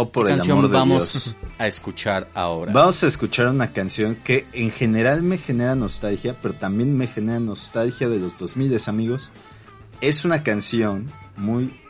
Oh, 0.00 0.12
por 0.12 0.26
¿qué 0.26 0.32
el 0.32 0.38
canción 0.38 0.58
amor 0.58 0.70
de 0.70 0.76
vamos 0.76 1.12
Dios. 1.12 1.36
a 1.58 1.66
escuchar 1.66 2.30
ahora? 2.34 2.72
Vamos 2.72 3.02
a 3.02 3.08
escuchar 3.08 3.48
una 3.48 3.72
canción 3.72 4.14
que 4.14 4.46
en 4.52 4.70
general 4.70 5.24
me 5.24 5.38
genera 5.38 5.74
nostalgia, 5.74 6.36
pero 6.40 6.54
también 6.54 6.96
me 6.96 7.08
genera 7.08 7.40
nostalgia 7.40 8.08
de 8.08 8.20
los 8.20 8.38
2000 8.38 8.76
amigos. 8.86 9.32
Es 10.00 10.24
una 10.24 10.44
canción 10.44 11.10
muy 11.36 11.80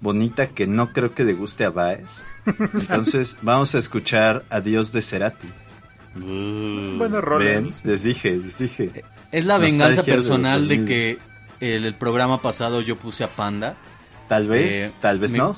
bonita 0.00 0.46
que 0.48 0.66
no 0.66 0.94
creo 0.94 1.14
que 1.14 1.24
le 1.24 1.34
guste 1.34 1.64
a 1.66 1.70
Baez. 1.70 2.24
Entonces 2.46 3.36
vamos 3.42 3.74
a 3.74 3.78
escuchar 3.78 4.46
Adiós 4.48 4.92
de 4.92 5.02
Cerati. 5.02 5.48
Buenas 6.14 7.10
Ven, 7.12 7.22
rolas. 7.22 7.84
les 7.84 8.02
dije, 8.02 8.36
les 8.36 8.58
dije. 8.58 9.04
Es 9.32 9.44
la 9.44 9.58
venganza 9.58 10.02
personal 10.02 10.66
de 10.66 10.76
2000. 10.78 10.86
que 10.88 11.18
el, 11.60 11.84
el 11.84 11.94
programa 11.94 12.42
pasado 12.42 12.80
yo 12.80 12.96
puse 12.98 13.24
a 13.24 13.28
Panda. 13.28 13.76
Tal 14.28 14.48
vez, 14.48 14.90
Eh, 14.90 14.94
tal 15.00 15.18
vez 15.18 15.32
me- 15.32 15.38
no. 15.38 15.56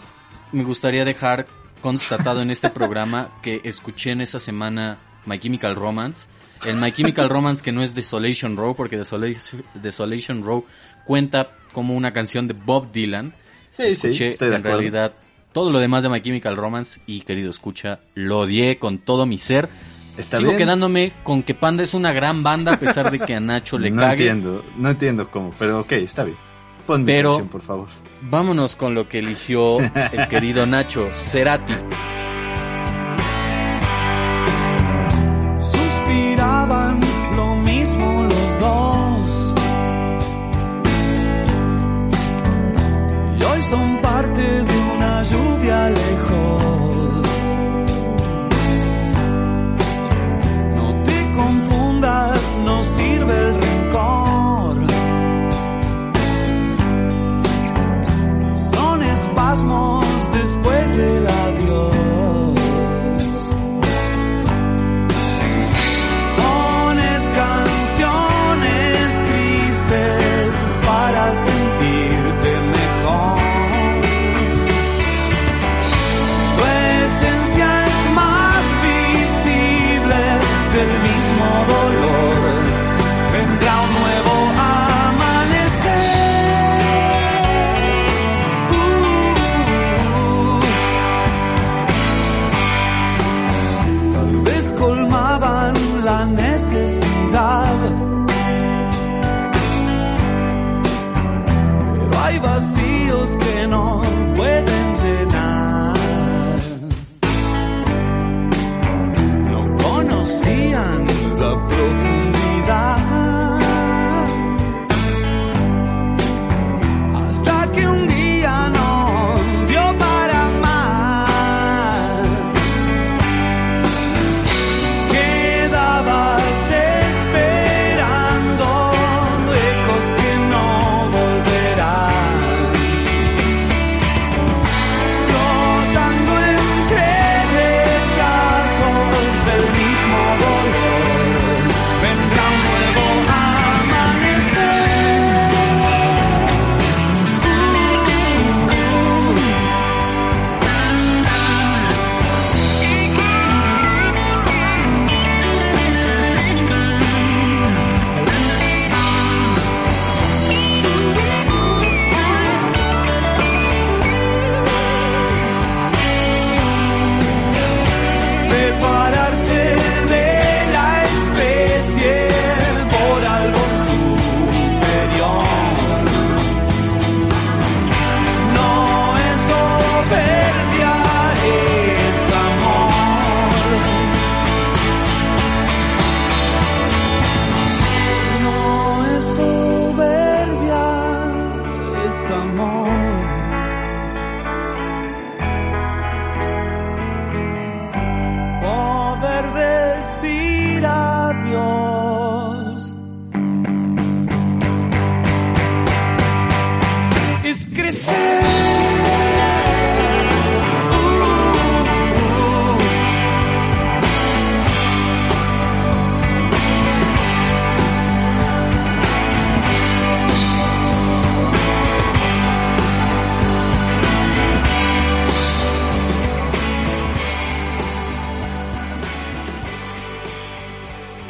Me 0.52 0.64
gustaría 0.64 1.04
dejar 1.04 1.46
constatado 1.80 2.42
en 2.42 2.50
este 2.50 2.70
programa 2.70 3.30
que 3.42 3.60
escuché 3.64 4.10
en 4.10 4.20
esa 4.20 4.38
semana 4.38 4.98
My 5.26 5.38
Chemical 5.38 5.74
Romance. 5.74 6.28
El 6.64 6.76
My 6.76 6.92
Chemical 6.92 7.28
Romance 7.28 7.62
que 7.62 7.72
no 7.72 7.82
es 7.82 7.94
Desolation 7.94 8.56
Row, 8.56 8.76
porque 8.76 8.96
Desolation, 8.96 9.64
Desolation 9.74 10.44
Row 10.44 10.64
cuenta 11.06 11.50
como 11.72 11.94
una 11.94 12.12
canción 12.12 12.46
de 12.46 12.54
Bob 12.54 12.92
Dylan. 12.92 13.32
Sí, 13.70 13.84
escuché 13.84 14.12
sí, 14.14 14.24
estoy 14.26 14.50
de 14.50 14.56
en 14.56 14.62
realidad 14.62 15.14
todo 15.52 15.70
lo 15.72 15.78
demás 15.80 16.02
de 16.02 16.08
My 16.10 16.20
Chemical 16.20 16.56
Romance 16.56 17.00
y 17.06 17.22
querido 17.22 17.50
escucha, 17.50 18.00
lo 18.14 18.40
odié 18.40 18.78
con 18.78 18.98
todo 18.98 19.26
mi 19.26 19.38
ser. 19.38 19.68
Está 20.16 20.36
Sigo 20.38 20.50
bien. 20.50 20.58
quedándome 20.58 21.12
con 21.22 21.42
que 21.42 21.54
Panda 21.54 21.82
es 21.82 21.94
una 21.94 22.12
gran 22.12 22.42
banda 22.42 22.74
a 22.74 22.78
pesar 22.78 23.10
de 23.10 23.18
que 23.18 23.34
a 23.34 23.40
Nacho 23.40 23.78
le 23.78 23.90
no 23.92 24.02
cague. 24.02 24.12
entiendo, 24.28 24.64
no 24.76 24.90
entiendo 24.90 25.30
cómo, 25.30 25.50
pero 25.58 25.80
ok, 25.80 25.92
está 25.92 26.24
bien. 26.24 26.36
Pon 26.86 27.00
mi 27.04 27.06
Pero- 27.12 27.28
canción, 27.30 27.48
por 27.48 27.62
favor. 27.62 27.86
Vámonos 28.22 28.76
con 28.76 28.94
lo 28.94 29.08
que 29.08 29.18
eligió 29.20 29.78
el 29.80 30.28
querido 30.28 30.66
Nacho, 30.66 31.08
Cerati. 31.14 31.72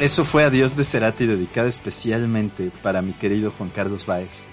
Eso 0.03 0.25
fue 0.25 0.43
Adiós 0.43 0.75
de 0.75 0.83
Cerati 0.83 1.25
dedicada 1.25 1.69
especialmente 1.69 2.73
para 2.81 3.01
mi 3.01 3.13
querido 3.13 3.51
Juan 3.51 3.69
Carlos 3.69 4.05
Báez, 4.05 4.47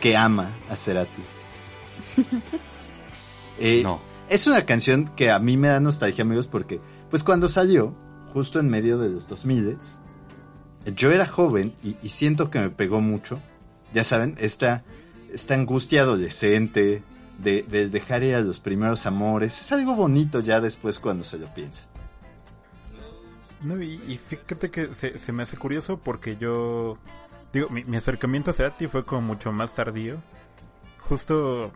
que 0.00 0.16
ama 0.16 0.52
a 0.70 0.76
Cerati. 0.76 1.20
Eh, 3.58 3.82
No. 3.82 4.00
Es 4.28 4.46
una 4.46 4.64
canción 4.64 5.06
que 5.16 5.32
a 5.32 5.40
mí 5.40 5.56
me 5.56 5.66
da 5.66 5.80
nostalgia, 5.80 6.22
amigos, 6.22 6.46
porque 6.46 6.80
pues 7.10 7.24
cuando 7.24 7.48
salió, 7.48 7.92
justo 8.32 8.60
en 8.60 8.68
medio 8.68 8.98
de 8.98 9.08
los 9.08 9.26
2000 9.28 9.78
yo 10.94 11.10
era 11.10 11.26
joven 11.26 11.74
y, 11.82 11.96
y 12.00 12.10
siento 12.10 12.48
que 12.48 12.60
me 12.60 12.70
pegó 12.70 13.00
mucho. 13.00 13.40
Ya 13.92 14.04
saben, 14.04 14.36
esta, 14.38 14.84
esta 15.32 15.54
angustia 15.54 16.02
adolescente 16.02 17.02
de, 17.38 17.64
de 17.64 17.88
dejar 17.88 18.22
ir 18.22 18.36
a 18.36 18.42
los 18.42 18.60
primeros 18.60 19.06
amores. 19.06 19.60
Es 19.60 19.72
algo 19.72 19.96
bonito 19.96 20.38
ya 20.38 20.60
después 20.60 21.00
cuando 21.00 21.24
se 21.24 21.36
lo 21.36 21.52
piensa. 21.52 21.84
No, 23.62 23.82
y, 23.82 24.00
y 24.06 24.18
fíjate 24.18 24.70
que 24.70 24.92
se, 24.92 25.18
se 25.18 25.32
me 25.32 25.42
hace 25.42 25.56
curioso 25.56 25.98
porque 25.98 26.36
yo... 26.36 26.98
Digo, 27.52 27.68
mi, 27.70 27.82
mi 27.84 27.96
acercamiento 27.96 28.50
a 28.50 28.54
Cerati 28.54 28.86
fue 28.86 29.04
como 29.04 29.22
mucho 29.22 29.52
más 29.52 29.74
tardío. 29.74 30.18
Justo... 31.00 31.72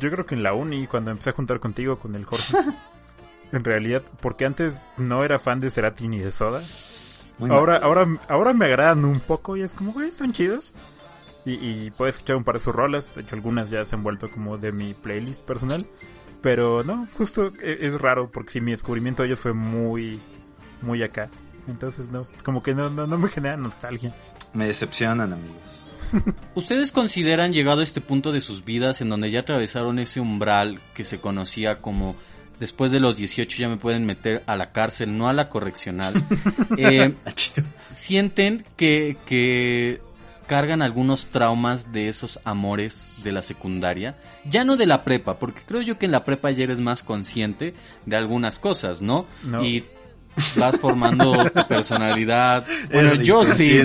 Yo 0.00 0.10
creo 0.10 0.26
que 0.26 0.34
en 0.34 0.42
la 0.42 0.52
uni, 0.54 0.86
cuando 0.86 1.10
empecé 1.10 1.30
a 1.30 1.34
juntar 1.34 1.60
contigo 1.60 1.98
con 1.98 2.14
el 2.14 2.24
Jorge. 2.24 2.56
en 3.52 3.64
realidad, 3.64 4.02
porque 4.20 4.44
antes 4.46 4.80
no 4.96 5.24
era 5.24 5.38
fan 5.38 5.60
de 5.60 5.70
Cerati 5.70 6.08
ni 6.08 6.18
de 6.18 6.30
Soda. 6.30 6.60
Muy 7.38 7.48
mal. 7.48 7.58
Ahora, 7.58 7.76
ahora, 7.76 8.06
ahora 8.28 8.52
me 8.52 8.64
agradan 8.64 9.04
un 9.04 9.20
poco 9.20 9.56
y 9.56 9.62
es 9.62 9.72
como, 9.72 9.92
güey, 9.92 10.10
son 10.10 10.32
chidos. 10.32 10.74
Y, 11.44 11.52
y 11.54 11.90
puedo 11.90 12.08
escuchar 12.08 12.36
un 12.36 12.44
par 12.44 12.56
de 12.56 12.64
sus 12.64 12.74
rolas. 12.74 13.14
De 13.14 13.22
hecho, 13.22 13.34
algunas 13.34 13.68
ya 13.70 13.84
se 13.84 13.94
han 13.94 14.02
vuelto 14.02 14.30
como 14.30 14.58
de 14.58 14.72
mi 14.72 14.94
playlist 14.94 15.44
personal. 15.44 15.86
Pero 16.40 16.82
no, 16.82 17.06
justo 17.16 17.52
e- 17.60 17.78
es 17.82 18.00
raro 18.00 18.30
porque 18.30 18.52
sí, 18.52 18.60
mi 18.60 18.72
descubrimiento 18.72 19.22
de 19.22 19.28
ellos 19.28 19.40
fue 19.40 19.52
muy, 19.52 20.20
muy 20.82 21.02
acá. 21.02 21.30
Entonces 21.68 22.10
no, 22.10 22.26
como 22.44 22.62
que 22.62 22.74
no, 22.74 22.90
no, 22.90 23.06
no 23.06 23.18
me 23.18 23.28
genera 23.28 23.56
nostalgia. 23.56 24.14
Me 24.52 24.66
decepcionan, 24.66 25.32
amigos. 25.32 25.84
¿Ustedes 26.54 26.92
consideran 26.92 27.52
llegado 27.52 27.80
a 27.80 27.84
este 27.84 28.00
punto 28.00 28.32
de 28.32 28.40
sus 28.40 28.64
vidas 28.64 29.00
en 29.00 29.08
donde 29.08 29.30
ya 29.30 29.40
atravesaron 29.40 29.98
ese 29.98 30.20
umbral 30.20 30.80
que 30.94 31.04
se 31.04 31.20
conocía 31.20 31.80
como 31.80 32.16
después 32.60 32.92
de 32.92 33.00
los 33.00 33.16
18 33.16 33.58
ya 33.58 33.68
me 33.68 33.76
pueden 33.76 34.04
meter 34.04 34.42
a 34.46 34.56
la 34.56 34.72
cárcel, 34.72 35.16
no 35.16 35.28
a 35.28 35.32
la 35.32 35.48
correccional? 35.48 36.14
Eh, 36.78 37.14
¿Sienten 37.90 38.64
que, 38.76 39.18
que 39.26 40.00
cargan 40.46 40.80
algunos 40.80 41.26
traumas 41.26 41.92
de 41.92 42.08
esos 42.08 42.40
amores 42.44 43.10
de 43.22 43.32
la 43.32 43.42
secundaria? 43.42 44.16
Ya 44.44 44.64
no 44.64 44.76
de 44.76 44.86
la 44.86 45.04
prepa, 45.04 45.38
porque 45.38 45.60
creo 45.66 45.82
yo 45.82 45.98
que 45.98 46.06
en 46.06 46.12
la 46.12 46.24
prepa 46.24 46.50
ya 46.50 46.64
eres 46.64 46.80
más 46.80 47.02
consciente 47.02 47.74
de 48.06 48.16
algunas 48.16 48.58
cosas, 48.58 49.02
¿no? 49.02 49.26
No. 49.42 49.62
Y 49.62 49.84
vas 50.56 50.78
formando 50.78 51.50
tu 51.50 51.66
personalidad. 51.66 52.64
Bueno, 52.92 53.12
Era 53.12 53.22
yo 53.22 53.44
sí. 53.44 53.80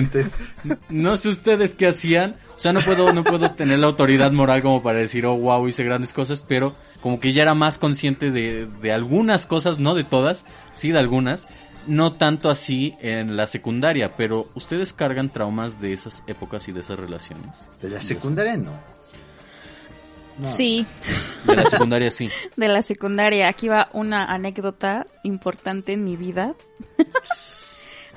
No 0.88 1.16
sé 1.16 1.28
ustedes 1.30 1.74
qué 1.74 1.86
hacían. 1.86 2.36
O 2.56 2.60
sea, 2.60 2.72
no 2.72 2.80
puedo, 2.80 3.12
no 3.12 3.24
puedo 3.24 3.50
tener 3.52 3.78
la 3.78 3.86
autoridad 3.86 4.32
moral 4.32 4.62
como 4.62 4.82
para 4.82 4.98
decir, 4.98 5.24
oh, 5.26 5.36
wow, 5.36 5.66
hice 5.68 5.84
grandes 5.84 6.12
cosas, 6.12 6.42
pero 6.46 6.74
como 7.00 7.20
que 7.20 7.32
ya 7.32 7.42
era 7.42 7.54
más 7.54 7.78
consciente 7.78 8.30
de, 8.30 8.68
de 8.82 8.92
algunas 8.92 9.46
cosas, 9.46 9.78
no 9.78 9.94
de 9.94 10.04
todas, 10.04 10.44
sí 10.74 10.90
de 10.90 10.98
algunas. 10.98 11.46
No 11.86 12.12
tanto 12.12 12.50
así 12.50 12.96
en 13.00 13.36
la 13.36 13.46
secundaria, 13.46 14.16
pero 14.16 14.48
ustedes 14.54 14.92
cargan 14.92 15.30
traumas 15.32 15.80
de 15.80 15.94
esas 15.94 16.22
épocas 16.26 16.68
y 16.68 16.72
de 16.72 16.80
esas 16.80 16.98
relaciones. 16.98 17.56
De 17.80 17.88
la 17.88 18.00
secundaria 18.00 18.56
no. 18.58 18.97
No. 20.38 20.44
Sí, 20.46 20.86
De 21.44 21.56
la 21.56 21.64
secundaria 21.66 22.10
sí. 22.10 22.30
de 22.56 22.68
la 22.68 22.82
secundaria. 22.82 23.48
Aquí 23.48 23.68
va 23.68 23.88
una 23.92 24.24
anécdota 24.26 25.06
importante 25.24 25.92
en 25.94 26.04
mi 26.04 26.16
vida. 26.16 26.54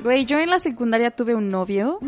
Güey, 0.03 0.26
yo 0.26 0.39
en 0.39 0.49
la 0.49 0.57
secundaria 0.57 1.11
tuve 1.11 1.36
un 1.36 1.49
novio 1.49 1.99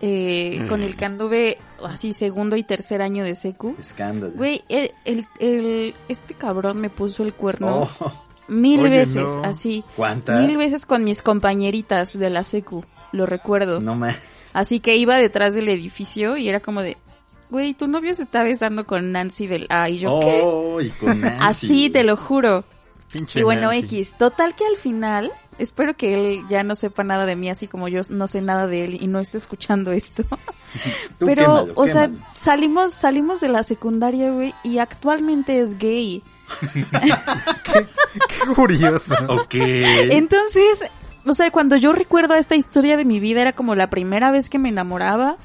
eh, 0.00 0.64
con 0.70 0.80
el 0.82 0.96
que 0.96 1.04
anduve 1.04 1.58
así 1.84 2.14
segundo 2.14 2.56
y 2.56 2.62
tercer 2.62 3.02
año 3.02 3.24
de 3.24 3.34
secu. 3.34 3.76
Escándalo. 3.78 4.32
Güey, 4.34 4.62
el, 4.70 4.92
el, 5.04 5.26
el- 5.38 5.94
este 6.08 6.32
cabrón 6.32 6.78
me 6.80 6.88
puso 6.88 7.22
el 7.24 7.34
cuerno 7.34 7.82
Oh, 8.00 8.12
mil 8.48 8.80
Oye, 8.80 8.88
veces, 8.88 9.24
no. 9.24 9.44
así. 9.44 9.84
¿Cuántas? 9.96 10.46
Mil 10.46 10.56
veces 10.56 10.86
con 10.86 11.04
mis 11.04 11.20
compañeritas 11.20 12.18
de 12.18 12.30
la 12.30 12.42
secu, 12.42 12.86
lo 13.12 13.26
recuerdo. 13.26 13.80
No 13.80 13.96
me... 13.96 14.14
Así 14.54 14.80
que 14.80 14.96
iba 14.96 15.16
detrás 15.16 15.54
del 15.54 15.68
edificio 15.68 16.38
y 16.38 16.48
era 16.48 16.60
como 16.60 16.80
de, 16.80 16.96
güey, 17.52 17.74
tu 17.74 17.86
novio 17.86 18.14
se 18.14 18.22
está 18.22 18.42
besando 18.42 18.86
con 18.86 19.12
Nancy 19.12 19.46
del 19.46 19.66
A 19.68 19.88
y 19.90 19.98
yo, 19.98 20.20
¿qué? 20.20 20.40
Oh, 20.42 20.80
y 20.80 20.88
con 20.88 21.20
Nancy, 21.20 21.38
Así 21.40 21.90
te 21.90 22.02
lo 22.02 22.16
juro. 22.16 22.64
Pinche 23.12 23.40
Y 23.40 23.42
bueno, 23.42 23.70
Nancy. 23.70 23.96
X, 23.96 24.14
total 24.16 24.56
que 24.56 24.64
al 24.64 24.78
final, 24.78 25.30
espero 25.58 25.94
que 25.94 26.14
él 26.14 26.44
ya 26.48 26.64
no 26.64 26.74
sepa 26.74 27.04
nada 27.04 27.26
de 27.26 27.36
mí, 27.36 27.50
así 27.50 27.68
como 27.68 27.88
yo 27.88 28.00
no 28.08 28.26
sé 28.26 28.40
nada 28.40 28.66
de 28.66 28.84
él 28.86 28.98
y 29.00 29.06
no 29.06 29.20
esté 29.20 29.36
escuchando 29.36 29.92
esto. 29.92 30.24
Tú 31.18 31.26
Pero, 31.26 31.42
quémalo, 31.42 31.72
o 31.76 31.86
sea, 31.86 32.10
salimos, 32.32 32.92
salimos 32.92 33.40
de 33.40 33.48
la 33.48 33.62
secundaria, 33.62 34.32
güey, 34.32 34.54
y 34.64 34.78
actualmente 34.78 35.60
es 35.60 35.76
gay. 35.76 36.22
Qué 37.62 38.54
curioso. 38.54 39.14
Ok. 39.28 39.54
Entonces, 39.54 40.84
o 41.26 41.34
sea, 41.34 41.50
cuando 41.50 41.76
yo 41.76 41.92
recuerdo 41.92 42.34
esta 42.34 42.56
historia 42.56 42.96
de 42.96 43.04
mi 43.04 43.20
vida, 43.20 43.42
era 43.42 43.52
como 43.52 43.74
la 43.74 43.90
primera 43.90 44.30
vez 44.30 44.48
que 44.48 44.58
me 44.58 44.70
enamoraba, 44.70 45.36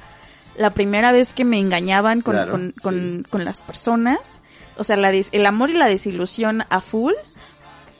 la 0.58 0.70
primera 0.70 1.12
vez 1.12 1.32
que 1.32 1.44
me 1.44 1.58
engañaban 1.58 2.20
con, 2.20 2.34
Claro, 2.34 2.52
con, 2.52 2.74
con- 2.82 3.22
sí. 3.24 3.30
con 3.30 3.44
las 3.44 3.62
personas, 3.62 4.40
o 4.76 4.84
sea, 4.84 4.96
la 4.96 5.10
des- 5.10 5.30
el 5.32 5.46
amor 5.46 5.70
y 5.70 5.74
la 5.74 5.86
desilusión 5.86 6.64
a 6.68 6.80
full. 6.80 7.14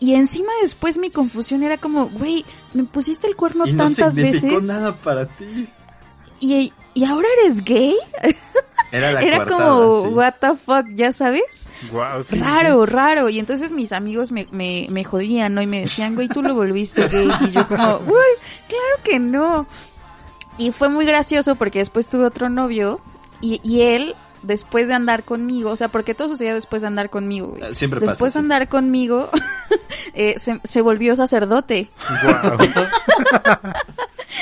Y 0.01 0.15
encima 0.15 0.53
después 0.63 0.99
mi 0.99 1.11
confusión 1.11 1.63
era 1.63 1.79
como, 1.79 2.09
güey, 2.09 2.45
me 2.75 2.85
pusiste 2.85 3.27
el 3.27 3.35
cuerno 3.37 3.65
y 3.67 3.73
no 3.73 3.85
tantas 3.85 4.15
significó 4.15 4.57
veces 4.57 4.65
nada 4.69 4.95
para 4.97 5.27
ti. 5.27 5.69
y, 6.41 6.73
y 6.95 7.05
ahora 7.05 7.27
eres 7.43 7.65
gay. 7.65 7.97
Era 8.93 9.11
la 9.13 9.21
era 9.23 9.37
coartada, 9.39 9.71
como, 9.71 10.03
sí. 10.03 10.09
what 10.09 10.35
the 10.41 10.55
fuck, 10.57 10.87
ya 10.95 11.13
sabes. 11.13 11.67
Wow, 11.91 12.23
sí, 12.25 12.37
Raro, 12.37 12.87
raro. 12.87 13.29
Y 13.29 13.39
entonces 13.41 13.73
mis 13.73 13.93
amigos 13.93 14.31
me, 14.31 14.47
me, 14.53 14.87
me 14.91 15.03
jodían, 15.05 15.55
¿no? 15.55 15.63
Y 15.63 15.67
me 15.67 15.81
decían, 15.81 16.15
güey, 16.15 16.29
tú 16.29 16.43
lo 16.43 16.55
volviste 16.55 17.09
gay. 17.09 17.29
Y 17.49 17.51
yo 17.51 17.67
como, 17.67 17.97
uy, 18.07 18.37
claro 18.69 19.03
que 19.05 19.19
no. 19.19 19.67
Y 20.59 20.73
fue 20.73 20.89
muy 20.89 21.05
gracioso 21.07 21.55
porque 21.55 21.79
después 21.79 22.09
tuve 22.09 22.25
otro 22.27 22.49
novio 22.49 23.01
y, 23.41 23.61
y 23.63 23.83
él, 23.83 24.15
después 24.43 24.89
de 24.89 24.95
andar 24.95 25.25
conmigo, 25.25 25.71
o 25.71 25.77
sea, 25.77 25.89
porque 25.89 26.15
todo 26.15 26.29
sucedía 26.29 26.55
después 26.55 26.83
de 26.83 26.89
andar 26.89 27.11
conmigo, 27.11 27.49
güey. 27.49 27.63
Ah, 27.63 27.73
Siempre 27.75 28.01
Después 28.01 28.33
pasa. 28.33 28.39
de 28.41 28.43
andar 28.45 28.69
conmigo, 28.69 29.31
eh, 30.15 30.35
se, 30.39 30.61
se 30.65 30.81
volvió 30.83 31.15
sacerdote. 31.17 31.91
Guau. 32.23 32.59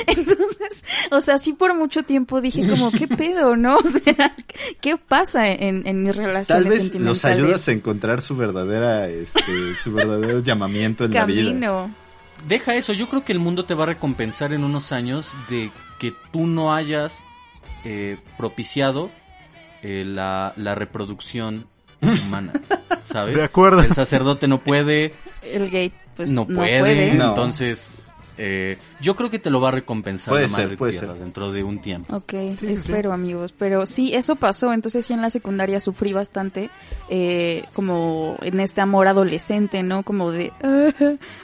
Entonces, 0.07 0.85
o 1.11 1.21
sea, 1.21 1.39
sí 1.39 1.53
por 1.53 1.75
mucho 1.75 2.03
tiempo 2.03 2.41
dije 2.41 2.69
como, 2.69 2.91
¿qué 2.91 3.07
pedo, 3.09 3.57
no? 3.57 3.77
O 3.87 3.89
sea, 3.89 4.35
¿qué 4.81 4.97
pasa 4.97 5.49
en, 5.49 5.87
en 5.87 6.03
mis 6.03 6.17
relaciones 6.17 6.65
Tal 6.65 6.65
vez 6.65 6.95
los 6.95 7.25
ayudas 7.25 7.69
a 7.69 7.73
encontrar 7.73 8.21
su 8.21 8.37
verdadera, 8.37 9.09
este, 9.09 9.75
su 9.81 9.93
verdadero 9.93 10.41
llamamiento 10.41 11.05
en 11.05 11.13
la 11.13 11.25
vida. 11.25 11.49
Camino. 11.51 11.95
Deja 12.47 12.75
eso, 12.75 12.93
yo 12.93 13.09
creo 13.09 13.25
que 13.25 13.33
el 13.33 13.39
mundo 13.39 13.65
te 13.65 13.75
va 13.75 13.85
a 13.85 13.87
recompensar 13.87 14.53
en 14.53 14.65
unos 14.65 14.93
años 14.93 15.33
de 15.49 15.71
que 15.99 16.13
tú 16.33 16.47
no 16.47 16.75
hayas 16.75 17.25
eh, 17.85 18.17
propiciado 18.37 19.11
eh, 19.83 20.05
la, 20.05 20.53
la 20.57 20.75
reproducción 20.75 21.67
humana, 22.01 22.53
¿sabes? 23.05 23.35
De 23.37 23.45
acuerdo. 23.45 23.81
El 23.83 23.95
sacerdote 23.95 24.49
no 24.49 24.63
puede, 24.63 25.15
El 25.43 25.71
gay, 25.71 25.93
pues 26.17 26.31
no 26.31 26.47
puede, 26.47 26.81
puede. 26.81 27.15
No. 27.15 27.29
entonces 27.29 27.93
eh, 28.39 28.79
yo 29.01 29.17
creo 29.17 29.31
que 29.31 29.39
te 29.39 29.51
lo 29.51 29.61
va 29.61 29.69
a 29.69 29.73
recompensar 29.73 30.31
Puede 30.33 30.43
la 30.43 30.49
ser, 30.49 30.65
madre 30.65 30.77
puede 30.77 30.93
tierra 30.93 31.13
ser. 31.15 31.23
dentro 31.23 31.53
de 31.53 31.65
un 31.65 31.81
tiempo. 31.81 32.15
Ok, 32.17 32.31
Sí, 32.33 32.57
sí, 32.61 32.67
espero 32.69 33.13
amigos, 33.13 33.53
pero 33.53 33.87
sí, 33.87 34.15
eso 34.15 34.37
pasó, 34.37 34.73
entonces 34.73 35.07
sí 35.07 35.13
en 35.13 35.23
la 35.23 35.31
secundaria 35.31 35.81
sufrí 35.81 36.13
bastante, 36.13 36.71
eh, 37.09 37.65
como 37.73 38.37
en 38.43 38.61
este 38.61 38.81
amor 38.81 39.09
adolescente, 39.09 39.83
¿no? 39.83 40.03
Como 40.03 40.31
de, 40.33 40.53
"Ah, 40.63 40.91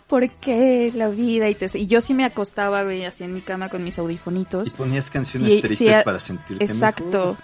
¿por 0.06 0.28
qué 0.31 0.93
la 0.94 1.09
vida? 1.09 1.48
Y, 1.48 1.55
te- 1.55 1.78
y 1.78 1.86
yo 1.86 2.01
sí 2.01 2.14
me 2.14 2.24
acostaba, 2.24 2.82
güey, 2.85 3.05
así 3.05 3.24
en 3.24 3.35
mi 3.35 3.40
cama 3.40 3.69
con 3.69 3.82
mis 3.85 3.98
Y 3.98 4.01
audifonitos. 4.01 4.70
ponías 4.70 5.10
canciones 5.10 5.52
Sí, 5.55 5.60
tristes 5.60 6.02
para 6.05 6.19
sentirte 6.20 6.64
Exacto, 6.64 7.05
mejor. 7.05 7.36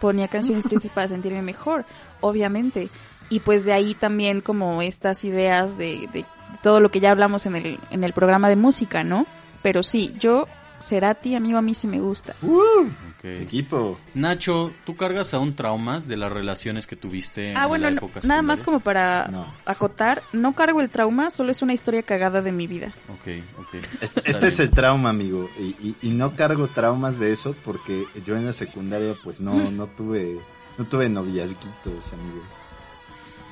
ponía 0.00 0.28
canciones 0.28 0.64
tristes 0.64 0.90
para 0.90 1.08
sentirme 1.08 1.42
mejor, 1.42 1.84
obviamente. 2.20 2.88
Y 3.30 3.40
pues 3.40 3.64
de 3.64 3.72
ahí 3.72 3.94
también 3.94 4.40
como 4.42 4.82
estas 4.82 5.24
ideas 5.24 5.78
de, 5.78 6.08
de 6.12 6.24
todo 6.64 6.80
lo 6.80 6.90
que 6.90 6.98
ya 6.98 7.12
hablamos 7.12 7.46
en 7.46 7.54
el, 7.54 7.78
en 7.92 8.02
el 8.02 8.12
programa 8.12 8.48
de 8.48 8.56
música, 8.56 9.04
¿no? 9.04 9.26
Pero 9.62 9.82
sí, 9.84 10.12
yo, 10.18 10.48
Cerati, 10.80 11.34
amigo, 11.36 11.58
a 11.58 11.62
mí 11.62 11.74
sí 11.74 11.86
me 11.86 12.00
gusta. 12.00 12.34
Ok. 12.42 13.24
Equipo. 13.24 13.98
Nacho, 14.14 14.72
¿tú 14.84 14.96
cargas 14.96 15.32
aún 15.34 15.54
traumas 15.54 16.08
de 16.08 16.16
las 16.16 16.30
relaciones 16.32 16.86
que 16.86 16.96
tuviste 16.96 17.54
Ah, 17.56 17.62
en 17.62 17.68
bueno, 17.68 17.84
la 17.84 17.90
no- 17.92 17.96
época 17.98 18.20
nada 18.24 18.42
más 18.42 18.64
como 18.64 18.80
para 18.80 19.28
No. 19.28 19.46
acotar, 19.64 20.22
no 20.32 20.54
cargo 20.54 20.80
el 20.80 20.90
trauma, 20.90 21.30
solo 21.30 21.50
es 21.52 21.62
una 21.62 21.72
historia 21.72 22.02
cagada 22.02 22.42
de 22.42 22.52
mi 22.52 22.66
vida. 22.66 22.88
Ok, 23.08 23.42
ok. 23.58 23.74
Este, 24.02 24.22
este 24.28 24.46
es 24.48 24.60
el 24.60 24.70
trauma, 24.70 25.10
amigo. 25.10 25.48
Y, 25.58 25.62
y, 25.86 25.96
y 26.02 26.10
no 26.10 26.34
cargo 26.36 26.66
traumas 26.68 27.18
de 27.18 27.32
eso 27.32 27.54
porque 27.64 28.04
yo 28.26 28.36
en 28.36 28.44
la 28.46 28.52
secundaria 28.52 29.14
pues 29.22 29.40
no, 29.40 29.70
no 29.70 29.86
tuve 29.86 30.38
no 30.76 30.84
tuve 30.86 31.08
noviazguitos, 31.08 32.12
amigo. 32.12 32.42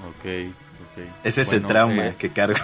Ok, 0.09 0.52
ok. 0.82 1.05
Ese 1.24 1.43
es 1.43 1.52
el 1.52 1.60
Bueno, 1.60 1.68
trauma 1.68 2.06
eh, 2.09 2.14
que 2.18 2.30
cargo. 2.30 2.59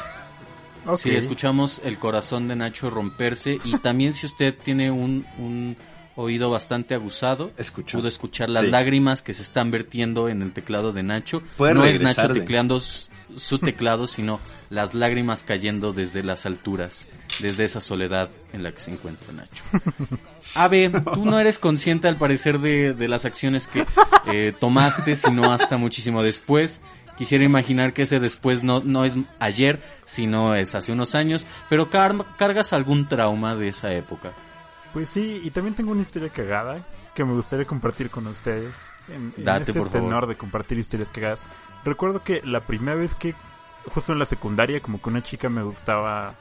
Ok. 0.89 0.99
Sí, 0.99 1.11
escuchamos 1.11 1.81
el 1.85 1.99
corazón 1.99 2.49
de 2.49 2.57
Nacho 2.57 2.91
romperse 2.91 3.59
y 3.65 3.77
también 3.83 4.13
si 4.15 4.27
usted 4.27 4.55
tiene 4.57 4.91
un, 4.91 5.25
un 5.39 5.77
oído 6.17 6.51
bastante 6.51 6.95
aguzado, 6.95 7.53
Escucho. 7.57 7.99
pudo 7.99 8.09
escuchar 8.09 8.49
las 8.49 8.63
Sí. 8.65 8.69
lágrimas 8.71 9.23
que 9.23 9.35
se 9.35 9.43
están 9.43 9.71
vertiendo 9.71 10.29
en 10.29 10.43
el 10.43 10.53
teclado 10.53 10.91
de 10.93 11.03
Nacho. 11.05 11.43
No 11.59 11.85
es 11.85 12.01
Nacho 12.01 12.29
tecleando 12.33 12.81
su, 12.81 13.07
su 13.37 13.59
teclado, 13.61 14.07
sino 14.09 14.41
las 14.71 14.95
lágrimas 14.95 15.45
cayendo 15.45 15.93
desde 15.93 16.23
las 16.23 16.45
alturas, 16.45 17.07
desde 17.41 17.65
esa 17.65 17.81
soledad 17.81 18.29
en 18.53 18.63
la 18.63 18.73
que 18.73 18.81
se 18.81 18.91
encuentra 18.91 19.33
Nacho. 19.33 19.63
Ave, 20.55 20.91
tú 21.15 21.25
no 21.25 21.39
eres 21.39 21.59
consciente 21.59 22.09
al 22.09 22.17
parecer 22.17 22.59
de, 22.61 22.95
de 22.95 23.09
las 23.09 23.25
acciones 23.25 23.67
que 23.67 23.87
eh, 24.27 24.53
tomaste, 24.59 25.15
sino 25.17 25.53
hasta 25.53 25.77
muchísimo 25.77 26.23
después. 26.23 26.81
Quisiera 27.19 27.45
imaginar 27.45 27.93
que 27.93 28.03
ese 28.03 28.21
después 28.21 28.63
no, 28.63 28.81
no 28.85 29.05
es 29.05 29.17
ayer, 29.41 29.83
sino 30.07 30.55
es 30.55 30.75
hace 30.77 30.93
unos 30.93 31.15
años, 31.17 31.45
pero 31.69 31.91
car- 31.91 32.25
cargas 32.39 32.73
algún 32.73 33.09
trauma 33.09 33.57
de 33.57 33.69
esa 33.69 33.93
época. 33.93 34.33
Pues 34.93 35.09
sí, 35.11 35.43
y 35.45 35.51
también 35.51 35.75
tengo 35.75 35.91
una 35.93 36.03
historia 36.03 36.29
cagada 36.31 36.79
que 37.15 37.25
me 37.25 37.33
gustaría 37.33 37.67
compartir 37.67 38.09
con 38.09 38.27
ustedes. 38.29 38.75
En, 39.09 39.35
en 39.37 39.45
Date, 39.45 39.71
este 39.71 39.81
por 39.81 39.91
favor. 39.91 40.09
tenor 40.09 40.27
de 40.29 40.37
compartir 40.37 40.79
historias 40.79 41.11
cagadas. 41.11 41.41
Recuerdo 41.85 42.23
que 42.23 42.41
la 42.45 42.61
primera 42.61 42.97
vez 42.97 43.15
que, 43.15 43.35
justo 43.93 44.13
en 44.13 44.19
la 44.21 44.25
secundaria, 44.25 44.81
como 44.81 45.01
que 45.03 45.09
una 45.11 45.23
chica 45.23 45.49
me 45.49 45.63
gustaba 45.63 46.35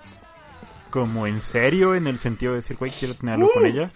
como 0.91 1.27
en 1.27 1.39
serio, 1.39 1.95
en 1.95 2.07
el 2.07 2.17
sentido 2.17 2.51
de 2.53 2.57
decir, 2.59 2.77
güey, 2.77 2.91
quiero 2.91 3.13
tener 3.15 3.35
algo 3.35 3.47
Uh. 3.47 3.53
con 3.53 3.65
ella. 3.65 3.91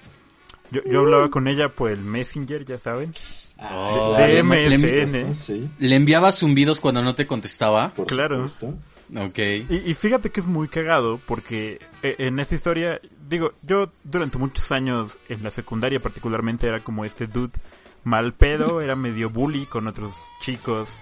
Yo, 0.72 0.82
yo 0.86 1.00
hablaba 1.02 1.30
con 1.30 1.48
ella 1.48 1.70
por 1.70 1.92
el 1.92 2.00
Messenger, 2.02 2.64
ya 2.66 2.78
saben. 2.78 3.14
Oh, 3.60 4.16
de 4.18 4.28
le- 4.28 4.44
le- 4.44 4.44
MSN. 4.78 5.36
Sí, 5.36 5.70
¿Le 5.80 5.96
enviabas 5.96 6.40
zumbidos 6.40 6.80
cuando 6.80 7.02
no 7.04 7.14
te 7.16 7.28
contestaba? 7.28 7.94
por 7.94 8.08
Claro. 8.08 8.48
supuesto. 8.48 8.80
Ok. 9.18 9.38
Y, 9.70 9.92
y 9.92 9.94
fíjate 9.94 10.30
que 10.32 10.40
es 10.40 10.46
muy 10.48 10.70
cagado 10.70 11.20
porque 11.28 11.80
eh, 12.02 12.16
en 12.20 12.40
esa 12.40 12.56
historia, 12.56 13.02
digo, 13.28 13.52
yo 13.62 13.92
durante 14.06 14.38
muchos 14.38 14.72
años 14.72 15.20
en 15.28 15.44
la 15.44 15.52
secundaria 15.52 16.00
particularmente 16.00 16.68
era 16.68 16.80
como 16.80 17.04
este 17.04 17.28
dude 17.28 17.52
mal 18.06 18.34
pedo, 18.34 18.80
era 18.82 18.96
medio 18.96 19.30
bully 19.30 19.66
con 19.66 19.88
otros 19.88 20.14
chicos. 20.42 20.96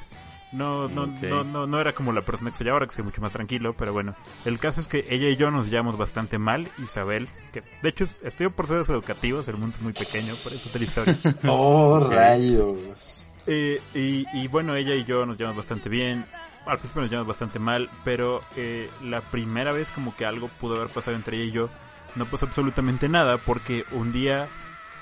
No, 0.51 0.87
no, 0.89 1.03
Ok. 1.03 1.21
no, 1.21 1.43
no, 1.43 1.67
no 1.67 1.79
era 1.79 1.93
como 1.93 2.11
la 2.11 2.21
persona 2.21 2.49
que 2.51 2.57
soy 2.57 2.69
ahora, 2.69 2.87
que 2.87 2.93
soy 2.95 3.03
mucho 3.03 3.21
más 3.21 3.31
tranquilo, 3.33 3.73
pero 3.73 3.93
bueno. 3.93 4.15
El 4.45 4.57
caso 4.59 4.79
es 4.81 4.87
que 4.87 5.05
ella 5.09 5.29
y 5.29 5.35
yo 5.35 5.51
nos 5.51 5.69
llevamos 5.69 5.97
bastante 5.97 6.39
mal, 6.39 6.67
Isabel, 6.83 7.27
que 7.53 7.61
de 7.83 7.89
hecho 7.89 8.07
estudio 8.23 8.51
procesos 8.51 8.89
educativos, 8.89 9.47
el 9.47 9.57
mundo 9.57 9.75
es 9.77 9.81
muy 9.83 9.93
pequeño, 9.93 10.33
por 10.43 10.51
eso 10.51 10.69
es 10.69 10.75
la 10.75 10.83
historia. 10.83 11.39
Oh, 11.51 11.99
rayos. 12.09 13.27
Eh, 13.47 13.81
y, 13.93 14.25
y 14.33 14.47
bueno, 14.47 14.75
ella 14.75 14.95
y 14.95 15.05
yo 15.05 15.25
nos 15.25 15.37
llevamos 15.37 15.57
bastante 15.57 15.89
bien. 15.89 16.25
Al 16.65 16.77
principio 16.77 17.01
nos 17.03 17.09
llevamos 17.11 17.29
bastante 17.29 17.57
mal, 17.59 17.89
pero 18.03 18.41
eh, 18.55 18.89
la 19.03 19.21
primera 19.21 19.71
vez 19.71 19.91
como 19.91 20.15
que 20.15 20.25
algo 20.25 20.49
pudo 20.59 20.75
haber 20.75 20.89
pasado 20.89 21.15
entre 21.15 21.37
ella 21.37 21.45
y 21.45 21.51
yo, 21.51 21.69
no 22.15 22.25
pasó 22.25 22.45
absolutamente 22.45 23.07
nada, 23.09 23.37
porque 23.37 23.85
un 23.91 24.11
día, 24.11 24.47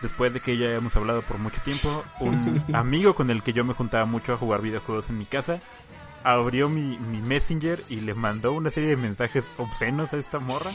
después 0.01 0.33
de 0.33 0.39
que 0.39 0.57
ya 0.57 0.71
hemos 0.73 0.95
hablado 0.95 1.21
por 1.21 1.37
mucho 1.37 1.61
tiempo, 1.61 2.03
un 2.19 2.63
amigo 2.73 3.15
con 3.15 3.29
el 3.29 3.43
que 3.43 3.53
yo 3.53 3.63
me 3.63 3.73
juntaba 3.73 4.05
mucho 4.05 4.33
a 4.33 4.37
jugar 4.37 4.61
videojuegos 4.61 5.09
en 5.09 5.17
mi 5.17 5.25
casa, 5.25 5.59
abrió 6.23 6.69
mi, 6.69 6.97
mi 6.97 7.21
messenger 7.21 7.83
y 7.89 7.97
le 8.01 8.13
mandó 8.13 8.53
una 8.53 8.69
serie 8.69 8.89
de 8.89 8.97
mensajes 8.97 9.51
obscenos 9.57 10.13
a 10.13 10.17
esta 10.17 10.39
morra. 10.39 10.69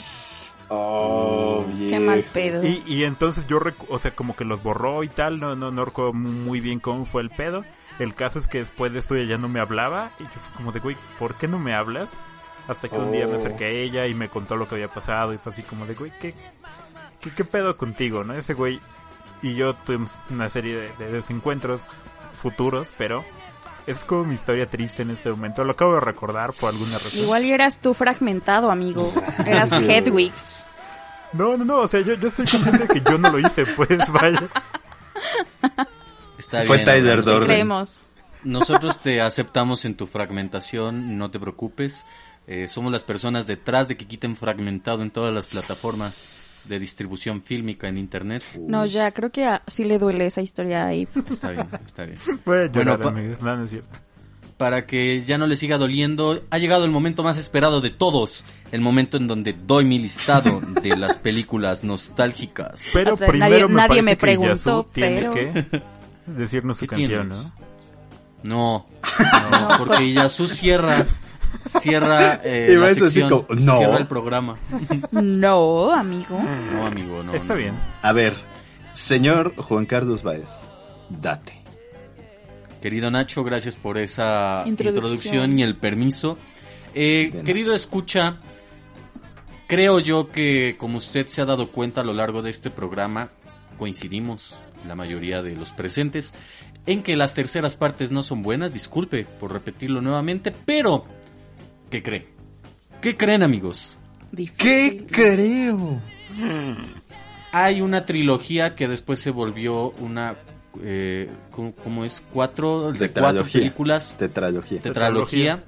Oh, 0.69 1.65
bien. 1.69 1.91
Qué 1.91 2.01
mal 2.01 2.25
pedo. 2.33 2.67
Y, 2.67 2.83
y 2.87 3.05
entonces 3.05 3.47
yo, 3.47 3.61
recu- 3.61 3.87
o 3.89 3.99
sea, 3.99 4.15
como 4.15 4.35
que 4.37 4.45
los 4.45 4.63
borró 4.63 5.03
y 5.03 5.09
tal, 5.09 5.39
no, 5.41 5.55
no, 5.55 5.71
no 5.71 5.85
recuerdo 5.85 6.13
muy 6.15 6.61
bien 6.61 6.81
cómo 6.81 7.05
fue 7.05 7.23
el 7.23 7.31
pedo. 7.31 7.65
El 7.99 8.15
caso 8.15 8.39
es 8.39 8.49
que 8.49 8.59
después 8.59 8.93
de 8.93 9.01
esto 9.01 9.15
ella 9.15 9.33
ya 9.37 9.39
no 9.39 9.49
me 9.49 9.61
hablaba 9.61 10.13
y 10.19 10.23
yo 10.25 10.31
fui 10.31 10.55
como 10.57 10.73
de, 10.73 10.81
güey, 10.81 10.97
¿por 11.19 11.35
qué 11.35 11.47
no 11.47 11.59
me 11.59 11.75
hablas? 11.75 12.19
Hasta 12.69 12.89
que 12.89 12.97
un 12.97 13.13
día 13.13 13.27
me 13.27 13.35
Oh. 13.35 13.37
acerqué 13.37 13.65
a 13.67 13.69
ella 13.69 14.07
y 14.07 14.15
me 14.15 14.29
contó 14.31 14.57
lo 14.57 14.67
que 14.69 14.77
había 14.77 14.89
pasado 14.89 15.35
y 15.35 15.39
fue 15.39 15.53
así 15.53 15.63
como 15.63 15.85
de, 15.85 15.95
güey, 15.95 16.11
¿qué, 16.21 16.33
qué, 17.21 17.31
qué 17.35 17.45
pedo 17.45 17.77
contigo, 17.77 18.25
no? 18.25 18.33
Ese 18.35 18.55
güey 18.55 18.81
y 19.43 19.55
yo 19.55 19.75
tuvimos 19.75 20.13
una 20.31 20.49
serie 20.49 20.77
de, 20.77 20.93
de 20.99 21.13
desencuentros 21.13 21.89
futuros, 22.39 22.89
pero 22.97 23.25
es 23.87 24.05
como 24.05 24.25
mi 24.25 24.35
historia 24.35 24.69
triste 24.69 25.03
en 25.03 25.11
este 25.11 25.31
momento. 25.31 25.65
Lo 25.65 25.73
acabo 25.73 25.95
de 25.95 26.01
recordar 26.01 26.53
por 26.53 26.71
alguna 26.71 26.99
razón. 26.99 27.19
Igual 27.19 27.45
y 27.45 27.53
eras 27.53 27.81
tú 27.81 27.95
fragmentado, 27.95 28.71
amigo. 28.71 29.13
Eras 29.45 29.73
Hedwig. 29.73 30.33
No, 31.33 31.57
no, 31.57 31.65
no, 31.65 31.79
o 31.79 31.89
sea, 31.89 32.01
yo, 32.01 32.15
yo 32.15 32.29
estoy 32.29 32.47
consciente 32.47 32.87
de 32.87 32.89
que 32.89 33.01
yo 33.01 33.19
no 33.19 33.31
lo 33.31 33.39
hice, 33.39 33.65
pues, 33.77 33.99
vaya. 34.13 34.49
Está 36.39 36.63
Fue 36.65 36.79
bien, 36.79 36.87
Tyler. 36.87 37.23
Durden. 37.23 37.69
Nosotros 38.45 39.01
te 39.01 39.21
aceptamos 39.21 39.85
en 39.85 39.97
tu 39.97 40.07
fragmentación, 40.07 41.17
no 41.17 41.31
te 41.31 41.41
preocupes. 41.41 42.05
Eh, 42.47 42.67
somos 42.69 42.93
las 42.93 43.05
personas 43.05 43.47
detrás 43.47 43.89
de 43.89 43.97
que 43.97 44.07
quiten 44.07 44.35
fragmentado 44.37 45.03
en 45.03 45.11
todas 45.11 45.33
las 45.33 45.47
plataformas 45.47 46.42
de 46.69 46.79
distribución 46.79 47.43
fílmica 47.43 47.89
en 47.89 47.99
internet. 47.99 48.43
No, 48.59 48.87
ya, 48.87 49.11
creo 49.11 49.31
que 49.31 49.45
a- 49.45 49.63
sí 49.67 49.85
le 49.85 49.99
duele 49.99 50.27
esa 50.27 50.41
historia 50.43 50.87
ahí. 50.87 51.07
Está 51.31 51.51
bien, 51.51 51.67
está 51.87 52.05
bien. 52.07 52.19
Voy 52.45 52.59
a 52.59 52.69
Bueno, 52.69 52.93
llorar, 52.93 53.01
pa- 53.01 53.09
amigos, 53.09 53.41
no, 53.43 53.57
no 53.57 53.65
es 53.65 53.71
cierto. 53.71 53.99
Para 54.57 54.87
que 54.87 55.21
ya 55.23 55.39
no 55.39 55.47
le 55.49 55.57
siga 55.57 55.77
doliendo, 55.77 56.45
ha 56.51 56.59
llegado 56.59 56.85
el 56.85 56.91
momento 56.93 57.25
más 57.25 57.37
esperado 57.37 57.81
de 57.81 57.91
todos. 57.91 58.45
El 58.71 58.81
momento 58.81 59.17
en 59.17 59.27
donde 59.27 59.55
doy 59.55 59.85
mi 59.85 59.99
listado 59.99 60.61
de 60.61 60.97
las 60.97 61.17
películas 61.17 61.83
nostálgicas. 61.83 62.87
Pero 62.93 63.15
O 63.15 63.17
sea, 63.17 63.29
primero 63.29 63.67
nadie- 63.67 63.69
me 63.69 63.75
nadie 63.75 64.03
me 64.03 64.11
que 64.13 64.21
preguntó, 64.21 64.87
tiene 64.93 65.21
pero- 65.21 65.33
que 65.33 65.67
decirnos 66.27 66.77
su 66.79 66.83
¿Qué 66.87 66.89
canción, 66.97 67.29
tienes? 67.29 67.45
¿no? 67.47 67.63
No, 68.45 68.87
no, 69.51 69.69
porque 69.79 70.13
Yasu 70.13 70.47
cierra, 70.49 71.07
cierra 71.81 72.41
eh, 72.45 72.75
la 72.77 72.95
sección, 72.95 73.29
como, 73.29 73.47
no. 73.61 73.79
cierra 73.79 73.99
el 73.99 74.07
programa. 74.07 74.59
No, 75.11 75.93
amigo. 75.93 76.41
No, 76.73 76.87
amigo, 76.87 77.23
no. 77.23 77.35
Está 77.35 77.55
no. 77.55 77.61
bien. 77.61 77.75
A 78.03 78.13
ver, 78.13 78.35
señor 78.93 79.55
Juan 79.57 79.87
Carlos 79.87 80.23
Baez, 80.23 80.65
date. 81.09 81.63
Querido 82.81 83.11
Nacho, 83.11 83.45
gracias 83.45 83.77
por 83.77 83.97
esa 83.97 84.65
Introducción. 84.67 85.05
introducción, 85.05 85.59
y 85.59 85.63
el 85.63 85.77
permiso. 85.77 86.37
Eh, 86.95 87.43
querido 87.45 87.75
escucha, 87.75 88.39
creo 89.69 90.01
yo 90.01 90.29
que 90.29 90.77
como 90.79 90.99
usted 90.99 91.27
se 91.29 91.41
ha 91.41 91.45
dado 91.45 91.71
cuenta 91.71 92.01
a 92.01 92.05
lo 92.05 92.13
largo 92.13 92.43
de 92.43 92.51
este 92.51 92.71
programa, 92.71 93.31
coincidimos, 93.79 94.55
la 94.87 94.95
mayoría 94.97 95.43
de 95.43 95.55
los 95.55 95.71
presentes, 95.71 96.35
en 96.87 97.03
que 97.03 97.17
las 97.17 97.35
terceras 97.35 97.77
partes 97.77 98.11
no 98.11 98.23
son 98.23 98.43
buenas, 98.43 98.75
disculpe 98.75 99.25
por 99.25 99.53
repetirlo 99.53 100.01
nuevamente, 100.01 100.53
pero 100.67 101.05
¿qué 101.93 102.03
creen? 102.03 102.25
¿Qué 103.03 103.17
creen 103.17 103.43
amigos? 103.43 103.99
Difícil. 104.33 105.05
creo? 105.11 106.01
Hay 107.53 107.83
una 107.83 108.05
trilogía 108.07 108.75
que 108.75 108.89
después 108.89 109.21
se 109.21 109.31
volvió 109.31 109.91
una... 109.99 110.37
Eh, 110.83 111.29
¿cómo, 111.51 111.75
cómo 111.75 112.05
es? 112.07 112.23
Cuatro, 112.33 112.81
cuatro 112.85 112.99
Tetralogía. 112.99 113.61
películas 113.61 114.17
Tetralogía. 114.17 114.81
Tetralogía. 114.81 115.63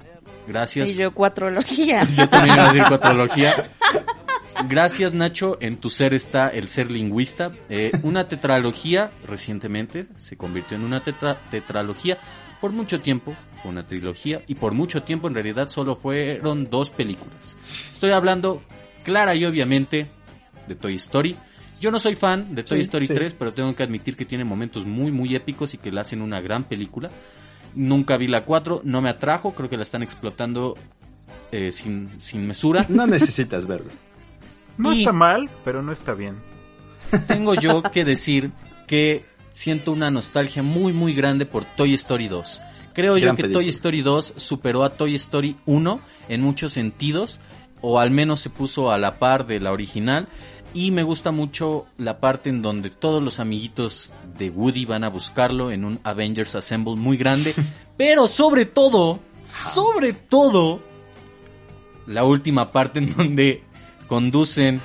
Gracias. 0.47 0.89
Y 0.89 0.93
yo 0.95 1.13
cuatrologías. 1.13 2.15
Yo 2.17 2.27
también 2.27 2.55
iba 2.55 2.65
a 2.69 2.73
decir 2.73 2.83
cuatrología. 2.89 3.53
Gracias 4.67 5.13
Nacho, 5.13 5.57
en 5.59 5.77
tu 5.77 5.91
ser 5.91 6.15
está 6.15 6.47
el 6.49 6.67
ser 6.69 6.89
lingüista. 6.89 7.51
Eh, 7.69 7.91
una 8.01 8.27
tetralogía 8.27 9.11
recientemente 9.27 10.07
se 10.17 10.37
convirtió 10.37 10.75
en 10.77 10.83
una 10.85 11.03
tetra- 11.03 11.37
tetralogía. 11.51 12.17
Por 12.61 12.71
mucho 12.71 12.99
tiempo 13.01 13.35
fue 13.61 13.71
una 13.71 13.85
trilogía 13.85 14.41
y 14.47 14.55
por 14.55 14.73
mucho 14.73 15.03
tiempo 15.03 15.27
en 15.27 15.33
realidad 15.35 15.69
solo 15.69 15.95
fueron 15.95 16.69
dos 16.69 16.89
películas. 16.89 17.55
Estoy 17.93 18.11
hablando 18.11 18.61
clara 19.03 19.35
y 19.35 19.45
obviamente 19.45 20.07
de 20.67 20.75
Toy 20.75 20.95
Story. 20.95 21.35
Yo 21.79 21.91
no 21.91 21.99
soy 21.99 22.15
fan 22.15 22.55
de 22.55 22.63
Toy 22.63 22.77
Sí, 22.77 22.83
Story 22.83 23.07
sí. 23.07 23.13
3, 23.13 23.35
pero 23.37 23.53
tengo 23.53 23.75
que 23.75 23.83
admitir 23.83 24.15
que 24.15 24.25
tiene 24.25 24.45
momentos 24.45 24.85
muy 24.85 25.11
muy 25.11 25.35
épicos 25.35 25.73
y 25.73 25.77
que 25.77 25.91
la 25.91 26.01
hacen 26.01 26.21
una 26.21 26.39
gran 26.41 26.63
película. 26.63 27.11
Nunca 27.75 28.17
vi 28.17 28.27
la 28.27 28.45
4, 28.45 28.81
no 28.85 29.01
me 29.01 29.09
atrajo, 29.09 29.53
creo 29.53 29.69
que 29.69 29.75
la 29.77 29.83
están 29.83 30.01
explotando 30.01 30.75
eh, 31.51 31.71
sin, 31.71 32.09
sin 32.21 32.47
mesura. 32.47 32.85
No 32.89 33.05
necesitas 33.05 33.65
verlo. 33.67 33.91
No 34.77 34.93
Y- 34.93 34.99
está 35.01 35.11
mal, 35.11 35.49
pero 35.65 35.81
no 35.81 35.91
está 35.91 36.13
bien. 36.13 36.37
Tengo 37.27 37.53
yo 37.55 37.83
que 37.83 38.03
decir 38.05 38.51
que 38.87 39.25
siento 39.55 39.93
una 39.93 40.11
nostalgia 40.11 40.61
muy 40.61 40.93
muy 40.93 41.13
grande 41.13 41.45
por 41.45 41.63
Toy 41.63 41.93
Story 41.95 42.27
2. 42.27 42.61
Creo 42.93 43.17
yo 43.17 43.31
que 43.35 43.43
película. 43.43 43.63
Toy 43.63 43.69
Story 43.69 44.01
2 44.01 44.33
superó 44.35 44.83
a 44.83 44.91
Toy 44.91 45.15
Story 45.15 45.55
1 45.65 46.01
en 46.29 46.41
muchos 46.41 46.73
sentidos, 46.73 47.39
o 47.81 47.99
al 47.99 48.11
menos 48.11 48.41
se 48.41 48.49
puso 48.49 48.91
a 48.91 48.97
la 48.97 49.17
par 49.17 49.47
de 49.47 49.59
la 49.59 49.71
original. 49.71 50.27
Y 50.73 50.91
me 50.91 51.03
gusta 51.03 51.31
mucho 51.31 51.85
la 51.97 52.19
parte 52.19 52.49
en 52.49 52.61
donde 52.61 52.89
todos 52.89 53.23
los 53.23 53.39
amiguitos 53.39 54.11
de 54.37 54.49
Woody 54.49 54.83
van 54.83 55.05
a 55.05 55.09
buscarlo 55.09 55.71
en 55.71 55.85
un 55.85 55.99
Avengers 56.03 56.53
Assemble 56.55 56.97
muy 56.97 57.15
grande. 57.15 57.55
Pero 57.97 58.27
sobre 58.27 58.65
todo, 58.65 59.21
sobre 59.45 60.11
todo, 60.11 60.81
la 62.07 62.25
última 62.25 62.73
parte 62.73 62.99
en 62.99 63.15
donde 63.15 63.63
conducen 64.07 64.81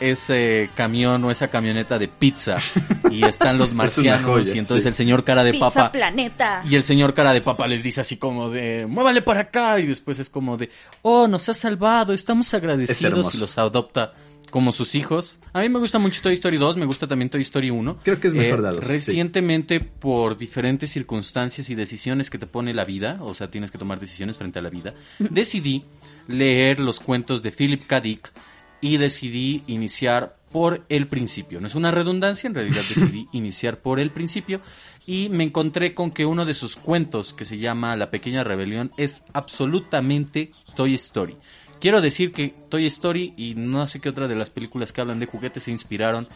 ese 0.00 0.70
camión 0.74 1.24
o 1.24 1.30
esa 1.30 1.48
camioneta 1.48 1.98
de 1.98 2.08
pizza 2.08 2.56
y 3.10 3.24
están 3.24 3.58
los 3.58 3.72
marcianos 3.74 4.22
joya, 4.22 4.54
y 4.54 4.58
entonces 4.58 4.82
sí. 4.82 4.88
el 4.88 4.94
señor 4.94 5.24
cara 5.24 5.44
de 5.44 5.52
Pizza 5.52 5.70
papa 5.70 5.92
Planeta. 5.92 6.62
y 6.68 6.74
el 6.74 6.84
señor 6.84 7.14
cara 7.14 7.32
de 7.32 7.40
papa 7.40 7.66
les 7.66 7.82
dice 7.82 8.00
así 8.00 8.16
como 8.16 8.50
de 8.50 8.86
muévale 8.86 9.22
para 9.22 9.40
acá 9.40 9.78
y 9.80 9.86
después 9.86 10.18
es 10.18 10.30
como 10.30 10.56
de 10.56 10.70
oh 11.02 11.28
nos 11.28 11.48
ha 11.48 11.54
salvado 11.54 12.12
estamos 12.12 12.48
Es 12.48 12.54
agradecidos 12.54 13.34
y 13.34 13.38
los 13.38 13.58
adopta 13.58 14.12
como 14.50 14.72
sus 14.72 14.94
hijos. 14.94 15.38
A 15.52 15.60
mí 15.60 15.68
me 15.68 15.78
gusta 15.78 15.98
mucho 15.98 16.20
Toy 16.22 16.34
Story 16.34 16.56
2, 16.56 16.76
me 16.76 16.86
gusta 16.86 17.06
también 17.06 17.30
Toy 17.30 17.42
Story 17.42 17.70
1. 17.70 17.98
Creo 18.02 18.20
que 18.20 18.28
es 18.28 18.34
mejor 18.34 18.64
Eh, 18.64 18.80
sí. 18.80 18.86
Recientemente, 18.88 19.80
por 19.80 20.36
diferentes 20.36 20.90
circunstancias 20.90 21.70
y 21.70 21.74
decisiones 21.74 22.30
que 22.30 22.38
te 22.38 22.46
pone 22.46 22.74
la 22.74 22.84
vida, 22.84 23.18
o 23.20 23.34
sea, 23.34 23.50
tienes 23.50 23.70
que 23.70 23.78
tomar 23.78 24.00
decisiones 24.00 24.36
frente 24.36 24.58
a 24.58 24.62
la 24.62 24.70
vida, 24.70 24.94
decidí 25.18 25.84
leer 26.26 26.80
los 26.80 27.00
cuentos 27.00 27.42
de 27.42 27.52
Philip 27.52 27.86
K. 27.86 28.00
Dick 28.00 28.32
y 28.80 28.96
decidí 28.96 29.64
iniciar 29.66 30.36
por 30.50 30.84
el 30.88 31.08
principio. 31.08 31.60
No 31.60 31.66
es 31.66 31.74
una 31.74 31.90
redundancia, 31.90 32.46
en 32.46 32.54
realidad 32.54 32.82
decidí 32.88 33.28
iniciar 33.32 33.80
por 33.80 34.00
el 34.00 34.10
principio 34.10 34.60
y 35.06 35.28
me 35.30 35.44
encontré 35.44 35.94
con 35.94 36.10
que 36.10 36.26
uno 36.26 36.44
de 36.44 36.54
sus 36.54 36.76
cuentos, 36.76 37.32
que 37.32 37.44
se 37.44 37.58
llama 37.58 37.96
La 37.96 38.10
Pequeña 38.10 38.44
Rebelión, 38.44 38.90
es 38.96 39.24
absolutamente 39.32 40.52
Toy 40.76 40.94
Story. 40.94 41.36
Quiero 41.80 42.00
decir 42.00 42.32
que 42.32 42.54
Toy 42.68 42.86
Story 42.86 43.34
y 43.36 43.54
no 43.54 43.86
sé 43.86 44.00
qué 44.00 44.08
otra 44.08 44.28
de 44.28 44.34
las 44.34 44.50
películas 44.50 44.92
que 44.92 45.00
hablan 45.00 45.20
de 45.20 45.26
juguetes 45.26 45.62
se 45.64 45.70
inspiraron 45.70 46.28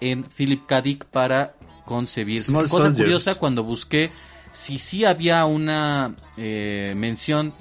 en 0.00 0.24
Philip 0.24 0.66
K. 0.66 0.82
Dick 0.82 1.04
para 1.06 1.54
concebir. 1.84 2.40
Small 2.40 2.64
Cosa 2.64 2.76
Soldiers. 2.76 2.98
curiosa, 2.98 3.38
cuando 3.38 3.62
busqué 3.62 4.10
si 4.52 4.78
sí 4.78 5.04
había 5.04 5.44
una 5.44 6.16
eh, 6.36 6.94
mención 6.96 7.54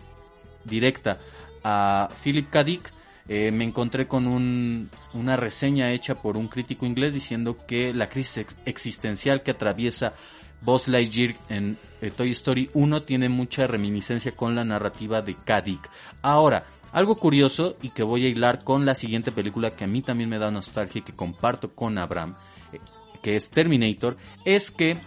directa 0.63 1.19
a 1.63 2.09
Philip 2.23 2.49
K. 2.49 2.63
Dick, 2.63 2.91
eh, 3.29 3.51
me 3.51 3.63
encontré 3.65 4.07
con 4.07 4.25
un- 4.27 4.89
una 5.13 5.35
reseña 5.35 5.91
hecha 5.91 6.15
por 6.15 6.37
un 6.37 6.47
crítico 6.47 6.85
inglés 6.85 7.13
diciendo 7.13 7.57
que 7.67 7.93
la 7.93 8.09
crisis 8.09 8.37
ex- 8.37 8.55
existencial 8.65 9.43
que 9.43 9.51
atraviesa 9.51 10.13
Buzz 10.61 10.87
Lightyear 10.87 11.35
en 11.49 11.77
eh, 12.01 12.09
Toy 12.09 12.31
Story 12.31 12.69
1 12.73 13.03
tiene 13.03 13.29
mucha 13.29 13.67
reminiscencia 13.67 14.31
con 14.35 14.55
la 14.55 14.63
narrativa 14.63 15.21
de 15.21 15.35
Kadik. 15.35 15.89
Ahora, 16.21 16.65
algo 16.93 17.15
curioso 17.17 17.77
y 17.81 17.89
que 17.89 18.01
voy 18.03 18.25
a 18.25 18.29
hilar 18.29 18.63
con 18.63 18.85
la 18.85 18.95
siguiente 18.95 19.31
película 19.31 19.71
que 19.75 19.83
a 19.83 19.87
mí 19.87 20.01
también 20.01 20.29
me 20.29 20.39
da 20.39 20.49
nostalgia 20.49 20.99
y 20.99 21.03
que 21.03 21.13
comparto 21.13 21.75
con 21.75 21.97
Abraham, 21.97 22.35
eh, 22.73 22.79
que 23.21 23.35
es 23.35 23.49
Terminator, 23.51 24.17
es 24.45 24.71
que 24.71 24.97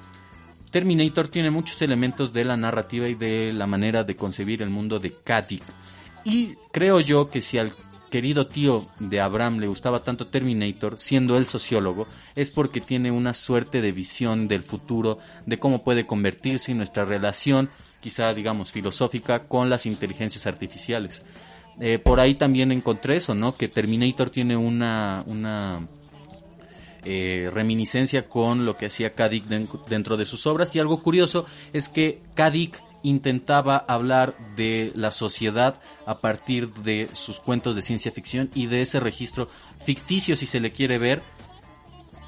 Terminator 0.71 1.27
tiene 1.29 1.51
muchos 1.51 1.83
elementos 1.83 2.33
de 2.33 2.45
la 2.45 2.57
narrativa 2.57 3.09
y 3.09 3.15
de 3.15 3.53
la 3.53 3.67
manera 3.67 4.05
de 4.05 4.15
concebir 4.15 4.63
el 4.63 4.71
mundo 4.71 4.99
de 5.01 5.13
Kadik. 5.13 5.63
Y 6.25 6.55
creo 6.71 7.01
yo 7.01 7.29
que 7.31 7.41
si 7.43 7.59
al 7.59 7.73
querido 8.11 8.47
tío 8.47 8.89
de 8.99 9.21
Abraham 9.21 9.59
le 9.59 9.69
gustaba 9.69 10.03
tanto 10.03 10.27
Terminator, 10.27 10.99
siendo 10.99 11.39
él 11.39 11.47
sociólogo, 11.47 12.07
es 12.35 12.51
porque 12.51 12.81
tiene 12.81 13.11
una 13.11 13.33
suerte 13.33 13.81
de 13.81 13.93
visión 13.93 14.49
del 14.49 14.63
futuro, 14.63 15.19
de 15.47 15.59
cómo 15.59 15.83
puede 15.83 16.07
convertirse 16.07 16.73
en 16.73 16.79
nuestra 16.79 17.05
relación, 17.07 17.71
quizá 18.01 18.35
digamos 18.35 18.73
filosófica, 18.73 19.47
con 19.47 19.71
las 19.71 19.87
inteligencias 19.87 20.47
artificiales. 20.47 21.25
Eh, 21.81 21.99
por 21.99 22.21
ahí 22.21 22.35
también 22.35 22.73
encontré 22.73 23.17
eso, 23.17 23.35
¿no? 23.35 23.57
Que 23.57 23.69
Terminator 23.69 24.29
tiene 24.29 24.57
una, 24.57 25.25
eh, 27.05 27.51
reminiscencia 27.51 28.29
con 28.29 28.67
lo 28.67 28.75
que 28.75 28.87
hacía 28.87 29.15
Kadik 29.15 29.47
dentro 29.89 30.19
de 30.19 30.27
sus 30.27 30.47
obras. 30.47 30.77
Y 30.77 30.81
algo 30.81 31.03
curioso 31.03 31.47
es 31.73 31.89
que 31.89 32.21
Kadik 32.35 32.79
intentaba 33.03 33.77
hablar 33.77 34.37
de 34.57 34.93
la 34.95 35.13
sociedad 35.13 35.81
a 36.07 36.21
partir 36.21 36.73
de 36.75 37.09
sus 37.13 37.41
cuentos 37.41 37.77
de 37.77 37.83
ciencia 37.83 38.13
ficción 38.13 38.51
y 38.55 38.67
de 38.67 38.83
ese 38.83 39.01
registro 39.01 39.49
ficticio, 39.85 40.37
si 40.37 40.47
se 40.47 40.61
le 40.61 40.71
quiere 40.71 40.99
ver, 40.99 41.23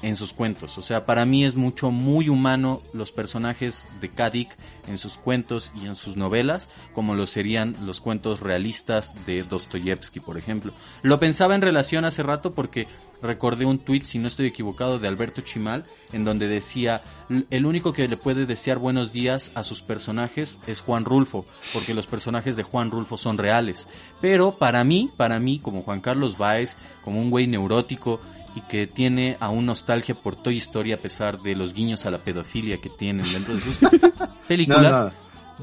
en 0.03 0.17
sus 0.17 0.33
cuentos. 0.33 0.77
O 0.77 0.81
sea, 0.81 1.05
para 1.05 1.25
mí 1.25 1.45
es 1.45 1.55
mucho, 1.55 1.89
muy 1.89 2.29
humano 2.29 2.81
los 2.93 3.11
personajes 3.11 3.87
de 4.01 4.09
Kadik 4.09 4.55
en 4.87 4.97
sus 4.97 5.13
cuentos 5.13 5.71
y 5.75 5.87
en 5.87 5.95
sus 5.95 6.17
novelas, 6.17 6.67
como 6.93 7.15
lo 7.15 7.25
serían 7.25 7.75
los 7.85 8.01
cuentos 8.01 8.41
realistas 8.41 9.15
de 9.25 9.43
Dostoyevsky, 9.43 10.19
por 10.19 10.37
ejemplo. 10.37 10.73
Lo 11.01 11.19
pensaba 11.19 11.55
en 11.55 11.61
relación 11.61 12.05
hace 12.05 12.21
rato 12.21 12.53
porque 12.53 12.85
recordé 13.23 13.65
un 13.65 13.79
tuit, 13.79 14.03
si 14.03 14.19
no 14.19 14.27
estoy 14.27 14.47
equivocado, 14.47 14.99
de 14.99 15.07
Alberto 15.07 15.41
Chimal, 15.41 15.85
en 16.11 16.25
donde 16.25 16.47
decía, 16.47 17.01
el 17.49 17.65
único 17.65 17.93
que 17.93 18.07
le 18.07 18.17
puede 18.17 18.45
desear 18.45 18.77
buenos 18.77 19.13
días 19.13 19.49
a 19.55 19.63
sus 19.63 19.81
personajes 19.81 20.59
es 20.67 20.81
Juan 20.81 21.05
Rulfo, 21.05 21.45
porque 21.71 21.93
los 21.93 22.05
personajes 22.05 22.55
de 22.55 22.63
Juan 22.63 22.91
Rulfo 22.91 23.17
son 23.17 23.37
reales. 23.37 23.87
Pero 24.21 24.57
para 24.57 24.83
mí, 24.83 25.09
para 25.15 25.39
mí, 25.39 25.59
como 25.59 25.81
Juan 25.81 26.01
Carlos 26.01 26.37
Baez, 26.37 26.75
como 27.01 27.21
un 27.21 27.29
güey 27.29 27.47
neurótico 27.47 28.19
y 28.55 28.61
que 28.61 28.87
tiene 28.87 29.37
aún 29.39 29.65
nostalgia 29.65 30.15
por 30.15 30.35
Toy 30.35 30.57
Story 30.57 30.91
a 30.91 31.01
pesar 31.01 31.39
de 31.39 31.55
los 31.55 31.73
guiños 31.73 32.05
a 32.05 32.11
la 32.11 32.19
pedofilia 32.19 32.77
que 32.77 32.89
tienen 32.89 33.31
dentro 33.31 33.55
de 33.55 33.61
sus 33.61 33.77
películas. 34.47 35.13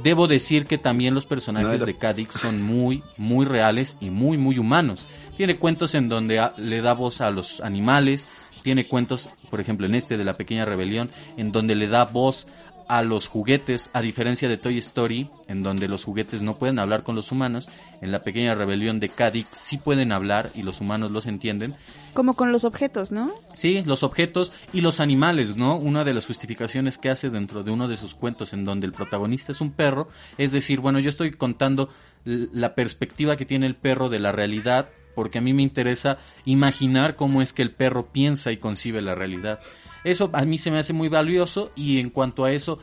Debo 0.02 0.28
decir 0.28 0.66
que 0.66 0.78
también 0.78 1.14
los 1.14 1.26
personajes 1.26 1.84
de 1.84 1.98
Cadix 1.98 2.40
son 2.40 2.62
muy, 2.62 3.02
muy 3.18 3.44
reales 3.44 3.96
y 4.00 4.08
muy, 4.08 4.38
muy 4.38 4.58
humanos. 4.58 5.06
Tiene 5.40 5.56
cuentos 5.56 5.94
en 5.94 6.10
donde 6.10 6.50
le 6.58 6.82
da 6.82 6.92
voz 6.92 7.22
a 7.22 7.30
los 7.30 7.62
animales, 7.62 8.28
tiene 8.62 8.86
cuentos, 8.86 9.30
por 9.48 9.58
ejemplo, 9.58 9.86
en 9.86 9.94
este 9.94 10.18
de 10.18 10.24
la 10.24 10.36
pequeña 10.36 10.66
rebelión, 10.66 11.10
en 11.38 11.50
donde 11.50 11.74
le 11.74 11.88
da 11.88 12.04
voz 12.04 12.46
a 12.88 13.00
los 13.00 13.26
juguetes, 13.26 13.88
a 13.94 14.02
diferencia 14.02 14.50
de 14.50 14.58
Toy 14.58 14.76
Story, 14.76 15.30
en 15.48 15.62
donde 15.62 15.88
los 15.88 16.04
juguetes 16.04 16.42
no 16.42 16.58
pueden 16.58 16.78
hablar 16.78 17.04
con 17.04 17.16
los 17.16 17.32
humanos, 17.32 17.70
en 18.02 18.12
la 18.12 18.22
pequeña 18.22 18.54
rebelión 18.54 19.00
de 19.00 19.08
Cadix 19.08 19.48
sí 19.56 19.78
pueden 19.78 20.12
hablar 20.12 20.50
y 20.54 20.60
los 20.60 20.82
humanos 20.82 21.10
los 21.10 21.24
entienden. 21.24 21.74
Como 22.12 22.34
con 22.34 22.52
los 22.52 22.64
objetos, 22.64 23.10
¿no? 23.10 23.32
Sí, 23.54 23.82
los 23.86 24.02
objetos 24.02 24.52
y 24.74 24.82
los 24.82 25.00
animales, 25.00 25.56
¿no? 25.56 25.76
Una 25.76 26.04
de 26.04 26.12
las 26.12 26.26
justificaciones 26.26 26.98
que 26.98 27.08
hace 27.08 27.30
dentro 27.30 27.62
de 27.62 27.70
uno 27.70 27.88
de 27.88 27.96
sus 27.96 28.14
cuentos 28.14 28.52
en 28.52 28.66
donde 28.66 28.86
el 28.86 28.92
protagonista 28.92 29.52
es 29.52 29.62
un 29.62 29.70
perro, 29.70 30.10
es 30.36 30.52
decir, 30.52 30.80
bueno, 30.80 30.98
yo 30.98 31.08
estoy 31.08 31.30
contando 31.30 31.88
la 32.26 32.74
perspectiva 32.74 33.38
que 33.38 33.46
tiene 33.46 33.64
el 33.64 33.76
perro 33.76 34.10
de 34.10 34.20
la 34.20 34.32
realidad 34.32 34.90
porque 35.14 35.38
a 35.38 35.40
mí 35.40 35.52
me 35.52 35.62
interesa 35.62 36.18
imaginar 36.44 37.16
cómo 37.16 37.42
es 37.42 37.52
que 37.52 37.62
el 37.62 37.72
perro 37.72 38.12
piensa 38.12 38.52
y 38.52 38.56
concibe 38.56 39.02
la 39.02 39.14
realidad. 39.14 39.60
Eso 40.02 40.30
a 40.32 40.44
mí 40.44 40.56
se 40.56 40.70
me 40.70 40.78
hace 40.78 40.92
muy 40.92 41.08
valioso 41.08 41.72
y 41.76 41.98
en 41.98 42.08
cuanto 42.08 42.44
a 42.44 42.52
eso 42.52 42.78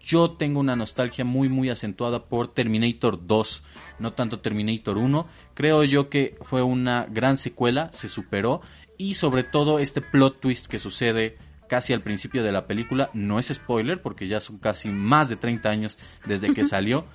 yo 0.00 0.32
tengo 0.32 0.58
una 0.60 0.76
nostalgia 0.76 1.24
muy 1.24 1.48
muy 1.48 1.68
acentuada 1.68 2.24
por 2.24 2.48
Terminator 2.48 3.26
2, 3.26 3.62
no 3.98 4.14
tanto 4.14 4.40
Terminator 4.40 4.96
1. 4.96 5.26
Creo 5.54 5.84
yo 5.84 6.08
que 6.08 6.38
fue 6.40 6.62
una 6.62 7.06
gran 7.10 7.36
secuela, 7.36 7.90
se 7.92 8.08
superó 8.08 8.62
y 8.96 9.14
sobre 9.14 9.42
todo 9.42 9.80
este 9.80 10.00
plot 10.00 10.40
twist 10.40 10.66
que 10.66 10.78
sucede 10.78 11.36
casi 11.68 11.94
al 11.94 12.02
principio 12.02 12.42
de 12.42 12.52
la 12.52 12.66
película, 12.66 13.08
no 13.14 13.38
es 13.38 13.48
spoiler 13.48 14.02
porque 14.02 14.28
ya 14.28 14.40
son 14.40 14.58
casi 14.58 14.90
más 14.90 15.30
de 15.30 15.36
30 15.36 15.70
años 15.70 15.98
desde 16.26 16.52
que 16.52 16.64
salió, 16.64 17.06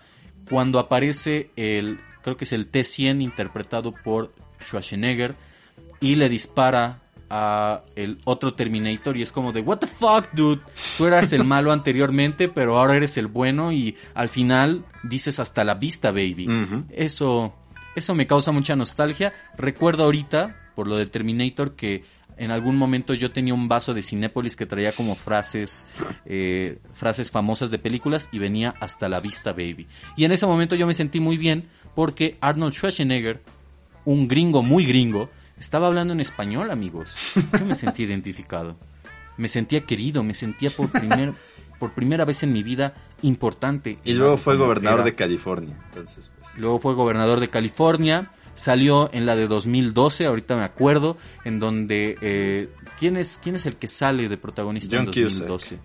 cuando 0.49 0.80
aparece 0.80 1.52
el, 1.56 1.99
creo 2.23 2.38
que 2.38 2.45
es 2.45 2.53
el 2.53 2.68
T-100 2.68 3.22
interpretado 3.22 3.94
por 3.94 4.34
Schwarzenegger 4.60 5.36
y 6.00 6.16
le 6.16 6.30
dispara 6.30 7.00
a 7.30 7.84
el 7.96 8.20
otro 8.24 8.54
Terminator 8.54 9.18
y 9.18 9.22
es 9.22 9.34
como 9.34 9.52
de 9.52 9.60
what 9.60 9.80
the 9.80 9.88
fuck 9.88 10.32
dude 10.32 10.62
tú 10.98 11.06
eras 11.06 11.34
el 11.34 11.44
malo 11.46 11.74
anteriormente 11.74 12.48
pero 12.48 12.78
ahora 12.78 12.96
eres 12.96 13.18
el 13.18 13.28
bueno 13.28 13.74
y 13.74 13.98
al 14.14 14.30
final 14.30 14.86
dices 15.04 15.38
hasta 15.40 15.66
la 15.66 15.76
vista 15.76 16.12
baby 16.12 16.48
eso 16.90 17.54
eso 17.98 18.14
me 18.14 18.28
causa 18.28 18.52
mucha 18.52 18.76
nostalgia. 18.76 19.34
Recuerdo 19.58 20.04
ahorita 20.04 20.56
por 20.76 20.88
lo 20.88 20.98
de 20.98 21.08
Terminator 21.08 21.76
que 21.76 22.04
en 22.38 22.52
algún 22.52 22.78
momento 22.78 23.16
yo 23.16 23.32
tenía 23.32 23.56
un 23.56 23.68
vaso 23.68 23.96
de 23.96 24.04
Cinépolis 24.04 24.56
que 24.56 24.68
traía 24.68 24.92
como 24.92 25.16
frases 25.16 25.84
eh, 26.28 26.78
frases 26.94 27.32
famosas 27.32 27.72
de 27.72 27.80
películas 27.80 28.30
y 28.32 28.38
venía 28.38 28.76
hasta 28.80 29.10
la 29.10 29.20
vista 29.20 29.52
baby. 29.52 29.88
Y 30.16 30.26
en 30.26 30.32
ese 30.32 30.46
momento 30.46 30.76
yo 30.76 30.86
me 30.86 30.94
sentí 30.94 31.20
muy 31.20 31.38
bien 31.38 31.70
porque 31.96 32.38
Arnold 32.40 32.74
Schwarzenegger 32.74 33.42
un 34.08 34.30
gringo 34.30 34.64
muy 34.64 34.86
gringo 34.86 35.30
estaba 35.60 35.88
hablando 35.88 36.14
en 36.14 36.22
español, 36.22 36.72
amigos. 36.72 37.14
Yo 37.60 37.66
me 37.66 37.76
sentí 37.76 38.04
identificado. 38.04 38.78
Me 39.36 39.50
sentía 39.50 39.82
querido, 39.82 40.24
me 40.24 40.34
sentía 40.34 40.70
por 40.70 40.90
primer, 40.90 41.34
por 41.78 41.94
primera 41.94 42.24
vez 42.24 42.42
en 42.42 42.54
mi 42.54 42.64
vida 42.64 42.94
importante. 43.22 44.00
Y 44.06 44.14
luego 44.14 44.38
fue 44.38 44.56
gobernador 44.56 45.04
de 45.04 45.14
California. 45.14 45.78
Entonces, 45.90 46.32
pues. 46.40 46.58
Luego 46.58 46.80
fue 46.80 46.94
gobernador 46.94 47.42
de 47.42 47.50
California. 47.50 48.32
Salió 48.56 49.10
en 49.14 49.26
la 49.26 49.36
de 49.36 49.46
2012, 49.48 50.26
ahorita 50.26 50.56
me 50.56 50.64
acuerdo, 50.64 51.18
en 51.44 51.60
donde... 51.60 52.18
Eh, 52.22 52.70
¿quién, 52.98 53.18
es, 53.18 53.40
¿Quién 53.44 53.56
es 53.56 53.66
el 53.66 53.76
que 53.76 53.90
sale 53.90 54.30
de 54.30 54.38
protagonista 54.38 54.98
en 54.98 55.06
2012? 55.06 55.80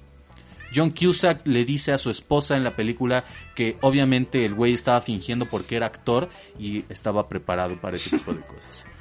John 0.74 0.90
Cusack 0.90 1.46
le 1.46 1.64
dice 1.64 1.92
a 1.92 1.98
su 1.98 2.10
esposa 2.10 2.56
en 2.56 2.64
la 2.64 2.76
película 2.76 3.24
que 3.54 3.76
obviamente 3.80 4.44
el 4.44 4.54
güey 4.54 4.72
estaba 4.72 5.00
fingiendo 5.00 5.46
porque 5.46 5.76
era 5.76 5.86
actor 5.86 6.28
y 6.58 6.84
estaba 6.88 7.28
preparado 7.28 7.80
para 7.80 7.96
ese 7.96 8.16
tipo 8.16 8.32
de 8.32 8.40
cosas. 8.42 8.84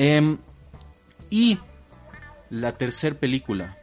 Em, 0.00 0.38
y 1.28 1.58
la 2.50 2.78
tercer 2.78 3.18
película 3.18 3.78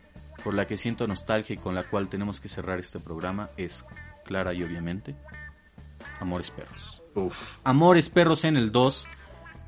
por 0.45 0.53
la 0.53 0.65
que 0.65 0.77
siento 0.77 1.07
nostalgia 1.07 1.55
y 1.55 1.57
con 1.57 1.75
la 1.75 1.83
cual 1.83 2.07
tenemos 2.07 2.39
que 2.39 2.47
cerrar 2.47 2.79
este 2.79 3.01
programa 3.01 3.49
es 3.57 3.83
clara 4.23 4.53
y 4.53 4.63
obviamente 4.63 5.13
Amores 6.19 6.51
Perros. 6.51 7.01
Amores 7.63 8.09
Perros 8.09 8.43
en 8.45 8.57
el 8.57 8.71
2. 8.71 9.07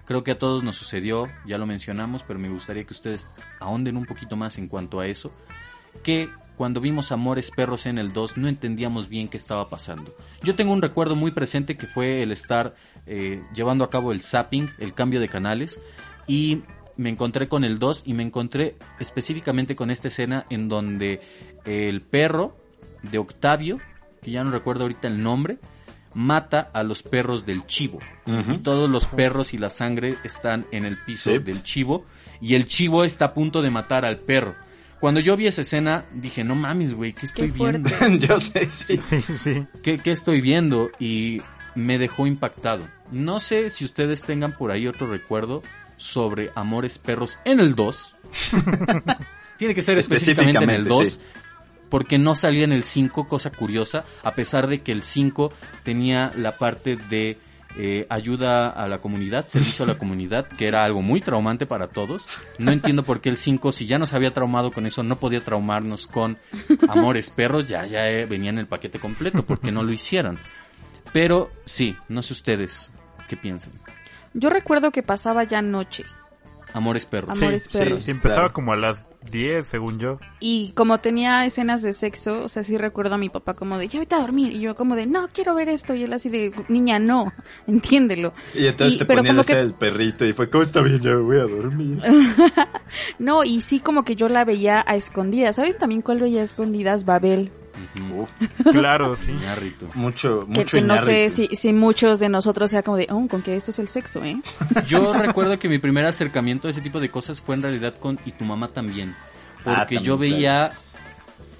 Creo 0.06 0.23
que 0.23 0.31
a 0.31 0.38
todos 0.39 0.64
nos 0.64 0.76
sucedió, 0.76 1.27
ya 1.45 1.57
lo 1.57 1.65
mencionamos, 1.65 2.23
pero 2.23 2.39
me 2.39 2.49
gustaría 2.49 2.85
que 2.85 2.94
ustedes 2.94 3.27
ahonden 3.60 3.98
un 3.98 4.06
poquito 4.06 4.35
más 4.38 4.57
en 4.57 4.68
cuanto 4.68 4.99
a 4.99 5.07
eso. 5.07 5.31
Que 6.03 6.30
cuando 6.57 6.81
vimos 6.81 7.11
Amores 7.11 7.51
Perros 7.51 7.85
en 7.85 7.99
el 7.99 8.11
2 8.11 8.38
no 8.38 8.47
entendíamos 8.47 9.07
bien 9.07 9.29
qué 9.29 9.38
estaba 9.38 9.69
pasando. 9.69 10.15
Yo 10.43 10.55
tengo 10.55 10.73
un 10.73 10.81
recuerdo 10.81 11.15
muy 11.15 11.31
presente 11.31 11.77
que 11.77 11.88
fue 11.88 12.23
el 12.23 12.31
estar 12.31 12.75
eh, 13.05 13.43
llevando 13.53 13.84
a 13.84 13.89
cabo 13.89 14.11
el 14.11 14.23
zapping, 14.23 14.69
el 14.79 14.93
cambio 14.93 15.19
de 15.19 15.29
canales, 15.29 15.79
y 16.27 16.63
me 16.97 17.09
encontré 17.09 17.47
con 17.47 17.63
el 17.63 17.77
2 17.77 18.03
y 18.05 18.13
me 18.13 18.23
encontré 18.23 18.75
específicamente 18.99 19.75
con 19.75 19.91
esta 19.91 20.07
escena 20.07 20.45
en 20.49 20.67
donde 20.67 21.21
el 21.63 22.01
perro 22.01 22.57
de 23.03 23.19
Octavio, 23.19 23.79
que 24.21 24.31
ya 24.31 24.43
no 24.43 24.51
recuerdo 24.51 24.84
ahorita 24.84 25.07
el 25.07 25.21
nombre, 25.21 25.59
mata 26.13 26.71
a 26.73 26.81
los 26.81 27.03
perros 27.03 27.45
del 27.45 27.67
chivo. 27.67 27.99
Y 28.25 28.57
todos 28.57 28.89
los 28.89 29.05
perros 29.05 29.53
y 29.53 29.59
la 29.59 29.69
sangre 29.69 30.15
están 30.23 30.65
en 30.71 30.85
el 30.85 30.97
piso 30.97 31.38
del 31.38 31.61
chivo. 31.61 32.05
Y 32.41 32.55
el 32.55 32.65
chivo 32.65 33.03
está 33.03 33.25
a 33.25 33.34
punto 33.35 33.61
de 33.61 33.69
matar 33.69 34.03
al 34.03 34.17
perro. 34.17 34.55
Cuando 34.99 35.19
yo 35.19 35.38
vi 35.38 35.48
esa 35.48 35.61
escena, 35.61 36.06
dije, 36.14 36.44
no 36.44 36.56
mames, 36.56 36.94
güey, 36.94 37.14
¿qué 37.14 37.26
estoy 37.28 37.52
viendo? 37.52 37.90
yo 38.19 38.40
sé, 38.40 38.69
sí. 38.69 38.99
¿Qué, 39.84 39.99
¿Qué 39.99 40.11
estoy 40.11 40.41
viendo? 40.41 40.90
Y 40.99 41.41
me 41.76 41.98
dejó 41.99 42.26
impactado. 42.26 42.88
No 43.11 43.40
sé 43.40 43.69
si 43.69 43.86
ustedes 43.86 44.22
tengan 44.22 44.57
por 44.57 44.72
ahí 44.72 44.88
otro 44.88 45.07
recuerdo 45.07 45.61
sobre 45.98 46.52
Amores 46.56 46.98
Perros 46.98 47.38
en 47.45 47.60
el 47.60 47.76
2. 47.76 48.15
Tiene 49.57 49.76
que 49.76 49.82
ser 49.82 49.98
específicamente, 49.98 50.64
en 50.64 50.69
el 50.69 50.86
2. 50.86 51.19
Porque 51.90 52.18
no 52.18 52.36
salía 52.36 52.64
en 52.64 52.74
el 52.74 52.84
5, 52.84 53.28
cosa 53.28 53.52
curiosa, 53.52 54.06
a 54.24 54.34
pesar 54.34 54.68
de 54.68 54.82
que 54.82 54.91
el 54.91 55.03
5 55.03 55.53
tenía 55.84 56.32
la 56.36 56.57
parte 56.57 56.98
de 56.98 57.40
eh, 57.79 58.07
ayuda 58.09 58.69
a 58.69 58.87
la 58.87 58.99
comunidad, 59.01 59.47
servicio 59.47 59.85
a 59.85 59.87
la 59.87 59.97
comunidad, 59.97 60.47
que 60.47 60.67
era 60.67 60.83
algo 60.83 61.01
muy 61.01 61.21
traumante 61.21 61.65
para 61.65 61.87
todos. 61.87 62.25
No 62.57 62.71
entiendo 62.71 63.03
por 63.03 63.21
qué 63.21 63.29
el 63.29 63.37
5, 63.37 63.71
si 63.71 63.85
ya 63.85 63.99
nos 63.99 64.13
había 64.13 64.33
traumado 64.33 64.71
con 64.71 64.87
eso, 64.87 65.03
no 65.03 65.19
podía 65.19 65.41
traumarnos 65.41 66.07
con 66.07 66.39
Amores 66.89 67.29
Perros, 67.29 67.67
ya, 67.67 67.85
ya 67.85 68.09
eh, 68.09 68.25
venía 68.25 68.49
en 68.49 68.57
el 68.57 68.67
paquete 68.67 68.99
completo, 68.99 69.45
porque 69.45 69.71
no 69.71 69.83
lo 69.83 69.91
hicieron. 69.91 70.39
Pero 71.13 71.51
sí, 71.65 71.95
no 72.09 72.23
sé 72.23 72.33
ustedes 72.33 72.91
qué 73.27 73.37
piensan. 73.37 73.73
Yo 74.33 74.49
recuerdo 74.49 74.91
que 74.91 75.03
pasaba 75.03 75.43
ya 75.43 75.61
noche. 75.61 76.03
Amores 76.73 77.06
Perros. 77.06 77.38
Amores 77.38 77.65
sí, 77.69 77.77
Perros. 77.77 78.03
sí, 78.03 78.11
empezaba 78.11 78.35
Claro. 78.41 78.53
como 78.53 78.72
a 78.73 78.76
las 78.76 79.06
10, 79.31 79.65
según 79.68 79.99
yo. 79.99 80.19
Y 80.39 80.72
como 80.73 80.99
tenía 80.99 81.44
escenas 81.45 81.81
de 81.81 81.91
sexo, 81.94 82.44
o 82.44 82.49
sea, 82.49 82.64
sí 82.64 82.77
recuerdo 82.77 83.15
a 83.15 83.18
mi 83.18 83.30
papá 83.30 83.56
como 83.56 83.77
de, 83.77 83.88
ya 83.88 83.99
vete 83.99 84.15
a 84.15 84.19
dormir. 84.19 84.53
Y 84.53 84.60
yo 84.61 84.76
como 84.76 84.95
de, 84.95 85.06
no, 85.06 85.27
quiero 85.34 85.56
ver 85.56 85.69
esto. 85.69 85.95
Y 85.95 86.03
él 86.03 86.14
así 86.14 86.30
de, 86.30 86.52
niña, 86.69 86.99
no, 86.99 87.34
entiéndelo. 87.68 88.34
Y 88.53 88.68
entonces 88.68 88.95
Y- 88.95 88.99
te 88.99 89.06
pero 89.06 89.19
ponía 89.19 89.31
como 89.31 89.38
la 89.38 89.41
escena 89.41 89.60
que- 89.60 89.64
del 89.65 89.73
perrito 89.73 90.26
y 90.26 90.34
fue, 90.34 90.49
¿cómo 90.49 90.61
está 90.64 90.81
bien? 90.81 90.99
Ya 91.02 91.11
me 91.11 91.22
voy 91.22 91.38
a 91.38 91.44
dormir. 91.44 91.99
No, 93.19 93.44
y 93.44 93.61
sí 93.61 93.80
como 93.80 94.03
que 94.03 94.15
yo 94.15 94.30
la 94.30 94.45
veía 94.45 94.84
a 94.88 94.95
escondidas. 94.95 95.56
¿Sabes 95.57 95.77
también 95.77 96.02
cuál 96.02 96.19
veía 96.19 96.41
a 96.41 96.44
escondidas? 96.44 97.03
Babel. 97.06 97.52
Uf, 98.15 98.29
Claro, 98.71 99.15
sí. 99.15 99.31
Mucho, 99.93 100.45
mucho 100.47 100.77
que 100.77 100.81
no 100.81 100.97
sé 100.97 101.29
si, 101.29 101.47
si 101.55 101.73
muchos 101.73 102.19
de 102.19 102.29
nosotros 102.29 102.71
sea 102.71 102.83
como 102.83 102.97
de, 102.97 103.07
oh, 103.09 103.27
con 103.27 103.41
que 103.41 103.55
esto 103.55 103.71
es 103.71 103.79
el 103.79 103.87
sexo, 103.87 104.23
¿eh? 104.23 104.41
Yo 104.87 105.13
recuerdo 105.13 105.57
que 105.59 105.69
mi 105.69 105.79
primer 105.79 106.05
acercamiento 106.05 106.67
a 106.67 106.71
ese 106.71 106.81
tipo 106.81 106.99
de 106.99 107.09
cosas 107.09 107.41
fue 107.41 107.55
en 107.55 107.63
realidad 107.63 107.95
con 107.99 108.19
Y 108.25 108.31
tu 108.31 108.45
mamá 108.45 108.69
también. 108.69 109.15
Ah, 109.59 109.79
Porque 109.79 109.95
también, 109.95 110.03
yo 110.03 110.17
veía 110.17 110.71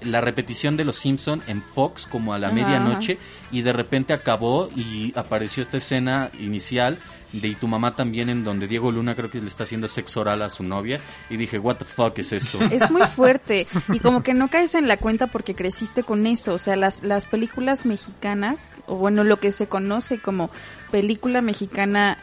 la 0.02 0.20
repetición 0.20 0.76
de 0.76 0.84
Los 0.84 0.96
Simpson 0.96 1.42
en 1.46 1.62
Fox 1.62 2.06
como 2.06 2.32
a 2.32 2.38
la 2.38 2.48
Ajá, 2.48 2.54
medianoche 2.54 3.18
y 3.50 3.62
de 3.62 3.72
repente 3.72 4.12
acabó 4.12 4.70
y 4.76 5.12
apareció 5.16 5.62
esta 5.62 5.78
escena 5.78 6.30
inicial 6.38 6.98
de 7.32 7.48
Y 7.48 7.54
tu 7.56 7.68
mamá 7.68 7.94
también 7.94 8.28
en 8.30 8.42
donde 8.44 8.66
Diego 8.66 8.90
Luna 8.90 9.14
creo 9.14 9.30
que 9.30 9.40
le 9.40 9.48
está 9.48 9.64
haciendo 9.64 9.86
sexo 9.88 10.20
oral 10.20 10.40
a 10.42 10.48
su 10.50 10.62
novia 10.62 11.00
y 11.28 11.36
dije, 11.36 11.58
what 11.58 11.76
the 11.76 11.84
fuck 11.84 12.18
es 12.18 12.32
esto? 12.32 12.58
Es 12.70 12.90
muy 12.90 13.02
fuerte 13.02 13.66
y 13.92 13.98
como 14.00 14.22
que 14.22 14.32
no 14.34 14.48
caes 14.48 14.74
en 14.74 14.88
la 14.88 14.96
cuenta 14.96 15.26
porque 15.26 15.54
creciste 15.54 16.02
con 16.02 16.26
eso, 16.26 16.54
o 16.54 16.58
sea, 16.58 16.76
las, 16.76 17.02
las 17.02 17.26
películas 17.26 17.84
mexicanas, 17.86 18.72
o 18.86 18.96
bueno, 18.96 19.24
lo 19.24 19.38
que 19.38 19.52
se 19.52 19.66
conoce 19.66 20.18
como 20.20 20.50
película 20.90 21.42
mexicana 21.42 22.16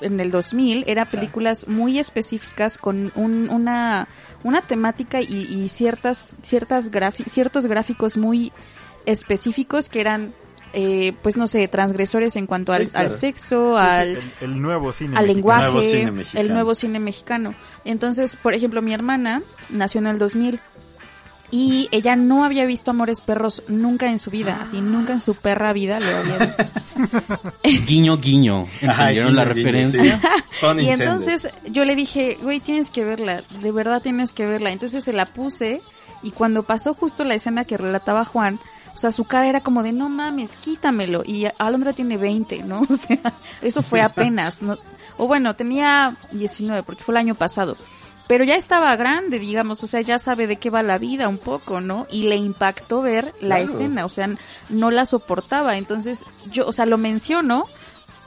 en 0.00 0.20
el 0.20 0.30
2000, 0.30 0.84
era 0.86 1.04
películas 1.06 1.66
muy 1.66 1.98
específicas 1.98 2.78
con 2.78 3.10
un- 3.16 3.50
una, 3.50 4.06
una 4.44 4.62
temática 4.62 5.20
y, 5.20 5.26
y 5.52 5.68
ciertas, 5.68 6.36
ciertas 6.42 6.90
ciertos 7.28 7.66
gráficos 7.66 8.16
muy 8.16 8.52
específicos 9.06 9.88
que 9.88 10.00
eran, 10.00 10.32
eh, 10.72 11.12
pues 11.22 11.36
no 11.36 11.46
sé, 11.48 11.66
transgresores 11.68 12.36
en 12.36 12.46
cuanto 12.46 12.72
Sí, 12.72 12.82
al, 12.82 12.88
claro. 12.88 13.04
al 13.06 13.10
sexo, 13.12 13.76
al, 13.76 14.08
El, 14.16 14.32
el 14.40 14.62
nuevo 14.62 14.92
cine. 14.92 15.16
al 15.16 15.26
mexicano. 15.26 15.34
lenguaje, 15.34 15.62
Nuevo 15.70 15.82
cine 15.82 16.10
mexicano. 16.12 16.46
el 16.46 16.52
nuevo 16.52 16.74
cine 16.74 17.00
mexicano. 17.00 17.54
Entonces, 17.84 18.36
por 18.36 18.54
ejemplo, 18.54 18.82
mi 18.82 18.92
hermana 18.92 19.42
nació 19.70 20.00
en 20.00 20.06
el 20.08 20.18
2000 20.18 20.60
y 21.50 21.88
ella 21.92 22.14
no 22.14 22.44
había 22.44 22.66
visto 22.66 22.90
Amores 22.90 23.22
Perros 23.22 23.62
nunca 23.68 24.10
en 24.10 24.18
su 24.18 24.30
vida, 24.30 24.58
así 24.62 24.82
nunca 24.82 25.14
en 25.14 25.22
su 25.22 25.34
perra 25.34 25.72
vida 25.72 25.98
lo 25.98 26.06
había 26.16 26.46
visto. 26.46 26.64
guiño, 27.86 28.18
guiño. 28.18 28.66
Ajá, 28.86 29.10
¿Entendieron 29.10 29.30
guiño, 29.30 29.36
la 29.36 29.44
guiño, 29.44 29.54
referencia? 29.54 30.20
sí. 30.20 30.28
Y 30.80 30.88
entonces 30.88 31.48
yo 31.70 31.84
le 31.84 31.94
dije, 31.94 32.36
güey, 32.42 32.58
tienes 32.60 32.90
que 32.90 33.04
verla, 33.04 33.42
de 33.62 33.70
verdad 33.72 34.02
tienes 34.02 34.32
que 34.32 34.44
verla. 34.44 34.72
Entonces 34.72 35.04
se 35.04 35.12
la 35.12 35.26
puse 35.26 35.80
y 36.22 36.32
cuando 36.32 36.64
pasó 36.64 36.94
justo 36.94 37.22
la 37.24 37.34
escena 37.36 37.64
que 37.64 37.76
relataba 37.76 38.24
Juan, 38.24 38.58
o 38.98 39.00
sea, 39.00 39.12
su 39.12 39.22
cara 39.26 39.48
era 39.48 39.60
como 39.60 39.84
de, 39.84 39.92
no 39.92 40.08
mames, 40.08 40.56
quítamelo. 40.56 41.22
Y 41.24 41.46
Alondra 41.58 41.92
tiene 41.92 42.16
20, 42.16 42.64
¿no? 42.64 42.80
O 42.90 42.96
sea, 42.96 43.32
eso 43.62 43.80
fue 43.80 44.00
apenas, 44.02 44.60
¿no? 44.60 44.76
O 45.18 45.28
bueno, 45.28 45.54
tenía 45.54 46.16
19 46.32 46.82
porque 46.82 47.04
fue 47.04 47.12
el 47.12 47.18
año 47.18 47.36
pasado. 47.36 47.76
Pero 48.26 48.42
ya 48.42 48.56
estaba 48.56 48.96
grande, 48.96 49.38
digamos, 49.38 49.84
o 49.84 49.86
sea, 49.86 50.00
ya 50.00 50.18
sabe 50.18 50.48
de 50.48 50.56
qué 50.56 50.68
va 50.68 50.82
la 50.82 50.98
vida 50.98 51.28
un 51.28 51.38
poco, 51.38 51.80
¿no? 51.80 52.08
Y 52.10 52.24
le 52.24 52.34
impactó 52.34 53.00
ver 53.02 53.26
la 53.40 53.58
Claro. 53.58 53.64
escena, 53.72 54.04
o 54.04 54.08
sea, 54.08 54.30
no 54.68 54.90
la 54.90 55.06
soportaba. 55.06 55.76
Entonces, 55.76 56.24
yo, 56.50 56.66
o 56.66 56.72
sea, 56.72 56.84
lo 56.84 56.98
menciono 56.98 57.66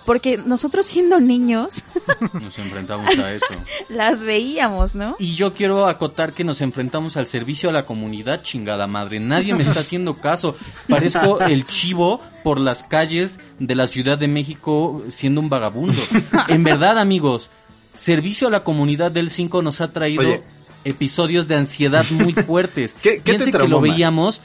porque 0.05 0.37
nosotros 0.37 0.85
siendo 0.85 1.19
niños 1.19 1.83
Nos 2.41 2.57
enfrentamos 2.59 3.17
a 3.17 3.33
eso. 3.33 3.45
las 3.89 4.23
veíamos, 4.23 4.95
¿no? 4.95 5.15
Y 5.19 5.35
yo 5.35 5.53
quiero 5.53 5.87
acotar 5.87 6.33
que 6.33 6.43
nos 6.43 6.61
enfrentamos 6.61 7.17
al 7.17 7.27
servicio 7.27 7.69
a 7.69 7.73
la 7.73 7.85
comunidad, 7.85 8.41
chingada 8.43 8.87
madre. 8.87 9.19
Nadie 9.19 9.53
me 9.53 9.63
está 9.63 9.79
haciendo 9.81 10.17
caso. 10.17 10.55
Parezco 10.89 11.39
el 11.41 11.65
chivo 11.67 12.21
por 12.43 12.59
las 12.59 12.83
calles 12.83 13.39
de 13.59 13.75
la 13.75 13.87
Ciudad 13.87 14.17
de 14.17 14.27
México 14.27 15.03
siendo 15.09 15.39
un 15.41 15.49
vagabundo. 15.49 16.01
En 16.47 16.63
verdad, 16.63 16.97
amigos, 16.99 17.49
servicio 17.93 18.47
a 18.47 18.51
la 18.51 18.63
comunidad 18.63 19.11
del 19.11 19.29
5 19.29 19.61
nos 19.61 19.81
ha 19.81 19.91
traído 19.93 20.21
Oye. 20.23 20.43
episodios 20.85 21.47
de 21.47 21.55
ansiedad 21.55 22.05
muy 22.11 22.33
fuertes. 22.33 22.95
¿Qué- 23.01 23.21
qué 23.23 23.37
te 23.37 23.51
que 23.51 23.67
lo 23.67 23.79
más? 23.79 23.89
veíamos. 23.89 24.41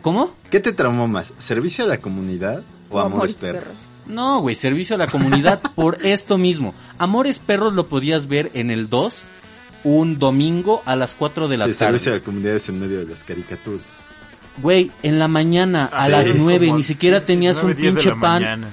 ¿Cómo? 0.00 0.34
¿Qué 0.50 0.60
te 0.60 0.72
traumó 0.72 1.08
más? 1.08 1.34
¿Servicio 1.38 1.84
a 1.84 1.88
la 1.88 1.98
comunidad 1.98 2.62
o 2.90 3.00
amores 3.00 3.34
perros? 3.34 3.74
No, 4.06 4.40
güey, 4.40 4.54
servicio 4.56 4.96
a 4.96 4.98
la 4.98 5.06
comunidad 5.06 5.60
por 5.74 6.04
esto 6.04 6.38
mismo. 6.38 6.74
Amores 6.98 7.38
Perros 7.38 7.72
lo 7.72 7.86
podías 7.86 8.26
ver 8.26 8.50
en 8.54 8.70
el 8.70 8.88
2 8.88 9.22
un 9.84 10.18
domingo 10.18 10.82
a 10.86 10.94
las 10.96 11.14
4 11.14 11.48
de 11.48 11.56
la 11.56 11.66
Sí, 11.66 11.74
servicio 11.74 12.12
a 12.12 12.14
tarde. 12.14 12.20
la 12.20 12.24
comunidad 12.24 12.54
es 12.56 12.68
en 12.68 12.80
medio 12.80 12.98
de 12.98 13.06
las 13.06 13.24
caricaturas. 13.24 14.00
Güey, 14.58 14.90
en 15.02 15.18
la 15.18 15.28
mañana 15.28 15.86
a 15.92 16.04
Sí, 16.04 16.10
las 16.10 16.26
como 16.28 16.44
9 16.44 16.72
ni 16.72 16.82
siquiera 16.82 17.20
tenías 17.24 17.56
9, 17.62 17.70
un 17.70 17.76
10 17.80 17.94
de 17.94 18.00
pinche 18.00 18.20
pan. 18.20 18.42
mañana. 18.42 18.68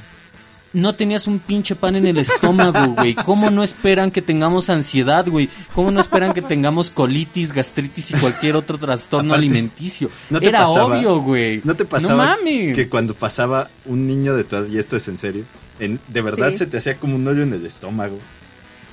No 0.71 0.93
tenías 0.93 1.25
un 1.25 1.39
pinche 1.39 1.75
pan 1.75 1.95
en 1.95 2.05
el 2.05 2.17
estómago, 2.19 2.93
güey. 2.95 3.15
¿Cómo 3.15 3.49
no 3.49 3.63
esperan 3.63 4.11
que 4.11 4.21
tengamos 4.21 4.69
ansiedad, 4.69 5.27
güey? 5.27 5.49
¿Cómo 5.73 5.89
no 5.89 5.99
esperan 5.99 6.31
que 6.33 6.41
tengamos 6.43 6.91
colitis, 6.91 7.51
gastritis 7.51 8.11
y 8.11 8.13
cualquier 8.15 8.55
otro 8.55 8.77
trastorno 8.77 9.33
Aparte, 9.33 9.45
alimenticio? 9.47 10.09
¿no 10.29 10.39
te 10.39 10.47
Era 10.49 10.59
pasaba- 10.65 10.97
obvio, 10.97 11.19
güey. 11.21 11.61
¿No 11.63 11.75
te 11.75 11.85
No 11.85 11.89
pasaba 11.89 12.25
mames. 12.37 12.75
que 12.75 12.87
cuando 12.87 13.15
pasaba 13.15 13.69
un 13.85 14.05
niño 14.05 14.35
de 14.35 14.43
tu 14.43 14.55
edad, 14.57 14.67
y 14.67 14.77
esto 14.77 14.95
es 14.95 15.07
en 15.07 15.17
serio, 15.17 15.45
en- 15.79 15.99
de 16.07 16.21
verdad 16.21 16.49
Sí. 16.51 16.57
se 16.57 16.65
te 16.67 16.77
hacía 16.77 16.97
como 16.97 17.15
un 17.15 17.27
hoyo 17.27 17.41
en 17.43 17.53
el 17.53 17.65
estómago? 17.65 18.19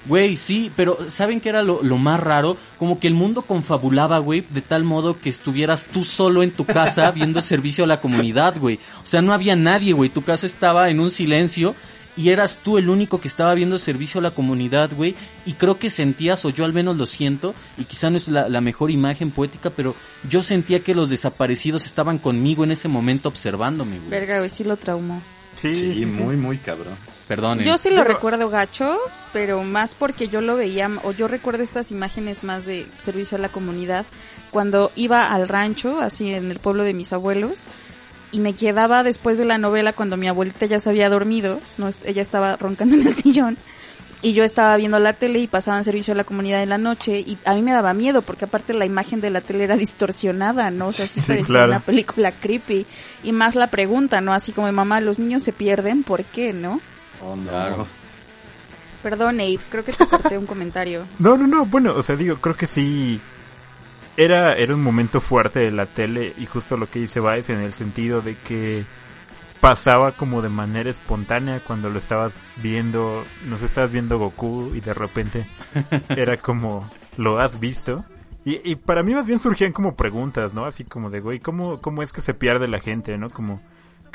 Güey, 0.07 0.37
sí, 0.37 0.71
pero 0.77 1.11
¿saben 1.11 1.41
qué 1.41 1.49
era 1.49 1.63
lo, 1.63 1.83
lo 1.83 1.99
más 1.99 2.21
raro? 2.21 2.57
Como 2.79 3.01
que 3.01 3.09
el 3.09 3.15
mundo 3.15 3.43
confabulaba, 3.43 4.19
güey, 4.19 4.45
de 4.51 4.63
tal 4.63 4.85
modo 4.85 5.19
que 5.19 5.31
estuvieras 5.31 5.85
tú 5.85 6.05
solo 6.05 6.43
en 6.43 6.53
tu 6.53 6.65
casa 6.65 7.11
viendo 7.15 7.41
servicio 7.43 7.85
a 7.85 7.89
la 7.89 8.01
comunidad, 8.01 8.57
güey. 8.59 8.79
O 9.03 9.07
sea, 9.07 9.23
no 9.23 9.33
había 9.33 9.57
nadie, 9.57 9.93
güey. 9.93 10.11
Tu 10.11 10.23
casa 10.23 10.47
estaba 10.47 10.91
en 10.91 11.01
un 11.01 11.11
silencio 11.11 11.75
y 12.17 12.31
eras 12.31 12.57
tú 12.63 12.79
el 12.79 12.89
único 12.89 13.21
que 13.21 13.29
estaba 13.29 13.53
viendo 13.55 13.79
servicio 13.79 14.21
a 14.21 14.23
la 14.23 14.31
comunidad, 14.31 14.91
güey. 14.97 15.15
Y 15.45 15.55
creo 15.55 15.79
que 15.79 15.91
sentías, 15.91 16.45
o 16.45 16.51
yo 16.51 16.65
al 16.65 16.73
menos 16.73 16.97
lo 16.97 17.07
siento, 17.07 17.55
y 17.77 17.85
quizá 17.85 18.09
no 18.09 18.17
es 18.17 18.29
la, 18.29 18.49
la 18.49 18.61
mejor 18.61 18.91
imagen 18.91 19.31
poética, 19.31 19.71
pero 19.71 19.95
yo 20.29 20.43
sentía 20.43 20.81
que 20.81 20.95
los 20.95 21.09
desaparecidos 21.09 21.85
estaban 21.85 22.19
conmigo 22.19 22.65
en 22.65 22.71
ese 22.71 22.89
momento 22.89 23.29
observándome, 23.29 23.99
güey. 23.99 24.11
Verga, 24.11 24.39
güey, 24.39 24.51
sí 24.51 24.65
lo 24.65 24.77
traumó. 24.77 25.21
Sí, 25.57 25.75
Sí, 25.75 25.81
sí, 25.83 25.95
sí. 25.95 26.07
muy, 26.07 26.37
muy 26.37 26.59
cabrón. 26.59 26.95
Perdonen. 27.29 27.67
Yo 27.67 27.77
sí 27.77 27.91
lo 27.91 28.03
Pero- 28.03 28.15
recuerdo 28.15 28.49
gacho, 28.51 28.99
pero 29.33 29.63
más 29.65 29.95
porque 29.95 30.29
yo 30.29 30.41
lo 30.41 30.57
veía, 30.57 30.89
o 31.03 31.13
yo 31.13 31.27
recuerdo 31.29 31.63
estas 31.65 31.91
imágenes 31.91 32.45
más 32.45 32.67
de 32.67 32.87
servicio 33.01 33.37
a 33.37 33.41
la 33.41 33.49
comunidad, 33.49 34.07
cuando 34.53 34.93
iba 34.95 35.33
al 35.33 35.49
rancho, 35.49 36.01
así 36.01 36.33
en 36.33 36.51
el 36.51 36.59
pueblo 36.61 36.85
de 36.85 36.95
mis 36.95 37.13
abuelos, 37.13 37.69
y 38.33 38.39
me 38.39 38.53
quedaba 38.55 39.03
después 39.03 39.39
de 39.39 39.45
la 39.45 39.59
novela 39.59 39.93
cuando 39.93 40.17
mi 40.17 40.29
abuelita 40.29 40.67
ya 40.67 40.79
se 40.79 40.89
había 40.91 41.09
dormido, 41.11 41.61
no, 41.79 41.91
ella 42.05 42.23
estaba 42.23 42.57
roncando 42.57 42.95
en 42.95 43.07
el 43.07 43.15
sillón, 43.17 43.57
y 44.23 44.33
yo 44.33 44.45
estaba 44.45 44.77
viendo 44.77 44.99
la 44.99 45.13
tele 45.13 45.41
y 45.41 45.47
pasaban 45.47 45.85
servicio 45.85 46.15
a 46.15 46.17
la 46.17 46.25
comunidad 46.25 46.63
en 46.63 46.69
la 46.71 46.79
noche, 46.79 47.19
y 47.21 47.39
a 47.45 47.55
mí 47.55 47.63
me 47.63 47.73
daba 47.73 47.93
miedo, 47.93 48.23
porque 48.23 48.45
aparte 48.45 48.73
la 48.73 48.87
imagen 48.87 49.21
de 49.21 49.31
la 49.31 49.41
tele 49.41 49.65
era 49.65 49.77
distorsionada, 49.77 50.71
¿no? 50.71 50.87
O 50.89 50.93
sea, 50.93 51.07
sí, 51.09 51.21
Sí, 51.21 51.27
parecía 51.27 51.47
claro. 51.47 51.67
una 51.73 51.81
película 51.81 52.31
creepy, 52.31 52.87
y 53.25 53.33
más 53.33 53.57
la 53.57 53.67
pregunta, 53.67 54.21
¿no? 54.21 54.33
Así 54.33 54.53
como, 54.53 54.71
mamá, 54.73 55.01
los 55.01 55.19
niños 55.19 55.43
se 55.43 55.53
pierden, 55.53 56.05
¿por 56.05 56.23
qué, 56.25 56.53
no? 56.53 56.81
Oh, 57.23 57.37
no. 57.37 57.49
Claro. 57.49 57.87
Perdón, 59.03 59.41
Abe, 59.41 59.59
creo 59.71 59.85
que 59.85 59.93
te 59.93 60.07
corté 60.07 60.37
un 60.37 60.47
comentario. 60.47 61.07
No, 61.19 61.37
no, 61.37 61.47
no, 61.47 61.67
bueno, 61.67 61.95
o 61.95 62.03
sea, 62.03 62.17
digo, 62.17 62.37
creo 62.37 62.57
que 62.57 62.67
sí. 62.67 63.21
Era, 64.17 64.55
era 64.57 64.75
un 64.75 64.83
momento 64.83 65.21
fuerte 65.21 65.61
de 65.61 65.71
la 65.71 65.85
tele 65.85 66.33
y 66.39 66.47
justo 66.47 66.79
lo 66.79 66.89
que 66.89 67.01
dice 67.01 67.21
Baez 67.21 67.51
en 67.51 67.61
el 67.61 67.75
sentido 67.75 68.23
de 68.23 68.35
que 68.35 68.85
pasaba 69.61 70.13
como 70.13 70.41
de 70.41 70.49
manera 70.49 70.91
espontánea 70.91 71.61
cuando 71.61 71.91
lo 71.91 71.99
estabas 71.99 72.35
viendo, 72.57 73.25
nos 73.45 73.61
estabas 73.61 73.93
viendo 73.93 74.19
Goku 74.19 74.73
y 74.75 74.81
de 74.81 74.95
repente 74.95 75.47
era 76.09 76.39
como, 76.39 76.89
¿lo 77.19 77.39
has 77.39 77.61
visto? 77.61 78.07
Y, 78.45 78.61
y 78.65 78.77
para 78.77 79.03
mí 79.03 79.13
más 79.13 79.27
bien 79.27 79.39
surgían 79.39 79.73
como 79.73 79.97
preguntas, 79.97 80.55
¿no? 80.55 80.65
Así 80.65 80.85
como 80.85 81.11
de, 81.11 81.21
güey, 81.21 81.41
¿cómo, 81.41 81.81
¿cómo 81.81 82.03
es 82.03 82.13
que 82.13 82.21
se 82.21 82.33
pierde 82.33 82.69
la 82.69 82.81
gente, 82.81 83.19
¿no? 83.19 83.29
Como, 83.29 83.61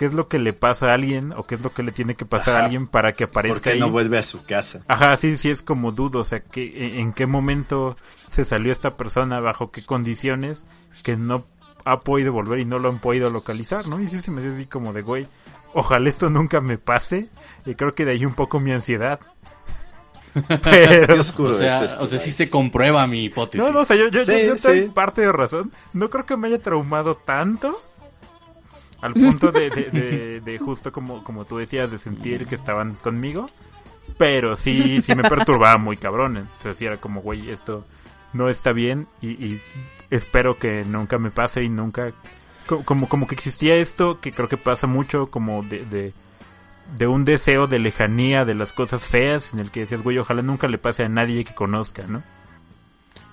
¿qué 0.02 0.08
es 0.08 0.16
lo 0.16 0.28
que 0.28 0.40
le 0.40 0.52
pasa 0.52 0.90
a 0.90 0.94
alguien 0.96 1.32
o 1.38 1.44
qué 1.44 1.54
es 1.54 1.62
lo 1.62 1.72
que 1.72 1.84
le 1.84 1.92
tiene 1.92 2.16
que 2.16 2.26
pasar 2.26 2.56
Ajá. 2.56 2.62
a 2.62 2.66
alguien 2.66 2.88
para 2.88 3.14
que 3.14 3.26
aparezca 3.26 3.54
¿Por 3.58 3.62
qué 3.62 3.70
ahí? 3.74 3.80
no 3.80 3.92
vuelve 3.92 4.18
a 4.18 4.24
su 4.24 4.44
casa? 4.44 4.84
Ajá, 4.88 5.16
sí, 5.16 5.38
sí 5.38 5.52
es 5.52 5.62
como 5.62 5.92
dudo, 5.92 6.22
o 6.22 6.24
sea, 6.26 6.40
que 6.40 6.98
en 7.00 7.14
qué 7.14 7.28
momento 7.28 7.98
se 8.28 8.44
salió 8.44 8.72
esta 8.72 8.98
persona, 8.98 9.40
bajo 9.40 9.70
qué 9.70 9.86
condiciones, 9.86 10.66
que 11.04 11.18
no 11.18 11.46
ha 11.86 12.00
podido 12.00 12.34
volver 12.34 12.58
y 12.58 12.66
no 12.66 12.80
lo 12.80 12.90
han 12.90 12.98
podido 12.98 13.30
localizar, 13.30 13.88
¿no? 13.88 14.02
Y 14.02 14.08
sí 14.08 14.18
se 14.18 14.32
me 14.32 14.42
hace 14.42 14.50
así 14.50 14.66
como 14.66 14.92
de, 14.92 15.04
güey, 15.04 15.28
ojalá 15.76 16.10
esto 16.10 16.32
nunca 16.32 16.62
me 16.62 16.80
pase. 16.80 17.30
Y 17.68 17.76
creo 17.76 17.94
que 17.94 18.04
de 18.04 18.14
ahí 18.14 18.26
un 18.26 18.34
poco 18.34 18.60
mi 18.60 18.72
ansiedad. 18.72 19.20
Qué 20.34 20.58
Pero... 20.64 21.20
oscuro 21.22 21.50
O 21.52 21.54
sea, 21.54 21.84
es 21.84 21.92
esto, 21.92 22.04
o 22.04 22.08
sea, 22.08 22.18
sí 22.18 22.32
se 22.32 22.50
comprueba 22.50 23.06
mi 23.06 23.26
hipótesis. 23.26 23.68
No, 23.68 23.72
no, 23.74 23.82
o 23.82 23.86
sea, 23.86 23.98
yo, 23.98 24.08
yo, 24.08 24.24
Sí, 24.24 24.32
yo- 24.32 24.56
yo 24.56 24.56
tengo 24.56 24.94
parte 24.96 25.22
de 25.22 25.32
razón. 25.32 25.72
No 25.94 26.10
creo 26.10 26.26
que 26.26 26.38
me 26.38 26.48
haya 26.48 26.60
traumado 26.60 27.18
tanto. 27.18 27.80
Al 29.02 29.14
punto 29.14 29.52
de, 29.52 29.70
de, 29.70 29.84
de- 29.92 30.40
de 30.42 30.60
justo 30.60 30.92
como, 30.92 31.24
como 31.24 31.46
tú 31.46 31.58
decías, 31.58 31.90
de 31.92 31.98
sentir 31.98 32.46
que 32.46 32.56
estaban 32.56 32.94
conmigo. 32.96 33.50
Pero 34.18 34.56
sí, 34.56 35.02
sí 35.02 35.16
me 35.16 35.24
perturbaba 35.24 35.78
muy 35.78 35.98
cabrón. 35.98 36.38
Entonces 36.38 36.78
sí 36.78 36.86
era 36.86 36.98
como, 36.98 37.22
güey, 37.22 37.50
esto 37.50 37.86
no 38.34 38.50
está 38.50 38.72
bien 38.74 39.08
y, 39.22 39.30
y 39.32 39.62
espero 40.10 40.58
que 40.58 40.84
nunca 40.86 41.18
me 41.18 41.32
pase 41.32 41.64
y 41.64 41.70
nunca... 41.70 42.14
co- 42.68 42.84
Como, 42.84 43.10
como 43.10 43.28
que 43.28 43.36
existía 43.36 43.76
esto 43.76 44.20
que 44.22 44.32
creo 44.32 44.48
que 44.48 44.58
pasa 44.58 44.88
mucho 44.88 45.28
como 45.32 45.64
de, 45.64 45.86
de, 45.86 46.14
de 46.98 47.08
un 47.08 47.26
deseo 47.26 47.68
de 47.68 47.80
lejanía 47.80 48.46
de 48.46 48.54
las 48.56 48.72
cosas 48.74 49.06
feas 49.08 49.54
en 49.54 49.60
el 49.60 49.72
que 49.72 49.82
decías, 49.82 50.02
güey, 50.04 50.18
ojalá 50.18 50.42
nunca 50.44 50.68
le 50.68 50.78
pase 50.78 51.04
a 51.04 51.10
nadie 51.10 51.44
que 51.44 51.56
conozca, 51.56 52.04
¿no? 52.08 52.22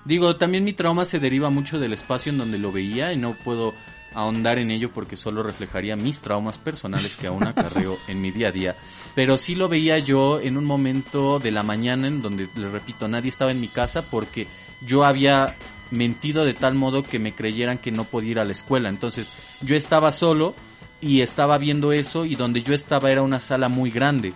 Digo, 0.05 0.35
también 0.37 0.63
mi 0.63 0.73
trauma 0.73 1.05
se 1.05 1.19
deriva 1.19 1.49
mucho 1.49 1.77
del 1.79 1.93
espacio 1.93 2.31
en 2.31 2.37
donde 2.37 2.57
lo 2.57 2.71
veía 2.71 3.13
y 3.13 3.17
no 3.17 3.33
puedo 3.33 3.73
ahondar 4.13 4.57
en 4.57 4.71
ello 4.71 4.91
porque 4.91 5.15
solo 5.15 5.43
reflejaría 5.43 5.95
mis 5.95 6.21
traumas 6.21 6.57
personales 6.57 7.15
que 7.15 7.27
aún 7.27 7.43
acarreo 7.45 7.97
en 8.07 8.21
mi 8.21 8.31
día 8.31 8.49
a 8.49 8.51
día. 8.51 8.75
Pero 9.15 9.37
sí 9.37 9.55
lo 9.55 9.69
veía 9.69 9.99
yo 9.99 10.39
en 10.39 10.57
un 10.57 10.65
momento 10.65 11.39
de 11.39 11.51
la 11.51 11.63
mañana 11.63 12.07
en 12.07 12.21
donde, 12.21 12.49
les 12.55 12.71
repito, 12.71 13.07
nadie 13.07 13.29
estaba 13.29 13.51
en 13.51 13.61
mi 13.61 13.67
casa 13.67 14.03
porque 14.03 14.47
yo 14.81 15.05
había 15.05 15.55
mentido 15.91 16.45
de 16.45 16.53
tal 16.53 16.75
modo 16.75 17.03
que 17.03 17.19
me 17.19 17.33
creyeran 17.33 17.77
que 17.77 17.91
no 17.91 18.03
podía 18.03 18.31
ir 18.31 18.39
a 18.39 18.45
la 18.45 18.51
escuela. 18.51 18.89
Entonces 18.89 19.31
yo 19.61 19.75
estaba 19.75 20.11
solo 20.11 20.55
y 21.01 21.21
estaba 21.21 21.57
viendo 21.57 21.91
eso 21.91 22.25
y 22.25 22.35
donde 22.35 22.61
yo 22.61 22.73
estaba 22.73 23.11
era 23.11 23.21
una 23.21 23.39
sala 23.39 23.69
muy 23.69 23.91
grande. 23.91 24.33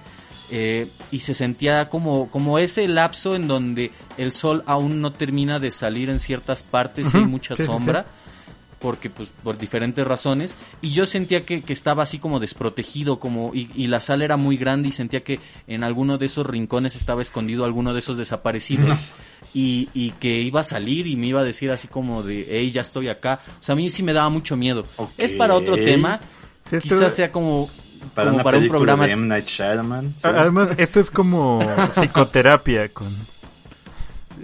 Eh, 0.52 0.88
y 1.12 1.20
se 1.20 1.34
sentía 1.34 1.90
como, 1.90 2.30
como 2.30 2.60
ese 2.60 2.88
lapso 2.88 3.36
en 3.36 3.48
donde 3.48 3.91
el 4.18 4.32
sol 4.32 4.64
aún 4.68 5.02
no 5.02 5.14
termina 5.14 5.60
de 5.60 5.72
salir 5.72 6.10
en 6.10 6.20
ciertas 6.20 6.62
partes 6.62 7.08
y 7.14 7.18
hay 7.18 7.26
mucha 7.26 7.56
sí, 7.56 7.64
sí, 7.64 7.68
sombra 7.68 8.06
porque 8.84 9.10
pues 9.10 9.30
por 9.43 9.57
diferentes 9.57 10.05
razones 10.05 10.55
y 10.81 10.91
yo 10.91 11.05
sentía 11.05 11.45
que, 11.45 11.64
que 11.64 11.73
estaba 11.73 12.03
así 12.03 12.19
como 12.19 12.39
desprotegido 12.39 13.18
como 13.18 13.51
y, 13.55 13.69
y 13.73 13.88
la 13.88 14.01
sala 14.01 14.26
era 14.26 14.38
muy 14.38 14.57
grande 14.57 14.89
y 14.89 14.91
sentía 14.91 15.23
que 15.23 15.39
en 15.68 15.84
alguno 15.84 16.18
de 16.18 16.26
esos 16.26 16.45
rincones 16.45 16.95
estaba 16.95 17.22
escondido 17.22 17.64
alguno 17.64 17.93
de 17.93 17.99
esos 17.99 18.18
desaparecidos 18.18 18.99
y, 19.53 19.89
y 19.93 20.11
que 20.11 20.41
iba 20.41 20.60
a 20.60 20.64
salir 20.64 21.07
y 21.07 21.15
me 21.15 21.27
iba 21.27 21.39
a 21.39 21.43
decir 21.45 21.72
así 21.72 21.88
como 21.88 22.23
de 22.23 22.45
hey 22.49 22.69
ya 22.72 22.81
estoy 22.81 23.07
acá 23.07 23.39
o 23.60 23.64
sea 23.64 23.73
a 23.73 23.76
mí 23.76 23.89
sí 23.89 24.03
me 24.03 24.14
daba 24.14 24.30
mucho 24.30 24.57
miedo. 24.57 24.85
Es 25.18 25.34
para 25.34 25.55
otro 25.55 25.76
tema. 25.76 26.19
Sí, 26.69 26.77
quizás 26.80 27.15
sea 27.15 27.31
como 27.31 27.69
Para 28.14 28.27
como 28.27 28.35
una 28.35 28.43
para 28.43 28.57
un 28.57 28.68
programa 28.68 29.05
de 29.05 29.14
M. 29.14 29.27
Night 29.27 29.47
Shyamalan. 29.47 30.15
Además, 30.23 30.73
esto 30.77 30.99
es 30.99 31.10
como 31.11 31.60
psicoterapia 31.91 32.89
con... 32.89 33.14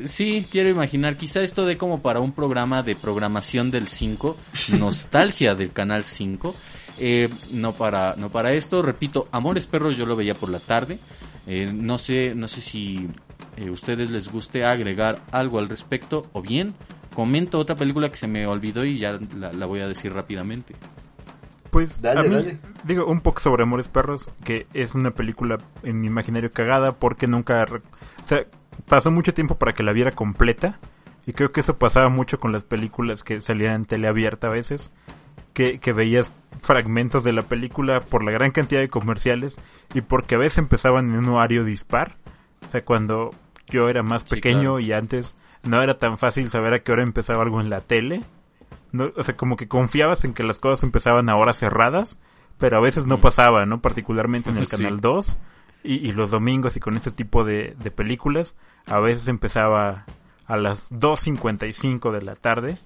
Sí, 0.06 0.46
quiero 0.52 0.70
imaginar, 0.70 1.18
quizá 1.18 1.42
esto 1.42 1.66
de 1.66 1.78
como 1.78 2.02
para 2.02 2.20
un 2.20 2.32
programa 2.32 2.84
de 2.84 2.96
programación 2.96 3.72
del 3.72 3.88
5, 3.88 4.38
nostalgia 4.80 5.56
del 5.56 5.72
canal 5.72 6.04
5, 6.04 6.56
eh, 7.00 7.30
no 7.52 7.74
para 7.74 8.16
no 8.18 8.30
para 8.30 8.54
esto, 8.54 8.82
repito, 8.82 9.28
Amores 9.32 9.68
Perros 9.68 9.98
yo 9.98 10.06
lo 10.06 10.16
veía 10.16 10.36
por 10.36 10.50
la 10.50 10.60
tarde, 10.60 11.00
eh, 11.48 11.72
no 11.74 11.98
sé 11.98 12.34
no 12.36 12.48
sé 12.48 12.62
si 12.62 13.08
eh, 13.58 13.70
ustedes 13.70 14.12
les 14.12 14.30
guste 14.32 14.66
agregar 14.66 15.22
algo 15.32 15.60
al 15.60 15.70
respecto 15.70 16.28
o 16.34 16.42
bien 16.42 16.76
comento 17.14 17.60
otra 17.60 17.76
película 17.76 18.10
que 18.10 18.18
se 18.18 18.28
me 18.28 18.46
olvidó 18.48 18.86
y 18.86 18.98
ya 18.98 19.20
la, 19.36 19.52
la 19.52 19.66
voy 19.66 19.82
a 19.82 19.88
decir 19.88 20.14
rápidamente. 20.14 20.76
Pues, 21.70 22.02
Dale, 22.02 22.22
a 22.22 22.24
mí, 22.24 22.30
dale. 22.30 22.60
digo, 22.84 23.06
un 23.06 23.22
poco 23.22 23.40
sobre 23.40 23.64
Amores 23.64 23.88
Perros, 23.88 24.30
que 24.44 24.68
es 24.74 24.96
una 24.96 25.12
película 25.12 25.58
en 25.84 26.02
mi 26.02 26.08
imaginario 26.08 26.52
cagada 26.52 26.94
porque 26.94 27.28
nunca... 27.28 27.64
O 27.64 28.26
sea, 28.26 28.46
pasó 28.88 29.12
mucho 29.12 29.34
tiempo 29.34 29.58
para 29.58 29.74
que 29.74 29.84
la 29.84 29.92
viera 29.94 30.12
completa 30.12 30.80
y 31.26 31.34
creo 31.34 31.52
que 31.52 31.60
eso 31.62 31.78
pasaba 31.78 32.10
mucho 32.10 32.40
con 32.40 32.52
las 32.52 32.64
películas 32.64 33.24
que 33.24 33.42
salían 33.42 33.74
en 33.76 33.86
tele 33.86 34.08
abierta 34.08 34.48
a 34.48 34.52
veces, 34.52 34.92
que, 35.54 35.80
que 35.80 35.94
veías 35.94 36.32
fragmentos 36.62 37.24
de 37.24 37.34
la 37.34 37.44
película 37.44 38.02
por 38.02 38.24
la 38.24 38.32
gran 38.32 38.52
cantidad 38.52 38.82
de 38.82 38.90
comerciales 38.90 39.60
y 39.94 40.02
porque 40.02 40.36
a 40.36 40.40
veces 40.40 40.58
empezaban 40.60 41.06
en 41.12 41.18
un 41.18 41.30
horario 41.30 41.64
dispar. 41.64 42.18
O 42.66 42.70
sea, 42.70 42.84
cuando 42.84 43.32
yo 43.70 43.90
era 43.90 44.04
más 44.04 44.24
Sí, 44.24 44.30
pequeño 44.32 44.60
claro. 44.76 44.80
y 44.80 44.94
antes 44.94 45.36
no 45.64 45.82
era 45.82 45.98
tan 46.00 46.18
fácil 46.18 46.50
saber 46.50 46.74
a 46.74 46.80
qué 46.84 46.92
hora 46.92 47.04
empezaba 47.04 47.44
algo 47.44 47.62
en 47.62 47.70
la 47.70 47.82
tele. 47.82 48.24
No, 48.92 49.12
o 49.16 49.24
sea, 49.24 49.36
como 49.38 49.56
que 49.58 49.68
confiabas 49.68 50.24
en 50.26 50.34
que 50.34 50.44
las 50.44 50.58
cosas 50.60 50.84
empezaban 50.84 51.30
a 51.30 51.36
horas 51.36 51.58
cerradas, 51.58 52.18
pero 52.58 52.78
a 52.78 52.82
veces 52.82 53.06
no 53.06 53.18
Mm. 53.18 53.22
pasaba, 53.22 53.66
¿no? 53.66 53.82
Particularmente 53.82 54.50
en 54.50 54.58
el 54.58 54.66
Sí. 54.68 54.78
Canal 54.78 55.00
2 55.00 55.38
y, 55.84 56.12
los 56.12 56.32
domingos 56.32 56.76
y 56.76 56.80
con 56.80 56.96
este 56.98 57.12
tipo 57.12 57.44
de, 57.44 57.76
de 57.80 57.92
películas, 57.92 58.56
a 58.86 59.00
veces 59.00 59.28
empezaba 59.28 60.06
a 60.46 60.58
las 60.58 60.90
2.55 60.92 62.12
de 62.12 62.22
la 62.22 62.36
tarde 62.36 62.78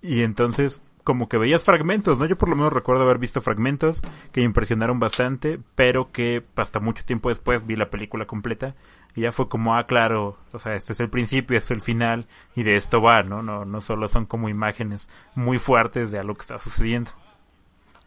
y 0.00 0.22
entonces 0.22 0.80
como 1.06 1.28
que 1.28 1.38
veías 1.38 1.62
fragmentos, 1.62 2.18
¿no? 2.18 2.26
Yo 2.26 2.36
por 2.36 2.48
lo 2.48 2.56
menos 2.56 2.72
recuerdo 2.72 3.04
haber 3.04 3.18
visto 3.18 3.40
fragmentos 3.40 4.02
que 4.32 4.40
me 4.40 4.46
impresionaron 4.46 4.98
bastante, 4.98 5.60
pero 5.76 6.10
que 6.10 6.44
hasta 6.56 6.80
mucho 6.80 7.04
tiempo 7.04 7.28
después 7.28 7.64
vi 7.64 7.76
la 7.76 7.90
película 7.90 8.26
completa 8.26 8.74
y 9.14 9.20
ya 9.20 9.30
fue 9.30 9.48
como, 9.48 9.76
ah, 9.76 9.86
claro, 9.86 10.36
o 10.52 10.58
sea, 10.58 10.74
este 10.74 10.92
es 10.94 11.00
el 11.00 11.08
principio, 11.08 11.56
este 11.56 11.74
es 11.74 11.78
el 11.78 11.80
final 11.80 12.26
y 12.56 12.64
de 12.64 12.74
esto 12.74 13.00
va, 13.00 13.22
¿no? 13.22 13.40
No, 13.40 13.64
no 13.64 13.80
solo 13.80 14.08
son 14.08 14.26
como 14.26 14.48
imágenes 14.48 15.08
muy 15.36 15.58
fuertes 15.58 16.10
de 16.10 16.18
algo 16.18 16.34
que 16.34 16.42
está 16.42 16.58
sucediendo. 16.58 17.12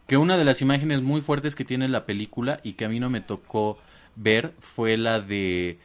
Que 0.06 0.18
una 0.18 0.36
de 0.36 0.44
las 0.44 0.60
imágenes 0.60 1.00
muy 1.00 1.22
fuertes 1.22 1.54
que 1.54 1.64
tiene 1.64 1.88
la 1.88 2.04
película 2.04 2.60
y 2.62 2.74
que 2.74 2.84
a 2.84 2.90
mí 2.90 3.00
no 3.00 3.08
me 3.08 3.22
tocó 3.22 3.78
ver 4.16 4.54
fue 4.60 4.96
la 4.96 5.20
de 5.20 5.78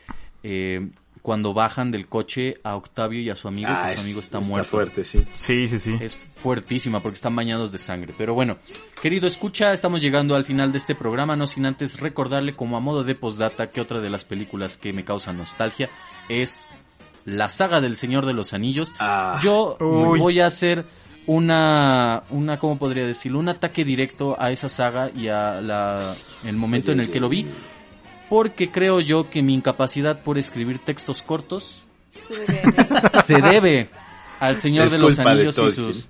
eh, 0.43 0.89
cuando 1.22 1.53
bajan 1.56 1.89
del 1.89 2.07
coche 2.07 2.57
a 2.64 2.76
Octavio 2.76 3.19
y 3.19 3.31
a 3.31 3.35
su 3.35 3.47
amigo, 3.47 3.69
Ah, 3.72 3.88
que 3.89 3.95
su 3.97 4.03
amigo 4.03 4.19
es- 4.19 4.26
está, 4.26 4.39
muerto. 4.41 4.69
fuerte, 4.69 5.03
sí. 5.03 5.26
Sí, 5.39 5.68
sí, 5.68 5.80
sí. 5.80 5.97
Es 5.99 6.15
fuertísima 6.15 7.02
porque 7.02 7.15
están 7.15 7.35
bañados 7.35 7.72
de 7.72 7.80
sangre. 7.80 8.14
Pero 8.15 8.35
bueno, 8.35 8.57
querido 9.02 9.26
escucha, 9.26 9.73
estamos 9.73 10.02
llegando 10.02 10.35
al 10.35 10.43
final 10.43 10.72
de 10.72 10.77
este 10.77 10.93
programa, 10.93 11.35
no 11.35 11.47
sin 11.47 11.65
antes 11.65 11.99
recordarle 11.99 12.56
como 12.56 12.77
a 12.77 12.80
modo 12.80 13.03
de 13.03 13.15
postdata 13.15 13.72
que 13.72 13.81
otra 13.81 14.02
de 14.02 14.10
las 14.11 14.23
películas 14.23 14.77
que 14.77 14.93
me 14.93 15.03
causa 15.03 15.34
nostalgia 15.34 15.89
es 16.30 16.68
la 17.26 17.49
saga 17.49 17.81
del 17.81 17.97
Señor 17.97 18.27
de 18.27 18.34
los 18.34 18.53
Anillos. 18.53 18.91
Ah, 18.99 19.39
Yo 19.41 19.77
Uy. 19.80 20.19
voy 20.19 20.39
a 20.41 20.45
hacer 20.45 20.85
una, 21.26 22.22
una, 22.30 22.60
¿cómo 22.60 22.77
podría 22.77 23.03
decirlo? 23.03 23.39
Un 23.39 23.49
ataque 23.49 23.84
directo 23.84 24.35
a 24.39 24.52
esa 24.52 24.69
saga 24.69 25.10
y 25.15 25.27
a 25.27 25.60
la, 25.60 26.14
el 26.45 26.56
momento 26.56 26.91
en 26.91 26.99
el 26.99 27.10
que 27.10 27.19
lo 27.19 27.30
vi. 27.30 27.47
Porque 28.35 28.69
creo 28.69 28.99
yo 28.99 29.29
que 29.29 29.41
mi 29.41 29.53
incapacidad 29.53 30.21
por 30.21 30.37
escribir 30.37 30.79
textos 30.79 31.23
cortos 31.23 31.81
se 33.23 33.41
debe 33.41 33.87
al 34.41 34.59
Señor 34.59 34.87
Es 34.87 34.91
de 34.91 34.97
los 34.97 35.15
de 35.15 35.23
Anillos 35.23 35.57
y 35.57 35.69
sus 35.71 36.09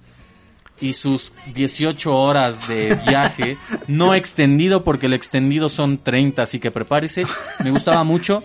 y 0.81 0.93
sus 0.93 1.33
18 1.53 2.15
horas 2.15 2.67
de 2.67 2.97
viaje, 3.07 3.59
no 3.87 4.15
extendido 4.15 4.83
porque 4.83 5.05
el 5.05 5.13
extendido 5.13 5.69
son 5.69 5.99
30, 5.99 6.41
así 6.41 6.57
que 6.57 6.71
prepárese. 6.71 7.25
Me 7.63 7.69
gustaba 7.69 8.03
mucho 8.03 8.43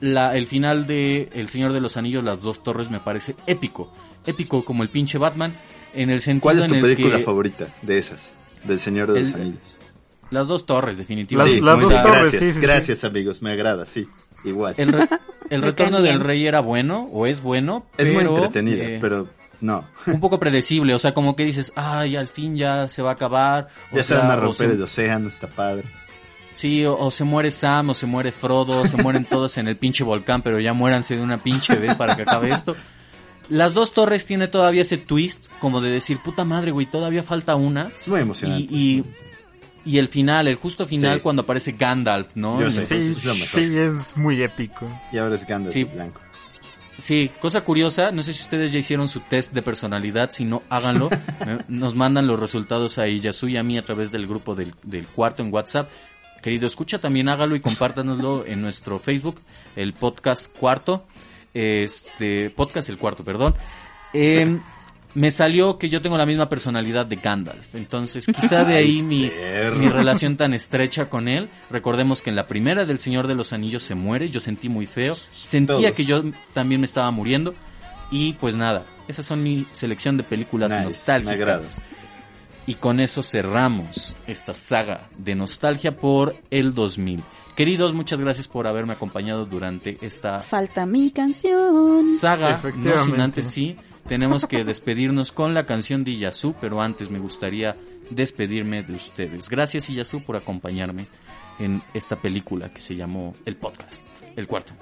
la, 0.00 0.34
el 0.34 0.46
final 0.46 0.86
de 0.86 1.28
El 1.34 1.48
Señor 1.48 1.74
de 1.74 1.82
los 1.82 1.98
Anillos, 1.98 2.24
las 2.24 2.40
dos 2.40 2.62
torres, 2.64 2.88
me 2.88 3.00
parece 3.00 3.36
épico. 3.46 3.92
Épico 4.24 4.64
como 4.64 4.82
el 4.84 4.88
pinche 4.88 5.18
Batman, 5.18 5.52
en 5.92 6.08
el 6.08 6.22
sentido 6.22 6.44
¿Cuál 6.44 6.60
es 6.60 6.64
en 6.64 6.70
tu 6.70 6.74
el 6.76 6.80
película 6.80 7.18
que 7.18 7.24
favorita 7.24 7.74
de 7.82 7.98
esas? 7.98 8.38
Del 8.64 8.78
Señor 8.78 9.12
de 9.12 9.20
los 9.20 9.34
Anillos. 9.34 9.81
Las 10.32 10.48
dos 10.48 10.66
torres, 10.66 10.98
definitivamente. 10.98 11.60
Las- 11.60 11.80
dos 11.80 11.90
torres, 11.92 12.04
gracias, 12.04 12.42
sí, 12.42 12.48
sí, 12.48 12.54
sí. 12.54 12.60
gracias 12.60 13.04
amigos, 13.04 13.42
me 13.42 13.52
agrada, 13.52 13.86
sí, 13.86 14.08
igual. 14.44 14.74
El, 14.78 14.92
re- 14.92 15.08
el 15.50 15.60
Me 15.60 15.66
retorno 15.66 16.02
del 16.02 16.20
rey 16.20 16.46
era 16.46 16.60
bueno, 16.60 17.08
o 17.12 17.26
es 17.26 17.40
bueno, 17.42 17.86
es 17.96 18.08
muy 18.08 18.18
pero, 18.18 18.36
entretenida, 18.36 18.84
eh, 18.84 18.98
pero 19.00 19.28
no. 19.60 19.86
un 20.06 20.20
poco 20.20 20.40
predecible, 20.40 20.94
o 20.94 20.98
sea, 20.98 21.14
como 21.14 21.36
que 21.36 21.44
dices, 21.44 21.72
ay, 21.76 22.16
al 22.16 22.28
fin 22.28 22.56
ya 22.56 22.88
se 22.88 23.02
va 23.02 23.10
a 23.10 23.12
acabar. 23.14 23.68
o 23.92 23.96
Ya 23.96 24.02
se 24.02 24.14
van 24.16 24.30
a 24.30 24.36
romper 24.36 24.70
se- 24.70 24.74
el 24.76 24.82
océano, 24.82 25.28
está 25.28 25.48
padre. 25.48 25.84
Sí, 26.54 26.84
o, 26.84 26.98
o 26.98 27.10
se 27.10 27.24
muere 27.24 27.50
Sam, 27.50 27.90
o 27.90 27.94
se 27.94 28.04
muere 28.06 28.30
Frodo, 28.30 28.80
o 28.82 28.86
se 28.86 28.96
mueren 29.02 29.24
todos 29.24 29.56
en 29.56 29.68
el 29.68 29.76
pinche 29.78 30.04
volcán, 30.04 30.42
pero 30.42 30.60
ya 30.60 30.74
muéranse 30.74 31.16
de 31.16 31.22
una 31.22 31.42
pinche 31.42 31.74
vez 31.76 31.94
para 31.94 32.14
que 32.16 32.22
acabe 32.22 32.50
esto. 32.50 32.76
Las 33.48 33.72
dos 33.74 33.92
torres 33.94 34.26
tiene 34.26 34.48
todavía 34.48 34.82
ese 34.82 34.98
twist, 34.98 35.46
como 35.58 35.80
de 35.80 35.90
decir, 35.90 36.18
puta 36.22 36.44
madre, 36.44 36.70
güey, 36.70 36.86
todavía 36.86 37.22
falta 37.22 37.54
una. 37.56 37.90
Es 37.98 38.06
muy 38.08 38.20
emocionante. 38.20 38.66
Y, 38.70 38.98
y, 38.98 39.04
y 39.84 39.98
el 39.98 40.08
final, 40.08 40.48
el 40.48 40.56
justo 40.56 40.86
final, 40.86 41.16
Sí. 41.16 41.20
cuando 41.22 41.42
aparece 41.42 41.72
Gandalf, 41.72 42.34
¿no? 42.36 42.60
Yo 42.60 42.66
Y 42.68 42.70
sé. 42.70 42.86
Sí, 42.86 42.94
es 42.94 43.24
lo 43.24 43.34
mejor. 43.34 43.60
sí, 43.60 43.76
es 43.78 44.16
muy 44.16 44.42
épico. 44.42 44.86
Y 45.12 45.18
ahora 45.18 45.34
es 45.34 45.46
Gandalf 45.46 45.72
Sí. 45.72 45.84
blanco. 45.84 46.20
Sí, 46.98 47.30
cosa 47.40 47.62
curiosa, 47.62 48.12
no 48.12 48.22
sé 48.22 48.32
si 48.32 48.42
ustedes 48.42 48.70
ya 48.70 48.78
hicieron 48.78 49.08
su 49.08 49.20
test 49.20 49.52
de 49.52 49.62
personalidad, 49.62 50.30
si 50.30 50.44
no, 50.44 50.62
háganlo. 50.68 51.08
Nos 51.68 51.94
mandan 51.96 52.26
los 52.26 52.38
resultados 52.38 52.98
a 52.98 53.06
Yasu 53.08 53.48
y 53.48 53.56
a 53.56 53.62
mí 53.64 53.76
a 53.76 53.84
través 53.84 54.12
del 54.12 54.26
grupo 54.28 54.54
del, 54.54 54.74
del 54.84 55.06
cuarto 55.06 55.42
en 55.42 55.52
WhatsApp. 55.52 55.90
Querido, 56.42 56.66
escucha, 56.66 56.98
también 57.00 57.28
hágalo 57.28 57.56
y 57.56 57.60
compártanoslo 57.60 58.44
en 58.46 58.60
nuestro 58.60 58.98
Facebook, 59.00 59.40
el 59.74 59.94
podcast 59.94 60.56
cuarto, 60.56 61.06
este, 61.54 62.50
podcast 62.50 62.88
el 62.88 62.98
cuarto, 62.98 63.24
perdón. 63.24 63.54
Eh, 64.12 64.58
me 65.14 65.30
salió 65.30 65.78
que 65.78 65.88
yo 65.88 66.00
tengo 66.00 66.16
la 66.16 66.26
misma 66.26 66.48
personalidad 66.48 67.06
de 67.06 67.16
Gandalf. 67.16 67.74
Entonces, 67.74 68.26
quizá 68.26 68.64
de 68.64 68.74
ahí 68.78 69.02
mi, 69.02 69.30
mi 69.78 69.88
relación 69.88 70.36
tan 70.36 70.54
estrecha 70.54 71.10
con 71.10 71.28
él. 71.28 71.48
Recordemos 71.70 72.22
que 72.22 72.30
en 72.30 72.36
la 72.36 72.46
primera 72.46 72.84
del 72.84 72.98
Señor 72.98 73.26
de 73.26 73.34
los 73.34 73.52
Anillos 73.52 73.82
se 73.82 73.94
muere, 73.94 74.30
yo 74.30 74.40
sentí 74.40 74.68
muy 74.68 74.86
feo. 74.86 75.16
Sentía 75.34 75.76
Todos. 75.76 75.92
que 75.92 76.04
yo 76.04 76.22
también 76.54 76.80
me 76.80 76.86
estaba 76.86 77.10
muriendo. 77.10 77.54
Y 78.10 78.34
pues 78.34 78.54
nada, 78.54 78.84
esas 79.08 79.24
son 79.26 79.42
mi 79.42 79.66
selección 79.72 80.16
de 80.16 80.22
películas 80.22 80.70
Nice, 80.70 80.84
nostálgicas. 80.84 81.80
Y 82.66 82.74
con 82.74 83.00
eso 83.00 83.22
cerramos 83.22 84.14
esta 84.26 84.54
saga 84.54 85.08
de 85.18 85.34
nostalgia 85.34 85.96
por 85.96 86.36
el 86.50 86.74
2000. 86.74 87.22
Queridos, 87.56 87.92
muchas 87.92 88.20
gracias 88.20 88.48
por 88.48 88.66
haberme 88.66 88.92
acompañado 88.94 89.44
durante 89.44 89.98
esta 90.00 90.40
Falta 90.40 90.86
mi 90.86 91.10
canción. 91.10 92.06
saga. 92.18 92.60
No 92.76 93.04
sin 93.04 93.20
antes 93.20 93.46
sí, 93.46 93.76
tenemos 94.06 94.46
que 94.46 94.64
despedirnos 94.64 95.32
con 95.32 95.54
la 95.54 95.66
canción 95.66 96.04
de 96.04 96.12
Iyasu, 96.12 96.54
pero 96.60 96.80
antes 96.82 97.10
me 97.10 97.18
gustaría 97.18 97.76
despedirme 98.10 98.82
de 98.82 98.94
ustedes. 98.94 99.48
Gracias 99.48 99.88
Iyasu 99.88 100.22
por 100.22 100.36
acompañarme 100.36 101.06
en 101.58 101.82
esta 101.94 102.16
película 102.16 102.72
que 102.72 102.80
se 102.80 102.96
llamó 102.96 103.34
El 103.44 103.56
Podcast, 103.56 104.04
el 104.36 104.46
cuarto. 104.46 104.74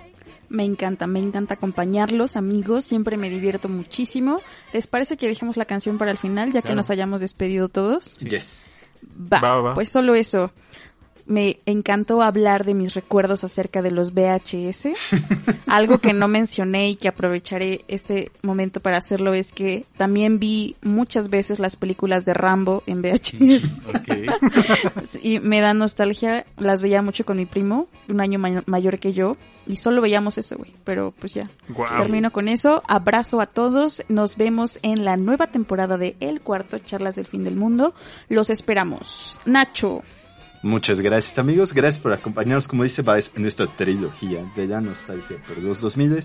Me 0.48 0.64
encanta, 0.64 1.06
me 1.06 1.20
encanta 1.20 1.54
acompañarlos, 1.54 2.34
amigos. 2.34 2.84
Siempre 2.84 3.16
me 3.16 3.30
divierto 3.30 3.68
muchísimo. 3.68 4.40
¿Les 4.72 4.88
parece 4.88 5.16
que 5.16 5.28
dejemos 5.28 5.56
la 5.56 5.64
canción 5.64 5.96
para 5.96 6.10
el 6.10 6.18
final, 6.18 6.52
ya 6.52 6.60
que 6.60 6.74
nos 6.74 6.90
hayamos 6.90 7.20
despedido 7.20 7.68
todos? 7.68 8.16
Yes. 8.18 8.84
Va, 9.32 9.38
Va, 9.40 9.60
va. 9.60 9.74
pues 9.74 9.88
solo 9.90 10.16
eso. 10.16 10.50
Me 11.30 11.60
encantó 11.64 12.22
hablar 12.22 12.64
de 12.64 12.74
mis 12.74 12.94
recuerdos 12.94 13.44
acerca 13.44 13.82
de 13.82 13.92
los 13.92 14.12
VHS. 14.14 14.88
Algo 15.68 15.98
que 15.98 16.12
no 16.12 16.26
mencioné 16.26 16.90
y 16.90 16.96
que 16.96 17.06
aprovecharé 17.06 17.84
este 17.86 18.32
momento 18.42 18.80
para 18.80 18.98
hacerlo 18.98 19.32
es 19.32 19.52
que 19.52 19.84
también 19.96 20.40
vi 20.40 20.74
muchas 20.82 21.28
veces 21.30 21.60
las 21.60 21.76
películas 21.76 22.24
de 22.24 22.34
Rambo 22.34 22.82
en 22.86 23.00
VHS 23.00 23.72
y 25.22 25.38
me 25.38 25.60
da 25.60 25.72
nostalgia. 25.72 26.44
Las 26.58 26.82
veía 26.82 27.00
mucho 27.00 27.24
con 27.24 27.36
mi 27.36 27.46
primo, 27.46 27.86
un 28.08 28.20
año 28.20 28.38
ma- 28.40 28.64
mayor 28.66 28.98
que 28.98 29.12
yo, 29.12 29.36
y 29.68 29.76
solo 29.76 30.00
veíamos 30.02 30.36
eso, 30.36 30.56
güey. 30.56 30.72
Pero 30.82 31.12
pues 31.16 31.32
ya. 31.34 31.48
Termino 32.02 32.32
con 32.32 32.48
eso. 32.48 32.82
Abrazo 32.88 33.40
a 33.40 33.46
todos. 33.46 34.04
Nos 34.08 34.36
vemos 34.36 34.80
en 34.82 35.04
la 35.04 35.16
nueva 35.16 35.46
temporada 35.46 35.96
de 35.96 36.16
El 36.18 36.40
Cuarto, 36.40 36.78
Charlas 36.80 37.14
del 37.14 37.26
Fin 37.26 37.44
del 37.44 37.54
Mundo. 37.54 37.94
Los 38.28 38.50
esperamos. 38.50 39.38
Nacho. 39.44 40.02
Muchas 40.62 41.00
gracias 41.00 41.38
amigos, 41.38 41.72
gracias 41.72 42.02
por 42.02 42.12
acompañarnos, 42.12 42.68
como 42.68 42.82
dice 42.82 43.00
Baez, 43.00 43.32
en 43.34 43.46
esta 43.46 43.66
trilogía 43.66 44.44
de 44.54 44.66
la 44.66 44.82
nostalgia 44.82 45.38
por 45.48 45.56
los 45.56 45.80
2000 45.80 46.20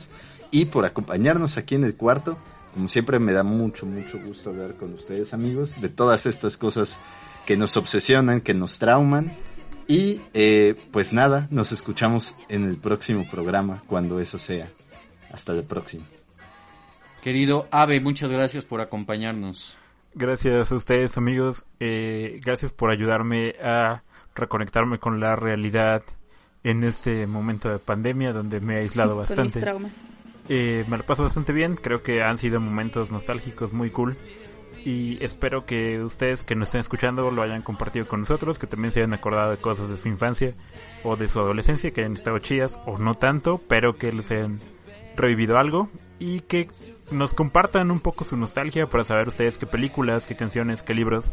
y 0.51 0.65
por 0.65 0.83
acompañarnos 0.83 1.55
aquí 1.57 1.75
en 1.75 1.85
el 1.85 1.95
cuarto. 1.95 2.37
Como 2.73 2.89
siempre 2.89 3.17
me 3.19 3.31
da 3.31 3.43
mucho, 3.43 3.85
mucho 3.85 4.19
gusto 4.19 4.49
hablar 4.49 4.75
con 4.75 4.93
ustedes 4.93 5.33
amigos 5.33 5.79
de 5.79 5.87
todas 5.87 6.25
estas 6.25 6.57
cosas 6.57 6.99
que 7.45 7.55
nos 7.55 7.77
obsesionan, 7.77 8.41
que 8.41 8.53
nos 8.53 8.77
trauman. 8.77 9.33
Y 9.87 10.19
eh, 10.33 10.75
pues 10.91 11.13
nada, 11.13 11.47
nos 11.49 11.71
escuchamos 11.71 12.35
en 12.49 12.65
el 12.65 12.77
próximo 12.77 13.25
programa, 13.29 13.83
cuando 13.87 14.19
eso 14.19 14.37
sea. 14.37 14.67
Hasta 15.31 15.53
la 15.53 15.61
próxima. 15.61 16.05
Querido 17.21 17.69
Ave, 17.71 18.01
muchas 18.01 18.29
gracias 18.29 18.65
por 18.65 18.81
acompañarnos. 18.81 19.77
Gracias 20.13 20.71
a 20.71 20.75
ustedes 20.75 21.17
amigos, 21.17 21.65
eh, 21.79 22.39
gracias 22.43 22.71
por 22.71 22.89
ayudarme 22.89 23.55
a 23.63 24.03
reconectarme 24.35 24.99
con 24.99 25.19
la 25.19 25.35
realidad 25.35 26.03
en 26.63 26.83
este 26.83 27.25
momento 27.27 27.69
de 27.69 27.79
pandemia 27.79 28.33
donde 28.33 28.59
me 28.59 28.75
he 28.75 28.79
aislado 28.81 29.11
Con 29.15 29.21
mis 29.21 29.29
bastante. 29.29 29.59
traumas. 29.61 30.09
Eh, 30.49 30.85
me 30.87 30.97
lo 30.97 31.03
paso 31.03 31.23
bastante 31.23 31.53
bien, 31.53 31.75
creo 31.75 32.03
que 32.03 32.21
han 32.21 32.37
sido 32.37 32.59
momentos 32.59 33.11
nostálgicos 33.11 33.73
muy 33.73 33.89
cool 33.89 34.15
y 34.83 35.17
espero 35.23 35.65
que 35.65 36.03
ustedes 36.03 36.43
que 36.43 36.55
nos 36.55 36.67
estén 36.69 36.81
escuchando 36.81 37.31
lo 37.31 37.41
hayan 37.41 37.63
compartido 37.63 38.07
con 38.07 38.19
nosotros, 38.19 38.59
que 38.59 38.67
también 38.67 38.93
se 38.93 38.99
hayan 38.99 39.15
acordado 39.15 39.51
de 39.51 39.57
cosas 39.57 39.89
de 39.89 39.97
su 39.97 40.07
infancia 40.07 40.53
o 41.03 41.15
de 41.15 41.27
su 41.27 41.39
adolescencia 41.39 41.91
que 41.91 42.01
hayan 42.01 42.13
estado 42.13 42.37
chidas 42.37 42.79
o 42.85 42.99
no 42.99 43.15
tanto, 43.15 43.59
pero 43.67 43.97
que 43.97 44.11
les 44.11 44.29
hayan 44.29 44.59
revivido 45.15 45.57
algo 45.57 45.89
y 46.19 46.41
que 46.41 46.69
nos 47.09 47.33
compartan 47.33 47.89
un 47.89 47.99
poco 47.99 48.23
su 48.23 48.37
nostalgia 48.37 48.87
para 48.87 49.03
saber 49.03 49.27
ustedes 49.27 49.57
qué 49.57 49.65
películas, 49.65 50.27
qué 50.27 50.35
canciones, 50.35 50.83
qué 50.83 50.93
libros 50.93 51.25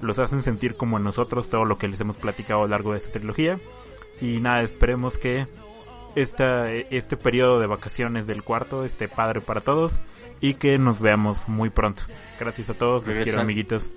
los 0.00 0.18
hacen 0.18 0.42
sentir 0.42 0.76
como 0.76 0.98
nosotros 0.98 1.48
todo 1.48 1.64
lo 1.64 1.78
que 1.78 1.88
les 1.88 2.00
hemos 2.00 2.16
platicado 2.16 2.60
a 2.60 2.62
lo 2.64 2.68
largo 2.70 2.92
de 2.92 2.98
esta 2.98 3.10
trilogía. 3.12 3.58
Y 4.20 4.40
nada, 4.40 4.62
esperemos 4.62 5.18
que 5.18 5.46
esta, 6.14 6.70
este 6.72 7.16
periodo 7.16 7.60
de 7.60 7.66
vacaciones 7.66 8.26
del 8.26 8.42
cuarto 8.42 8.84
esté 8.84 9.08
padre 9.08 9.40
para 9.40 9.60
todos 9.60 9.94
y 10.40 10.54
que 10.54 10.78
nos 10.78 11.00
veamos 11.00 11.48
muy 11.48 11.70
pronto. 11.70 12.02
Gracias 12.38 12.70
a 12.70 12.74
todos, 12.74 13.06
les 13.06 13.16
Regresa- 13.16 13.24
quiero 13.24 13.40
amiguitos. 13.40 13.90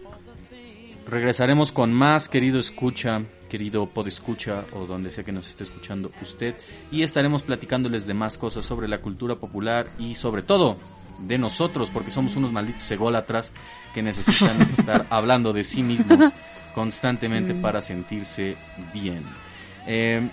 Regresaremos 1.08 1.72
con 1.72 1.92
más, 1.92 2.30
querido 2.30 2.60
escucha, 2.60 3.24
querido 3.50 3.88
podescucha 3.88 4.64
o 4.74 4.86
donde 4.86 5.12
sea 5.12 5.24
que 5.24 5.32
nos 5.32 5.48
esté 5.48 5.64
escuchando 5.64 6.12
usted. 6.22 6.56
Y 6.92 7.02
estaremos 7.02 7.42
platicándoles 7.42 8.06
de 8.06 8.14
más 8.14 8.38
cosas 8.38 8.64
sobre 8.66 8.88
la 8.88 9.00
cultura 9.00 9.36
popular 9.36 9.88
y 9.98 10.16
sobre 10.16 10.44
todo 10.44 10.78
de 11.20 11.38
nosotros, 11.40 11.90
porque 11.92 12.12
somos 12.12 12.36
unos 12.36 12.52
malditos 12.52 12.90
ególatras 12.92 13.54
que 13.94 14.02
necesitan 14.02 14.61
estar 14.72 15.06
hablando 15.10 15.53
de 15.53 15.64
sí 15.64 15.84
mismos 15.84 16.32
constantemente 16.74 17.53
para 17.53 17.82
sentirse 17.82 18.56
bien. 18.94 19.24
Eh, 19.88 20.28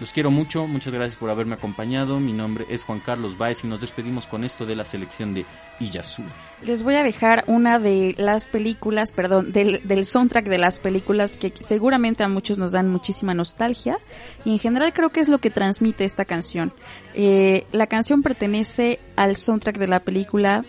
los 0.00 0.12
quiero 0.12 0.30
mucho, 0.30 0.66
muchas 0.66 0.94
gracias 0.94 1.16
por 1.16 1.28
haberme 1.28 1.56
acompañado. 1.56 2.20
Mi 2.20 2.32
nombre 2.32 2.64
es 2.70 2.84
Juan 2.84 3.00
Carlos 3.00 3.36
Baez 3.36 3.64
y 3.64 3.66
nos 3.66 3.82
despedimos 3.82 4.26
con 4.26 4.44
esto 4.44 4.64
de 4.64 4.74
la 4.74 4.86
selección 4.86 5.34
de 5.34 5.44
Iyasu. 5.78 6.22
Les 6.62 6.82
voy 6.82 6.94
a 6.94 7.02
dejar 7.02 7.44
una 7.46 7.78
de 7.78 8.14
las 8.16 8.46
películas, 8.46 9.12
perdón, 9.12 9.52
del, 9.52 9.86
del 9.86 10.06
soundtrack 10.06 10.48
de 10.48 10.56
las 10.56 10.78
películas 10.78 11.36
que 11.36 11.52
seguramente 11.58 12.24
a 12.24 12.28
muchos 12.28 12.56
nos 12.56 12.72
dan 12.72 12.88
muchísima 12.88 13.34
nostalgia 13.34 13.98
y 14.46 14.52
en 14.52 14.58
general 14.58 14.94
creo 14.94 15.10
que 15.10 15.20
es 15.20 15.28
lo 15.28 15.36
que 15.36 15.50
transmite 15.50 16.06
esta 16.06 16.24
canción. 16.24 16.72
Eh, 17.12 17.66
la 17.70 17.86
canción 17.86 18.22
pertenece 18.22 19.00
al 19.16 19.36
soundtrack 19.36 19.76
de 19.76 19.86
la 19.86 20.00
película 20.00 20.64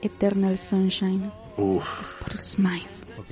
Eternal 0.00 0.56
Sunshine 0.56 1.30
Uf, 1.60 1.98
the 1.98 2.04
Spotless 2.04 2.58
Mind, 2.58 2.86
Ok, 3.18 3.30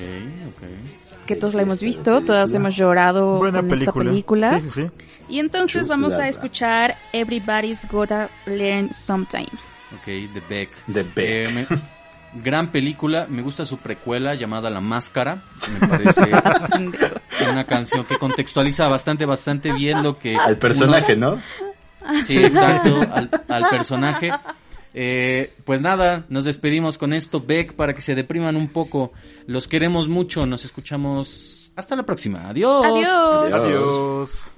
ok. 0.49 1.27
que 1.27 1.37
todos 1.37 1.55
la 1.55 1.63
hemos 1.63 1.81
visto, 1.81 2.21
todas 2.23 2.53
hemos 2.55 2.77
llorado 2.77 3.39
Buena 3.39 3.61
con 3.61 3.69
película. 3.69 3.91
esta 3.91 4.11
película. 4.11 4.61
Sí, 4.61 4.71
sí, 4.71 4.83
sí. 4.83 4.87
Y 5.31 5.39
entonces 5.41 5.83
Chulada. 5.83 5.89
vamos 6.03 6.15
a 6.15 6.29
escuchar 6.29 6.97
Everybody's 7.13 7.87
Gotta 7.91 8.29
Learn 8.47 8.93
Sometime. 8.95 9.49
Ok, 9.95 10.05
The 10.05 10.43
Beck. 10.49 10.71
The 10.93 11.03
Beck. 11.03 11.19
Eh, 11.19 11.49
me- 11.55 11.67
gran 12.43 12.71
película, 12.71 13.27
me 13.29 13.41
gusta 13.43 13.65
su 13.65 13.79
precuela 13.79 14.35
llamada 14.35 14.69
La 14.71 14.81
Máscara. 14.81 15.43
Me 15.81 15.89
parece 15.89 16.31
una 17.51 17.65
canción 17.65 18.05
que 18.05 18.19
contextualiza 18.19 18.87
bastante, 18.89 19.25
bastante 19.27 19.73
bien 19.73 20.03
lo 20.03 20.19
que... 20.19 20.37
Al 20.37 20.57
personaje, 20.59 21.15
uno- 21.15 21.37
¿no? 21.37 22.23
Sí, 22.27 22.39
exacto, 22.39 23.01
al, 23.13 23.31
al 23.49 23.69
personaje. 23.69 24.31
Eh, 25.01 25.53
pues 25.65 25.81
nada, 25.81 26.27
nos 26.29 26.43
despedimos 26.43 26.99
con 26.99 27.13
esto, 27.13 27.41
Beck, 27.47 27.75
para 27.75 27.95
que 27.95 28.03
se 28.03 28.17
depriman 28.17 28.57
un 28.57 28.67
poco. 28.67 29.13
Los 29.47 29.69
queremos 29.69 30.09
mucho, 30.09 30.45
nos 30.45 30.65
escuchamos. 30.65 31.71
Hasta 31.77 31.95
la 31.95 32.05
próxima. 32.05 32.49
Adiós. 32.49 32.85
Adiós. 32.85 33.55
Adiós. 33.55 34.51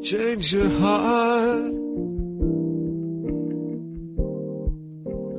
Change 0.00 0.52
your 0.52 0.70
heart. 0.78 1.72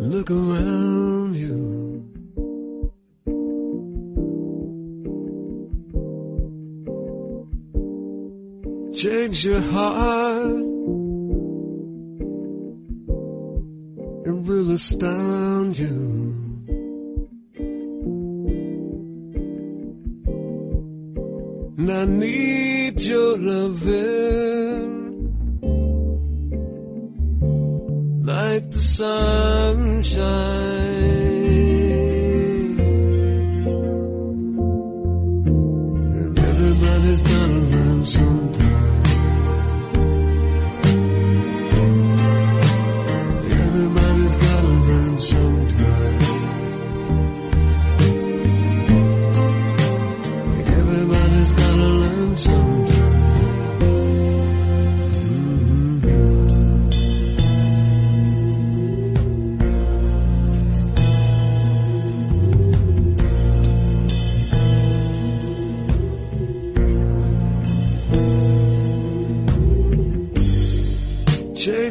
Look 0.02 0.30
around 0.32 1.34
you. 1.38 1.87
Change 8.98 9.46
your 9.46 9.62
heart. 9.62 10.58
It 14.26 14.36
will 14.48 14.72
astound 14.72 15.78
you. 15.78 16.34
And 21.78 21.92
I 21.92 22.06
need 22.06 23.00
your 23.02 23.38
loving 23.38 24.88
like 28.26 28.72
the 28.72 28.80
sunshine. 28.80 30.18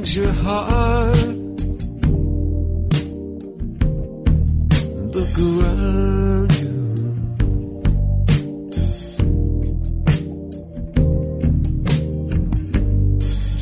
Change 0.06 0.18
your 0.18 0.32
heart. 0.32 1.16
Look 5.16 5.38
around 5.38 6.52
you. 6.60 6.74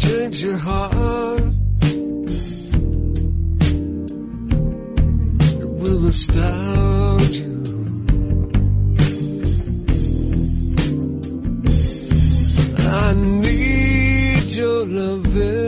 Change 0.01 0.43
your 0.45 0.59
heart. 0.59 1.41
It 5.63 5.69
will 5.81 6.07
astound 6.09 7.35
you. 7.41 7.55
I 12.77 13.15
need 13.15 14.43
your 14.55 14.85
loving. 14.85 15.64